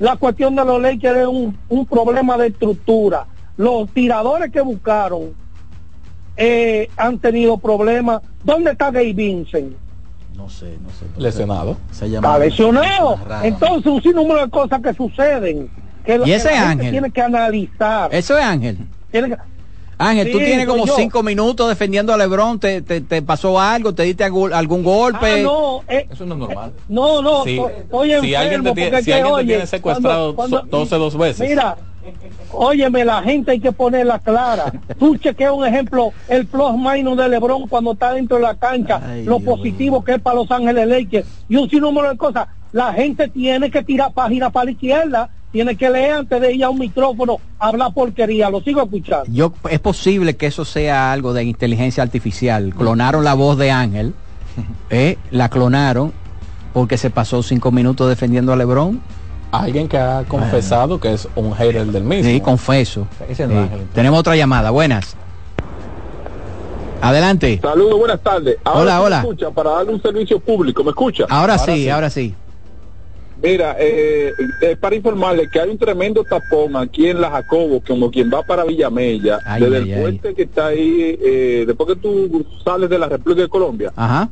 La 0.00 0.16
cuestión 0.16 0.56
de 0.56 0.64
los 0.64 0.80
Lakers 0.82 1.18
es 1.18 1.26
un, 1.26 1.56
un 1.68 1.86
problema 1.86 2.36
de 2.38 2.48
estructura. 2.48 3.26
Los 3.56 3.88
tiradores 3.90 4.50
que 4.50 4.62
buscaron 4.62 5.34
eh, 6.40 6.88
han 6.96 7.18
tenido 7.18 7.58
problemas. 7.58 8.22
¿Dónde 8.42 8.72
está 8.72 8.86
Gabe 8.90 9.12
Vincent? 9.12 9.74
No 10.34 10.48
sé, 10.48 10.76
no 10.82 10.88
sé. 10.88 11.04
Lesionado. 11.20 11.76
Se 11.92 12.06
Está 12.06 12.38
lesionado. 12.38 13.18
Entonces, 13.42 13.86
un 13.92 14.02
sinnúmero 14.02 14.44
de 14.46 14.50
cosas 14.50 14.80
que 14.80 14.94
suceden. 14.94 15.70
Que 16.04 16.16
la- 16.18 16.26
¿Y 16.26 16.32
ese 16.32 16.48
que 16.48 16.54
la 16.54 16.60
gente 16.60 16.70
Ángel? 16.72 16.90
tiene 16.92 17.10
que 17.10 17.20
analizar. 17.20 18.08
Eso 18.14 18.38
es 18.38 18.44
Ángel. 18.44 18.78
Tiene 19.10 19.28
que- 19.28 19.36
Ángel, 19.98 20.32
tú 20.32 20.38
Sí, 20.38 20.44
tienes 20.46 20.64
soy 20.64 20.72
como 20.74 20.86
yo. 20.86 20.96
cinco 20.96 21.22
minutos 21.22 21.68
defendiendo 21.68 22.14
a 22.14 22.16
Lebron, 22.16 22.58
te, 22.58 22.80
te, 22.80 23.02
te 23.02 23.20
pasó 23.20 23.60
algo, 23.60 23.92
te 23.94 24.04
diste 24.04 24.24
algún, 24.24 24.50
algún 24.54 24.82
golpe. 24.82 25.40
Ah, 25.40 25.42
no, 25.42 25.82
eh, 25.86 26.08
Eso 26.10 26.24
no 26.24 26.34
es 26.36 26.40
normal. 26.40 26.72
No, 26.88 27.20
no, 27.20 27.44
Sí. 27.44 27.58
estoy 27.60 28.08
Si 28.08 28.14
enfermo. 28.14 28.38
alguien 28.38 28.62
te 28.64 28.72
tiene- 28.72 29.02
si 29.02 29.12
alguien 29.12 29.26
te 29.26 29.32
oye, 29.34 29.46
tiene 29.46 29.66
secuestrado 29.66 30.34
cuando- 30.34 30.60
so- 30.60 30.66
12 30.70 30.96
dos 30.96 31.18
veces. 31.18 31.46
Mira, 31.50 31.76
óyeme, 32.52 33.04
la 33.04 33.22
gente 33.22 33.52
hay 33.52 33.60
que 33.60 33.72
ponerla 33.72 34.18
clara. 34.18 34.72
Tú 34.98 35.16
chequea 35.16 35.52
un 35.52 35.66
ejemplo, 35.66 36.12
el 36.28 36.46
plus 36.46 36.72
minus 36.76 37.16
de 37.16 37.28
Lebron 37.28 37.68
cuando 37.68 37.92
está 37.92 38.12
dentro 38.12 38.36
de 38.36 38.42
la 38.42 38.54
cancha, 38.54 39.00
lo 39.24 39.40
positivo 39.40 40.04
que 40.04 40.14
es 40.14 40.20
para 40.20 40.36
Los 40.36 40.50
Ángeles 40.50 40.86
Lakers 40.86 41.26
y 41.48 41.56
un 41.56 41.68
sinnúmero 41.68 42.10
de 42.10 42.16
cosas. 42.16 42.48
La 42.72 42.92
gente 42.92 43.28
tiene 43.28 43.70
que 43.70 43.82
tirar 43.82 44.12
página 44.12 44.50
para 44.50 44.66
la 44.66 44.70
izquierda, 44.70 45.30
tiene 45.50 45.76
que 45.76 45.90
leer 45.90 46.12
antes 46.12 46.40
de 46.40 46.52
ir 46.52 46.64
a 46.64 46.70
un 46.70 46.78
micrófono, 46.78 47.38
hablar 47.58 47.92
porquería. 47.92 48.48
Lo 48.50 48.60
sigo 48.60 48.82
escuchando. 48.82 49.26
Yo, 49.28 49.52
es 49.68 49.80
posible 49.80 50.36
que 50.36 50.46
eso 50.46 50.64
sea 50.64 51.12
algo 51.12 51.32
de 51.32 51.42
inteligencia 51.42 52.02
artificial. 52.02 52.72
Clonaron 52.76 53.24
la 53.24 53.34
voz 53.34 53.58
de 53.58 53.72
Ángel, 53.72 54.14
eh, 54.90 55.18
la 55.30 55.48
clonaron 55.48 56.12
porque 56.72 56.98
se 56.98 57.10
pasó 57.10 57.42
cinco 57.42 57.72
minutos 57.72 58.08
defendiendo 58.08 58.52
a 58.52 58.56
Lebron. 58.56 59.00
Alguien 59.52 59.88
que 59.88 59.98
ha 59.98 60.24
confesado 60.28 61.00
que 61.00 61.12
es 61.12 61.28
un 61.34 61.52
hater 61.54 61.86
del 61.86 62.04
mismo. 62.04 62.30
Sí, 62.30 62.40
confeso. 62.40 63.06
Ese 63.28 63.46
no 63.46 63.64
Sí. 63.64 63.70
Tenemos 63.94 64.20
otra 64.20 64.36
llamada, 64.36 64.70
buenas. 64.70 65.16
Adelante. 67.02 67.58
Saludos, 67.62 67.98
buenas 67.98 68.20
tardes. 68.20 68.58
Ahora 68.64 68.80
Hola, 68.80 68.98
me 68.98 69.04
hola. 69.06 69.18
escucha, 69.20 69.50
para 69.50 69.70
darle 69.70 69.94
un 69.94 70.02
servicio 70.02 70.38
público, 70.38 70.84
¿me 70.84 70.90
escucha? 70.90 71.24
Ahora, 71.30 71.58
sí, 71.58 71.88
ahora 71.88 72.10
sí. 72.10 72.34
Mira, 73.42 73.74
eh, 73.80 74.32
eh, 74.60 74.76
para 74.78 74.94
informarle 74.96 75.48
que 75.50 75.58
hay 75.58 75.70
un 75.70 75.78
tremendo 75.78 76.22
tapón 76.24 76.76
aquí 76.76 77.08
en 77.08 77.22
la 77.22 77.30
Jacobo, 77.30 77.80
como 77.86 78.10
quien 78.10 78.30
va 78.30 78.42
para 78.42 78.64
Villamella, 78.64 79.38
Ay, 79.46 79.62
desde 79.62 79.76
ay, 79.78 79.82
el 79.82 79.94
ay. 79.94 80.00
puente 80.02 80.34
que 80.34 80.42
está 80.42 80.66
ahí, 80.66 81.18
eh, 81.22 81.64
después 81.66 81.88
que 81.88 81.96
tú 81.96 82.44
sales 82.62 82.90
de 82.90 82.98
la 82.98 83.08
República 83.08 83.40
de 83.42 83.48
Colombia. 83.48 83.92
Ajá. 83.96 84.28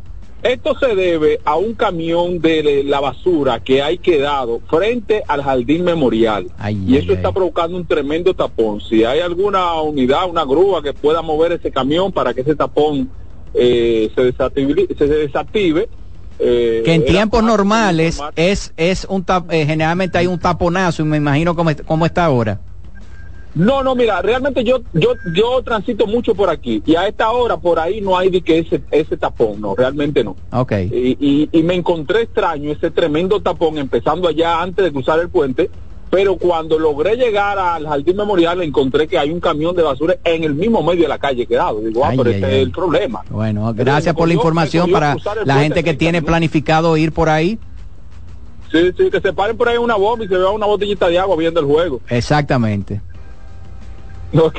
Esto 0.49 0.75
se 0.81 0.95
debe 0.95 1.41
a 1.45 1.57
un 1.57 1.75
camión 1.75 2.41
de 2.41 2.83
la 2.85 3.01
basura 3.01 3.61
que 3.61 3.83
hay 3.83 3.99
quedado 3.99 4.61
frente 4.69 5.23
al 5.29 5.43
jardín 5.43 5.85
memorial. 5.85 6.47
y 6.87 6.97
eso 6.97 7.13
está 7.13 7.33
provocando 7.33 7.77
un 7.77 7.87
tremendo 7.87 8.33
tapón. 8.33 8.81
Si 8.81 9.05
hay 9.05 9.21
alguna 9.21 9.75
unidad, 9.83 10.29
una 10.29 10.45
grúa 10.47 10.83
que 10.83 10.95
pueda 10.95 11.21
mover 11.21 11.53
ese 11.53 11.71
camión 11.71 12.13
para 12.13 12.33
que 12.33 12.41
ese 12.41 12.55
tapón 12.57 13.11
eh, 13.53 14.11
se, 14.15 14.23
desactive, 14.25 14.87
se 14.97 15.07
desactive. 15.07 15.89
eh, 16.39 16.83
Que 16.85 16.95
en 16.95 17.05
tiempos 17.05 17.43
normales 17.43 18.19
es, 18.37 18.73
es 18.77 19.07
un 19.11 19.25
tap- 19.27 19.53
eh, 19.53 19.67
generalmente 19.67 20.17
hay 20.17 20.27
un 20.29 20.39
taponazo 20.39 21.03
y 21.03 21.05
me 21.05 21.17
imagino 21.19 21.55
cómo, 21.55 21.71
cómo 21.85 22.07
está 22.07 22.25
ahora. 22.25 22.59
No, 23.59 23.83
no, 23.83 23.97
mira, 23.97 24.23
realmente 24.23 24.63
yo 24.63 24.83
yo 24.93 25.15
yo 25.35 25.61
transito 25.65 26.07
mucho 26.07 26.37
por 26.37 26.49
aquí 26.49 26.81
y 26.87 26.95
a 26.95 27.09
esta 27.09 27.33
hora 27.33 27.57
por 27.57 27.81
ahí 27.81 28.01
no 28.01 28.17
hay 28.17 28.31
de 28.31 28.41
que 28.41 28.61
ese 28.61 28.81
ese 28.93 29.17
tapón, 29.17 29.61
no, 29.61 29.75
realmente 29.75 30.23
no. 30.23 30.37
Ok. 30.53 30.73
Y, 30.93 31.17
y, 31.19 31.49
y 31.51 31.63
me 31.65 31.75
encontré 31.75 32.23
extraño 32.23 32.71
ese 32.71 32.93
tremendo 32.93 33.41
tapón 33.41 33.77
empezando 33.79 34.29
allá 34.29 34.63
antes 34.63 34.85
de 34.85 34.93
cruzar 34.93 35.19
el 35.19 35.29
puente, 35.29 35.71
pero 36.09 36.37
cuando 36.37 36.79
logré 36.79 37.17
llegar 37.17 37.59
al 37.59 37.85
jardín 37.85 38.17
memorial 38.17 38.63
encontré 38.63 39.09
que 39.09 39.19
hay 39.19 39.31
un 39.31 39.41
camión 39.41 39.75
de 39.75 39.83
basura 39.83 40.15
en 40.23 40.45
el 40.45 40.55
mismo 40.55 40.81
medio 40.85 41.03
de 41.03 41.09
la 41.09 41.19
calle 41.19 41.45
quedado. 41.45 41.81
Digo, 41.81 42.05
ah, 42.05 42.11
Ay, 42.11 42.17
pero 42.17 42.31
ay, 42.31 42.35
este 42.37 42.47
ay. 42.47 42.55
es 42.55 42.63
el 42.63 42.71
problema. 42.71 43.23
Bueno, 43.29 43.75
gracias 43.75 44.15
por 44.15 44.29
la 44.29 44.35
información 44.35 44.89
para 44.93 45.17
la 45.45 45.57
gente 45.57 45.83
que 45.83 45.95
tiene 45.95 46.23
planificado 46.23 46.97
ir 46.97 47.11
por 47.11 47.29
ahí. 47.29 47.59
Sí, 48.71 48.93
sí, 48.97 49.11
que 49.11 49.21
se 49.21 49.33
paren 49.33 49.57
por 49.57 49.69
ahí 49.69 49.79
una 49.79 49.97
bomba 49.97 50.25
y 50.25 50.29
se 50.29 50.37
vea 50.37 50.51
una 50.51 50.67
botellita 50.67 51.09
de 51.09 51.19
agua 51.19 51.35
viendo 51.37 51.59
el 51.59 51.67
juego. 51.67 52.01
Exactamente. 52.09 53.01
Ok. 54.39 54.59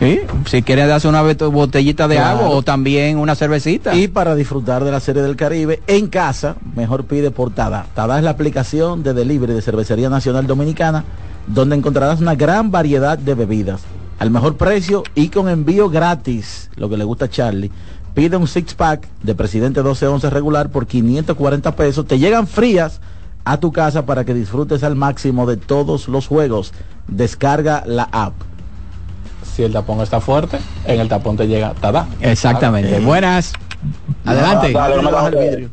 Sí, 0.00 0.20
si 0.46 0.62
quieres 0.62 0.88
darse 0.88 1.06
una 1.06 1.22
botellita 1.22 2.08
de 2.08 2.16
Claro. 2.16 2.38
agua 2.40 2.48
o 2.50 2.62
también 2.62 3.16
una 3.16 3.34
cervecita. 3.36 3.94
Y 3.94 4.08
para 4.08 4.34
disfrutar 4.34 4.82
de 4.84 4.90
la 4.90 5.00
Serie 5.00 5.22
del 5.22 5.36
Caribe 5.36 5.82
en 5.86 6.08
casa, 6.08 6.56
mejor 6.74 7.04
pide 7.04 7.30
por 7.30 7.50
Tada. 7.52 7.86
Tada 7.94 8.18
es 8.18 8.24
la 8.24 8.30
aplicación 8.30 9.02
de 9.04 9.14
delivery 9.14 9.54
de 9.54 9.62
Cervecería 9.62 10.10
Nacional 10.10 10.46
Dominicana, 10.48 11.04
donde 11.46 11.76
encontrarás 11.76 12.20
una 12.20 12.34
gran 12.34 12.70
variedad 12.72 13.16
de 13.16 13.34
bebidas 13.34 13.82
al 14.18 14.30
mejor 14.30 14.56
precio 14.56 15.04
y 15.14 15.28
con 15.28 15.48
envío 15.48 15.88
gratis, 15.88 16.70
lo 16.76 16.88
que 16.88 16.96
le 16.96 17.04
gusta 17.04 17.26
a 17.26 17.30
Charlie. 17.30 17.70
Pide 18.14 18.36
un 18.36 18.46
six 18.48 18.74
pack 18.74 19.08
de 19.22 19.34
Presidente 19.34 19.80
1211 19.80 20.28
regular 20.30 20.70
por 20.70 20.86
540 20.86 21.74
pesos. 21.76 22.06
Te 22.06 22.18
llegan 22.18 22.46
frías 22.46 23.00
a 23.44 23.58
tu 23.58 23.72
casa 23.72 24.06
para 24.06 24.24
que 24.24 24.34
disfrutes 24.34 24.82
al 24.84 24.96
máximo 24.96 25.46
de 25.46 25.56
todos 25.56 26.08
los 26.08 26.26
juegos. 26.26 26.72
Descarga 27.08 27.82
la 27.86 28.04
app. 28.10 28.32
Si 29.54 29.62
el 29.62 29.72
tapón 29.72 30.00
está 30.00 30.20
fuerte, 30.20 30.58
en 30.86 31.00
el 31.00 31.08
tapón 31.08 31.36
te 31.36 31.46
llega 31.46 31.74
tada. 31.74 32.08
Exactamente. 32.20 32.98
Buenas. 33.00 33.52
Adelante. 34.24 34.72
Ah, 34.76 34.88
dale, 34.88 34.96
no 34.96 35.02
me 35.02 35.10
Baja 35.12 35.28
el 35.28 35.36
vidrio. 35.36 35.70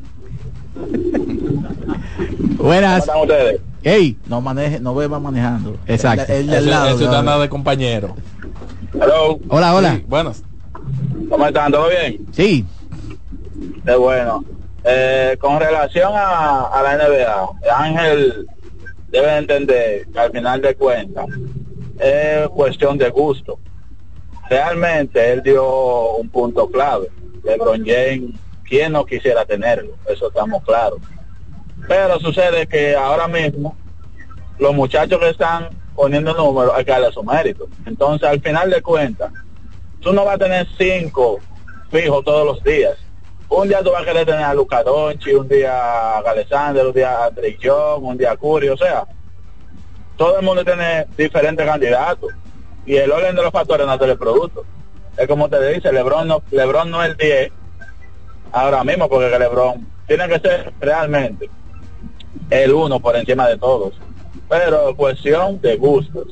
Buenas. 2.57 3.05
¿Cómo 3.05 3.23
están 3.23 3.37
ustedes? 3.37 3.61
Hey. 3.83 4.17
No 4.27 4.41
maneje, 4.41 4.79
no 4.79 4.93
beba 4.93 5.19
manejando. 5.19 5.77
Exacto. 5.87 6.31
El, 6.31 6.41
el 6.41 6.47
del 6.47 6.59
Ese- 6.63 7.05
lado, 7.05 7.41
de 7.41 7.49
compañero. 7.49 8.15
Hello. 8.93 9.39
Hola, 9.47 9.73
hola. 9.73 9.95
Sí, 9.95 10.05
buenas. 10.07 10.43
¿Cómo 11.29 11.47
están? 11.47 11.71
¿Todo 11.71 11.87
bien? 11.89 12.19
Sí. 12.31 12.65
Qué 13.85 13.95
bueno. 13.95 14.43
Eh, 14.83 15.37
con 15.39 15.59
relación 15.59 16.11
a, 16.15 16.81
la 16.83 16.97
NBA, 16.97 17.75
Ángel 17.75 18.47
debe 19.09 19.37
entender 19.37 20.07
que 20.11 20.19
al 20.19 20.31
final 20.31 20.61
de 20.61 20.75
cuentas 20.75 21.27
es 21.99 22.47
cuestión 22.49 22.97
de 22.97 23.09
gusto. 23.09 23.59
Realmente 24.49 25.31
él 25.31 25.43
dio 25.43 26.15
un 26.15 26.29
punto 26.29 26.69
clave. 26.69 27.09
LeBron 27.43 27.83
James, 27.85 28.35
¿quién 28.63 28.93
no 28.93 29.05
quisiera 29.05 29.45
tenerlo? 29.45 29.93
Eso 30.07 30.27
estamos 30.27 30.63
claros. 30.63 30.99
Pero 31.87 32.19
sucede 32.19 32.67
que 32.67 32.95
ahora 32.95 33.27
mismo 33.27 33.75
los 34.59 34.73
muchachos 34.73 35.19
que 35.19 35.29
están 35.29 35.69
poniendo 35.95 36.33
números 36.33 36.73
hay 36.75 36.85
que 36.85 36.91
darle 36.91 37.11
su 37.11 37.23
mérito. 37.23 37.67
Entonces, 37.85 38.27
al 38.27 38.41
final 38.41 38.69
de 38.69 38.81
cuentas, 38.81 39.31
tú 39.99 40.13
no 40.13 40.25
vas 40.25 40.35
a 40.35 40.39
tener 40.39 40.67
cinco 40.77 41.39
fijos 41.91 42.23
todos 42.23 42.45
los 42.45 42.63
días. 42.63 42.97
Un 43.53 43.67
día 43.67 43.83
tú 43.83 43.91
vas 43.91 44.03
a 44.03 44.05
querer 44.05 44.25
tener 44.25 44.45
a 44.45 44.53
Luca 44.53 44.81
Doncic, 44.81 45.37
un 45.37 45.47
día 45.49 45.73
a 45.73 46.19
Alexander, 46.19 46.87
un 46.87 46.93
día 46.93 47.25
a 47.25 47.29
Drake 47.29 47.57
Young, 47.59 48.01
un 48.01 48.17
día 48.17 48.31
a 48.31 48.37
Curry, 48.37 48.69
o 48.69 48.77
sea, 48.77 49.03
todo 50.15 50.39
el 50.39 50.45
mundo 50.45 50.63
tiene 50.63 51.05
diferentes 51.17 51.65
candidatos 51.65 52.31
y 52.85 52.95
el 52.95 53.11
orden 53.11 53.35
de 53.35 53.43
los 53.43 53.51
factores 53.51 53.85
no 53.85 53.93
es 53.93 54.01
el 54.01 54.17
producto. 54.17 54.63
Es 55.17 55.27
como 55.27 55.49
te 55.49 55.73
dice, 55.73 55.91
Lebron 55.91 56.29
no, 56.29 56.41
Lebron 56.49 56.89
no 56.89 57.03
es 57.03 57.09
el 57.09 57.17
10 57.17 57.51
ahora 58.53 58.85
mismo 58.85 59.09
porque 59.09 59.29
que 59.29 59.39
Lebron 59.39 59.85
tiene 60.07 60.29
que 60.29 60.39
ser 60.39 60.73
realmente 60.79 61.49
el 62.49 62.71
uno 62.71 63.01
por 63.01 63.17
encima 63.17 63.49
de 63.49 63.57
todos. 63.57 63.99
Pero 64.47 64.95
cuestión 64.95 65.59
de 65.59 65.75
gustos. 65.75 66.25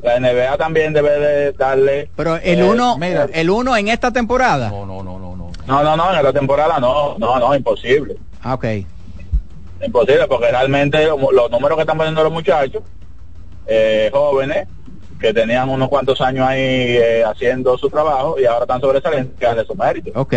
la 0.00 0.20
NBA 0.20 0.56
también 0.58 0.92
debe 0.92 1.18
de 1.18 1.52
darle. 1.54 2.08
Pero 2.14 2.36
el 2.36 2.60
eh, 2.60 2.64
uno, 2.64 2.96
mira, 2.98 3.28
el 3.32 3.50
uno 3.50 3.76
en 3.76 3.88
esta 3.88 4.12
temporada. 4.12 4.70
No, 4.70 4.86
no, 4.86 5.02
no, 5.02 5.18
no, 5.18 5.36
no. 5.36 5.41
No, 5.66 5.82
no, 5.82 5.96
no, 5.96 6.10
en 6.10 6.16
esta 6.16 6.32
temporada 6.32 6.78
no, 6.78 7.16
no, 7.18 7.38
no, 7.38 7.54
imposible. 7.54 8.16
Ah, 8.42 8.54
ok. 8.54 8.64
Imposible, 9.84 10.26
porque 10.28 10.50
realmente 10.50 11.06
los, 11.06 11.50
números 11.50 11.76
que 11.76 11.82
están 11.82 11.96
poniendo 11.96 12.22
los 12.22 12.32
muchachos, 12.32 12.82
eh, 13.66 14.10
jóvenes, 14.12 14.66
que 15.20 15.32
tenían 15.32 15.68
unos 15.68 15.88
cuantos 15.88 16.20
años 16.20 16.46
ahí 16.46 16.60
eh, 16.60 17.24
haciendo 17.24 17.78
su 17.78 17.88
trabajo 17.88 18.36
y 18.38 18.44
ahora 18.44 18.62
están 18.62 18.80
sobresalientes, 18.80 19.38
que 19.38 19.46
darle 19.46 19.64
su 19.64 19.74
mérito. 19.74 20.10
Ok. 20.14 20.34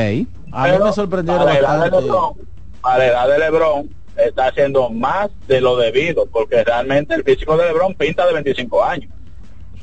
A 0.52 0.68
mí 0.68 0.78
me 0.84 0.94
sorprendieron 0.94 1.44
para 1.44 1.54
la 1.54 1.60
edad 1.60 1.74
de 1.74 1.90
bastante. 1.90 2.06
LeBron, 2.06 2.34
para 2.82 2.98
la 2.98 3.06
edad 3.06 3.28
de 3.28 3.40
LeBron 3.40 3.90
está 4.16 4.48
haciendo 4.48 4.90
más 4.90 5.30
de 5.48 5.60
lo 5.60 5.76
debido, 5.76 6.28
porque 6.28 6.64
realmente 6.64 7.16
el 7.16 7.24
físico 7.24 7.58
de 7.58 7.66
LeBron 7.66 7.96
pinta 7.96 8.26
de 8.26 8.34
25 8.34 8.84
años. 8.84 9.12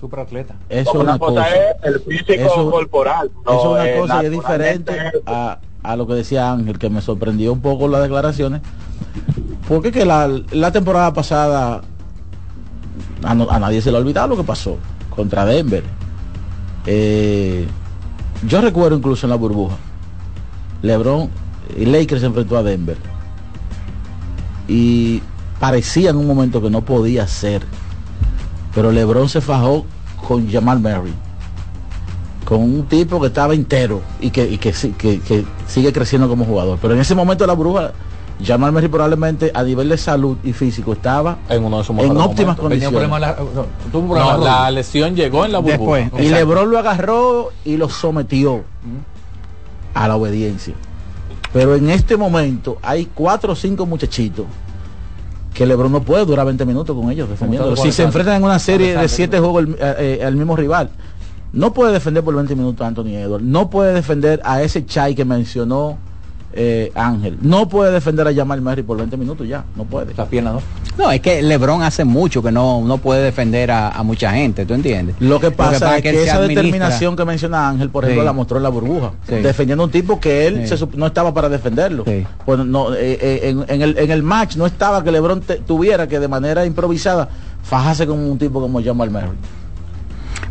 Superatleta. 0.03 0.57
Eso 0.69 0.93
una 0.95 1.03
una 1.03 1.19
cosa 1.21 1.35
cosa. 1.45 1.49
es 1.49 1.77
el 1.85 2.01
físico 2.01 2.33
Eso- 2.33 2.71
corporal. 2.73 3.31
Eso 3.47 3.79
es 3.79 3.95
una 3.95 4.01
cosa 4.01 4.23
y 4.23 4.27
es 4.27 4.33
diferente 4.33 4.93
a, 5.27 5.59
a 5.85 5.97
lo 5.97 6.07
que 6.09 6.15
decía 6.15 6.51
Ángel, 6.51 6.77
que 6.77 6.91
me 6.91 7.01
sorprendió 7.01 7.53
un 7.53 7.61
poco 7.61 7.87
las 7.87 8.03
declaraciones. 8.03 8.63
Porque 9.69 9.93
que 9.93 10.05
la, 10.05 10.29
la 10.51 10.73
temporada 10.73 11.13
pasada 11.13 11.83
a, 13.23 13.35
no- 13.37 13.49
a 13.49 13.61
nadie 13.61 13.81
se 13.81 13.93
le 13.93 13.97
ha 13.97 14.01
olvidado 14.01 14.27
lo 14.29 14.37
que 14.37 14.43
pasó 14.43 14.77
contra 15.15 15.45
Denver. 15.45 15.85
Eh, 16.87 17.65
yo 18.49 18.61
recuerdo 18.61 18.97
incluso 18.97 19.27
en 19.27 19.31
la 19.31 19.37
burbuja. 19.37 19.77
LeBron 20.83 21.31
y 21.79 21.85
Lakers 21.87 22.23
se 22.23 22.27
enfrentó 22.27 22.57
a 22.57 22.65
Denver. 22.65 22.97
Y 24.67 25.23
parecía 25.61 26.11
en 26.11 26.17
un 26.17 26.27
momento 26.27 26.61
que 26.61 26.71
no 26.71 26.81
podía 26.83 27.29
ser. 27.29 27.63
Pero 28.75 28.91
LeBron 28.93 29.29
se 29.29 29.41
fajó 29.41 29.85
con 30.27 30.51
Jamal 30.51 30.79
Murray 30.81 31.13
con 32.45 32.61
un 32.61 32.85
tipo 32.87 33.21
que 33.21 33.29
estaba 33.29 33.55
entero 33.55 34.03
y 34.21 34.31
que, 34.31 34.45
y 34.49 34.59
que, 34.59 34.73
sí- 34.73 34.95
que- 34.99 35.21
que 35.21 35.45
sigue 35.67 35.93
creciendo 35.93 36.29
como 36.29 36.45
jugador. 36.45 36.79
Pero 36.83 36.95
en 36.95 37.01
ese 37.01 37.15
momento 37.15 37.45
de 37.45 37.49
la 37.49 37.53
burbuja, 37.55 37.93
Jamal 38.45 38.73
Murray 38.73 38.89
probablemente 38.89 39.53
a 39.55 39.63
nivel 39.63 39.89
de 39.89 39.97
salud 39.97 40.37
y 40.43 40.53
físico 40.53 40.93
estaba 40.93 41.39
en 41.49 41.65
uno 41.65 41.79
de 41.79 41.85
sus 41.85 41.97
en 41.99 42.17
óptimas 42.17 42.57
condiciones. 42.59 43.09
la, 43.21 43.37
no, 43.55 43.67
No, 44.39 44.45
la 44.45 44.71
lesión 44.71 45.15
llegó 45.15 45.45
en 45.45 45.53
la 45.53 45.59
burbuja. 45.61 45.97
Después, 45.99 46.25
y 46.25 46.29
Lebron 46.31 46.71
lo 46.71 46.79
agarró 46.79 47.51
y 47.65 47.77
lo 47.77 47.89
sometió 47.89 48.65
a 49.95 50.09
la 50.09 50.17
obediencia. 50.17 50.75
Pero 51.53 51.77
en 51.77 51.91
este 51.91 52.17
momento 52.17 52.79
hay 52.83 53.07
cuatro 53.15 53.53
o 53.53 53.57
cinco 53.57 53.87
muchachitos 53.87 54.47
que 55.55 55.67
Lebron 55.67 55.93
no 55.93 56.03
puede 56.03 56.25
durar 56.25 56.47
20 56.47 56.65
minutos 56.65 56.97
con 56.97 57.11
ellos 57.11 57.29
defendiendo. 57.29 57.69
Si 57.77 57.93
se 57.93 58.03
enfrentan 58.09 58.37
en 58.37 58.45
una 58.45 58.59
serie 58.59 58.97
de 59.03 59.09
siete 59.09 59.39
juegos 59.39 59.65
el- 59.65 59.75
eh, 59.79 60.19
eh, 60.21 60.25
al 60.25 60.37
mismo 60.37 60.57
rival, 60.57 60.91
no 61.53 61.73
puede 61.75 61.93
defender 61.93 62.23
por 62.25 62.35
20 62.35 62.55
minutos 62.57 62.81
a 62.83 62.87
Anthony 62.89 63.17
Edwards, 63.17 63.45
no 63.45 63.69
puede 63.69 63.93
defender 63.93 64.41
a 64.45 64.63
ese 64.63 64.87
Chai 64.87 65.15
que 65.15 65.25
mencionó 65.25 65.99
eh, 66.55 66.93
Ángel, 66.95 67.39
no 67.43 67.69
puede 67.69 67.93
defender 67.93 68.27
a 68.29 68.35
Jamal 68.35 68.61
Murray 68.61 68.83
por 68.83 68.97
20 68.99 69.17
minutos 69.17 69.47
ya, 69.49 69.65
no 69.77 69.85
puede. 69.85 70.15
La 70.15 70.27
pierna, 70.27 70.53
¿no? 70.53 70.61
No, 70.99 71.11
es 71.11 71.21
que 71.21 71.41
LeBron 71.43 71.83
hace 71.83 72.05
mucho 72.05 72.43
que 72.43 72.53
no, 72.53 72.83
no 72.85 72.99
puede 72.99 73.23
defender 73.23 73.71
a, 73.71 73.89
a 73.91 74.03
mucha 74.03 74.33
gente, 74.33 74.67
¿tú 74.67 74.75
entiendes? 74.75 75.17
Lo 75.21 75.41
que 75.41 75.51
pasa 75.51 75.97
es 75.97 76.03
que, 76.03 76.11
él 76.11 76.17
se 76.17 76.23
esa 76.25 76.37
administra- 76.37 76.49
determinación 76.63 77.17
que 77.17 77.25
menciona 77.25 77.69
Ángel, 77.69 77.89
por 77.89 78.05
ejemplo, 78.05 78.23
Sí. 78.23 78.27
la 78.27 78.33
mostró 78.35 78.57
en 78.59 78.63
la 78.63 78.69
burbuja, 78.69 79.13
Sí. 79.27 79.37
defendiendo 79.37 79.85
a 79.85 79.87
un 79.87 79.93
tipo 79.93 80.21
que 80.21 80.47
él 80.47 80.61
Sí. 80.67 80.77
se 80.77 80.85
sup- 80.85 80.95
no 80.95 81.07
estaba 81.07 81.33
para 81.33 81.49
defenderlo. 81.49 82.05
Pues 82.45 82.59
no, 82.59 82.93
eh, 82.95 83.19
eh, 83.21 83.41
en, 83.45 83.65
en 83.69 83.83
el, 83.83 83.97
en 83.99 84.11
el 84.11 84.23
match 84.23 84.57
no 84.57 84.67
estaba 84.67 85.03
que 85.03 85.11
LeBron 85.13 85.41
te- 85.41 85.57
tuviera 85.57 86.07
que 86.07 86.21
de 86.21 86.29
manera 86.29 86.67
improvisada 86.67 87.29
fajase 87.63 88.07
con 88.07 88.19
un 88.19 88.37
tipo 88.39 88.61
como 88.61 88.83
Jamal 88.83 89.11
Murray. 89.11 89.31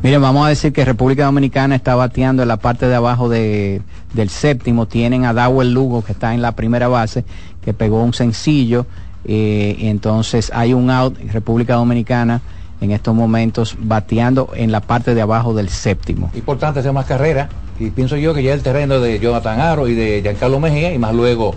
Miren, 0.03 0.19
vamos 0.21 0.45
a 0.47 0.49
decir 0.49 0.73
que 0.73 0.83
República 0.83 1.25
Dominicana 1.25 1.75
está 1.75 1.93
bateando 1.93 2.41
en 2.41 2.47
la 2.47 2.57
parte 2.57 2.87
de 2.87 2.95
abajo 2.95 3.29
de- 3.29 3.83
del 4.13 4.29
séptimo. 4.29 4.85
Tienen 4.87 5.25
a 5.25 5.33
Dawel 5.33 5.73
Lugo, 5.73 6.03
que 6.03 6.11
está 6.13 6.33
en 6.33 6.41
la 6.41 6.53
primera 6.53 6.87
base, 6.87 7.23
que 7.63 7.73
pegó 7.73 8.03
un 8.03 8.13
sencillo. 8.13 8.85
eh, 9.25 9.75
y 9.77 9.87
entonces 9.87 10.51
hay 10.53 10.73
un 10.73 10.89
out. 10.89 11.15
República 11.31 11.75
Dominicana 11.75 12.41
en 12.81 12.89
estos 12.91 13.13
momentos 13.13 13.75
bateando 13.79 14.49
en 14.55 14.71
la 14.71 14.79
parte 14.81 15.13
de 15.13 15.21
abajo 15.21 15.53
del 15.53 15.69
séptimo. 15.69 16.31
Importante 16.33 16.79
hacer 16.79 16.91
más 16.93 17.05
carreras. 17.05 17.47
Y 17.79 17.91
pienso 17.91 18.15
yo 18.17 18.33
que 18.33 18.41
ya 18.43 18.53
el 18.53 18.61
terreno 18.63 18.99
de 18.99 19.19
Jonathan 19.19 19.59
Aro 19.59 19.87
y 19.87 19.93
de 19.95 20.21
Giancarlo 20.23 20.59
Mejía, 20.59 20.93
y 20.93 20.97
más 20.99 21.13
luego 21.15 21.53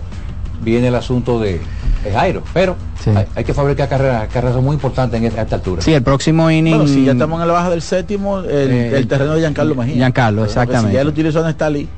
viene 0.62 0.88
el 0.88 0.94
asunto 0.94 1.38
de, 1.40 1.60
de 2.04 2.12
Jairo. 2.12 2.42
Pero 2.54 2.76
hay, 3.06 3.24
hay 3.34 3.44
que 3.44 3.52
fabricar 3.52 3.88
carreras, 3.88 4.28
carreras 4.28 4.54
son 4.54 4.64
muy 4.64 4.74
importantes 4.74 5.18
en 5.18 5.26
esta, 5.26 5.40
a 5.40 5.44
esta 5.44 5.56
altura. 5.56 5.82
Sí, 5.82 5.92
el 5.92 6.02
próximo 6.02 6.50
inning. 6.50 6.76
Bueno, 6.76 6.88
si 6.88 7.04
ya 7.04 7.12
estamos 7.12 7.40
en 7.42 7.46
la 7.48 7.52
baja 7.54 7.70
del 7.70 7.82
séptimo, 7.82 8.38
el, 8.40 8.46
Eh, 8.70 8.96
el 8.98 9.06
terreno 9.08 9.32
de 9.34 9.40
Giancarlo 9.40 9.74
Mejía. 9.74 9.94
Giancarlo, 9.96 10.44
exactamente. 10.44 10.88
Si 10.90 10.94
ya 10.94 11.00
él 11.02 11.08
utilizó 11.08 11.40
en 11.42 11.48
Stalin. 11.50 11.88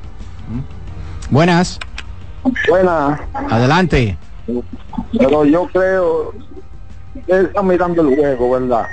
Buenas. 1.29 1.79
Buenas. 2.69 3.19
Adelante. 3.33 4.17
Pero 5.17 5.45
yo 5.45 5.67
creo 5.67 6.33
que 7.25 7.41
están 7.41 7.67
mirando 7.67 8.01
el 8.01 8.15
juego, 8.15 8.51
¿verdad? 8.51 8.85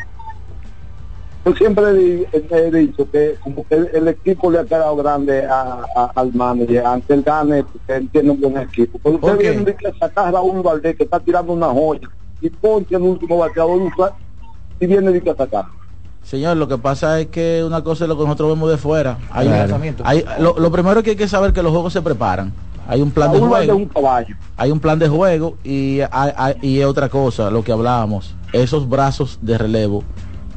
Yo 1.44 1.52
siempre 1.55 1.85
he, 1.90 1.93
di- 1.94 2.26
he 2.32 2.70
dicho 2.70 3.09
que 3.10 3.36
como 3.44 3.66
que 3.68 3.74
el, 3.74 3.90
el 3.93 4.09
equipo 4.09 4.51
le 4.51 4.60
ha 4.60 4.64
quedado 4.64 4.97
grande 4.97 5.44
a- 5.44 5.85
a- 5.94 6.10
al 6.14 6.32
manager, 6.32 6.86
ante 6.86 7.14
el 7.14 7.22
gane, 7.22 7.62
porque 7.64 7.97
él 7.97 8.09
tiene 8.10 8.31
un 8.31 8.40
buen 8.40 8.56
equipo. 8.59 8.98
Pero 9.02 9.16
usted 9.16 9.28
¿Por 9.28 9.39
qué? 9.39 9.51
viene 9.51 9.76
que 9.76 9.93
sacar 10.01 10.28
a 10.28 10.31
Raúl 10.31 10.62
Valdés, 10.62 10.97
que 10.97 11.05
está 11.05 11.20
tirando 11.20 11.52
una 11.52 11.68
joya, 11.68 12.09
y 12.40 12.48
ponche 12.48 12.97
el 12.97 13.02
último 13.02 13.36
bateador, 13.39 13.93
y 14.81 14.86
viene 14.86 15.12
de 15.12 15.20
que 15.22 15.35
sacar. 15.35 15.66
Señor, 16.24 16.56
lo 16.56 16.66
que 16.68 16.78
pasa 16.78 17.20
es 17.20 17.26
que 17.28 17.62
una 17.66 17.82
cosa 17.84 18.05
es 18.05 18.09
lo 18.09 18.16
que 18.16 18.24
nosotros 18.24 18.48
vemos 18.51 18.70
de 18.70 18.76
fuera. 18.78 19.18
Hay, 19.30 19.46
Claro. 19.46 19.78
hay- 20.05 20.24
lo, 20.40 20.59
lo 20.59 20.70
primero 20.72 21.02
que 21.02 21.10
hay 21.10 21.16
que 21.16 21.28
saber 21.28 21.48
es 21.51 21.55
que 21.55 21.62
los 21.62 21.70
juegos 21.72 21.92
se 21.92 22.02
preparan. 22.02 22.52
Hay 22.88 23.01
un 23.01 23.10
plan 23.10 23.32
de 23.32 23.38
juego. 23.38 23.76
un 23.76 23.86
caballo. 23.86 24.34
Hay 24.56 24.70
un 24.70 24.80
plan 24.80 24.98
de 24.98 25.09
juego 25.09 25.56
y 25.64 26.01
hay, 26.10 26.32
hay- 26.36 26.56
y 26.62 26.80
es 26.80 26.86
otra 26.86 27.09
cosa, 27.09 27.51
lo 27.51 27.62
que 27.64 27.72
hablábamos. 27.72 28.34
Esos 28.52 28.88
brazos 28.88 29.38
de 29.42 29.56
relevo, 29.59 30.02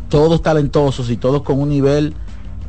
todos 0.10 0.42
talentosos 0.42 1.10
y 1.10 1.18
todos 1.18 1.42
con 1.44 1.60
un 1.60 1.70
nivel 1.70 2.14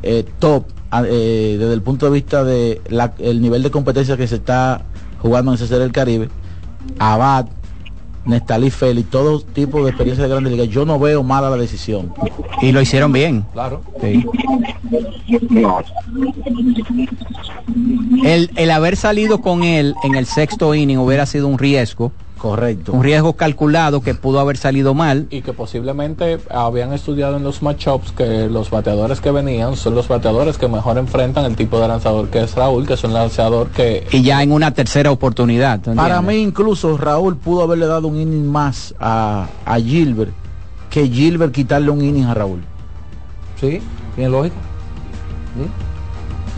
eh, 0.01 0.25
top 0.39 0.63
eh, 1.05 1.57
desde 1.59 1.73
el 1.73 1.81
punto 1.81 2.05
de 2.05 2.11
vista 2.13 2.43
de 2.43 2.81
la- 2.89 3.13
el 3.19 3.41
nivel 3.41 3.61
de 3.63 3.69
competencia 3.71 4.15
que 4.17 4.27
se 4.27 4.35
está 4.35 4.81
jugando 5.21 5.51
en 5.51 5.55
ese 5.55 5.67
ser 5.67 5.79
del 5.79 5.91
Caribe. 5.91 6.29
Abad, 6.99 7.47
Nestalí 8.25 8.69
Félix, 8.69 9.09
todo 9.09 9.41
tipo 9.41 9.83
de 9.83 9.89
experiencia 9.89 10.23
de 10.23 10.29
grandes 10.29 10.51
ligas. 10.51 10.67
Yo 10.67 10.85
no 10.85 10.99
veo 10.99 11.23
mala 11.23 11.49
la 11.49 11.57
decisión. 11.57 12.13
Y 12.61 12.71
lo 12.71 12.81
hicieron 12.81 13.11
bien. 13.11 13.45
Claro. 13.53 13.81
Sí. 14.01 14.25
El, 18.23 18.51
el 18.55 18.71
haber 18.71 18.95
salido 18.95 19.41
con 19.41 19.63
él 19.63 19.95
en 20.03 20.15
el 20.15 20.25
sexto 20.25 20.75
inning 20.75 20.97
hubiera 20.97 21.25
sido 21.25 21.47
un 21.47 21.57
riesgo. 21.57 22.11
Correcto. 22.39 22.93
Un 22.93 23.03
riesgo 23.03 23.33
calculado 23.33 24.01
que 24.01 24.15
pudo 24.15 24.39
haber 24.39 24.57
salido 24.57 24.93
mal. 24.93 25.27
y 25.29 25.41
que 25.41 25.53
posiblemente 25.53 26.39
habían 26.49 26.93
estudiado 26.93 27.37
en 27.37 27.43
los 27.43 27.61
matchups 27.61 28.13
que 28.13 28.47
los 28.47 28.69
bateadores 28.69 29.19
que 29.19 29.29
venían 29.31 29.75
son 29.75 29.93
los 29.93 30.07
bateadores 30.07 30.57
que 30.57 30.67
mejor 30.67 30.97
enfrentan 30.97 31.45
el 31.45 31.55
tipo 31.55 31.79
de 31.79 31.87
lanzador 31.87 32.29
que 32.29 32.43
es 32.43 32.55
Raúl, 32.55 32.87
que 32.87 32.93
es 32.93 33.03
un 33.03 33.13
lanzador 33.13 33.67
que 33.69 34.07
Y 34.11 34.23
ya 34.23 34.41
en 34.41 34.53
una 34.53 34.73
tercera 34.73 35.11
oportunidad. 35.11 35.81
¿tú 35.81 35.93
Para 35.93 36.21
mí 36.21 36.35
incluso 36.37 36.97
Raúl 36.97 37.35
pudo 37.37 37.63
haberle 37.63 37.87
dado 37.87 38.07
un 38.07 38.15
inning 38.15 38.47
más 38.47 38.95
a, 38.99 39.47
a 39.65 39.75
Gilbert 39.77 40.31
que 40.89 41.07
Gilbert 41.07 41.53
quitarle 41.53 41.91
un 41.91 42.01
inning 42.01 42.25
a 42.25 42.33
Raúl. 42.33 42.61
Sí, 43.59 43.81
tiene 44.15 44.29
lógica. 44.29 44.55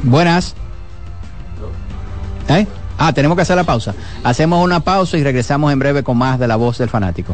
Buenas. 0.04 0.56
¿Eh? 2.50 2.68
Ah, 3.04 3.14
tenemos 3.14 3.36
que 3.36 3.42
hacer 3.42 3.56
la 3.56 3.64
pausa. 3.64 3.96
Hacemos 4.24 4.64
una 4.64 4.82
pausa 4.82 5.18
y 5.18 5.24
regresamos 5.24 5.74
en 5.74 5.80
breve 5.80 6.04
con 6.04 6.20
más 6.20 6.38
de 6.38 6.48
la 6.48 6.56
voz 6.56 6.78
del 6.78 6.88
fanático. 6.88 7.34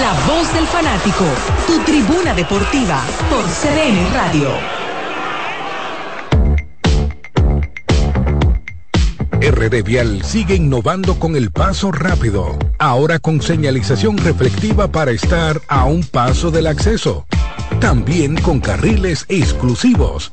La 0.00 0.12
voz 0.26 0.52
del 0.52 0.66
fanático, 0.66 1.24
tu 1.68 1.78
tribuna 1.84 2.34
deportiva 2.34 3.00
por 3.30 3.44
CDN 3.44 4.12
Radio. 4.12 4.48
RD 9.40 9.84
Vial 9.84 10.24
sigue 10.24 10.56
innovando 10.56 11.20
con 11.20 11.36
el 11.36 11.52
paso 11.52 11.92
rápido, 11.92 12.58
ahora 12.80 13.20
con 13.20 13.42
señalización 13.42 14.18
reflectiva 14.18 14.88
para 14.88 15.12
estar 15.12 15.60
a 15.68 15.84
un 15.84 16.02
paso 16.02 16.50
del 16.50 16.66
acceso. 16.66 17.26
También 17.78 18.36
con 18.38 18.58
carriles 18.58 19.24
exclusivos 19.28 20.32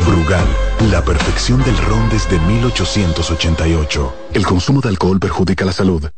Brugal, 0.00 0.46
la 0.90 1.02
perfección 1.04 1.62
del 1.64 1.76
ron 1.78 2.08
desde 2.10 2.38
1888. 2.40 4.14
El 4.34 4.44
consumo 4.44 4.80
de 4.80 4.88
alcohol 4.88 5.18
perjudica 5.18 5.64
la 5.64 5.72
salud. 5.72 6.10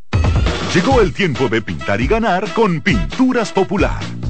Llegó 0.75 1.01
el 1.01 1.13
tiempo 1.13 1.49
de 1.49 1.63
pintar 1.63 2.01
y 2.01 2.07
ganar 2.07 2.53
con 2.53 2.81
Pinturas 2.81 3.53
Popular. 3.53 4.01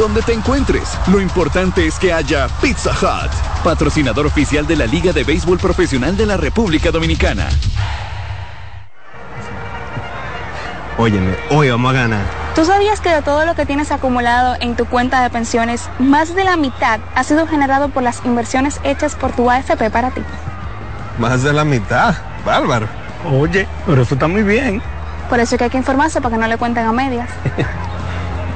Donde 0.00 0.22
te 0.22 0.32
encuentres, 0.32 0.96
lo 1.08 1.20
importante 1.20 1.86
es 1.86 1.98
que 1.98 2.10
haya 2.10 2.48
Pizza 2.62 2.90
Hut, 2.90 3.30
patrocinador 3.62 4.24
oficial 4.24 4.66
de 4.66 4.74
la 4.74 4.86
Liga 4.86 5.12
de 5.12 5.24
Béisbol 5.24 5.58
Profesional 5.58 6.16
de 6.16 6.24
la 6.24 6.38
República 6.38 6.90
Dominicana. 6.90 7.50
Óyeme, 10.96 11.36
hoy 11.50 11.68
vamos 11.68 11.90
a 11.90 11.92
ganar. 11.92 12.22
¿Tú 12.54 12.64
sabías 12.64 13.02
que 13.02 13.10
de 13.10 13.20
todo 13.20 13.44
lo 13.44 13.54
que 13.54 13.66
tienes 13.66 13.92
acumulado 13.92 14.56
en 14.60 14.74
tu 14.74 14.86
cuenta 14.86 15.22
de 15.22 15.28
pensiones, 15.28 15.90
más 15.98 16.34
de 16.34 16.44
la 16.44 16.56
mitad 16.56 16.98
ha 17.14 17.22
sido 17.22 17.46
generado 17.46 17.90
por 17.90 18.02
las 18.02 18.24
inversiones 18.24 18.80
hechas 18.84 19.14
por 19.16 19.32
tu 19.32 19.50
AFP 19.50 19.90
para 19.90 20.12
ti? 20.12 20.22
Más 21.18 21.42
de 21.42 21.52
la 21.52 21.66
mitad, 21.66 22.14
bárbaro. 22.46 22.88
Oye, 23.30 23.68
pero 23.84 24.00
eso 24.00 24.14
está 24.14 24.28
muy 24.28 24.44
bien. 24.44 24.80
Por 25.28 25.40
eso 25.40 25.56
es 25.56 25.58
que 25.58 25.64
hay 25.64 25.70
que 25.70 25.76
informarse 25.76 26.22
para 26.22 26.36
que 26.36 26.40
no 26.40 26.46
le 26.46 26.56
cuenten 26.56 26.86
a 26.86 26.92
medias. 26.92 27.28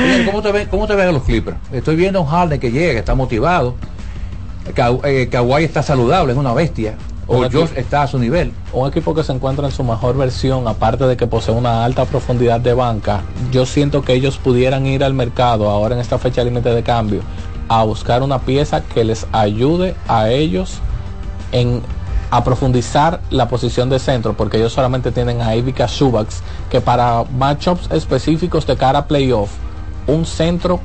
Oye, 0.00 0.24
¿Cómo 0.26 0.42
te, 0.42 0.52
ven, 0.52 0.68
¿Cómo 0.68 0.86
te 0.86 0.94
ven 0.94 1.12
los 1.12 1.22
Clippers? 1.22 1.56
Estoy 1.72 1.96
viendo 1.96 2.18
a 2.18 2.22
un 2.22 2.28
Harden 2.28 2.58
que 2.60 2.70
llega, 2.70 2.92
que 2.94 2.98
está 2.98 3.14
motivado. 3.14 3.74
Eh, 5.04 5.28
Kawhi 5.30 5.64
está 5.64 5.82
saludable, 5.82 6.32
es 6.32 6.38
una 6.38 6.52
bestia. 6.54 6.94
O 7.30 7.36
Un 7.38 7.44
equipo- 7.44 7.60
Josh 7.66 7.76
está 7.76 8.02
a 8.02 8.06
su 8.06 8.18
nivel. 8.18 8.52
Un 8.72 8.88
equipo 8.88 9.14
que 9.14 9.22
se 9.22 9.32
encuentra 9.32 9.66
en 9.66 9.72
su 9.72 9.84
mejor 9.84 10.16
versión, 10.16 10.66
aparte 10.66 11.04
de 11.04 11.16
que 11.16 11.26
posee 11.26 11.54
una 11.54 11.84
alta 11.84 12.06
profundidad 12.06 12.58
de 12.60 12.72
banca, 12.72 13.20
yo 13.52 13.66
siento 13.66 14.02
que 14.02 14.14
ellos 14.14 14.38
pudieran 14.38 14.86
ir 14.86 15.04
al 15.04 15.12
mercado 15.12 15.68
ahora 15.68 15.94
en 15.94 16.00
esta 16.00 16.18
fecha 16.18 16.42
límite 16.42 16.70
de 16.70 16.82
cambio 16.82 17.20
a 17.68 17.84
buscar 17.84 18.22
una 18.22 18.38
pieza 18.38 18.80
que 18.82 19.04
les 19.04 19.26
ayude 19.32 19.94
a 20.08 20.30
ellos 20.30 20.78
en 21.52 21.82
a 22.30 22.44
profundizar 22.44 23.20
la 23.30 23.48
posición 23.48 23.88
de 23.88 23.98
centro, 23.98 24.34
porque 24.34 24.58
ellos 24.58 24.72
solamente 24.72 25.12
tienen 25.12 25.40
a 25.40 25.54
Ivica 25.56 25.88
Subaks, 25.88 26.42
que 26.70 26.80
para 26.82 27.24
matchups 27.24 27.90
específicos 27.90 28.66
de 28.66 28.76
cara 28.76 28.98
a 29.00 29.06
playoff, 29.06 29.50
un 30.06 30.26
centro 30.26 30.78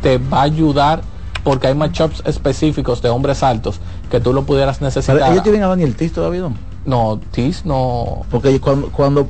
te 0.00 0.18
va 0.18 0.40
a 0.40 0.42
ayudar 0.42 1.00
porque 1.46 1.68
hay 1.68 1.76
matchups 1.76 2.24
específicos 2.26 3.00
de 3.02 3.08
hombres 3.08 3.44
altos 3.44 3.78
que 4.10 4.18
tú 4.18 4.32
lo 4.32 4.42
pudieras 4.42 4.78
Pero 4.78 4.88
necesitar. 4.88 5.30
ellos 5.30 5.44
tienen 5.44 5.62
a 5.62 5.68
Daniel 5.68 5.94
Tis 5.94 6.12
todavía, 6.12 6.40
¿no? 6.40 6.56
No, 6.84 7.20
Tis 7.30 7.64
no. 7.64 8.26
Porque 8.32 8.58
cuando, 8.60 8.88
cuando, 8.88 9.28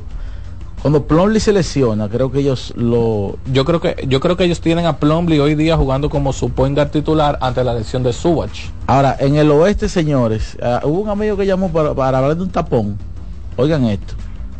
cuando 0.81 1.03
Plumlee 1.05 1.39
se 1.39 1.53
lesiona, 1.53 2.09
creo 2.09 2.31
que 2.31 2.39
ellos 2.39 2.73
lo... 2.75 3.37
Yo 3.53 3.65
creo 3.65 3.79
que 3.79 4.07
yo 4.07 4.19
creo 4.19 4.35
que 4.35 4.45
ellos 4.45 4.61
tienen 4.61 4.87
a 4.87 4.97
Plumlee 4.97 5.39
hoy 5.39 5.53
día 5.53 5.77
jugando 5.77 6.09
como 6.09 6.33
su 6.33 6.49
point 6.49 6.75
guard 6.75 6.89
titular 6.89 7.37
ante 7.39 7.63
la 7.63 7.75
lesión 7.75 8.01
de 8.01 8.11
Subach. 8.11 8.71
Ahora, 8.87 9.15
en 9.19 9.35
el 9.35 9.51
oeste, 9.51 9.87
señores, 9.87 10.57
ah, 10.63 10.81
hubo 10.85 11.01
un 11.01 11.09
amigo 11.09 11.37
que 11.37 11.45
llamó 11.45 11.71
para, 11.71 11.93
para 11.93 12.17
hablar 12.17 12.35
de 12.35 12.41
un 12.41 12.49
tapón. 12.49 12.97
Oigan 13.57 13.85
esto. 13.85 14.15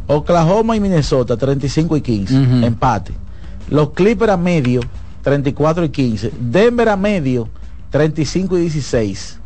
Oklahoma 0.05 0.75
y 0.75 0.79
Minnesota, 0.79 1.35
35 1.35 1.97
y 1.97 2.01
15. 2.01 2.35
Empate. 2.67 3.13
Los 3.71 3.93
Clippers 3.93 4.33
a 4.33 4.37
medio, 4.37 4.81
34 5.27 5.83
y 5.83 5.89
15. 5.89 6.31
Denver 6.39 6.87
a 6.87 6.95
medio, 6.95 7.49
35 7.89 8.57
y 8.57 8.61
16. 8.61 9.39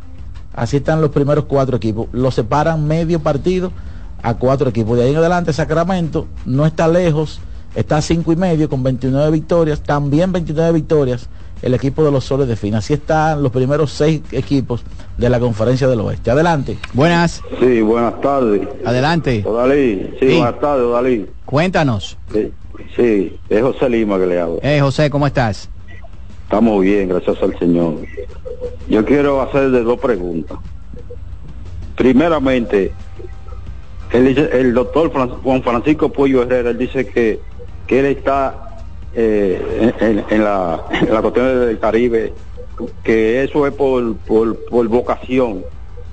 Así 0.54 0.76
están 0.76 1.00
los 1.00 1.10
primeros 1.10 1.46
cuatro 1.46 1.76
equipos. 1.76 2.06
Los 2.12 2.36
separan 2.36 2.86
medio 2.86 3.18
partido 3.18 3.72
a 4.22 4.34
cuatro 4.34 4.70
equipos. 4.70 4.96
De 4.96 5.02
ahí 5.02 5.10
en 5.10 5.16
adelante, 5.16 5.52
Sacramento 5.52 6.28
no 6.46 6.66
está 6.66 6.86
lejos. 6.86 7.40
Está 7.74 7.96
a 7.96 8.02
5 8.02 8.32
y 8.32 8.36
medio 8.36 8.68
con 8.68 8.84
29 8.84 9.32
victorias. 9.32 9.82
También 9.82 10.30
29 10.30 10.70
victorias 10.70 11.28
el 11.62 11.74
equipo 11.74 12.04
de 12.04 12.10
los 12.12 12.24
soles 12.24 12.46
de 12.48 12.56
Fina. 12.56 12.78
Así 12.78 12.92
están 12.92 13.42
los 13.42 13.50
primeros 13.52 13.92
seis 13.92 14.20
equipos 14.32 14.82
de 15.16 15.30
la 15.30 15.38
conferencia 15.40 15.86
del 15.88 16.00
oeste. 16.00 16.30
Adelante. 16.30 16.76
Buenas. 16.92 17.40
Sí, 17.60 17.80
buenas 17.80 18.20
tardes. 18.20 18.68
Adelante. 18.84 19.42
Odalí, 19.46 20.10
sí, 20.20 20.28
Sí. 20.28 20.36
buenas 20.36 20.60
tardes, 20.60 20.84
Odalí. 20.84 21.26
Cuéntanos. 21.44 22.18
Sí, 22.32 22.52
sí, 22.96 23.38
es 23.48 23.62
José 23.62 23.88
Lima 23.88 24.18
que 24.18 24.26
le 24.26 24.40
habla. 24.40 24.58
Eh, 24.62 24.80
José, 24.80 25.10
¿cómo 25.10 25.26
estás? 25.26 25.68
Estamos 26.44 26.82
bien, 26.82 27.08
gracias 27.08 27.42
al 27.42 27.58
Señor. 27.58 27.94
Yo 28.88 29.04
quiero 29.04 29.40
hacerle 29.40 29.80
dos 29.80 29.98
preguntas. 29.98 30.58
Primeramente, 31.96 32.92
él 34.12 34.26
dice- 34.28 34.50
el 34.52 34.74
doctor 34.74 35.12
Fran- 35.12 35.40
Juan 35.42 35.62
Francisco 35.62 36.10
Pollo 36.10 36.42
Herrera, 36.42 36.70
él 36.70 36.78
dice 36.78 37.06
que, 37.06 37.40
que 37.86 38.00
él 38.00 38.06
está 38.06 38.58
eh, 39.14 39.92
en, 40.00 40.08
en- 40.18 40.24
en 40.28 40.44
la, 40.44 40.82
en 40.90 41.12
la 41.12 41.20
cuestión 41.22 41.60
del 41.66 41.78
Caribe, 41.78 42.32
que 43.02 43.44
eso 43.44 43.66
es 43.66 43.74
por, 43.74 44.16
por, 44.18 44.56
por 44.66 44.88
vocación. 44.88 45.64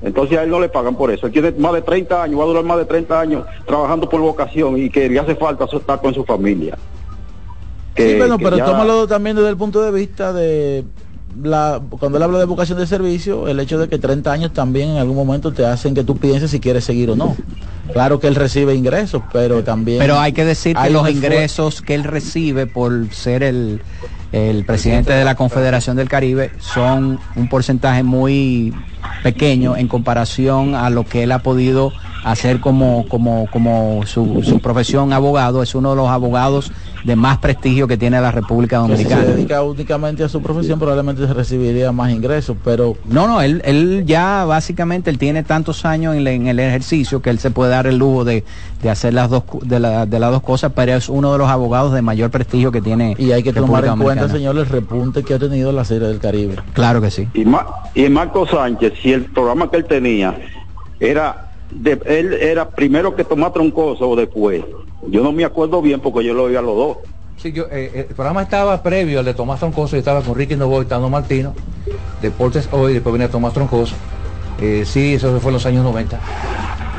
Entonces 0.02 0.38
a 0.38 0.44
él 0.44 0.50
no 0.50 0.60
le 0.60 0.70
pagan 0.70 0.96
por 0.96 1.12
eso. 1.12 1.28
Él 1.28 1.34
tiene 1.34 1.52
más 1.52 1.74
de 1.74 1.82
30 1.82 2.24
años, 2.24 2.40
va 2.40 2.44
a 2.44 2.48
durar 2.48 2.64
más 2.64 2.78
de 2.78 2.86
30 2.86 3.20
años 3.20 3.44
trabajando 3.68 4.10
por 4.10 4.22
vocación 4.22 4.78
y 4.82 4.90
que 4.90 5.10
le 5.10 5.20
hace 5.20 5.36
falta 5.36 5.66
estar 5.66 6.00
con 6.00 6.14
su 6.14 6.24
familia. 6.24 6.78
Que- 7.96 8.12
Sí, 8.14 8.18
bueno, 8.18 8.38
que 8.38 8.46
pero 8.46 8.58
ya- 8.58 8.66
tómalo 8.66 9.08
también 9.08 9.36
desde 9.36 9.50
el 9.50 9.58
punto 9.58 9.82
de 9.82 9.92
vista 9.92 10.32
de 10.32 10.86
la 11.44 11.82
cuando 12.00 12.18
él 12.18 12.24
habla 12.24 12.40
de 12.40 12.46
vocación 12.46 12.78
de 12.80 12.88
servicio, 12.88 13.48
el 13.50 13.60
hecho 13.60 13.78
de 13.78 13.88
que 13.90 14.00
30 14.00 14.32
años 14.32 14.52
también 14.54 14.90
en 14.90 14.98
algún 14.98 15.16
momento 15.16 15.52
te 15.52 15.66
hacen 15.66 15.94
que 15.94 16.04
tú 16.04 16.18
pienses 16.18 16.50
si 16.52 16.60
quieres 16.60 16.86
seguir 16.86 17.10
o 17.12 17.16
no. 17.16 17.36
Claro 17.92 18.20
que 18.20 18.28
él 18.28 18.36
recibe 18.36 18.74
ingresos, 18.76 19.22
pero 19.34 19.64
también 19.64 20.00
Pero 20.00 20.18
hay 20.20 20.32
que 20.32 20.46
decir 20.46 20.76
que 20.76 20.82
hay 20.82 20.94
los 20.94 21.02
un 21.04 21.08
esfuer- 21.10 21.16
ingresos 21.16 21.82
que 21.82 21.94
él 21.96 22.04
recibe 22.04 22.68
por 22.68 23.10
ser 23.12 23.44
el, 23.44 23.82
el 24.31 24.64
presidente 24.64 25.14
de 25.14 25.26
la 25.26 25.35
Confederación 25.35 25.97
del 25.97 26.07
Caribe 26.07 26.51
son 26.60 27.19
un 27.35 27.47
porcentaje 27.47 28.03
muy 28.03 28.73
pequeño 29.23 29.76
en 29.76 29.88
comparación 29.88 30.76
a 30.76 30.89
lo 30.89 31.03
que 31.03 31.23
él 31.23 31.31
ha 31.31 31.39
podido 31.39 31.93
hacer 32.23 32.60
como, 32.60 33.07
como, 33.07 33.47
como 33.51 34.01
su, 34.06 34.43
su 34.43 34.60
profesión 34.60 35.14
abogado. 35.14 35.64
Es 35.64 35.76
uno 35.76 35.91
de 35.91 35.95
los 35.95 36.10
abogados 36.10 36.72
de 37.04 37.16
más 37.16 37.38
prestigio 37.38 37.88
que 37.88 37.98
tiene 37.98 38.20
la 38.20 38.32
República 38.32 38.78
que 38.88 38.98
si 38.98 39.04
se 39.04 39.10
Dominicana. 39.10 39.36
dedica 39.36 39.64
únicamente 39.64 40.24
a 40.24 40.30
su 40.30 40.42
profesión, 40.42 40.80
probablemente 40.80 41.26
recibiría 41.28 41.92
más 41.92 42.12
ingresos, 42.12 42.58
pero 42.64 42.96
No, 43.06 43.28
no, 43.28 43.42
él, 43.42 43.62
él 43.66 44.04
ya 44.06 44.44
básicamente 44.46 45.10
él 45.10 45.18
tiene 45.18 45.44
tantos 45.44 45.86
años 45.86 46.16
en, 46.16 46.48
el 46.48 46.60
ejercicio 46.60 47.22
que 47.22 47.30
él 47.30 47.40
se 47.40 47.52
puede 47.52 47.72
dar 47.72 47.88
el 47.88 47.98
lujo 47.98 48.26
de, 48.26 48.44
de 48.82 48.90
hacer 48.90 49.14
las 49.14 49.30
dos 49.30 49.44
cu- 49.44 49.62
de, 49.64 49.80
la- 49.80 50.06
de 50.06 50.20
las 50.20 50.32
dos 50.32 50.42
cosas, 50.44 50.72
pero 50.76 50.94
es 50.94 51.10
uno 51.10 51.32
de 51.32 51.38
los 51.38 51.50
abogados 51.50 51.94
de 51.94 52.02
mayor 52.02 52.30
prestigio 52.32 52.72
que 52.72 52.82
tiene. 52.82 53.16
y 53.18 53.32
hay 53.32 53.44
que 53.44 53.54
tomar 53.54 53.86
en 53.86 53.98
cuenta, 53.98 54.24
Dominicana. 54.28 54.34
señor, 54.34 54.58
el 54.58 54.66
repunte 54.66 55.24
que 55.24 55.34
ha 55.36 55.40
tenido 55.40 55.72
la 55.72 55.86
serie 55.86 56.08
del 56.08 56.20
Caribe. 56.20 56.56
Claro 56.74 57.02
que 57.02 57.12
sí. 57.12 57.28
Y, 57.34 57.46
Ma- 57.46 57.66
y 57.96 58.10
Marco 58.10 58.46
Sánchez, 58.48 58.94
si 59.02 59.14
el 59.14 59.26
programa 59.26 59.70
que 59.72 59.78
él 59.78 59.86
tenía 59.86 60.38
era, 61.00 61.49
de, 61.72 62.00
él 62.06 62.34
era 62.34 62.70
primero 62.70 63.16
que 63.16 63.24
Tomás 63.24 63.54
Troncoso 63.54 64.10
o 64.10 64.16
después. 64.16 64.64
Yo 65.08 65.24
no 65.24 65.32
me 65.32 65.46
acuerdo 65.46 65.82
bien 65.82 66.00
porque 66.00 66.24
yo 66.24 66.34
lo 66.34 66.44
oía 66.44 66.60
a 66.60 66.62
los 66.62 66.76
dos. 66.76 66.98
Sí, 67.38 67.52
yo, 67.54 67.66
eh, 67.72 68.06
el 68.10 68.16
programa 68.16 68.41
estaba 68.41 68.82
previo 68.84 69.20
al 69.20 69.26
de 69.26 69.34
Tomás 69.34 69.60
Troncoso, 69.60 69.96
y 69.96 70.00
estaba 70.00 70.22
con 70.22 70.36
Ricky 70.36 70.56
Novoa 70.56 70.84
y 70.84 70.88
Tano 70.88 71.10
Martino, 71.10 71.54
Deportes 72.22 72.68
Hoy, 72.72 72.94
después 72.94 73.14
venía 73.14 73.30
Tomás 73.30 73.54
Troncoso. 73.54 73.96
Eh, 74.62 74.84
sí, 74.86 75.14
eso 75.14 75.40
fue 75.40 75.50
en 75.50 75.54
los 75.54 75.66
años 75.66 75.84
90. 75.86 76.20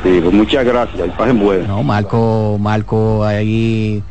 Sí, 0.03 0.19
pues 0.19 0.33
muchas 0.33 0.65
gracias, 0.65 1.09
pasen. 1.15 1.67
No, 1.67 1.83
Marco, 1.83 2.57
Marco 2.59 3.23
ahí 3.23 4.01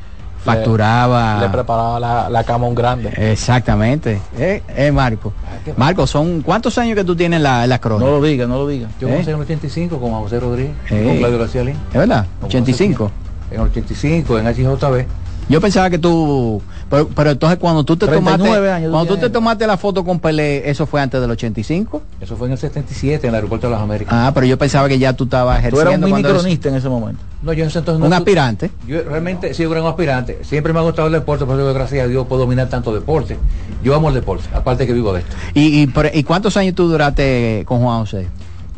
facturaba. 0.45 1.41
Le 1.41 1.49
preparaba 1.49 2.01
la, 2.01 2.29
la 2.31 2.45
cama 2.45 2.67
un 2.67 2.75
grande. 2.75 3.11
Exactamente. 3.17 4.21
Eh, 4.39 4.63
eh, 4.77 4.93
Marco. 4.93 5.33
Marco, 5.77 6.07
son 6.07 6.43
¿cuántos 6.43 6.77
años 6.79 6.97
que 6.97 7.05
tú 7.05 7.15
tienes 7.17 7.39
en 7.39 7.43
la, 7.43 7.65
en 7.65 7.71
la 7.71 7.79
crónica? 7.79 8.07
No 8.11 8.19
lo 8.19 8.23
diga, 8.25 8.47
no 8.47 8.57
lo 8.59 8.67
diga. 8.69 8.89
Yo 9.01 9.09
¿Eh? 9.09 9.11
comencé 9.11 9.31
en 9.31 9.37
el 9.37 9.43
85 9.43 10.01
con 10.01 10.13
José 10.13 10.41
Rodríguez, 10.41 10.73
Eh. 10.91 11.05
con 11.07 11.19
Claudio 11.19 11.39
García 11.39 11.65
Lin. 11.65 11.77
¿Es 11.93 11.99
verdad? 11.99 12.27
85. 12.43 13.11
En 13.51 13.57
el 13.61 13.67
85, 13.67 14.39
en 14.39 14.47
HJB. 14.47 15.05
Yo 15.51 15.61
pensaba 15.61 15.91
que 15.91 15.99
tú, 15.99 16.63
pero, 16.89 17.09
pero 17.09 17.31
entonces 17.33 17.59
cuando 17.59 17.83
tú 17.85 17.97
te 17.97 18.07
39 18.07 18.39
tomaste, 18.39 18.71
años 18.73 18.87
tú 18.87 18.93
cuando 18.93 19.15
tú 19.15 19.21
te 19.21 19.31
tomaste 19.31 19.67
la 19.67 19.77
foto 19.77 20.05
con 20.05 20.21
Pelé, 20.21 20.71
eso 20.71 20.87
fue 20.87 21.01
antes 21.01 21.21
del 21.21 21.31
85. 21.31 22.03
Eso 22.21 22.37
fue 22.37 22.47
en 22.47 22.53
el 22.53 22.59
77, 22.59 23.27
en 23.27 23.31
el 23.31 23.35
aeropuerto 23.35 23.67
de 23.67 23.73
las 23.73 23.83
Américas. 23.83 24.15
Ah, 24.17 24.31
pero 24.33 24.47
yo 24.47 24.57
pensaba 24.57 24.89
que 24.89 24.99
ya 24.99 25.13
tú 25.13 25.25
estabas 25.25 25.57
Tú 25.57 25.61
ejerciendo. 25.61 25.91
eras 25.91 25.95
un 25.97 26.01
mini 26.03 26.11
cuando 26.13 26.29
eres- 26.31 26.41
cronista 26.43 26.69
en 26.69 26.75
ese 26.77 26.89
momento. 26.89 27.23
No, 27.43 27.53
yo 27.53 27.65
en 27.65 27.69
ese 27.71 27.79
entonces 27.81 28.01
no 28.01 28.07
un 28.07 28.13
aspirante. 28.13 28.71
Yo 28.87 29.03
realmente 29.03 29.53
sí, 29.55 29.63
yo 29.65 29.73
era 29.73 29.83
un 29.83 29.89
aspirante. 29.89 30.39
Siempre 30.45 30.73
me 30.73 30.79
ha 30.79 30.83
gustado 30.83 31.09
el 31.09 31.15
deporte, 31.15 31.45
por 31.45 31.59
eso 31.59 31.75
gracias 31.75 32.05
a 32.05 32.09
Dios 32.09 32.27
puedo 32.29 32.43
dominar 32.43 32.69
tanto 32.69 32.95
deporte. 32.95 33.37
Yo 33.83 33.95
amo 33.95 34.09
el 34.09 34.15
deporte, 34.15 34.45
aparte 34.55 34.87
que 34.87 34.93
vivo 34.93 35.13
de 35.13 35.21
esto. 35.21 35.35
¿Y, 35.55 35.83
y, 35.83 35.87
por- 35.89 36.11
y 36.15 36.23
cuántos 36.23 36.57
años 36.57 36.75
tú 36.77 36.89
duraste 36.89 37.65
con 37.67 37.81
Juan 37.81 38.01
José? 38.01 38.29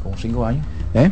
Con 0.03 0.17
cinco 0.17 0.47
años. 0.47 0.65
¿Eh? 0.95 1.11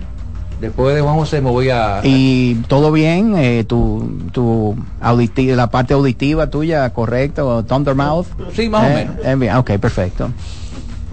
Después 0.61 0.95
de 0.95 1.01
Juan 1.01 1.15
José 1.17 1.41
me 1.41 1.49
voy 1.51 1.71
a... 1.71 2.01
Y 2.05 2.57
todo 2.69 2.93
bien, 2.93 3.35
eh, 3.37 3.65
tu, 3.65 4.29
tu 4.31 4.77
auditi- 5.01 5.55
la 5.55 5.71
parte 5.71 5.95
auditiva 5.95 6.49
tuya 6.49 6.91
correcta, 6.91 7.45
o 7.45 7.63
Thundermouth. 7.65 8.27
Sí, 8.55 8.69
más 8.69 8.85
o 8.85 8.87
Eh, 8.91 8.95
menos. 8.95 9.17
eh, 9.25 9.35
bien, 9.37 9.57
ok, 9.57 9.71
perfecto. 9.79 10.31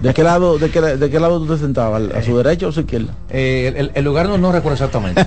¿De 0.02 0.12
qué 0.14 0.22
lado, 0.22 0.58
de 0.58 0.70
qué, 0.70 0.80
de 0.80 1.10
qué 1.10 1.18
lado 1.18 1.40
tú 1.40 1.46
te 1.54 1.58
sentabas? 1.60 2.02
¿A 2.14 2.22
su 2.22 2.36
derecha 2.36 2.66
o 2.66 2.68
a 2.68 2.72
su 2.72 2.80
izquierda? 2.80 3.14
Eh, 3.30 3.72
el, 3.76 3.90
el 3.94 4.04
lugar 4.04 4.28
no, 4.28 4.36
no 4.38 4.52
recuerdo 4.52 4.74
exactamente. 4.74 5.26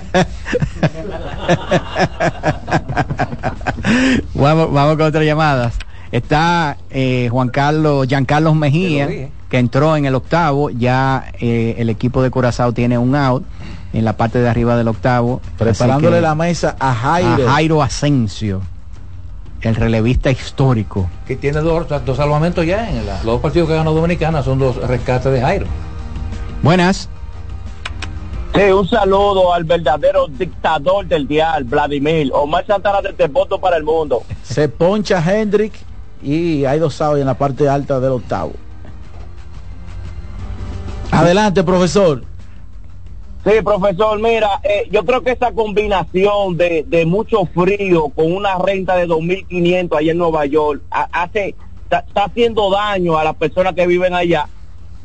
vamos, 4.34 4.72
vamos 4.72 4.96
con 4.96 5.06
otras 5.06 5.24
llamadas. 5.24 5.74
Está 6.10 6.76
eh, 6.90 7.28
Juan 7.30 7.48
Carlos, 7.48 8.06
Giancarlos 8.06 8.54
Mejía, 8.54 9.08
Que 9.48 9.58
entró 9.58 9.96
en 9.96 10.04
el 10.06 10.14
octavo. 10.14 10.70
Ya 10.70 11.24
eh, 11.40 11.74
el 11.78 11.90
equipo 11.90 12.22
de 12.22 12.30
Curazao 12.30 12.72
tiene 12.72 12.96
un 12.98 13.14
out 13.14 13.44
en 13.92 14.04
la 14.04 14.16
parte 14.16 14.38
de 14.38 14.48
arriba 14.48 14.76
del 14.76 14.88
octavo. 14.88 15.40
Preparándole 15.58 16.16
que 16.16 16.22
la 16.22 16.34
mesa 16.34 16.76
a 16.78 16.94
Jairo. 16.94 17.48
a 17.48 17.52
Jairo 17.52 17.82
Asensio, 17.82 18.62
el 19.60 19.74
relevista 19.74 20.30
histórico. 20.30 21.08
que 21.26 21.36
tiene 21.36 21.60
dos, 21.60 21.86
dos 22.04 22.16
salvamentos 22.16 22.64
ya 22.66 22.88
en 22.90 23.04
la- 23.06 23.16
los 23.16 23.24
dos 23.24 23.40
partidos 23.40 23.68
que 23.68 23.74
ganó 23.74 23.92
Dominicana 23.92 24.42
son 24.42 24.58
dos 24.58 24.76
rescates 24.76 25.32
de 25.32 25.40
Jairo. 25.40 25.66
Buenas. 26.62 27.08
Sí, 28.54 28.60
un 28.70 28.86
saludo 28.86 29.54
al 29.54 29.64
verdadero 29.64 30.26
dictador 30.28 31.06
del 31.06 31.26
dial, 31.26 31.64
Vladimir. 31.64 32.30
Omar 32.34 32.66
Santana 32.66 32.98
de 33.00 33.26
voto 33.28 33.58
para 33.58 33.78
el 33.78 33.82
mundo. 33.84 34.22
Se 34.42 34.68
poncha 34.68 35.22
Hendrick 35.24 35.72
y 36.22 36.64
hay 36.66 36.78
dos 36.78 36.94
sábados 36.94 37.20
en 37.20 37.26
la 37.26 37.34
parte 37.34 37.66
alta 37.68 37.98
del 37.98 38.12
octavo. 38.12 38.52
Adelante, 41.10 41.62
profesor. 41.62 42.24
Sí, 43.44 43.50
profesor, 43.64 44.20
mira, 44.20 44.60
eh, 44.62 44.86
yo 44.90 45.04
creo 45.04 45.22
que 45.22 45.32
esa 45.32 45.50
combinación 45.52 46.56
de, 46.56 46.84
de 46.86 47.04
mucho 47.06 47.44
frío 47.46 48.08
con 48.10 48.32
una 48.32 48.56
renta 48.56 48.96
de 48.96 49.08
2.500 49.08 49.98
allá 49.98 50.12
en 50.12 50.18
Nueva 50.18 50.46
York 50.46 50.82
ha- 50.90 51.08
hace 51.12 51.56
está, 51.82 52.00
está 52.06 52.24
haciendo 52.24 52.70
daño 52.70 53.18
a 53.18 53.24
las 53.24 53.34
personas 53.34 53.74
que 53.74 53.86
viven 53.86 54.14
allá. 54.14 54.48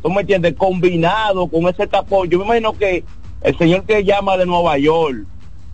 ¿Tú 0.04 0.12
me 0.12 0.22
entiendes? 0.22 0.54
Combinado 0.56 1.48
con 1.48 1.68
ese 1.68 1.88
tapón. 1.88 2.30
Yo 2.30 2.38
me 2.40 2.46
imagino 2.46 2.74
que 2.74 3.04
el 3.42 3.58
señor 3.58 3.84
que 3.86 4.04
llama 4.04 4.38
de 4.38 4.46
Nueva 4.46 4.78
York 4.78 5.26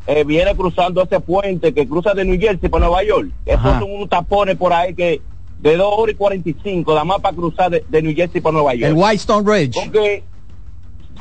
eh, 0.07 0.23
viene 0.23 0.56
cruzando 0.56 1.02
ese 1.03 1.19
puente 1.19 1.73
que 1.73 1.85
cruza 1.85 2.14
de 2.14 2.23
New 2.23 2.40
Jersey 2.40 2.69
para 2.69 2.85
Nueva 2.85 3.03
York. 3.03 3.30
Esos 3.45 3.61
son 3.80 3.91
unos 3.91 4.10
tapones 4.10 4.56
por 4.56 4.72
ahí 4.72 4.94
que 4.95 5.22
de 5.60 5.76
2 5.77 5.94
horas 5.98 6.14
y 6.15 6.18
45, 6.18 6.91
nada 6.94 7.03
más 7.03 7.19
para 7.19 7.35
cruzar 7.35 7.69
de, 7.72 7.84
de 7.90 8.02
New 8.02 8.15
Jersey 8.15 8.40
para 8.41 8.53
Nueva 8.53 8.73
York. 8.73 8.85
El 8.91 8.94
Whitestone 9.02 9.49
Ridge. 9.53 9.76
Porque, 9.76 10.23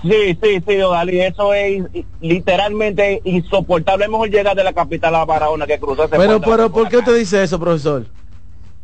sí, 0.03 0.39
sí, 0.43 0.63
sí, 0.67 0.81
Odalí, 0.81 1.21
eso 1.21 1.53
es 1.55 1.85
literalmente 2.21 3.21
insoportable. 3.25 4.05
Es 4.05 4.11
mejor 4.11 4.31
llegar 4.31 4.57
de 4.57 4.65
la 4.65 4.73
capital 4.73 5.15
a 5.15 5.25
Barahona 5.25 5.67
que 5.67 5.79
cruzar 5.79 6.07
ese 6.07 6.17
Pero, 6.17 6.41
¿por 6.41 6.89
qué 6.89 6.99
usted 6.99 7.17
dice 7.17 7.43
eso, 7.43 7.59
profesor? 7.59 8.07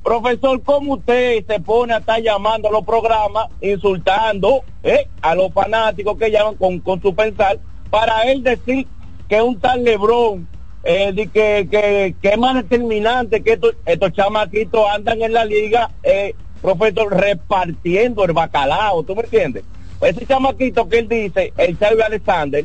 Profesor, 0.02 0.62
¿cómo 0.62 0.94
usted 0.94 1.44
se 1.46 1.60
pone 1.60 1.92
a 1.92 1.98
estar 1.98 2.22
llamando 2.22 2.68
a 2.68 2.72
los 2.72 2.84
programas, 2.84 3.48
insultando 3.60 4.62
eh, 4.82 5.06
a 5.20 5.34
los 5.34 5.52
fanáticos 5.52 6.16
que 6.16 6.30
llaman 6.30 6.54
con, 6.54 6.78
con 6.80 7.02
su 7.02 7.14
pensar, 7.14 7.58
para 7.90 8.22
él 8.22 8.42
decir 8.42 8.86
que 9.28 9.42
un 9.42 9.58
tal 9.60 9.84
Lebrón, 9.84 10.48
eh, 10.84 11.12
de 11.12 11.26
que, 11.26 11.68
que, 11.70 12.14
que 12.22 12.28
es 12.28 12.38
más 12.38 12.54
determinante 12.54 13.42
que 13.42 13.54
estos, 13.54 13.74
estos 13.84 14.12
chamaquitos 14.12 14.86
andan 14.90 15.20
en 15.20 15.32
la 15.32 15.44
liga, 15.44 15.90
eh, 16.02 16.34
profesor, 16.62 17.14
repartiendo 17.14 18.24
el 18.24 18.32
bacalao, 18.32 19.02
¿tú 19.02 19.14
me 19.14 19.22
entiendes? 19.22 19.64
Ese 20.00 20.26
chamaquito 20.26 20.88
que 20.88 20.98
él 21.00 21.08
dice, 21.08 21.52
el 21.56 21.76
Xavi 21.76 22.00
Alexander, 22.02 22.64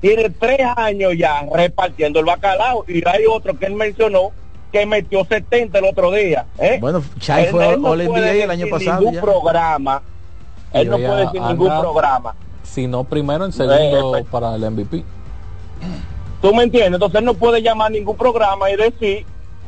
tiene 0.00 0.30
tres 0.30 0.60
años 0.76 1.12
ya 1.16 1.44
repartiendo 1.52 2.20
el 2.20 2.24
bacalao 2.26 2.84
y 2.88 3.06
hay 3.08 3.24
otro 3.30 3.58
que 3.58 3.66
él 3.66 3.74
mencionó 3.74 4.30
que 4.72 4.84
metió 4.86 5.24
70 5.24 5.78
el 5.78 5.84
otro 5.86 6.10
día. 6.12 6.46
¿eh? 6.58 6.78
Bueno, 6.80 7.02
Chai 7.18 7.44
Él- 7.46 7.50
fue 7.50 7.68
él 7.72 7.80
no 7.82 7.88
puede 7.94 8.42
el 8.44 8.50
año 8.50 8.66
decir 8.66 8.70
pasado 8.70 8.98
Ningún 9.00 9.14
ya. 9.14 9.20
programa. 9.22 10.02
Él 10.72 10.90
no 10.90 10.96
puede 10.98 11.20
decir 11.24 11.40
ningún 11.42 11.68
programa. 11.80 12.34
Si 12.62 12.86
no 12.86 13.04
primero, 13.04 13.44
en 13.46 13.52
segundo 13.52 14.16
Eh, 14.18 14.24
para 14.30 14.54
el 14.54 14.62
MVP. 14.70 15.02
¿Tú 16.42 16.54
me 16.54 16.64
entiendes? 16.64 16.94
Entonces 16.94 17.18
él 17.20 17.24
no 17.24 17.34
puede 17.34 17.62
llamar 17.62 17.90
ningún 17.90 18.16
programa 18.16 18.70
y 18.70 18.76
decir 18.76 19.24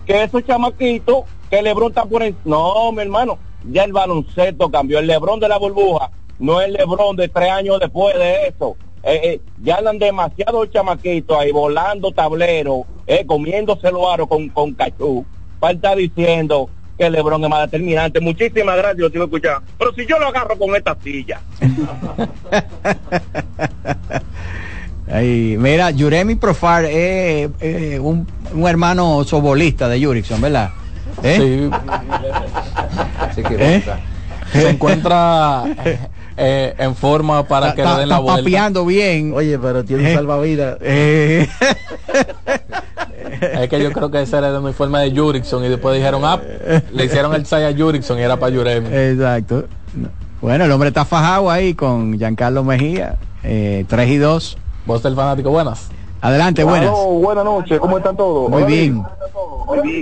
que 0.06 0.22
esos 0.22 0.44
chamaquitos, 0.44 1.24
que 1.48 1.62
Lebron 1.62 1.88
está 1.88 2.04
por 2.04 2.22
encima. 2.22 2.42
No, 2.44 2.92
mi 2.92 3.02
hermano, 3.02 3.38
ya 3.68 3.84
el 3.84 3.92
baloncesto 3.92 4.70
cambió. 4.70 4.98
El 4.98 5.06
Lebron 5.06 5.40
de 5.40 5.48
la 5.48 5.56
burbuja 5.58 6.10
no 6.40 6.60
es 6.60 6.66
el 6.68 6.72
Lebron 6.74 7.16
de 7.16 7.28
tres 7.28 7.50
años 7.50 7.78
después 7.78 8.16
de 8.16 8.48
eso. 8.48 8.76
Eh, 9.02 9.20
eh, 9.22 9.40
ya 9.62 9.76
andan 9.76 9.98
demasiados 9.98 10.70
chamaquitos 10.70 11.38
ahí 11.38 11.52
volando 11.52 12.10
tablero, 12.12 12.84
eh, 13.06 13.24
comiéndose 13.26 13.90
los 13.92 14.12
aros 14.12 14.28
con, 14.28 14.48
con 14.48 14.74
cachú. 14.74 15.24
Para 15.58 15.74
estar 15.74 15.96
diciendo 15.96 16.68
que 16.98 17.06
el 17.06 17.12
Lebron 17.12 17.44
es 17.44 17.50
más 17.50 17.70
determinante. 17.70 18.20
Muchísimas 18.20 18.76
gracias, 18.76 18.98
lo 18.98 19.10
sigo 19.10 19.24
escuchando. 19.24 19.62
Pero 19.78 19.94
si 19.94 20.06
yo 20.06 20.18
lo 20.18 20.26
agarro 20.28 20.58
con 20.58 20.74
esta 20.74 20.96
silla. 21.02 21.40
Ay, 25.12 25.56
mira, 25.58 25.90
Yuremi 25.90 26.36
Profar 26.36 26.84
es 26.84 27.50
eh, 27.60 27.98
un, 28.00 28.26
un 28.54 28.68
hermano 28.68 29.24
sobolista 29.24 29.88
de 29.88 30.04
Jurickson, 30.04 30.40
¿verdad? 30.40 30.70
¿Eh? 31.22 31.68
Sí. 33.34 33.42
¿Eh? 33.50 33.82
Se 34.52 34.68
encuentra 34.70 35.64
eh, 36.40 36.74
en 36.78 36.94
forma 36.96 37.46
para 37.46 37.74
que 37.74 37.82
le 37.82 37.88
den 37.88 37.96
la 38.08 38.14
está 38.16 38.18
vuelta. 38.18 38.42
papeando 38.42 38.86
bien. 38.86 39.32
Oye, 39.34 39.58
pero 39.58 39.84
tiene 39.84 40.02
un 40.04 40.08
Eh, 40.08 40.14
salvavidas. 40.14 40.78
eh. 40.80 41.48
Es 43.40 43.68
que 43.68 43.82
yo 43.82 43.92
creo 43.92 44.10
que 44.10 44.22
ese 44.22 44.36
era 44.36 44.48
el 44.48 44.56
uniforme 44.56 44.98
de 45.00 45.16
Jurickson 45.18 45.64
y 45.64 45.68
después 45.68 45.96
dijeron, 45.96 46.22
ah, 46.24 46.40
le 46.92 47.04
hicieron 47.04 47.34
el 47.34 47.46
6 47.46 47.74
a 47.74 47.76
Jurickson 47.78 48.18
y 48.18 48.22
era 48.22 48.36
para 48.38 48.54
Juremi. 48.54 48.88
Exacto. 48.90 49.64
Bueno, 50.40 50.64
el 50.64 50.72
hombre 50.72 50.88
está 50.88 51.04
fajado 51.04 51.50
ahí 51.50 51.74
con 51.74 52.18
Giancarlo 52.18 52.64
Mejía, 52.64 53.16
eh, 53.42 53.84
3 53.88 54.08
y 54.10 54.16
2. 54.16 54.58
Vos 54.86 55.02
del 55.02 55.14
fanático, 55.14 55.50
buenas. 55.50 55.88
Adelante, 56.22 56.64
buenas. 56.64 56.88
Aló, 56.90 57.04
buenas 57.06 57.44
noches, 57.44 57.78
¿cómo 57.80 57.96
están 57.98 58.16
todos? 58.16 58.50
Muy 58.50 58.62
Odalí, 58.62 58.90
bien. 58.90 59.06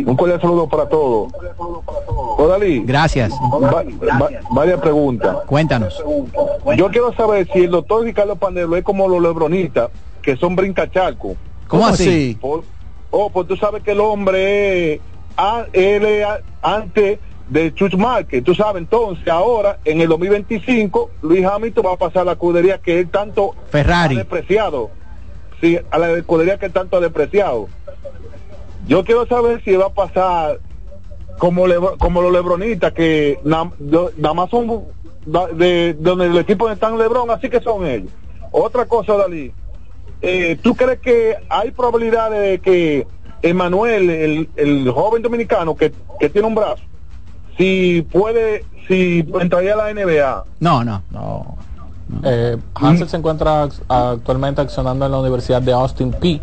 Un 0.08 0.16
cordial 0.16 0.40
saludo 0.40 0.66
para 0.68 0.88
todos. 0.88 1.32
Odalí, 2.38 2.82
Gracias. 2.84 3.32
va- 3.32 3.82
va- 4.20 4.30
varias 4.50 4.80
preguntas. 4.80 5.36
Cuéntanos. 5.46 6.02
Yo 6.76 6.88
quiero 6.90 7.12
saber 7.14 7.48
si 7.52 7.60
el 7.64 7.70
doctor 7.70 8.04
Ricardo 8.04 8.34
Panelo 8.36 8.76
es 8.76 8.82
como 8.84 9.06
los 9.08 9.22
lebronistas, 9.22 9.90
que 10.22 10.36
son 10.36 10.56
brincacharcos. 10.56 11.36
¿Cómo 11.68 11.86
así? 11.86 12.36
Por- 12.40 12.64
oh, 13.10 13.30
pues 13.30 13.46
tú 13.46 13.56
sabes 13.56 13.82
que 13.82 13.92
el 13.92 14.00
hombre 14.00 14.94
es, 14.94 15.00
a- 15.36 15.66
él 15.72 16.04
es 16.04 16.24
a- 16.26 16.40
antes 16.62 17.20
de 17.48 17.72
Chuch 17.74 17.94
Márquez, 17.94 18.42
tú 18.44 18.54
sabes, 18.54 18.82
entonces 18.82 19.26
ahora 19.28 19.78
en 19.84 20.00
el 20.00 20.08
2025 20.08 21.10
Luis 21.22 21.46
Hamilton 21.46 21.86
va 21.86 21.92
a 21.92 21.96
pasar 21.96 22.22
a 22.22 22.24
la 22.26 22.32
escudería 22.32 22.78
que 22.78 22.98
él 23.00 23.08
tanto 23.08 23.54
Ferrari. 23.70 24.16
ha 24.16 24.18
despreciado. 24.18 24.90
Sí, 25.60 25.78
a 25.90 25.98
la 25.98 26.12
escudería 26.12 26.58
que 26.58 26.68
tanto 26.70 26.96
ha 26.96 27.00
despreciado. 27.00 27.68
Yo 28.86 29.04
quiero 29.04 29.26
saber 29.26 29.62
si 29.64 29.76
va 29.76 29.86
a 29.86 29.90
pasar 29.92 30.60
como 31.38 31.66
Lebr- 31.66 31.98
como 31.98 32.22
los 32.22 32.32
lebronistas 32.32 32.92
que 32.92 33.38
na- 33.44 33.70
nada 34.16 34.34
más 34.34 34.50
son 34.50 34.84
de, 35.26 35.94
donde 35.98 36.26
el 36.26 36.38
equipo 36.38 36.64
donde 36.64 36.74
están 36.74 36.96
Lebron, 36.98 37.30
así 37.30 37.48
que 37.48 37.60
son 37.60 37.86
ellos. 37.86 38.10
Otra 38.50 38.86
cosa, 38.86 39.14
Dalí, 39.16 39.52
eh, 40.22 40.56
¿tú 40.62 40.74
crees 40.74 41.00
que 41.00 41.36
hay 41.50 41.70
probabilidades 41.72 42.40
de 42.40 42.58
que 42.60 43.06
Emanuel, 43.42 44.10
el, 44.10 44.48
el 44.56 44.90
joven 44.90 45.22
dominicano 45.22 45.76
que, 45.76 45.92
que 46.18 46.28
tiene 46.30 46.48
un 46.48 46.54
brazo, 46.54 46.82
si 47.56 48.02
puede, 48.10 48.64
si 48.88 49.24
entraría 49.40 49.74
a 49.74 49.76
la 49.76 49.92
NBA? 49.94 50.44
No, 50.60 50.82
no. 50.82 51.02
No. 51.10 51.58
Eh, 52.22 52.56
Hansel 52.74 53.08
se 53.08 53.16
encuentra 53.18 53.64
act- 53.64 53.82
actualmente 53.88 54.60
accionando 54.62 55.04
en 55.04 55.12
la 55.12 55.18
Universidad 55.18 55.60
de 55.60 55.72
Austin 55.72 56.10
P. 56.12 56.40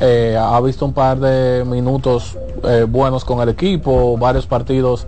Eh, 0.00 0.38
ha 0.40 0.60
visto 0.60 0.84
un 0.84 0.92
par 0.92 1.18
de 1.18 1.64
minutos 1.66 2.38
eh, 2.62 2.86
buenos 2.88 3.24
con 3.24 3.40
el 3.40 3.48
equipo, 3.48 4.16
varios 4.16 4.46
partidos 4.46 5.06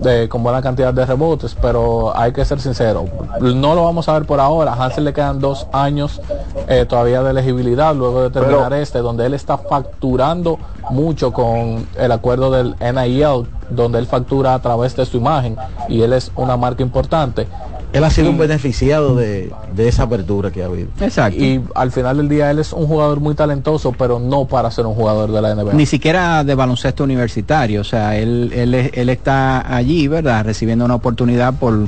de, 0.00 0.28
con 0.28 0.42
buena 0.42 0.60
cantidad 0.60 0.92
de 0.92 1.06
rebotes, 1.06 1.56
pero 1.60 2.16
hay 2.16 2.32
que 2.32 2.44
ser 2.44 2.60
sincero, 2.60 3.06
no 3.40 3.74
lo 3.74 3.84
vamos 3.84 4.08
a 4.08 4.12
ver 4.14 4.26
por 4.26 4.38
ahora. 4.40 4.74
A 4.74 4.84
Hansel 4.84 5.04
le 5.04 5.12
quedan 5.12 5.40
dos 5.40 5.66
años 5.72 6.20
eh, 6.68 6.84
todavía 6.86 7.22
de 7.22 7.30
elegibilidad 7.30 7.94
luego 7.94 8.22
de 8.24 8.30
terminar 8.30 8.72
este, 8.74 8.98
donde 8.98 9.26
él 9.26 9.34
está 9.34 9.56
facturando 9.58 10.58
mucho 10.90 11.32
con 11.32 11.86
el 11.96 12.12
acuerdo 12.12 12.50
del 12.50 12.74
NIL, 12.80 13.46
donde 13.70 13.98
él 13.98 14.06
factura 14.06 14.54
a 14.54 14.58
través 14.60 14.96
de 14.96 15.04
su 15.06 15.16
imagen 15.18 15.56
y 15.88 16.02
él 16.02 16.12
es 16.12 16.30
una 16.36 16.56
marca 16.56 16.82
importante. 16.82 17.46
Él 17.90 18.04
ha 18.04 18.10
sido 18.10 18.28
un 18.28 18.36
beneficiado 18.36 19.14
de, 19.16 19.50
de 19.74 19.88
esa 19.88 20.02
apertura 20.02 20.50
que 20.50 20.62
ha 20.62 20.66
habido. 20.66 20.88
Exacto. 21.00 21.42
Y 21.42 21.62
al 21.74 21.90
final 21.90 22.18
del 22.18 22.28
día 22.28 22.50
él 22.50 22.58
es 22.58 22.74
un 22.74 22.86
jugador 22.86 23.18
muy 23.20 23.34
talentoso, 23.34 23.92
pero 23.92 24.18
no 24.18 24.44
para 24.44 24.70
ser 24.70 24.84
un 24.84 24.94
jugador 24.94 25.32
de 25.32 25.40
la 25.40 25.54
NBA. 25.54 25.72
Ni 25.72 25.86
siquiera 25.86 26.44
de 26.44 26.54
baloncesto 26.54 27.02
universitario, 27.04 27.80
o 27.80 27.84
sea, 27.84 28.14
él, 28.18 28.52
él, 28.54 28.74
es- 28.74 28.90
él 28.92 29.08
está 29.08 29.74
allí, 29.74 30.06
¿verdad? 30.06 30.44
Recibiendo 30.44 30.84
una 30.84 30.96
oportunidad 30.96 31.54
por, 31.54 31.86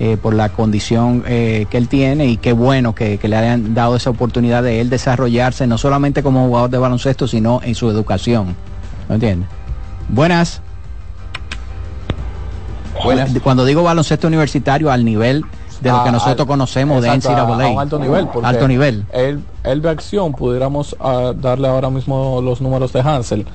eh, 0.00 0.18
por 0.20 0.34
la 0.34 0.50
condición 0.50 1.24
eh, 1.26 1.64
que 1.70 1.78
él 1.78 1.88
tiene 1.88 2.26
y 2.26 2.36
qué 2.36 2.52
bueno 2.52 2.94
que, 2.94 3.16
que 3.16 3.28
le 3.28 3.36
hayan 3.36 3.72
dado 3.72 3.96
esa 3.96 4.10
oportunidad 4.10 4.62
de 4.62 4.82
él 4.82 4.90
desarrollarse, 4.90 5.66
no 5.66 5.78
solamente 5.78 6.22
como 6.22 6.46
jugador 6.46 6.68
de 6.68 6.76
baloncesto, 6.76 7.26
sino 7.26 7.62
en 7.64 7.74
su 7.74 7.88
educación. 7.88 8.54
¿No 9.08 9.14
entiendes? 9.14 9.48
Buenas. 10.10 10.60
Buenas. 13.04 13.30
Cuando 13.42 13.64
digo 13.64 13.82
baloncesto 13.82 14.26
universitario, 14.26 14.90
al 14.90 15.04
nivel 15.04 15.44
de 15.80 15.90
lo 15.90 16.02
que 16.02 16.08
A- 16.08 16.12
nosotros 16.12 16.46
conocemos 16.46 17.02
de 17.02 17.08
exacto, 17.14 17.44
NCAA. 17.46 17.64
a 17.66 17.68
un 17.70 17.78
alto 17.80 17.98
nivel. 17.98 18.26
porque 18.28 18.46
Alto 18.48 18.66
nivel. 18.68 19.04
Él, 19.12 19.40
él 19.64 19.82
de 19.82 19.90
acción, 19.90 20.32
pudiéramos 20.32 20.96
ah, 21.00 21.32
darle 21.36 21.68
ahora 21.68 21.90
mismo 21.90 22.40
los 22.42 22.60
números 22.60 22.92
de 22.92 23.00
Hansel, 23.00 23.46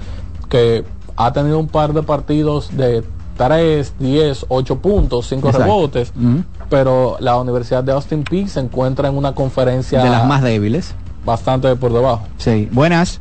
que 0.50 0.84
ha 1.18 1.32
tenido 1.34 1.60
un 1.60 1.68
par 1.68 1.94
de 1.94 2.02
partidos 2.04 2.76
de 2.76 3.04
3, 3.38 3.94
10, 4.00 4.46
8 4.48 4.78
puntos, 4.80 5.28
5 5.28 5.48
Exacto. 5.50 5.66
rebotes, 5.68 6.14
pero 6.70 7.18
la 7.20 7.36
Universidad 7.38 7.84
de 7.84 7.92
Austin 7.92 8.24
Peay 8.24 8.48
se 8.48 8.60
encuentra 8.62 9.10
en 9.10 9.18
una 9.18 9.34
conferencia 9.36 10.04
De 10.04 10.10
las 10.10 10.26
más 10.26 10.42
débiles. 10.42 10.94
bastante 11.26 11.76
por 11.76 11.92
debajo. 11.94 12.22
Sí. 12.38 12.70
Buenas. 12.72 13.20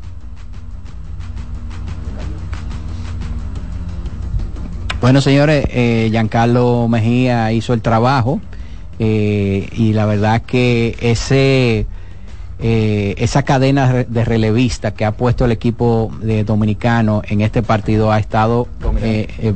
Bueno, 5.03 5.19
señores, 5.19 5.65
eh, 5.69 6.07
Giancarlo 6.11 6.87
Mejía 6.87 7.51
hizo 7.51 7.73
el 7.73 7.81
trabajo 7.81 8.39
eh, 8.99 9.67
y 9.73 9.91
la 9.91 10.05
verdad 10.05 10.43
que 10.43 10.95
ese 11.01 11.85
eh, 12.59 13.13
esa 13.17 13.43
cadena 13.43 14.05
de 14.07 14.23
relevista 14.23 14.93
que 14.93 15.03
ha 15.03 15.11
puesto 15.11 15.43
el 15.43 15.51
equipo 15.51 16.09
de 16.21 16.45
dominicano 16.45 17.21
en 17.27 17.41
este 17.41 17.61
partido 17.61 18.13
ha 18.13 18.19
estado 18.19 18.69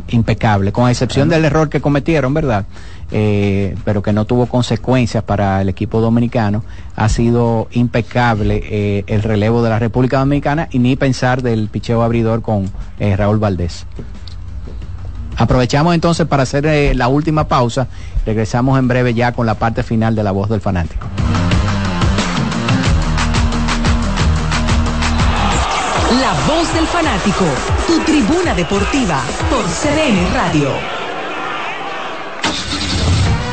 impecable, 0.09 0.73
con 0.73 0.89
excepción 0.89 1.29
del 1.29 1.45
error 1.45 1.69
que 1.69 1.79
cometieron, 1.79 2.33
¿verdad? 2.33 2.65
Eh, 3.13 3.73
pero 3.85 4.01
que 4.01 4.11
no 4.11 4.25
tuvo 4.25 4.47
consecuencias 4.47 5.23
para 5.23 5.61
el 5.61 5.69
equipo 5.69 6.01
dominicano, 6.01 6.65
ha 6.97 7.07
sido 7.07 7.69
impecable 7.71 8.61
eh, 8.65 9.05
el 9.07 9.23
relevo 9.23 9.63
de 9.63 9.69
la 9.69 9.79
República 9.79 10.19
Dominicana 10.19 10.67
y 10.71 10.79
ni 10.79 10.97
pensar 10.97 11.41
del 11.41 11.69
picheo 11.69 12.03
abridor 12.03 12.41
con 12.41 12.69
eh, 12.99 13.15
Raúl 13.15 13.39
Valdés. 13.39 13.85
Aprovechamos 15.37 15.93
entonces 15.93 16.25
para 16.25 16.43
hacer 16.43 16.65
eh, 16.65 16.95
la 16.95 17.07
última 17.07 17.47
pausa. 17.47 17.87
Regresamos 18.25 18.77
en 18.79 18.87
breve 18.87 19.13
ya 19.13 19.31
con 19.31 19.45
la 19.45 19.55
parte 19.55 19.83
final 19.83 20.15
de 20.15 20.23
la 20.23 20.31
voz 20.31 20.49
del 20.49 20.61
fanático. 20.61 21.07
La 26.19 26.33
voz 26.47 26.73
del 26.73 26.87
fanático, 26.87 27.45
tu 27.85 27.99
tribuna 27.99 28.55
deportiva 28.55 29.21
por 29.49 29.63
CDN 29.65 30.33
Radio. 30.33 31.06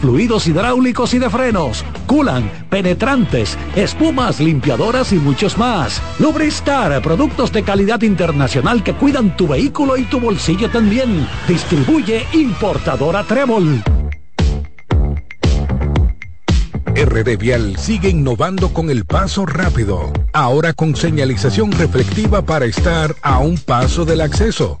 fluidos 0.00 0.46
hidráulicos 0.46 1.12
y 1.12 1.18
de 1.18 1.28
frenos, 1.28 1.84
culan, 2.06 2.50
penetrantes, 2.70 3.58
espumas, 3.76 4.40
limpiadoras 4.40 5.12
y 5.12 5.16
muchos 5.16 5.58
más. 5.58 6.00
Lubristar, 6.18 7.02
productos 7.02 7.52
de 7.52 7.62
calidad 7.62 8.00
internacional 8.02 8.82
que 8.82 8.94
cuidan 8.94 9.36
tu 9.36 9.48
vehículo 9.48 9.96
y 9.96 10.04
tu 10.04 10.18
bolsillo 10.18 10.70
también. 10.70 11.26
Distribuye 11.46 12.26
importadora 12.32 13.24
Trébol. 13.24 13.82
RD 16.94 17.36
Vial 17.38 17.76
sigue 17.76 18.08
innovando 18.08 18.72
con 18.72 18.90
el 18.90 19.04
paso 19.04 19.46
rápido, 19.46 20.12
ahora 20.32 20.72
con 20.72 20.96
señalización 20.96 21.72
reflectiva 21.72 22.42
para 22.42 22.66
estar 22.66 23.14
a 23.22 23.38
un 23.38 23.58
paso 23.58 24.04
del 24.04 24.20
acceso. 24.20 24.80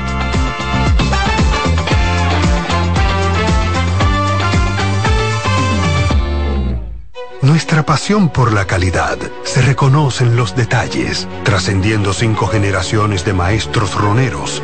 Nuestra 7.51 7.83
pasión 7.83 8.29
por 8.29 8.53
la 8.53 8.65
calidad 8.65 9.17
se 9.43 9.61
reconoce 9.61 10.23
en 10.23 10.37
los 10.37 10.55
detalles, 10.55 11.27
trascendiendo 11.43 12.13
cinco 12.13 12.47
generaciones 12.47 13.25
de 13.25 13.33
maestros 13.33 13.93
roneros, 13.93 14.63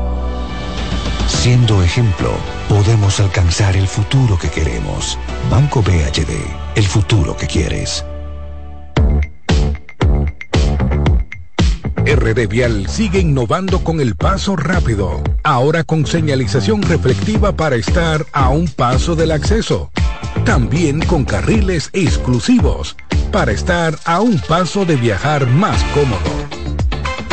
Siendo 1.39 1.81
ejemplo, 1.81 2.31
podemos 2.69 3.19
alcanzar 3.19 3.75
el 3.75 3.87
futuro 3.87 4.37
que 4.37 4.49
queremos. 4.49 5.17
Banco 5.49 5.81
BHD, 5.81 6.29
el 6.75 6.85
futuro 6.85 7.35
que 7.35 7.47
quieres. 7.47 8.05
RD 12.05 12.47
Vial 12.47 12.87
sigue 12.87 13.19
innovando 13.19 13.83
con 13.83 14.01
el 14.01 14.15
paso 14.15 14.55
rápido, 14.55 15.23
ahora 15.43 15.83
con 15.83 16.05
señalización 16.05 16.83
reflectiva 16.83 17.53
para 17.53 17.75
estar 17.75 18.23
a 18.33 18.49
un 18.49 18.67
paso 18.67 19.15
del 19.15 19.31
acceso. 19.31 19.89
También 20.45 20.99
con 20.99 21.25
carriles 21.25 21.89
exclusivos 21.93 22.95
para 23.31 23.51
estar 23.51 23.97
a 24.05 24.21
un 24.21 24.39
paso 24.39 24.85
de 24.85 24.95
viajar 24.95 25.47
más 25.47 25.81
cómodo. 25.95 26.50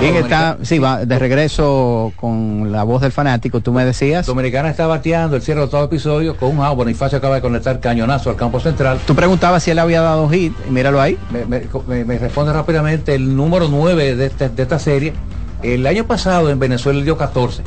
Bien, 0.00 0.14
está, 0.16 0.58
sí, 0.62 0.78
va 0.78 1.06
de 1.06 1.18
regreso 1.18 2.12
con 2.16 2.70
la 2.70 2.82
voz 2.84 3.00
del 3.00 3.12
fanático, 3.12 3.60
tú 3.60 3.72
me 3.72 3.82
decías. 3.84 4.26
Dominicana 4.26 4.68
está 4.68 4.86
bateando 4.86 5.36
el 5.36 5.42
cierre 5.42 5.62
de 5.62 5.68
todo 5.68 5.84
episodio 5.84 6.36
con 6.36 6.50
un 6.58 6.62
out. 6.64 6.76
Bonifacio 6.76 7.16
acaba 7.16 7.36
de 7.36 7.40
conectar 7.40 7.80
cañonazo 7.80 8.28
al 8.28 8.36
campo 8.36 8.60
central. 8.60 8.98
Tú 9.06 9.14
preguntabas 9.14 9.62
si 9.62 9.70
él 9.70 9.78
había 9.78 10.02
dado 10.02 10.28
hit, 10.28 10.52
míralo 10.68 11.00
ahí. 11.00 11.18
Me, 11.30 11.46
me- 11.46 11.62
me- 11.88 12.04
me 12.04 12.18
responde 12.18 12.52
rápidamente 12.52 13.14
el 13.14 13.34
número 13.34 13.68
9 13.68 14.14
de, 14.16 14.26
este- 14.26 14.50
de 14.50 14.62
esta 14.62 14.78
serie. 14.78 15.14
El 15.62 15.86
año 15.86 16.04
pasado 16.06 16.50
en 16.50 16.58
Venezuela 16.58 17.02
dio 17.02 17.16
14. 17.16 17.62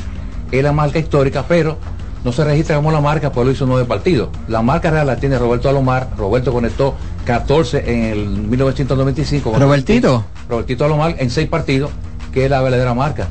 Es 0.52 0.64
la 0.64 0.72
marca 0.72 1.00
histórica, 1.00 1.46
pero 1.48 1.78
no 2.24 2.32
se 2.32 2.44
registra 2.44 2.76
como 2.76 2.92
la 2.92 3.02
marca, 3.02 3.32
pues 3.32 3.46
lo 3.48 3.52
hizo 3.52 3.66
nueve 3.66 3.86
partidos. 3.86 4.30
La 4.48 4.62
marca 4.62 4.92
real 4.92 5.08
la 5.08 5.16
tiene 5.16 5.40
Roberto 5.40 5.68
Alomar. 5.68 6.10
Roberto 6.16 6.54
conectó 6.54 6.94
14 7.26 7.84
en 7.92 8.04
el 8.06 8.28
1995. 8.28 9.52
con- 9.52 9.60
¿Robertito? 9.60 10.26
Robertito 10.48 10.86
Alomar 10.86 11.16
en 11.18 11.30
seis 11.32 11.48
partidos, 11.50 11.90
que 12.32 12.46
es 12.46 12.52
la 12.52 12.62
verdadera 12.62 12.94
marca. 12.94 13.28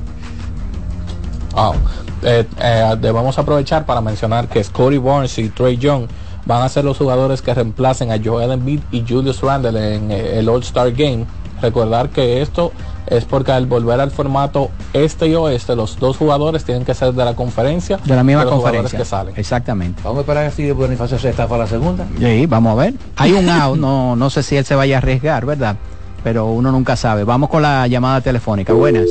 Ah, 1.54 1.72
eh, 2.22 2.46
eh, 2.60 2.96
debemos 3.00 3.38
aprovechar 3.38 3.86
para 3.86 4.00
mencionar 4.00 4.48
que 4.48 4.62
Scotty 4.62 4.98
Barnes 4.98 5.38
y 5.38 5.48
Trey 5.48 5.76
Young 5.76 6.06
van 6.46 6.62
a 6.62 6.68
ser 6.68 6.84
los 6.84 6.96
jugadores 6.96 7.42
que 7.42 7.52
reemplacen 7.52 8.10
a 8.10 8.18
Joel 8.22 8.52
Embiid 8.52 8.80
y 8.90 9.04
Julius 9.06 9.40
Randle 9.40 9.96
en 9.96 10.10
eh, 10.10 10.38
el 10.38 10.48
All-Star 10.48 10.92
Game 10.92 11.26
Recordar 11.60 12.10
que 12.10 12.40
esto 12.40 12.72
es 13.06 13.24
porque 13.24 13.52
al 13.52 13.66
volver 13.66 14.00
al 14.00 14.10
formato 14.10 14.70
este 14.92 15.28
y 15.28 15.34
oeste, 15.34 15.74
los 15.74 15.98
dos 15.98 16.16
jugadores 16.16 16.64
tienen 16.64 16.84
que 16.84 16.94
ser 16.94 17.12
de 17.14 17.24
la 17.24 17.34
conferencia. 17.34 17.98
De 18.04 18.14
la 18.14 18.22
misma 18.22 18.44
los 18.44 18.54
jugadores 18.54 18.82
conferencia. 18.82 18.98
que 18.98 19.04
salen. 19.04 19.34
Exactamente. 19.36 20.02
Vamos 20.04 20.18
a 20.18 20.20
esperar 20.20 20.52
si 20.52 20.70
Bonifacio 20.70 21.18
se 21.18 21.30
está 21.30 21.48
para 21.48 21.64
la 21.64 21.68
segunda. 21.68 22.06
Sí, 22.18 22.46
vamos 22.46 22.72
a 22.72 22.82
ver. 22.82 22.94
Hay 23.16 23.32
un 23.32 23.48
out, 23.48 23.78
no, 23.78 24.14
no 24.14 24.30
sé 24.30 24.42
si 24.42 24.56
él 24.56 24.64
se 24.64 24.74
vaya 24.74 24.96
a 24.96 24.98
arriesgar, 24.98 25.46
¿verdad? 25.46 25.76
Pero 26.22 26.46
uno 26.46 26.72
nunca 26.72 26.96
sabe. 26.96 27.24
Vamos 27.24 27.48
con 27.48 27.62
la 27.62 27.86
llamada 27.86 28.20
telefónica. 28.20 28.72
Buenas. 28.72 29.06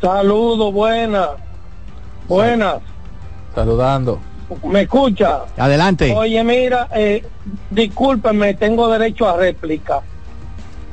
Saludos, 0.00 0.72
buenas. 0.72 1.28
Buenas. 2.28 2.76
Saludando. 3.54 4.20
¿Me 4.64 4.82
escucha? 4.82 5.40
Adelante. 5.56 6.14
Oye, 6.14 6.42
mira, 6.42 6.88
eh, 6.94 7.24
discúlpeme, 7.70 8.54
tengo 8.54 8.88
derecho 8.88 9.28
a 9.28 9.36
réplica. 9.36 10.00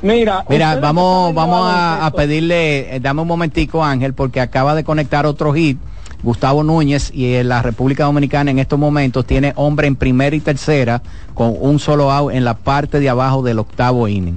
Mira, 0.02 0.44
Mira, 0.48 0.76
vamos, 0.76 1.34
vamos 1.34 1.70
a, 1.72 2.10
pedirle, 2.14 2.94
eh, 2.94 3.00
dame 3.00 3.22
un 3.22 3.28
momentico 3.28 3.82
Ángel, 3.82 4.12
porque 4.12 4.42
acaba 4.42 4.74
de 4.74 4.84
conectar 4.84 5.24
otro 5.24 5.54
hit, 5.54 5.78
Gustavo 6.26 6.64
Núñez, 6.64 7.12
y 7.14 7.34
en 7.34 7.48
la 7.48 7.62
República 7.62 8.02
Dominicana 8.02 8.50
en 8.50 8.58
estos 8.58 8.80
momentos 8.80 9.24
tiene 9.24 9.52
hombre 9.54 9.86
en 9.86 9.94
primera 9.94 10.34
y 10.34 10.40
tercera 10.40 11.00
con 11.34 11.54
un 11.56 11.78
solo 11.78 12.10
out 12.10 12.32
en 12.34 12.44
la 12.44 12.54
parte 12.54 12.98
de 12.98 13.08
abajo 13.08 13.42
del 13.44 13.60
octavo 13.60 14.08
inning. 14.08 14.36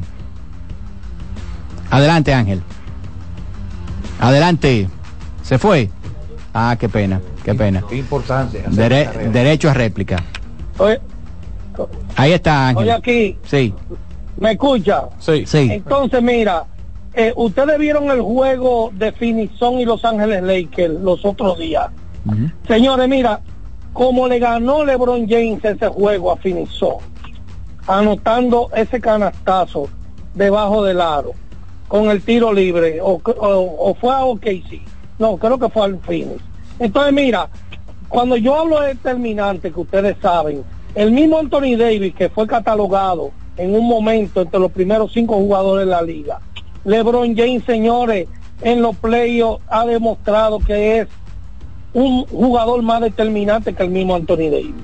Adelante 1.90 2.32
Ángel. 2.32 2.62
Adelante. 4.20 4.88
¿Se 5.42 5.58
fue? 5.58 5.90
Ah, 6.54 6.76
qué 6.80 6.88
pena, 6.88 7.20
qué 7.44 7.56
pena. 7.56 7.84
Qué 7.90 7.96
importante. 7.98 8.64
Dere- 8.70 9.32
derecho 9.32 9.68
a 9.72 9.74
réplica. 9.74 10.18
Oye, 10.78 11.02
Ahí 12.16 12.34
está 12.34 12.68
Ángel. 12.68 12.84
oye 12.84 12.92
aquí, 12.92 13.38
Sí, 13.46 13.74
¿me 14.40 14.52
escucha? 14.52 15.06
Sí. 15.18 15.44
sí. 15.48 15.70
Entonces, 15.72 16.22
mira, 16.22 16.66
eh, 17.14 17.34
ustedes 17.36 17.78
vieron 17.80 18.10
el 18.12 18.22
juego 18.22 18.92
de 18.94 19.12
Finizón 19.12 19.80
y 19.80 19.86
Los 19.86 20.06
Ángeles 20.06 20.44
Lakers 20.44 20.94
los 21.02 21.26
otros 21.26 21.58
días. 21.58 21.90
Señores, 22.68 23.08
mira, 23.10 23.40
como 23.94 24.28
le 24.28 24.40
ganó 24.40 24.84
LeBron 24.86 25.28
James 25.28 25.64
ese 25.66 25.88
juego 25.88 26.32
a 26.32 26.38
Finizón, 26.38 26.98
anotando 27.88 28.70
ese 28.76 29.00
canastazo 29.02 29.88
debajo 30.36 30.84
del 30.84 31.02
aro, 31.02 31.32
con 31.88 32.10
el 32.12 32.22
tiro 32.22 32.54
libre, 32.54 33.02
o, 33.02 33.14
o- 33.24 33.76
o 33.90 33.94
fue 33.96 34.14
a 34.14 34.26
OKC, 34.26 34.82
no, 35.18 35.38
creo 35.38 35.58
que 35.58 35.70
fue 35.70 35.86
al 35.86 36.00
Phoenix. 36.00 36.42
Entonces, 36.78 37.14
mira, 37.14 37.50
cuando 38.08 38.38
yo 38.38 38.56
hablo 38.56 38.80
de 38.82 38.90
determinante, 38.90 39.72
que 39.72 39.80
ustedes 39.80 40.16
saben, 40.22 40.64
el 40.96 41.12
mismo 41.12 41.40
Anthony 41.40 41.76
Davis, 41.78 42.14
que 42.16 42.30
fue 42.30 42.48
catalogado 42.48 43.32
en 43.58 43.74
un 43.76 43.88
momento 43.88 44.42
entre 44.42 44.60
los 44.60 44.72
primeros 44.72 45.12
cinco 45.12 45.36
jugadores 45.36 45.86
de 45.86 45.92
la 45.92 46.02
liga, 46.02 46.40
LeBron 46.86 47.36
James, 47.36 47.64
señores, 47.66 48.28
en 48.62 48.82
los 48.82 48.96
playoffs 48.96 49.64
ha 49.70 49.86
demostrado 49.86 50.60
que 50.60 51.00
es 51.00 51.08
un 51.94 52.26
jugador 52.26 52.82
más 52.82 53.02
determinante 53.02 53.74
que 53.74 53.84
el 53.84 53.90
mismo 53.90 54.16
Anthony 54.16 54.50
Davis. 54.52 54.76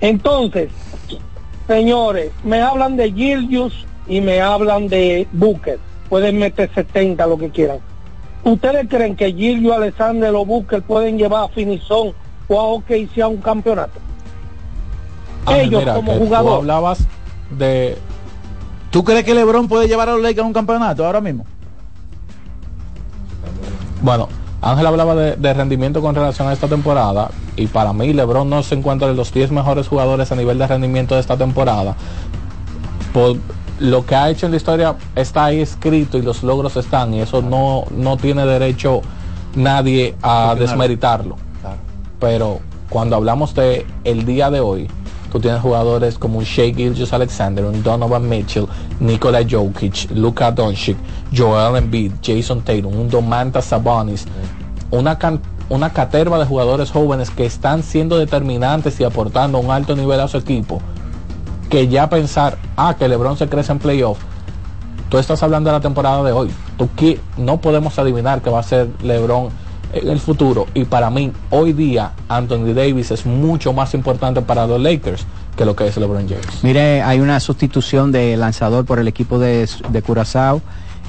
Entonces, 0.00 0.70
señores, 1.66 2.30
me 2.44 2.60
hablan 2.60 2.96
de 2.96 3.12
Gilgius 3.12 3.86
y 4.06 4.20
me 4.20 4.40
hablan 4.40 4.88
de 4.88 5.26
Booker. 5.32 5.78
Pueden 6.08 6.38
meter 6.38 6.70
70, 6.74 7.26
lo 7.26 7.36
que 7.38 7.50
quieran. 7.50 7.78
¿Ustedes 8.44 8.86
creen 8.88 9.16
que 9.16 9.32
Gilgius, 9.32 9.74
Alexander 9.74 10.32
o 10.34 10.44
Booker 10.44 10.82
pueden 10.82 11.18
llevar 11.18 11.44
a 11.44 11.48
Finizón 11.48 12.12
o 12.48 12.60
a 12.60 12.62
OKC 12.64 13.18
a 13.22 13.28
un 13.28 13.38
campeonato? 13.38 13.98
Ángel, 15.46 15.66
Ellos 15.66 15.80
mira, 15.80 15.94
como 15.94 16.12
que 16.12 16.18
Tú 16.18 16.24
jugador. 16.26 16.58
hablabas 16.58 17.06
de 17.58 17.96
¿Tú 18.96 19.04
crees 19.04 19.24
que 19.24 19.34
LeBron 19.34 19.68
puede 19.68 19.88
llevar 19.88 20.08
a 20.08 20.12
los 20.12 20.22
Lakers 20.22 20.42
a 20.42 20.46
un 20.46 20.54
campeonato 20.54 21.04
ahora 21.04 21.20
mismo? 21.20 21.44
Bueno, 24.00 24.26
Ángel 24.62 24.86
hablaba 24.86 25.14
de, 25.14 25.36
de 25.36 25.52
rendimiento 25.52 26.00
con 26.00 26.14
relación 26.14 26.48
a 26.48 26.54
esta 26.54 26.66
temporada 26.66 27.30
y 27.56 27.66
para 27.66 27.92
mí 27.92 28.14
LeBron 28.14 28.48
no 28.48 28.62
se 28.62 28.74
encuentra 28.74 29.10
en 29.10 29.16
los 29.16 29.34
10 29.34 29.52
mejores 29.52 29.86
jugadores 29.86 30.32
a 30.32 30.34
nivel 30.34 30.56
de 30.56 30.66
rendimiento 30.66 31.14
de 31.14 31.20
esta 31.20 31.36
temporada. 31.36 31.94
Por 33.12 33.36
lo 33.80 34.06
que 34.06 34.14
ha 34.14 34.30
hecho 34.30 34.46
en 34.46 34.52
la 34.52 34.56
historia 34.56 34.96
está 35.14 35.44
ahí 35.44 35.60
escrito 35.60 36.16
y 36.16 36.22
los 36.22 36.42
logros 36.42 36.74
están 36.78 37.12
y 37.12 37.20
eso 37.20 37.42
no, 37.42 37.84
no 37.90 38.16
tiene 38.16 38.46
derecho 38.46 39.02
nadie 39.56 40.14
a 40.22 40.54
desmeritarlo. 40.58 41.36
Pero 42.18 42.60
cuando 42.88 43.14
hablamos 43.16 43.54
de 43.54 43.84
el 44.04 44.24
día 44.24 44.50
de 44.50 44.60
hoy, 44.60 44.88
tú 45.30 45.40
tienes 45.40 45.60
jugadores 45.60 46.18
como 46.18 46.38
un 46.38 46.44
Shea 46.44 46.74
Gilgeous 46.74 47.12
Alexander, 47.12 47.64
un 47.64 47.82
Donovan 47.82 48.28
Mitchell, 48.28 48.66
Nikola 49.00 49.40
Jokic, 49.48 50.10
Luka 50.14 50.50
Doncic, 50.50 50.96
Joel 51.34 51.76
Embiid, 51.76 52.12
Jason 52.22 52.62
Tatum, 52.62 52.96
un 52.96 53.08
Domantas 53.08 53.66
Sabonis, 53.66 54.26
una 54.90 55.18
una 55.68 55.90
caterva 55.92 56.38
de 56.38 56.44
jugadores 56.44 56.90
jóvenes 56.90 57.30
que 57.30 57.44
están 57.44 57.82
siendo 57.82 58.18
determinantes 58.18 59.00
y 59.00 59.04
aportando 59.04 59.58
un 59.58 59.70
alto 59.70 59.96
nivel 59.96 60.20
a 60.20 60.28
su 60.28 60.36
equipo, 60.36 60.80
que 61.68 61.88
ya 61.88 62.08
pensar, 62.08 62.56
ah, 62.76 62.94
que 62.96 63.08
LeBron 63.08 63.36
se 63.36 63.48
crece 63.48 63.72
en 63.72 63.80
playoff, 63.80 64.18
tú 65.08 65.18
estás 65.18 65.42
hablando 65.42 65.70
de 65.70 65.76
la 65.76 65.80
temporada 65.80 66.22
de 66.22 66.32
hoy. 66.32 66.50
Tú 66.76 66.88
no 67.36 67.60
podemos 67.60 67.98
adivinar 67.98 68.42
que 68.42 68.50
va 68.50 68.60
a 68.60 68.62
ser 68.62 68.88
LeBron 69.02 69.48
en 69.92 70.08
el 70.08 70.20
futuro. 70.20 70.66
Y 70.74 70.84
para 70.84 71.10
mí, 71.10 71.32
hoy 71.50 71.72
día, 71.72 72.12
Anthony 72.28 72.72
Davis 72.74 73.10
es 73.10 73.26
mucho 73.26 73.72
más 73.72 73.94
importante 73.94 74.42
para 74.42 74.66
los 74.66 74.80
Lakers 74.80 75.26
que 75.56 75.64
lo 75.64 75.74
que 75.74 75.86
es 75.86 75.96
LeBron 75.96 76.28
James. 76.28 76.62
Mire, 76.62 77.02
hay 77.02 77.20
una 77.20 77.40
sustitución 77.40 78.12
de 78.12 78.36
lanzador 78.36 78.84
por 78.84 78.98
el 78.98 79.08
equipo 79.08 79.38
de, 79.38 79.68
de 79.90 80.02
Curazao. 80.02 80.60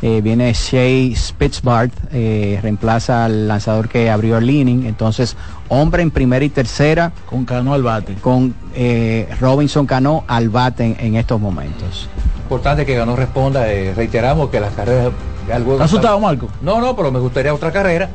Eh, 0.03 0.21
viene 0.21 0.53
Shea 0.53 1.15
Spitzbart, 1.15 1.91
eh, 2.11 2.59
reemplaza 2.61 3.25
al 3.25 3.47
lanzador 3.47 3.89
que 3.89 4.11
abrió 4.11 4.37
el 4.37 4.47
inning. 4.47 4.85
Entonces, 4.85 5.35
hombre 5.69 6.03
en 6.03 6.11
primera 6.11 6.45
y 6.45 6.49
tercera. 6.49 7.11
Con 7.25 7.45
Cano 7.45 7.73
al 7.73 7.81
bate. 7.81 8.13
Con 8.13 8.53
eh, 8.75 9.27
Robinson 9.41 9.87
Cano 9.87 10.23
al 10.27 10.49
bate 10.49 10.85
en, 10.85 10.97
en 10.99 11.15
estos 11.15 11.41
momentos. 11.41 12.07
Importante 12.43 12.85
que 12.85 12.95
ganó 12.95 13.15
responda. 13.15 13.67
eh, 13.73 13.93
reiteramos 13.95 14.49
que 14.49 14.59
las 14.59 14.73
carreras. 14.73 15.11
juego 15.47 15.73
¿Está 15.73 15.85
asustado, 15.85 16.19
Marco? 16.19 16.47
No, 16.61 16.79
no, 16.79 16.95
pero 16.95 17.11
me 17.11 17.19
gustaría 17.19 17.53
otra 17.53 17.71
carrera. 17.71 18.07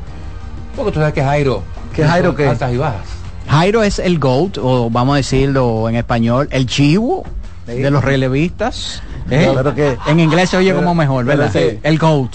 Porque 0.75 0.91
tú 0.91 0.99
sabes 0.99 1.13
que 1.13 1.23
Jairo. 1.23 1.63
¿Qué 1.95 2.03
Jairo 2.03 2.35
qué? 2.35 2.47
Altas 2.47 2.73
y 2.73 2.77
bajas. 2.77 3.01
Jairo 3.47 3.83
es 3.83 3.99
el 3.99 4.19
GOAT, 4.19 4.57
o 4.57 4.89
vamos 4.89 5.13
a 5.13 5.17
decirlo 5.17 5.87
en 5.89 5.95
español, 5.95 6.47
el 6.51 6.65
chivo 6.65 7.23
Sí. 7.67 7.73
de 7.73 7.91
los 7.91 8.03
relevistas. 8.03 9.01
¿eh? 9.29 9.51
Pero 9.55 9.75
que- 9.75 9.97
en 10.07 10.19
inglés 10.19 10.49
se 10.49 10.57
oye 10.57 10.69
pero- 10.71 10.81
como 10.81 10.95
mejor, 10.95 11.25
¿verdad? 11.25 11.49
sí. 11.53 11.79
El 11.83 11.97
GOAT. 11.99 12.31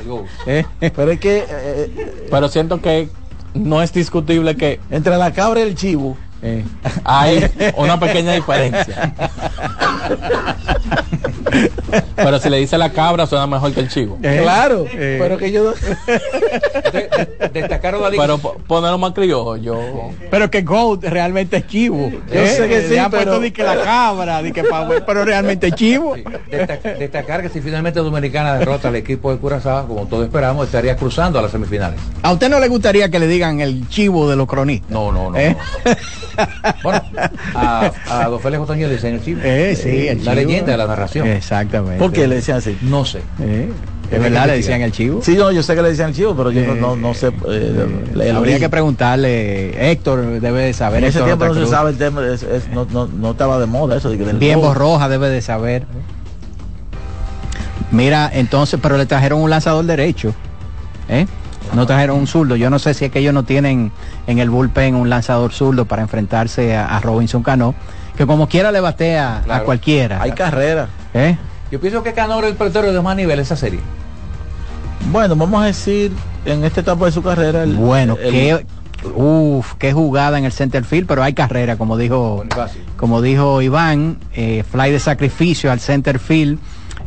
El 0.00 0.08
gol. 0.08 0.24
¿eh? 0.46 0.64
Pero 0.80 1.10
es 1.10 1.20
que 1.20 1.44
eh, 1.48 2.26
Pero 2.30 2.48
siento 2.48 2.80
que 2.80 3.08
no 3.54 3.82
es 3.82 3.92
discutible 3.92 4.56
que 4.56 4.80
entre 4.90 5.16
la 5.18 5.32
cabra 5.32 5.60
y 5.60 5.64
el 5.64 5.74
chivo. 5.74 6.16
Eh, 6.42 6.64
hay 7.04 7.44
una 7.76 7.98
pequeña 8.00 8.32
diferencia. 8.32 9.12
Pero 12.16 12.38
si 12.38 12.48
le 12.50 12.58
dice 12.58 12.76
la 12.78 12.90
cabra 12.90 13.26
suena 13.26 13.46
mejor 13.46 13.72
que 13.72 13.80
el 13.80 13.88
chivo. 13.88 14.18
Eh, 14.22 14.40
claro, 14.42 14.86
eh. 14.92 15.16
pero 15.20 15.36
que 15.38 15.50
yo 15.52 15.72
Destacaron 17.52 18.02
la. 18.02 18.10
Pero 18.10 18.38
po- 18.38 18.56
ponerlo 18.66 18.98
más 18.98 19.12
criollo, 19.12 19.56
yo. 19.56 20.10
Pero 20.30 20.50
que 20.50 20.62
GOAT 20.62 21.04
realmente 21.04 21.58
es 21.58 21.66
chivo. 21.66 22.10
Yo 22.32 22.46
sé 22.46 22.68
que 22.68 22.88
sí, 22.88 22.96
han 22.98 23.10
pero- 23.10 23.24
puesto 23.24 23.40
di 23.40 23.50
que 23.50 23.62
la 23.62 23.76
cabra, 23.82 24.42
di 24.42 24.52
que 24.52 24.64
pero 25.06 25.24
realmente 25.24 25.68
es 25.68 25.74
chivo. 25.74 26.14
Desta- 26.50 26.76
destacar 26.98 27.42
que 27.42 27.48
si 27.48 27.60
finalmente 27.60 28.00
Dominicana 28.00 28.54
derrota 28.56 28.88
al 28.88 28.96
equipo 28.96 29.32
de 29.32 29.38
Curazao, 29.38 29.86
como 29.86 30.06
todos 30.06 30.24
esperamos, 30.24 30.66
estaría 30.66 30.96
cruzando 30.96 31.38
a 31.38 31.42
las 31.42 31.50
semifinales. 31.50 32.00
¿A 32.22 32.32
usted 32.32 32.48
no 32.48 32.60
le 32.60 32.68
gustaría 32.68 33.08
que 33.10 33.18
le 33.18 33.26
digan 33.26 33.60
el 33.60 33.88
chivo 33.88 34.28
de 34.28 34.36
los 34.36 34.46
cronistas? 34.46 34.90
No, 34.90 35.10
no, 35.12 35.30
no. 35.30 35.38
¿Eh? 35.38 35.56
Bueno, 36.82 37.02
a, 37.54 37.90
a 38.08 38.28
Don 38.28 38.40
Félix 38.40 38.62
Otoño 38.62 38.86
le 38.88 38.94
dicen 38.94 39.14
el 39.14 39.24
chivo. 39.24 39.40
Eh, 39.44 39.76
sí, 39.80 40.08
el 40.08 40.24
La 40.24 40.32
chivo. 40.32 40.34
leyenda 40.46 40.72
de 40.72 40.78
la 40.78 40.86
narración. 40.86 41.26
Exactamente. 41.40 41.98
¿Por 41.98 42.12
qué 42.12 42.26
le 42.28 42.36
decían 42.36 42.58
así? 42.58 42.76
No 42.82 43.04
sé. 43.04 43.22
Eh, 43.40 43.70
¿Es 44.10 44.20
verdad 44.20 44.46
le 44.46 44.54
decían 44.56 44.82
el 44.82 44.92
chivo? 44.92 45.20
Sí, 45.22 45.36
no, 45.36 45.50
yo 45.52 45.62
sé 45.62 45.74
que 45.74 45.82
le 45.82 45.90
decían 45.90 46.08
el 46.10 46.14
chivo, 46.16 46.34
pero 46.36 46.50
yo 46.50 46.62
no, 46.66 46.74
no, 46.74 46.96
no 46.96 47.14
sé. 47.14 47.30
eh, 47.48 48.32
Habría 48.34 48.58
que 48.58 48.68
preguntarle, 48.68 49.90
Héctor 49.92 50.40
debe 50.40 50.62
de 50.64 50.72
saber. 50.72 50.98
En 51.02 51.08
ese 51.08 51.18
Héctor 51.20 51.38
tiempo 51.38 51.54
no 51.54 51.64
se 51.64 51.70
sabe 51.70 51.90
el 51.90 51.96
tema, 51.96 52.26
es- 52.26 52.42
es- 52.42 52.68
no, 52.68 52.86
no, 52.92 53.06
no 53.06 53.30
estaba 53.30 53.58
de 53.58 53.66
moda 53.66 53.96
eso. 53.96 54.10
De 54.10 54.18
que 54.18 54.24
Bien 54.34 54.60
gol. 54.60 54.74
Roja 54.74 55.08
debe 55.08 55.28
de 55.30 55.40
saber. 55.40 55.86
Mira, 57.90 58.30
entonces, 58.32 58.78
pero 58.82 58.96
le 58.96 59.06
trajeron 59.06 59.40
un 59.40 59.50
lanzador 59.50 59.84
derecho. 59.84 60.34
¿eh? 61.08 61.26
No 61.74 61.86
trajeron 61.86 62.18
un 62.18 62.26
zurdo. 62.26 62.56
Yo 62.56 62.70
no 62.70 62.78
sé 62.78 62.94
si 62.94 63.04
es 63.04 63.10
que 63.12 63.20
ellos 63.20 63.34
no 63.34 63.44
tienen 63.44 63.90
en 64.26 64.38
el 64.38 64.50
bullpen 64.50 64.94
un 64.94 65.08
lanzador 65.08 65.52
zurdo 65.52 65.84
para 65.84 66.02
enfrentarse 66.02 66.76
a, 66.76 66.96
a 66.96 67.00
Robinson 67.00 67.42
Cano, 67.42 67.74
que 68.20 68.26
como 68.26 68.50
quiera 68.50 68.70
le 68.70 68.80
batea 68.80 69.42
a 69.48 69.60
cualquiera. 69.60 70.20
Hay 70.20 70.32
carrera. 70.32 70.88
¿eh? 71.14 71.38
Yo 71.72 71.80
pienso 71.80 72.02
que 72.02 72.12
Cano 72.12 72.38
era 72.38 72.48
el 72.48 72.54
pelotero 72.54 72.92
de 72.92 73.00
más 73.00 73.16
nivel 73.16 73.38
esa 73.38 73.56
serie. 73.56 73.80
Bueno, 75.10 75.34
vamos 75.36 75.62
a 75.62 75.64
decir, 75.64 76.12
en 76.44 76.62
esta 76.64 76.82
etapa 76.82 77.06
de 77.06 77.12
su 77.12 77.22
carrera, 77.22 77.62
el- 77.62 77.76
Bueno, 77.76 78.18
el- 78.22 78.30
qué, 78.30 78.66
uf, 79.14 79.72
qué 79.78 79.94
jugada 79.94 80.36
en 80.36 80.44
el 80.44 80.52
center 80.52 80.84
field, 80.84 81.06
pero 81.08 81.22
hay 81.22 81.32
carrera, 81.32 81.78
como 81.78 81.96
dijo, 81.96 82.36
Bonifacio. 82.36 82.82
como 82.98 83.22
dijo 83.22 83.62
Iván, 83.62 84.18
eh, 84.34 84.64
fly 84.70 84.90
de 84.90 84.98
sacrificio 84.98 85.72
al 85.72 85.80
center 85.80 86.18
field. 86.18 86.58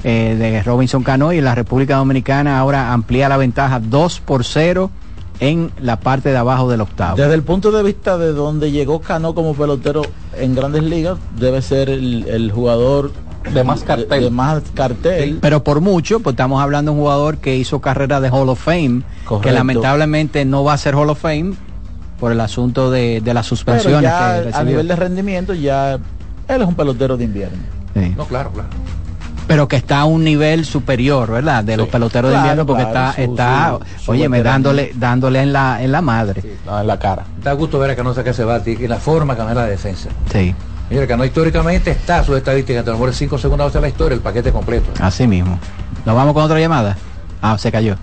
eh, 0.05 0.35
de 0.37 0.61
Robinson 0.63 1.01
Cano 1.03 1.31
y 1.31 1.39
la 1.39 1.55
República 1.55 1.95
Dominicana 1.95 2.59
ahora 2.59 2.91
amplía 2.91 3.29
la 3.29 3.37
ventaja 3.37 3.79
2 3.79 4.19
por 4.19 4.43
0 4.43 4.89
en 5.39 5.71
la 5.81 5.99
parte 5.99 6.29
de 6.29 6.37
abajo 6.37 6.69
del 6.69 6.81
octavo. 6.81 7.17
Desde 7.17 7.33
el 7.33 7.43
punto 7.43 7.71
de 7.71 7.83
vista 7.83 8.17
de 8.17 8.33
donde 8.33 8.71
llegó 8.71 9.01
Cano 9.01 9.33
como 9.33 9.53
pelotero 9.53 10.03
en 10.37 10.55
grandes 10.55 10.83
ligas, 10.83 11.17
debe 11.37 11.61
ser 11.61 11.89
el, 11.89 12.27
el 12.27 12.51
jugador 12.51 13.11
de 13.51 13.63
más 13.63 13.83
cartel. 13.83 14.23
De, 14.23 14.29
más 14.29 14.63
cartel. 14.73 15.39
Pero 15.41 15.63
por 15.63 15.81
mucho, 15.81 16.19
pues 16.19 16.33
estamos 16.33 16.61
hablando 16.61 16.91
de 16.91 16.97
un 16.97 17.03
jugador 17.03 17.37
que 17.37 17.57
hizo 17.57 17.81
carrera 17.81 18.21
de 18.21 18.29
Hall 18.29 18.49
of 18.49 18.63
Fame, 18.63 19.01
Correcto. 19.25 19.41
que 19.41 19.51
lamentablemente 19.51 20.45
no 20.45 20.63
va 20.63 20.73
a 20.73 20.77
ser 20.77 20.95
Hall 20.95 21.09
of 21.09 21.19
Fame 21.19 21.53
por 22.19 22.31
el 22.31 22.39
asunto 22.39 22.89
de, 22.89 23.21
de 23.21 23.33
las 23.33 23.45
suspensiones 23.45 23.99
Pero 23.99 24.01
ya 24.01 24.51
que 24.51 24.55
a 24.55 24.63
nivel 24.63 24.87
de 24.87 24.95
rendimiento 24.95 25.53
ya 25.53 25.95
él 26.47 26.61
es 26.61 26.67
un 26.67 26.75
pelotero 26.75 27.17
de 27.17 27.25
invierno. 27.25 27.57
Sí. 27.93 28.13
No, 28.17 28.25
claro, 28.25 28.51
claro. 28.51 28.69
Pero 29.47 29.67
que 29.67 29.75
está 29.75 29.99
a 29.99 30.05
un 30.05 30.23
nivel 30.23 30.65
superior, 30.65 31.29
¿verdad? 31.31 31.63
De 31.63 31.75
los 31.77 31.87
peloteros 31.89 32.31
de 32.31 32.37
invierno 32.37 32.65
porque 32.65 32.83
claro, 32.83 33.09
está, 33.09 33.13
su- 33.15 33.31
está, 33.31 33.77
su- 33.97 34.05
su 34.05 34.11
óyeme, 34.11 34.37
veteranía. 34.37 34.51
dándole, 34.53 34.91
dándole 34.95 35.41
en 35.41 35.53
la, 35.53 35.83
en 35.83 35.91
la 35.91 36.01
madre. 36.01 36.41
No, 36.65 36.79
en 36.79 36.87
la 36.87 36.97
cara. 36.99 37.23
Da 37.43 37.53
gusto 37.53 37.77
ver 37.79 37.91
a 37.91 37.95
Cano 37.95 38.13
que 38.13 38.33
se 38.33 38.43
va 38.43 38.61
y 38.65 38.87
la 38.87 38.97
forma 38.97 39.35
que 39.35 39.43
no 39.43 39.49
es 39.49 39.55
la 39.55 39.65
defensa. 39.65 40.09
Sí, 40.31 40.55
Mira, 40.89 41.07
Cano 41.07 41.25
históricamente 41.25 41.91
está 41.91 42.23
sus 42.23 42.37
estadísticas, 42.37 42.83
a 42.85 42.91
lo 42.91 42.93
mejor 42.93 43.13
5 43.13 43.37
segundos 43.37 43.73
de 43.73 43.81
la 43.81 43.87
historia, 43.87 44.15
el 44.15 44.21
paquete 44.21 44.51
completo. 44.51 44.91
así 44.99 45.25
mismo. 45.27 45.57
Nos 46.05 46.15
vamos 46.15 46.33
con 46.33 46.43
otra 46.43 46.59
llamada. 46.59 46.97
Ah, 47.41 47.57
se 47.57 47.71
cayó. 47.71 47.95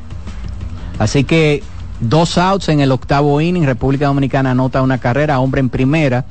Así 0.99 1.25
que 1.25 1.63
dos 2.01 2.37
outs 2.39 2.69
en 2.69 2.81
el 2.81 2.93
octavo 2.93 3.41
inning, 3.41 3.65
República 3.65 4.07
Dominicana 4.07 4.51
anota 4.53 4.83
una 4.83 4.99
carrera, 4.99 5.39
hombre 5.41 5.61
en 5.61 5.69
primera. 5.69 6.25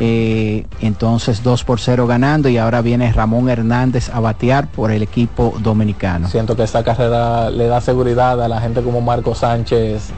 Eh, 0.00 0.64
entonces 0.80 1.42
2 1.42 1.64
por 1.64 1.80
0 1.80 2.06
ganando 2.06 2.48
y 2.48 2.56
ahora 2.56 2.82
viene 2.82 3.12
Ramón 3.12 3.48
Hernández 3.50 4.10
a 4.10 4.20
batear 4.20 4.68
por 4.68 4.92
el 4.92 5.02
equipo 5.02 5.54
dominicano. 5.60 6.28
Siento 6.28 6.54
que 6.54 6.62
esta 6.62 6.84
carrera 6.84 7.50
le 7.50 7.66
da 7.66 7.80
seguridad 7.80 8.40
a 8.40 8.46
la 8.46 8.60
gente 8.60 8.80
como 8.82 9.00
Marco 9.00 9.34
Sánchez, 9.34 10.10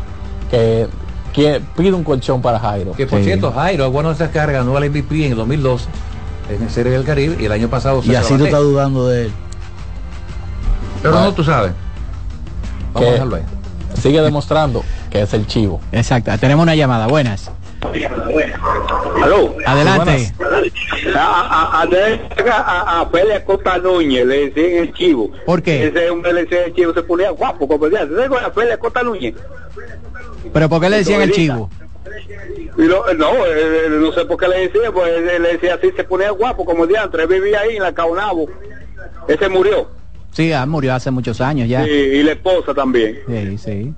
que, 0.51 0.87
que 1.33 1.63
pide 1.77 1.95
un 1.95 2.05
colchón 2.05 2.43
para 2.43 2.59
Jairo. 2.59 2.93
Que 2.93 3.07
por 3.07 3.21
Sí. 3.21 3.25
cierto, 3.25 3.53
Jairo, 3.53 3.87
es 3.87 3.93
bueno 3.93 4.11
esa 4.11 4.31
carga, 4.31 4.59
ganó 4.59 4.77
el 4.77 4.91
MVP 4.91 5.25
en 5.25 5.33
el 5.33 5.39
2012 5.39 5.87
en 6.51 6.63
el 6.63 6.71
Serie 6.71 6.93
del 6.93 7.05
Caribe 7.05 7.37
y 7.41 7.45
el 7.47 7.53
año 7.53 7.69
pasado 7.69 8.01
Y 8.05 8.09
se 8.09 8.17
así 8.17 8.37
tú 8.37 8.45
estás 8.45 8.61
dudando 8.61 9.07
de 9.07 9.27
él. 9.27 9.33
Pero 11.03 11.15
no, 11.15 11.33
tú 11.33 11.43
sabes. 11.45 11.73
Vamos 12.93 13.09
a 13.09 13.13
dejarlo 13.13 13.37
ahí. 13.37 13.43
sigue 13.95 14.21
demostrando 14.21 14.83
que 15.11 15.23
es 15.23 15.33
el 15.33 15.47
chivo. 15.47 15.81
Exacto, 15.93 16.37
tenemos 16.39 16.63
una 16.65 16.75
llamada, 16.75 17.07
buenas. 17.07 17.51
Aló. 19.23 19.55
Adelante. 19.67 20.33
A, 21.15 21.19
a, 21.19 21.83
a, 21.83 23.01
a, 23.01 23.07
Félix 23.11 23.41
Costa 23.45 23.79
Núñez 23.79 24.27
le 24.27 24.51
decían 24.51 24.83
el 24.85 24.93
chivo. 24.93 25.31
¿Por 25.47 25.63
qué? 25.63 25.87
Ese 25.87 26.11
hombre 26.11 26.33
le 26.33 26.43
decía 26.43 26.67
el 26.67 26.75
chivo, 26.75 26.93
se 26.93 27.03
ponía 27.03 27.31
guapo, 27.31 27.67
como 27.67 27.89
decía. 27.89 28.07
¿Se 28.07 28.25
acuerda 28.25 28.47
a 28.49 28.51
Félix 28.53 28.77
Costa 28.79 29.03
Núñez? 29.03 29.35
Pero 30.53 30.69
¿por 30.69 30.81
qué 30.81 30.91
le 30.91 30.97
decían 30.99 31.23
el 31.23 31.33
chivo? 31.33 31.71
Y 32.79 32.83
lo- 32.83 33.13
no, 33.15 33.33
eh, 33.47 33.87
no 33.91 34.13
sé 34.13 34.25
por 34.25 34.37
qué 34.39 34.49
le 34.49 34.69
decía, 34.69 34.91
pues 34.93 35.09
él 35.13 35.43
le 35.43 35.53
decía 35.53 35.75
así, 35.75 35.91
se 35.97 36.05
ponía 36.05 36.31
guapo, 36.31 36.65
como 36.65 36.87
diantre. 36.87 37.27
Vivía 37.27 37.61
ahí 37.61 37.77
en 37.77 37.83
la 37.83 37.93
Caunabo. 37.93 38.49
Ese 39.29 39.49
murió. 39.49 39.89
Sí, 40.33 40.53
ah, 40.53 40.65
murió 40.65 40.95
hace 40.95 41.11
muchos 41.11 41.41
años 41.41 41.69
ya. 41.69 41.87
Y, 41.87 41.91
y 41.91 42.23
la 42.23 42.33
esposa 42.33 42.73
también. 42.73 43.17
Sí, 43.27 43.59
sí. 43.59 43.93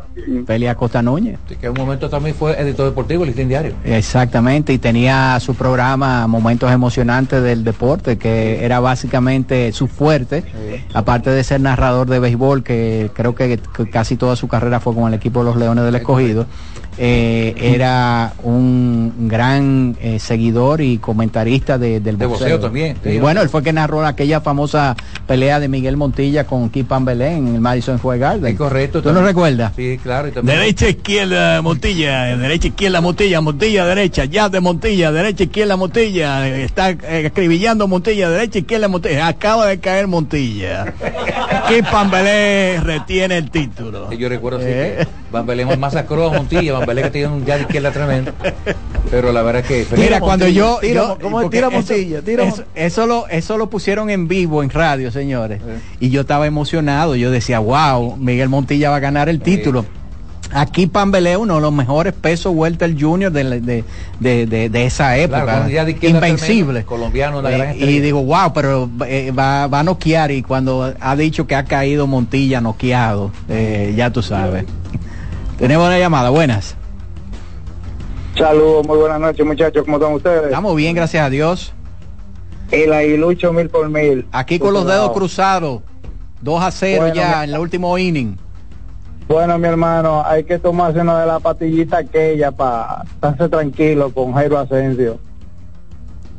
Félix 0.46 0.70
Acosta 0.70 1.02
Núñez. 1.02 1.38
Sí, 1.48 1.56
que 1.56 1.66
en 1.66 1.72
un 1.72 1.78
momento 1.78 2.08
también 2.08 2.34
fue 2.34 2.58
editor 2.58 2.86
deportivo, 2.86 3.22
el 3.24 3.28
listín 3.28 3.48
diario. 3.50 3.74
Exactamente, 3.84 4.72
y 4.72 4.78
tenía 4.78 5.38
su 5.40 5.54
programa 5.54 6.26
Momentos 6.26 6.72
Emocionantes 6.72 7.42
del 7.42 7.64
Deporte, 7.64 8.16
que 8.16 8.64
era 8.64 8.80
básicamente 8.80 9.72
su 9.72 9.88
fuerte, 9.88 10.42
aparte 10.94 11.28
de 11.30 11.44
ser 11.44 11.60
narrador 11.60 12.08
de 12.08 12.18
béisbol, 12.18 12.62
que 12.64 13.10
creo 13.14 13.34
que, 13.34 13.60
que 13.76 13.90
casi 13.90 14.16
toda 14.16 14.34
su 14.34 14.48
carrera 14.48 14.80
fue 14.80 14.94
con 14.94 15.08
el 15.08 15.14
equipo 15.14 15.40
de 15.40 15.44
los 15.46 15.56
Leones 15.56 15.84
del 15.84 15.94
Escogido, 15.96 16.46
eh, 16.98 17.54
era 17.58 18.34
un 18.42 19.26
gran 19.28 19.96
eh, 20.00 20.18
seguidor 20.18 20.82
y 20.82 20.98
comentarista 20.98 21.78
de- 21.78 22.00
del 22.00 22.18
De 22.18 22.26
boxeo. 22.26 22.46
boxeo 22.48 22.60
también, 22.60 22.96
Y 23.04 23.12
sí. 23.12 23.18
bueno, 23.18 23.40
él 23.40 23.48
fue 23.48 23.62
que 23.62 23.72
narró 23.72 24.04
aquella 24.04 24.42
famosa 24.42 24.94
pelea 25.26 25.58
de 25.58 25.68
Miguel 25.68 25.96
Montilla 26.22 26.44
con 26.46 26.70
Keith 26.70 26.86
Belén 27.00 27.48
en 27.48 27.54
el 27.56 27.60
Madison 27.60 27.98
Square 27.98 28.18
Garden. 28.20 28.52
Sí, 28.52 28.56
correcto. 28.56 29.02
¿Tú 29.02 29.08
no 29.08 29.14
también. 29.16 29.34
recuerdas? 29.34 29.72
Sí, 29.74 29.98
claro. 30.00 30.28
Y 30.28 30.30
también 30.30 30.56
Derecha, 30.60 30.88
izquierda, 30.88 31.60
Montilla, 31.62 32.36
derecha, 32.36 32.68
izquierda, 32.68 33.00
Montilla, 33.00 33.40
Montilla, 33.40 33.86
derecha, 33.86 34.24
ya 34.26 34.48
de 34.48 34.60
Montilla, 34.60 35.10
derecha, 35.10 35.42
izquierda, 35.44 35.76
Montilla, 35.76 36.46
eh, 36.46 36.62
está 36.62 36.90
eh, 36.90 37.26
escribillando 37.26 37.88
Montilla, 37.88 38.30
derecha, 38.30 38.60
izquierda, 38.60 38.86
Montilla, 38.86 39.26
acaba 39.26 39.66
de 39.66 39.80
caer 39.80 40.06
Montilla. 40.06 40.94
¿Qué 41.68 41.82
Pambelé 41.82 42.78
retiene 42.80 43.38
el 43.38 43.50
título? 43.50 44.08
Sí, 44.10 44.16
yo 44.16 44.28
recuerdo 44.28 44.60
sí, 44.60 44.66
Eh. 44.68 44.98
que 45.00 45.06
Van 45.32 45.44
Belén 45.46 45.66
masacró 45.80 46.26
a 46.30 46.34
Montilla, 46.36 46.74
Van 46.74 46.86
Belén 46.86 47.04
que 47.06 47.10
tiene 47.10 47.28
un 47.28 47.44
ya 47.44 47.56
de 47.56 47.62
izquierda 47.62 47.90
tremendo. 47.90 48.32
Pero 49.10 49.32
la 49.32 49.42
verdad 49.42 49.62
es 49.68 49.86
que 49.88 49.96
Mira, 49.96 50.20
cuando 50.20 50.46
yo, 50.46 50.78
tira, 50.80 50.94
yo- 51.02 51.18
¿cómo 51.20 51.40
es? 51.40 51.50
Tira 51.50 51.66
eso- 51.68 51.76
Montilla, 51.76 52.22
tira 52.22 52.44
eso, 52.44 52.64
eso 52.74 53.06
lo 53.06 53.26
eso 53.28 53.56
lo 53.58 53.68
pusieron 53.68 54.08
en 54.10 54.28
vivo 54.28 54.62
en 54.62 54.70
radio, 54.70 55.10
señores. 55.10 55.60
Eh. 55.66 55.78
Y 56.00 56.10
yo 56.12 56.20
estaba 56.20 56.46
emocionado, 56.46 57.16
yo 57.16 57.30
decía, 57.32 57.58
"Wow, 57.58 58.16
Miguel 58.16 58.48
Montilla 58.48 58.90
va 58.90 58.96
a 58.96 59.00
ganar 59.00 59.28
el 59.28 59.40
título." 59.40 59.84
Aquí 60.54 60.86
Pambelé, 60.86 61.38
uno 61.38 61.54
de 61.54 61.60
los 61.62 61.72
mejores 61.72 62.12
pesos 62.12 62.52
welter 62.54 62.94
junior 63.00 63.32
de, 63.32 63.42
la- 63.44 63.56
de, 63.58 63.84
de, 64.20 64.46
de- 64.46 64.68
de 64.68 64.84
esa 64.84 65.16
época. 65.16 65.44
Claro, 65.44 65.68
ya 65.70 65.88
Invencible. 65.88 66.82
tremendo, 66.82 66.86
colombiano, 66.86 67.40
gran 67.40 67.52
Eh, 67.68 67.70
estrella. 67.70 67.90
y 67.90 68.00
digo, 68.00 68.22
wow, 68.22 68.52
pero 68.52 68.90
eh, 69.06 69.30
va, 69.30 69.66
va 69.66 69.80
a 69.80 69.82
noquear. 69.82 70.30
Y 70.30 70.42
cuando 70.42 70.92
ha 71.00 71.16
dicho 71.16 71.46
que 71.46 71.54
ha 71.54 71.64
caído 71.64 72.06
Montilla 72.06 72.60
noqueado, 72.60 73.30
eh, 73.48 73.94
ya 73.96 74.10
tú 74.10 74.20
sabes. 74.22 74.66
Tenemos 75.58 75.86
una 75.86 75.98
llamada, 75.98 76.28
buenas. 76.28 76.76
Saludos, 78.36 78.86
muy 78.86 78.98
buenas 78.98 79.20
noches 79.20 79.44
muchachos, 79.46 79.84
¿cómo 79.84 79.96
están 79.98 80.12
ustedes? 80.14 80.44
Estamos 80.46 80.74
bien, 80.76 80.94
gracias 80.94 81.24
a 81.24 81.30
Dios. 81.30 81.72
El 82.70 82.92
aguilucho 82.92 83.52
mil 83.52 83.68
por 83.68 83.88
mil. 83.90 84.26
Aquí 84.32 84.58
con 84.58 84.72
los 84.72 84.86
dedos 84.86 85.12
cruzados. 85.12 85.80
2 86.42 86.62
a 86.62 86.70
0 86.70 87.00
Bueno, 87.02 87.14
ya 87.14 87.38
mi- 87.38 87.44
en 87.44 87.50
el 87.54 87.58
último 87.60 87.96
inning. 87.98 88.36
Bueno, 89.28 89.56
mi 89.58 89.68
hermano, 89.68 90.22
hay 90.26 90.44
que 90.44 90.58
tomarse 90.58 91.00
una 91.00 91.20
de 91.20 91.26
la 91.26 91.38
patillita 91.40 91.98
aquella 91.98 92.50
para 92.50 93.04
estarse 93.14 93.48
tranquilo 93.48 94.12
con 94.12 94.32
Jairo 94.34 94.58
Asensio. 94.58 95.18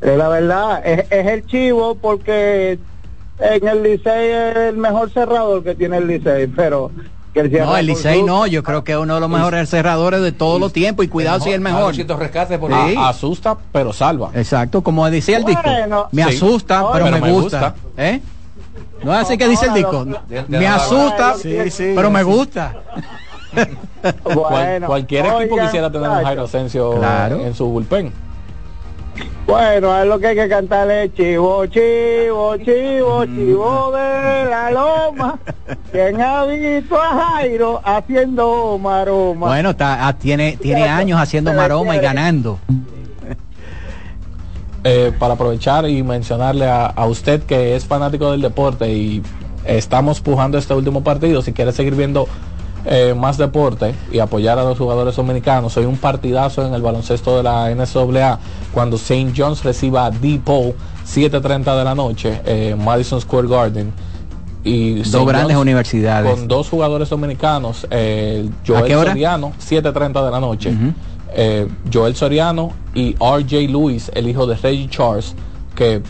Eh, 0.01 0.15
la 0.17 0.27
verdad, 0.27 0.85
es, 0.85 1.05
es 1.09 1.27
el 1.27 1.45
chivo 1.45 1.95
porque 1.95 2.77
en 3.39 3.67
el 3.67 3.81
Licey 3.83 4.29
es 4.31 4.55
el 4.57 4.77
mejor 4.77 5.09
cerrador 5.11 5.63
que 5.63 5.75
tiene 5.75 5.97
el 5.97 6.07
Licey, 6.07 6.47
pero 6.47 6.91
que 7.33 7.39
el 7.39 7.51
No, 7.51 7.75
el 7.77 7.87
Licey 7.87 8.19
su- 8.19 8.25
no, 8.27 8.45
yo 8.45 8.61
creo 8.63 8.83
que 8.83 8.91
es 8.91 8.97
uno 8.97 9.15
de 9.15 9.21
los 9.21 9.29
mejores 9.29 9.69
cerradores 9.69 10.21
de 10.21 10.31
todos 10.33 10.59
los 10.59 10.71
tiempos 10.73 11.05
y 11.05 11.07
cuidado 11.07 11.39
si 11.39 11.49
es 11.49 11.55
el 11.55 11.61
mejor. 11.61 11.95
rescates 11.95 12.59
por 12.59 12.69
Sí. 12.71 12.95
A- 12.97 13.09
asusta, 13.09 13.57
pero 13.71 13.91
salva. 13.93 14.29
Exacto, 14.35 14.83
como 14.83 15.09
decía 15.09 15.37
el 15.37 15.45
disco. 15.45 15.61
Bueno, 15.63 16.09
me 16.11 16.23
Sí. 16.25 16.29
asusta, 16.35 16.83
pero, 16.91 17.05
me, 17.09 17.31
gusta. 17.31 17.73
¿Eh? 17.97 18.21
No 19.03 19.13
es 19.13 19.19
así 19.21 19.37
que 19.37 19.47
dice 19.47 19.67
el 19.67 19.73
disco. 19.73 20.05
Me 20.47 20.67
asusta, 20.67 21.35
Sí, 21.35 21.69
sí, 21.71 21.93
pero 21.95 22.09
me 22.11 22.23
gusta. 22.23 22.73
Bueno, 24.23 24.87
cualquier 24.87 25.25
equipo 25.27 25.37
oigan, 25.53 25.65
quisiera 25.67 25.89
tener 25.89 26.07
a 26.07 26.09
muchachos. 26.09 26.25
Jairo 26.27 26.43
Asensio 26.43 26.91
Claro. 26.97 27.39
en 27.39 27.53
su 27.53 27.65
bullpen. 27.67 28.11
Bueno, 29.45 29.97
es 30.01 30.07
lo 30.07 30.19
que 30.19 30.27
hay 30.27 30.35
que 30.35 30.49
cantarle 30.49 31.13
chivo, 31.13 31.65
chivo, 31.67 32.57
chivo, 32.57 33.25
chivo 33.25 33.91
de 33.91 34.45
la 34.49 34.71
loma. 34.71 35.37
¿Quién 35.91 36.19
ha 36.19 36.45
visto 36.45 36.99
a 36.99 37.35
Jairo 37.35 37.79
haciendo 37.83 38.77
maroma? 38.79 39.47
Bueno, 39.47 39.69
está, 39.71 40.07
ah, 40.07 40.13
tiene, 40.17 40.57
tiene 40.57 40.87
años 40.87 41.19
haciendo 41.21 41.53
maroma 41.53 41.95
y 41.95 41.99
ganando. 41.99 42.57
Eh, 44.85 45.13
para 45.17 45.35
aprovechar 45.35 45.89
y 45.89 46.03
mencionarle 46.03 46.67
a, 46.67 46.87
a 46.87 47.05
usted 47.05 47.43
que 47.43 47.75
es 47.75 47.85
fanático 47.85 48.31
del 48.31 48.41
deporte 48.41 48.91
y 48.91 49.23
estamos 49.65 50.19
pujando 50.19 50.57
este 50.57 50.73
último 50.73 51.03
partido, 51.03 51.41
si 51.41 51.53
quiere 51.53 51.71
seguir 51.71 51.95
viendo 51.95 52.27
eh, 52.85 53.13
más 53.17 53.37
deporte 53.37 53.95
y 54.11 54.19
apoyar 54.19 54.59
a 54.59 54.63
los 54.63 54.77
jugadores 54.77 55.15
dominicanos, 55.15 55.77
hay 55.77 55.85
un 55.85 55.95
partidazo 55.95 56.65
en 56.65 56.73
el 56.73 56.81
baloncesto 56.81 57.37
de 57.37 57.43
la 57.43 57.73
NCAA 57.73 58.39
cuando 58.73 58.97
St. 58.97 59.31
John's 59.35 59.63
reciba 59.63 60.05
a 60.05 60.11
DePaul 60.11 60.73
7.30 61.07 61.77
de 61.77 61.83
la 61.85 61.95
noche 61.95 62.41
en 62.45 62.83
Madison 62.83 63.21
Square 63.21 63.47
Garden. 63.47 63.93
Y 64.65 64.95
Dos 64.95 65.07
St. 65.07 65.25
grandes 65.25 65.55
John's 65.55 65.61
universidades. 65.61 66.29
Con 66.29 66.47
dos 66.49 66.67
jugadores 66.67 67.09
dominicanos, 67.09 67.87
eh, 67.89 68.49
¿A 68.49 68.67
Joel 68.67 68.83
qué 68.85 68.95
hora? 68.97 69.11
Soriano, 69.11 69.53
7.30 69.59 70.25
de 70.25 70.31
la 70.31 70.39
noche. 70.41 70.73
Eh, 71.35 71.67
Joel 71.91 72.15
Soriano 72.15 72.71
y 72.93 73.15
RJ 73.15 73.67
Lewis, 73.69 74.11
el 74.13 74.27
hijo 74.27 74.45
de 74.45 74.55
Reggie 74.55 74.87
Charles, 74.89 75.33
que 75.75 76.01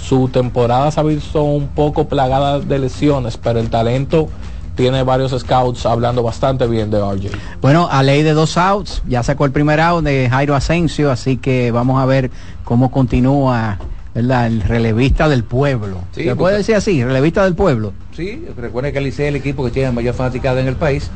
su 0.00 0.28
temporada 0.28 0.90
se 0.90 1.00
ha 1.00 1.02
visto 1.02 1.42
un 1.42 1.68
poco 1.68 2.08
plagada 2.08 2.58
de 2.60 2.78
lesiones, 2.78 3.36
pero 3.38 3.58
el 3.58 3.70
talento 3.70 4.28
tiene 4.76 5.02
varios 5.02 5.32
scouts 5.38 5.86
hablando 5.86 6.22
bastante 6.22 6.66
bien 6.66 6.90
de 6.90 6.98
RJ. 7.00 7.30
Bueno, 7.60 7.88
a 7.90 8.02
ley 8.02 8.22
de 8.22 8.32
dos 8.32 8.56
outs, 8.56 9.02
ya 9.08 9.22
sacó 9.22 9.44
el 9.46 9.52
primer 9.52 9.80
out 9.80 10.04
de 10.04 10.28
Jairo 10.28 10.54
Asensio, 10.54 11.10
así 11.10 11.36
que 11.36 11.70
vamos 11.70 12.02
a 12.02 12.06
ver 12.06 12.30
cómo 12.64 12.90
continúa 12.90 13.78
¿verdad? 14.12 14.48
El 14.48 14.60
relevista 14.62 15.28
del 15.28 15.44
pueblo. 15.44 15.98
Sí, 16.12 16.24
¿Se 16.24 16.34
puede 16.34 16.36
porque- 16.36 16.56
decir 16.56 16.74
así? 16.74 17.04
Relevista 17.04 17.44
del 17.44 17.54
pueblo. 17.54 17.92
Sí, 18.12 18.44
recuerden 18.56 18.92
que 18.92 18.98
el 18.98 19.04
Licey 19.04 19.26
es 19.26 19.28
el 19.28 19.36
equipo 19.36 19.64
que 19.64 19.70
tiene 19.70 19.92
mayor 19.92 20.14
fanaticada 20.14 20.60
en 20.60 20.66
el 20.66 20.74
país. 20.74 21.08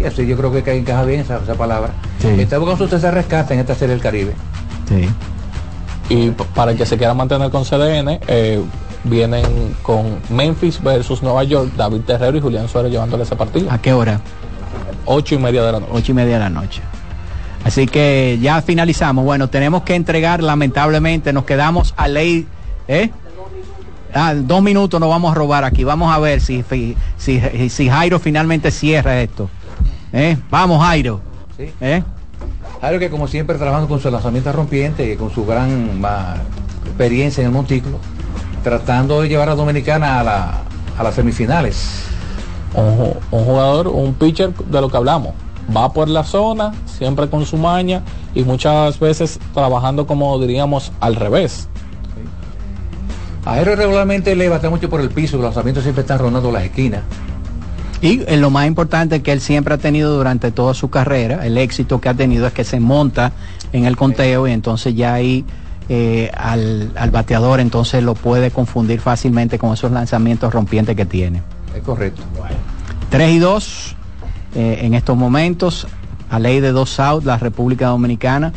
Y 0.00 0.04
así 0.04 0.26
yo 0.26 0.36
creo 0.36 0.52
que 0.52 0.76
encaja 0.76 1.04
bien 1.04 1.20
esa, 1.20 1.38
esa 1.38 1.54
palabra. 1.54 1.90
Sí. 2.20 2.28
Está 2.28 2.58
buscando 2.58 2.84
usted 2.84 3.00
se 3.00 3.10
rescate 3.10 3.54
en 3.54 3.60
esta 3.60 3.74
serie 3.74 3.94
del 3.94 4.02
Caribe. 4.02 4.34
Sí. 4.88 5.08
Y 6.08 6.30
para 6.30 6.72
el 6.72 6.76
que 6.76 6.86
se 6.86 6.96
quiera 6.96 7.14
mantener 7.14 7.50
con 7.50 7.64
CDN, 7.64 8.20
eh, 8.26 8.60
vienen 9.04 9.76
con 9.82 10.18
Memphis 10.28 10.82
versus 10.82 11.22
Nueva 11.22 11.44
York, 11.44 11.72
David 11.76 12.02
Terrero 12.02 12.36
y 12.36 12.40
Julián 12.40 12.68
Suárez 12.68 12.92
llevándole 12.92 13.22
ese 13.22 13.36
partido. 13.36 13.70
¿A 13.70 13.78
qué 13.78 13.92
hora? 13.92 14.20
Ocho 15.06 15.34
y 15.34 15.38
media 15.38 15.62
de 15.62 15.72
la 15.72 15.80
noche. 15.80 15.92
Ocho 15.94 16.12
y 16.12 16.14
media 16.14 16.34
de 16.34 16.40
la 16.40 16.50
noche. 16.50 16.82
Así 17.64 17.86
que 17.86 18.38
ya 18.42 18.60
finalizamos. 18.60 19.24
Bueno, 19.24 19.48
tenemos 19.48 19.82
que 19.82 19.94
entregar, 19.94 20.42
lamentablemente, 20.42 21.32
nos 21.32 21.44
quedamos 21.44 21.94
a 21.96 22.08
ley. 22.08 22.46
¿eh? 22.88 23.10
Ah, 24.12 24.34
dos 24.34 24.62
minutos 24.62 25.00
nos 25.00 25.08
vamos 25.08 25.32
a 25.32 25.34
robar 25.34 25.64
aquí. 25.64 25.84
Vamos 25.84 26.14
a 26.14 26.18
ver 26.18 26.40
si, 26.42 26.62
si, 27.16 27.40
si 27.70 27.88
Jairo 27.88 28.18
finalmente 28.18 28.70
cierra 28.70 29.20
esto. 29.22 29.48
¿Eh? 30.14 30.38
Vamos, 30.48 30.80
Jairo. 30.82 31.20
Sí. 31.56 31.70
¿Eh? 31.80 32.02
Jairo 32.80 32.98
que 33.00 33.10
como 33.10 33.26
siempre 33.26 33.58
trabajando 33.58 33.88
con 33.88 34.00
su 34.00 34.10
lanzamiento 34.10 34.52
rompiente 34.52 35.12
y 35.12 35.16
con 35.16 35.30
su 35.30 35.44
gran 35.44 36.00
ma, 36.00 36.36
experiencia 36.86 37.40
en 37.40 37.48
el 37.48 37.52
montículo, 37.52 37.98
tratando 38.62 39.20
de 39.20 39.28
llevar 39.28 39.48
a 39.48 39.54
Dominicana 39.56 40.20
a, 40.20 40.24
la, 40.24 40.54
a 40.96 41.02
las 41.02 41.14
semifinales. 41.14 42.04
Un, 42.74 42.96
ju- 42.98 43.16
un 43.30 43.44
jugador, 43.44 43.88
un 43.88 44.14
pitcher 44.14 44.54
de 44.54 44.80
lo 44.80 44.88
que 44.88 44.96
hablamos. 44.96 45.32
Va 45.74 45.92
por 45.92 46.08
la 46.08 46.22
zona, 46.24 46.72
siempre 46.86 47.28
con 47.28 47.44
su 47.46 47.56
maña 47.56 48.02
y 48.34 48.44
muchas 48.44 49.00
veces 49.00 49.40
trabajando 49.52 50.06
como 50.06 50.38
diríamos 50.38 50.92
al 51.00 51.16
revés. 51.16 51.68
A 53.46 53.54
Jairo 53.54 53.74
regularmente 53.76 54.34
le 54.36 54.48
bate 54.48 54.68
mucho 54.68 54.88
por 54.88 55.00
el 55.00 55.10
piso, 55.10 55.36
los 55.36 55.44
lanzamientos 55.44 55.82
siempre 55.82 56.02
están 56.02 56.18
rondando 56.18 56.52
las 56.52 56.64
esquinas. 56.64 57.02
Y 58.04 58.22
eh, 58.26 58.36
lo 58.36 58.50
más 58.50 58.66
importante 58.66 59.22
que 59.22 59.32
él 59.32 59.40
siempre 59.40 59.72
ha 59.72 59.78
tenido 59.78 60.14
durante 60.14 60.50
toda 60.50 60.74
su 60.74 60.90
carrera, 60.90 61.46
el 61.46 61.56
éxito 61.56 62.02
que 62.02 62.10
ha 62.10 62.14
tenido 62.14 62.46
es 62.46 62.52
que 62.52 62.62
se 62.62 62.78
monta 62.78 63.32
en 63.72 63.86
el 63.86 63.96
conteo 63.96 64.46
y 64.46 64.52
entonces 64.52 64.94
ya 64.94 65.14
ahí 65.14 65.42
eh, 65.88 66.30
al, 66.36 66.92
al 66.96 67.10
bateador 67.10 67.60
entonces 67.60 68.02
lo 68.02 68.14
puede 68.14 68.50
confundir 68.50 69.00
fácilmente 69.00 69.58
con 69.58 69.72
esos 69.72 69.90
lanzamientos 69.90 70.52
rompientes 70.52 70.94
que 70.94 71.06
tiene. 71.06 71.40
Es 71.74 71.82
correcto. 71.82 72.20
3 73.08 73.30
y 73.30 73.38
2 73.38 73.96
eh, 74.54 74.80
en 74.82 74.92
estos 74.92 75.16
momentos, 75.16 75.86
a 76.28 76.38
ley 76.38 76.60
de 76.60 76.72
dos 76.72 77.00
out, 77.00 77.24
la 77.24 77.38
República 77.38 77.86
Dominicana, 77.86 78.52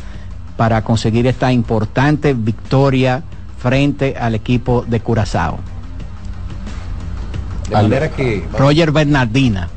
para 0.58 0.84
conseguir 0.84 1.26
esta 1.26 1.54
importante 1.54 2.34
victoria 2.34 3.24
frente 3.58 4.16
al 4.20 4.36
equipo 4.36 4.84
de 4.86 5.00
Curazao. 5.00 5.58
De 7.70 7.76
manera 7.76 8.10
que 8.10 8.46
Roger 8.58 8.92
Bernardina 8.92 9.70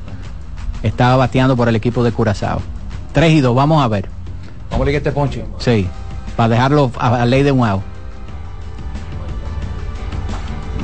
estaba 0.82 1.16
bateando 1.16 1.56
por 1.56 1.68
el 1.68 1.76
equipo 1.76 2.04
de 2.04 2.12
Curazao. 2.12 2.60
3 3.12 3.32
y 3.32 3.40
2, 3.40 3.54
vamos 3.54 3.82
a 3.82 3.88
ver. 3.88 4.08
vamos 4.70 4.84
a 4.84 4.86
leer 4.86 4.98
este 4.98 5.12
ponche. 5.12 5.44
Sí, 5.58 5.86
para 6.36 6.50
dejarlo 6.50 6.90
a, 6.98 7.22
a 7.22 7.26
ley 7.26 7.42
de 7.42 7.52
un 7.52 7.66
out. 7.66 7.82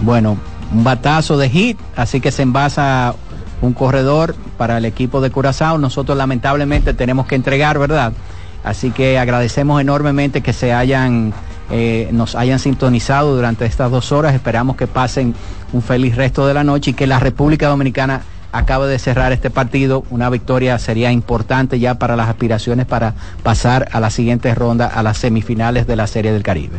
Bueno, 0.03 0.37
un 0.73 0.85
batazo 0.85 1.39
de 1.39 1.49
hit, 1.49 1.79
así 1.95 2.21
que 2.21 2.31
se 2.31 2.43
envasa 2.43 3.15
un 3.63 3.73
corredor 3.73 4.35
para 4.59 4.79
el 4.79 4.85
equipo 4.85 5.21
de 5.21 5.31
Curazao. 5.31 5.79
Nosotros 5.79 6.17
lamentablemente 6.19 6.95
tenemos 6.95 7.27
que 7.27 7.35
entregar, 7.35 7.79
¿verdad? 7.79 8.13
Así 8.65 8.91
que 8.91 9.19
agradecemos 9.19 9.81
enormemente 9.81 10.43
que 10.43 10.53
se 10.53 10.73
hayan, 10.73 11.33
eh, 11.71 12.09
nos 12.13 12.35
hayan 12.35 12.59
sintonizado 12.59 13.35
durante 13.37 13.65
estas 13.65 13.91
dos 13.91 14.13
horas. 14.13 14.35
Esperamos 14.35 14.77
que 14.77 14.87
pasen 14.87 15.35
un 15.77 15.83
feliz 15.83 16.17
resto 16.17 16.47
de 16.47 16.55
la 16.55 16.65
noche 16.65 16.91
y 16.91 16.95
que 16.95 17.07
la 17.07 17.21
República 17.21 17.69
Dominicana 17.69 18.23
acabe 18.51 18.89
de 18.89 18.99
cerrar 18.99 19.33
este 19.33 19.51
partido. 19.51 20.05
Una 20.11 20.31
victoria 20.31 20.79
sería 20.79 21.13
importante 21.13 21.79
ya 21.79 21.97
para 21.97 22.17
las 22.17 22.29
aspiraciones 22.29 22.87
para 22.87 23.15
pasar 23.43 23.89
a 23.93 24.01
la 24.01 24.11
siguiente 24.11 24.55
ronda, 24.55 24.87
a 24.87 25.03
las 25.03 25.19
semifinales 25.19 25.87
de 25.87 25.97
la 25.97 26.07
Serie 26.07 26.33
del 26.33 26.43
Caribe. 26.43 26.79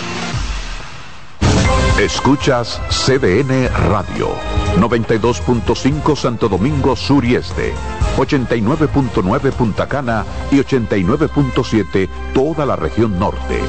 Escuchas 2.01 2.81
CDN 2.89 3.69
Radio, 3.89 4.29
92.5 4.77 6.15
Santo 6.15 6.49
Domingo 6.49 6.95
Sur 6.95 7.23
y 7.23 7.35
Este, 7.35 7.75
89.9 8.17 9.51
Punta 9.51 9.87
Cana 9.87 10.25
y 10.49 10.55
89.7 10.55 12.09
toda 12.33 12.65
la 12.65 12.75
región 12.75 13.19
norte. 13.19 13.59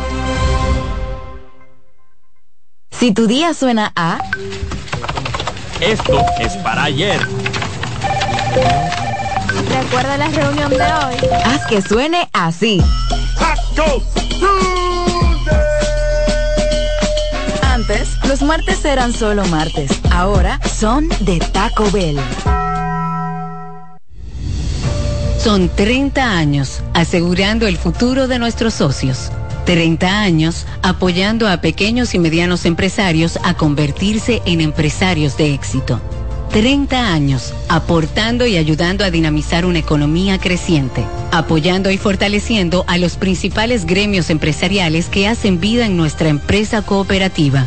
Si 2.91 3.13
tu 3.13 3.27
día 3.27 3.53
suena 3.53 3.93
a... 3.95 4.19
Esto 5.81 6.25
es 6.41 6.57
para 6.57 6.85
ayer. 6.85 7.21
Recuerda 9.69 10.17
la 10.17 10.29
reunión 10.29 10.71
de 10.71 10.77
hoy. 10.77 11.17
Haz 11.45 11.67
que 11.67 11.83
suene 11.83 12.31
así. 12.33 12.81
Antes, 17.63 18.22
los 18.33 18.41
martes 18.41 18.83
eran 18.87 19.13
solo 19.13 19.45
martes. 19.49 19.91
Ahora 20.11 20.59
son 20.65 21.07
de 21.21 21.39
Taco 21.39 21.91
Bell. 21.91 22.17
Son 25.39 25.69
30 25.69 26.39
años 26.39 26.81
asegurando 26.95 27.67
el 27.67 27.77
futuro 27.77 28.29
de 28.29 28.39
nuestros 28.39 28.73
socios. 28.73 29.31
30 29.67 30.23
años 30.23 30.65
apoyando 30.83 31.47
a 31.47 31.61
pequeños 31.61 32.15
y 32.15 32.19
medianos 32.19 32.65
empresarios 32.65 33.39
a 33.45 33.53
convertirse 33.53 34.41
en 34.47 34.63
empresarios 34.63 35.37
de 35.37 35.53
éxito. 35.53 36.01
30 36.53 37.13
años 37.13 37.53
aportando 37.69 38.47
y 38.47 38.57
ayudando 38.57 39.05
a 39.05 39.11
dinamizar 39.11 39.67
una 39.67 39.81
economía 39.81 40.39
creciente, 40.39 41.05
apoyando 41.33 41.91
y 41.91 41.99
fortaleciendo 41.99 42.87
a 42.89 42.97
los 42.97 43.17
principales 43.17 43.85
gremios 43.85 44.31
empresariales 44.31 45.11
que 45.11 45.29
hacen 45.29 45.61
vida 45.61 45.85
en 45.85 45.99
nuestra 45.99 46.31
empresa 46.31 46.81
cooperativa. 46.81 47.67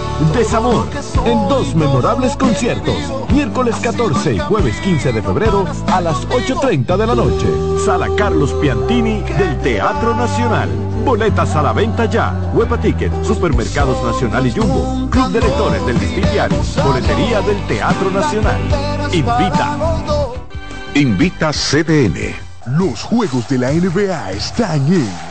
desamor, 0.33 0.87
en 1.25 1.47
dos 1.49 1.75
memorables 1.75 2.35
conciertos, 2.35 2.95
miércoles 3.31 3.75
14 3.81 4.35
y 4.35 4.39
jueves 4.39 4.75
15 4.81 5.13
de 5.13 5.21
febrero 5.21 5.65
a 5.87 6.01
las 6.01 6.27
8.30 6.27 6.97
de 6.97 7.07
la 7.07 7.15
noche. 7.15 7.47
Sala 7.85 8.07
Carlos 8.15 8.53
Piantini 8.61 9.21
del 9.21 9.59
Teatro 9.61 10.15
Nacional. 10.15 10.69
Boletas 11.03 11.55
a 11.55 11.63
la 11.63 11.73
venta 11.73 12.05
ya. 12.05 12.33
Huepa 12.53 12.77
Ticket, 12.77 13.11
Supermercados 13.23 14.03
Nacional 14.03 14.45
y 14.45 14.51
Jumbo. 14.51 15.09
Club 15.09 15.31
de 15.31 15.41
Lectores 15.41 15.85
del 15.85 15.99
Diario. 15.99 16.57
Boletería 16.83 17.41
del 17.41 17.67
Teatro 17.67 18.11
Nacional. 18.11 18.61
Invita. 19.11 19.77
Invita 20.93 21.51
CDN. 21.51 22.35
Los 22.77 23.01
juegos 23.01 23.49
de 23.49 23.57
la 23.57 23.71
NBA 23.71 24.31
están 24.31 24.85
en 24.93 25.30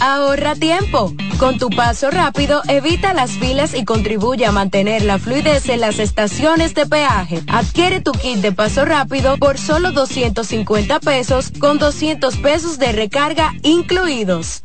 Ahorra 0.00 0.54
tiempo. 0.54 1.12
Con 1.38 1.58
tu 1.58 1.70
paso 1.70 2.10
rápido, 2.10 2.62
evita 2.68 3.14
las 3.14 3.32
filas 3.32 3.74
y 3.74 3.84
contribuye 3.84 4.46
a 4.46 4.52
mantener 4.52 5.02
la 5.02 5.18
fluidez 5.18 5.68
en 5.68 5.80
las 5.80 5.98
estaciones 5.98 6.74
de 6.74 6.86
peaje. 6.86 7.42
Adquiere 7.48 8.00
tu 8.00 8.12
kit 8.12 8.38
de 8.38 8.52
paso 8.52 8.84
rápido 8.84 9.36
por 9.36 9.58
solo 9.58 9.92
250 9.92 11.00
pesos 11.00 11.52
con 11.58 11.78
200 11.78 12.36
pesos 12.38 12.78
de 12.78 12.92
recarga 12.92 13.52
incluidos. 13.62 14.64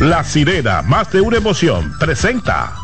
La 0.00 0.22
sirena, 0.22 0.82
más 0.82 1.10
de 1.12 1.20
una 1.20 1.38
emoción, 1.38 1.92
presenta. 1.98 2.74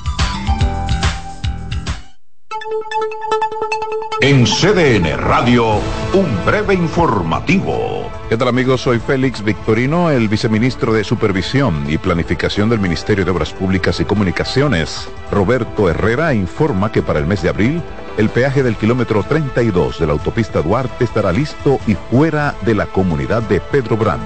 En 4.20 4.46
CDN 4.46 5.16
Radio, 5.18 5.80
un 6.14 6.44
breve 6.46 6.74
informativo. 6.74 8.03
¿Qué 8.34 8.38
tal 8.38 8.48
amigos? 8.48 8.80
Soy 8.80 8.98
Félix 8.98 9.44
Victorino, 9.44 10.10
el 10.10 10.28
viceministro 10.28 10.92
de 10.92 11.04
Supervisión 11.04 11.88
y 11.88 11.98
Planificación 11.98 12.68
del 12.68 12.80
Ministerio 12.80 13.24
de 13.24 13.30
Obras 13.30 13.52
Públicas 13.52 14.00
y 14.00 14.04
Comunicaciones. 14.04 15.08
Roberto 15.30 15.88
Herrera 15.88 16.34
informa 16.34 16.90
que 16.90 17.00
para 17.00 17.20
el 17.20 17.26
mes 17.26 17.42
de 17.42 17.50
abril, 17.50 17.80
el 18.18 18.28
peaje 18.30 18.64
del 18.64 18.74
kilómetro 18.74 19.22
32 19.22 20.00
de 20.00 20.06
la 20.08 20.14
autopista 20.14 20.62
Duarte 20.62 21.04
estará 21.04 21.30
listo 21.30 21.78
y 21.86 21.94
fuera 21.94 22.56
de 22.62 22.74
la 22.74 22.86
comunidad 22.86 23.44
de 23.44 23.60
Pedro 23.60 23.96
Brand. 23.96 24.24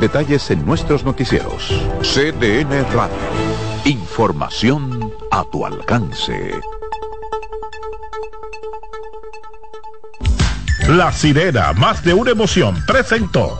Detalles 0.00 0.50
en 0.50 0.66
nuestros 0.66 1.04
noticieros. 1.04 1.68
CDN 2.02 2.84
Radio. 2.92 3.14
Información 3.84 5.12
a 5.30 5.44
tu 5.44 5.64
alcance. 5.64 6.54
La 10.88 11.10
sirena, 11.10 11.72
más 11.72 12.04
de 12.04 12.12
una 12.12 12.32
emoción, 12.32 12.76
presentó. 12.86 13.58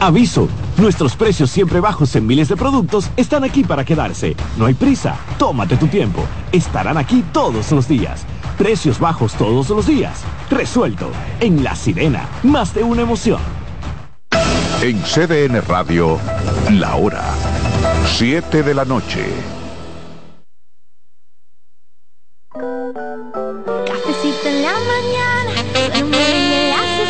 Aviso, 0.00 0.48
nuestros 0.78 1.14
precios 1.14 1.50
siempre 1.50 1.80
bajos 1.80 2.16
en 2.16 2.26
miles 2.26 2.48
de 2.48 2.56
productos 2.56 3.10
están 3.18 3.44
aquí 3.44 3.62
para 3.62 3.84
quedarse. 3.84 4.34
No 4.56 4.64
hay 4.64 4.72
prisa, 4.72 5.16
tómate 5.38 5.76
tu 5.76 5.86
tiempo. 5.86 6.24
Estarán 6.50 6.96
aquí 6.96 7.22
todos 7.30 7.70
los 7.72 7.86
días. 7.86 8.24
Precios 8.56 8.98
bajos 8.98 9.34
todos 9.34 9.68
los 9.68 9.86
días. 9.86 10.22
Resuelto. 10.48 11.10
En 11.40 11.62
La 11.62 11.76
Sirena, 11.76 12.26
más 12.42 12.72
de 12.72 12.82
una 12.82 13.02
emoción. 13.02 13.40
En 14.80 14.98
CDN 15.02 15.60
Radio, 15.68 16.18
la 16.70 16.96
hora 16.96 17.22
7 18.06 18.62
de 18.62 18.74
la 18.74 18.86
noche. 18.86 19.59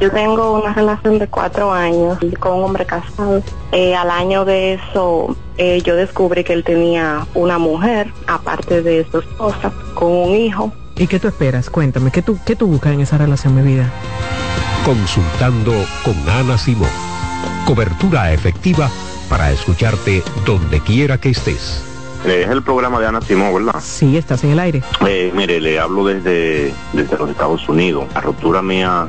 Yo 0.00 0.10
tengo 0.10 0.54
una 0.60 0.74
relación 0.74 1.18
de 1.18 1.26
cuatro 1.28 1.72
años 1.72 2.18
con 2.38 2.58
un 2.58 2.64
hombre 2.64 2.84
casado. 2.84 3.42
Eh, 3.72 3.94
al 3.94 4.10
año 4.10 4.44
de 4.44 4.74
eso, 4.74 5.36
eh, 5.58 5.80
yo 5.82 5.96
descubrí 5.96 6.44
que 6.44 6.52
él 6.52 6.64
tenía 6.64 7.26
una 7.34 7.58
mujer, 7.58 8.12
aparte 8.26 8.82
de 8.82 9.06
su 9.10 9.18
esposa, 9.18 9.72
con 9.94 10.10
un 10.10 10.34
hijo. 10.34 10.72
¿Y 10.96 11.06
qué 11.06 11.20
tú 11.20 11.28
esperas? 11.28 11.70
Cuéntame, 11.70 12.10
¿qué 12.10 12.22
tú, 12.22 12.38
qué 12.44 12.56
tú 12.56 12.66
buscas 12.66 12.92
en 12.92 13.00
esa 13.00 13.18
relación, 13.18 13.54
mi 13.54 13.62
vida? 13.62 13.90
Consultando 14.84 15.72
con 16.04 16.14
Ana 16.28 16.58
Simó. 16.58 16.86
Cobertura 17.66 18.32
efectiva 18.32 18.90
para 19.28 19.50
escucharte 19.50 20.22
donde 20.44 20.80
quiera 20.80 21.18
que 21.18 21.30
estés. 21.30 21.82
Es 22.24 22.48
el 22.48 22.62
programa 22.62 22.98
de 22.98 23.06
Ana 23.06 23.20
Simón, 23.20 23.54
¿verdad? 23.54 23.80
Sí, 23.80 24.16
estás 24.16 24.42
en 24.42 24.50
el 24.50 24.58
aire. 24.58 24.82
Eh, 25.06 25.32
mire, 25.34 25.60
le 25.60 25.78
hablo 25.78 26.04
desde, 26.04 26.74
desde 26.92 27.18
los 27.18 27.30
Estados 27.30 27.68
Unidos. 27.68 28.06
La 28.14 28.20
ruptura 28.20 28.62
mía 28.62 29.08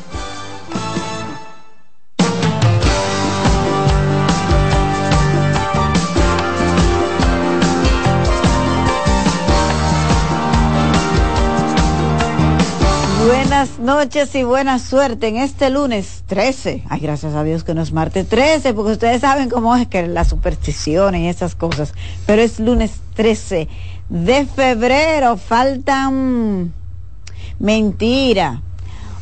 Noches 13.95 14.33
y 14.35 14.43
buena 14.43 14.79
suerte 14.79 15.27
en 15.27 15.35
este 15.35 15.69
lunes 15.69 16.23
13. 16.27 16.85
Ay, 16.87 17.01
gracias 17.01 17.35
a 17.35 17.43
Dios 17.43 17.65
que 17.65 17.73
no 17.73 17.81
es 17.81 17.91
martes 17.91 18.25
13, 18.29 18.73
porque 18.73 18.93
ustedes 18.93 19.19
saben 19.19 19.49
cómo 19.49 19.75
es 19.75 19.85
que 19.87 20.07
las 20.07 20.29
supersticiones 20.29 21.19
y 21.19 21.27
esas 21.27 21.55
cosas. 21.55 21.93
Pero 22.25 22.41
es 22.41 22.61
lunes 22.61 23.01
13 23.15 23.67
de 24.07 24.45
febrero. 24.45 25.35
Faltan. 25.35 26.73
Mentira. 27.59 28.61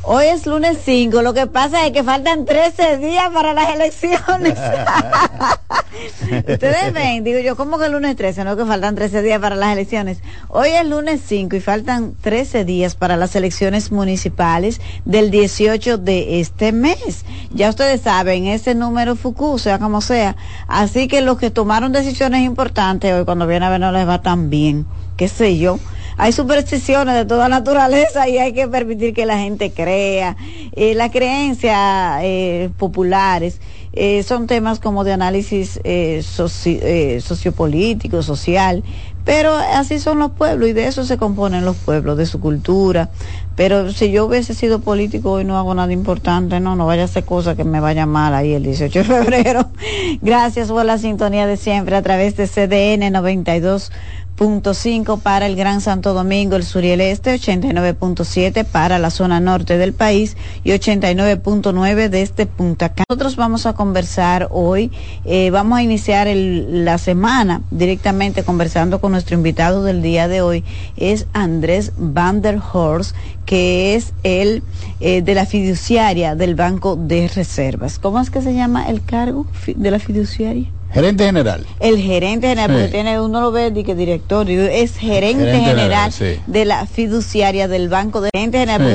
Hoy 0.01 0.27
es 0.27 0.45
lunes 0.45 0.77
5, 0.85 1.21
lo 1.21 1.33
que 1.33 1.45
pasa 1.45 1.85
es 1.85 1.91
que 1.91 2.03
faltan 2.03 2.45
13 2.45 2.97
días 2.99 3.29
para 3.33 3.53
las 3.53 3.69
elecciones. 3.75 4.57
Ustedes 6.47 6.93
ven, 6.93 7.25
digo 7.25 7.39
yo, 7.39 7.57
¿cómo 7.57 7.77
que 7.77 7.87
el 7.87 7.91
lunes 7.91 8.15
13? 8.15 8.45
No 8.45 8.55
que 8.55 8.65
faltan 8.65 8.95
13 8.95 9.21
días 9.21 9.41
para 9.41 9.57
las 9.57 9.73
elecciones. 9.73 10.19
Hoy 10.47 10.69
es 10.69 10.87
lunes 10.87 11.19
5 11.27 11.53
y 11.57 11.59
faltan 11.59 12.15
13 12.21 12.63
días 12.63 12.95
para 12.95 13.17
las 13.17 13.35
elecciones 13.35 13.91
municipales 13.91 14.79
del 15.03 15.31
18 15.31 15.97
de 15.97 16.39
este 16.39 16.71
mes. 16.71 17.25
Ya 17.51 17.69
ustedes 17.69 17.99
saben, 17.99 18.45
ese 18.45 18.75
número 18.75 19.17
FUCU, 19.17 19.59
sea 19.59 19.79
como 19.79 19.99
sea. 19.99 20.37
Así 20.69 21.09
que 21.09 21.19
los 21.19 21.37
que 21.37 21.51
tomaron 21.51 21.91
decisiones 21.91 22.43
importantes 22.43 23.13
hoy, 23.13 23.25
cuando 23.25 23.47
viene 23.47 23.65
a 23.65 23.69
ver, 23.69 23.81
no 23.81 23.91
les 23.91 24.07
va 24.07 24.21
tan 24.21 24.49
bien. 24.49 24.85
¿Qué 25.17 25.27
sé 25.27 25.57
yo? 25.57 25.77
Hay 26.19 26.33
supersticiones 26.33 27.15
de 27.15 27.23
toda 27.23 27.47
naturaleza 27.47 28.27
y 28.27 28.37
hay 28.37 28.51
que 28.51 28.67
permitir 28.67 29.13
que 29.13 29.25
la 29.25 29.39
gente 29.39 29.71
crea. 29.71 30.35
Eh, 30.73 30.93
las 30.93 31.11
creencias 31.11 32.19
eh, 32.23 32.69
populares 32.77 33.61
eh, 33.93 34.21
son 34.23 34.45
temas 34.45 34.79
como 34.79 35.05
de 35.05 35.13
análisis 35.13 35.79
eh, 35.83 36.21
sociopolítico, 37.21 38.21
social, 38.21 38.83
pero 39.25 39.53
así 39.53 39.99
son 39.99 40.19
los 40.19 40.31
pueblos 40.31 40.69
y 40.69 40.73
de 40.73 40.87
eso 40.87 41.03
se 41.05 41.17
componen 41.17 41.65
los 41.65 41.75
pueblos, 41.75 42.17
de 42.17 42.25
su 42.25 42.39
cultura. 42.39 43.09
Pero 43.55 43.91
si 43.91 44.11
yo 44.11 44.25
hubiese 44.25 44.53
sido 44.53 44.79
político 44.79 45.41
y 45.41 45.43
no 45.43 45.57
hago 45.57 45.73
nada 45.73 45.91
importante, 45.91 46.59
no, 46.59 46.75
no 46.75 46.85
vaya 46.85 47.01
a 47.01 47.05
hacer 47.05 47.25
cosas 47.25 47.55
que 47.55 47.63
me 47.63 47.79
vayan 47.79 48.09
mal 48.09 48.33
ahí 48.33 48.53
el 48.53 48.63
18 48.63 48.99
de 48.99 49.05
febrero. 49.05 49.69
Gracias 50.21 50.69
por 50.69 50.85
la 50.85 50.97
sintonía 50.97 51.45
de 51.45 51.57
siempre 51.57 51.95
a 51.95 52.01
través 52.01 52.37
de 52.37 52.47
CDN 52.47 53.11
92 53.11 53.91
cinco 54.73 55.17
para 55.17 55.45
el 55.47 55.55
Gran 55.55 55.81
Santo 55.81 56.13
Domingo, 56.13 56.55
el 56.55 56.63
sur 56.63 56.83
y 56.83 56.91
el 56.91 57.01
este, 57.01 57.35
89.7 57.35 58.63
para 58.65 58.97
la 58.97 59.09
zona 59.09 59.39
norte 59.39 59.77
del 59.77 59.93
país 59.93 60.37
y 60.63 60.71
89.9 60.71 62.09
desde 62.09 62.45
Punta 62.45 62.89
Cana. 62.89 63.05
Nosotros 63.09 63.35
vamos 63.35 63.65
a 63.65 63.73
conversar 63.73 64.47
hoy, 64.51 64.91
eh, 65.25 65.49
vamos 65.51 65.79
a 65.79 65.83
iniciar 65.83 66.27
la 66.27 66.97
semana 66.97 67.61
directamente 67.71 68.43
conversando 68.43 69.01
con 69.01 69.11
nuestro 69.11 69.35
invitado 69.35 69.83
del 69.83 70.01
día 70.01 70.27
de 70.27 70.41
hoy, 70.41 70.63
es 70.95 71.27
Andrés 71.33 71.91
Van 71.97 72.41
der 72.41 72.59
Horst, 72.73 73.15
que 73.45 73.95
es 73.95 74.13
el 74.23 74.63
eh, 74.99 75.21
de 75.21 75.35
la 75.35 75.45
fiduciaria 75.45 76.35
del 76.35 76.55
Banco 76.55 76.95
de 76.95 77.27
Reservas. 77.27 77.99
¿Cómo 77.99 78.19
es 78.19 78.29
que 78.29 78.41
se 78.41 78.53
llama 78.53 78.89
el 78.89 79.03
cargo 79.03 79.45
de 79.75 79.91
la 79.91 79.99
fiduciaria? 79.99 80.78
Gerente 80.91 81.23
general. 81.23 81.65
El 81.79 81.97
gerente 82.01 82.47
general, 82.47 82.71
porque 82.71 82.87
tiene, 82.87 83.21
uno 83.21 83.41
lo 83.41 83.51
ve, 83.51 83.71
que 83.83 83.93
director, 83.93 84.49
es 84.49 84.97
gerente, 84.97 85.59
general 85.59 86.11
de 86.47 86.65
la 86.65 86.87
fiduciaria 86.87 87.67
del 87.67 87.89
Banco 87.89 88.21
de 88.21 88.29
Gerente 88.33 88.59
General, 88.59 88.77
porque 88.77 88.87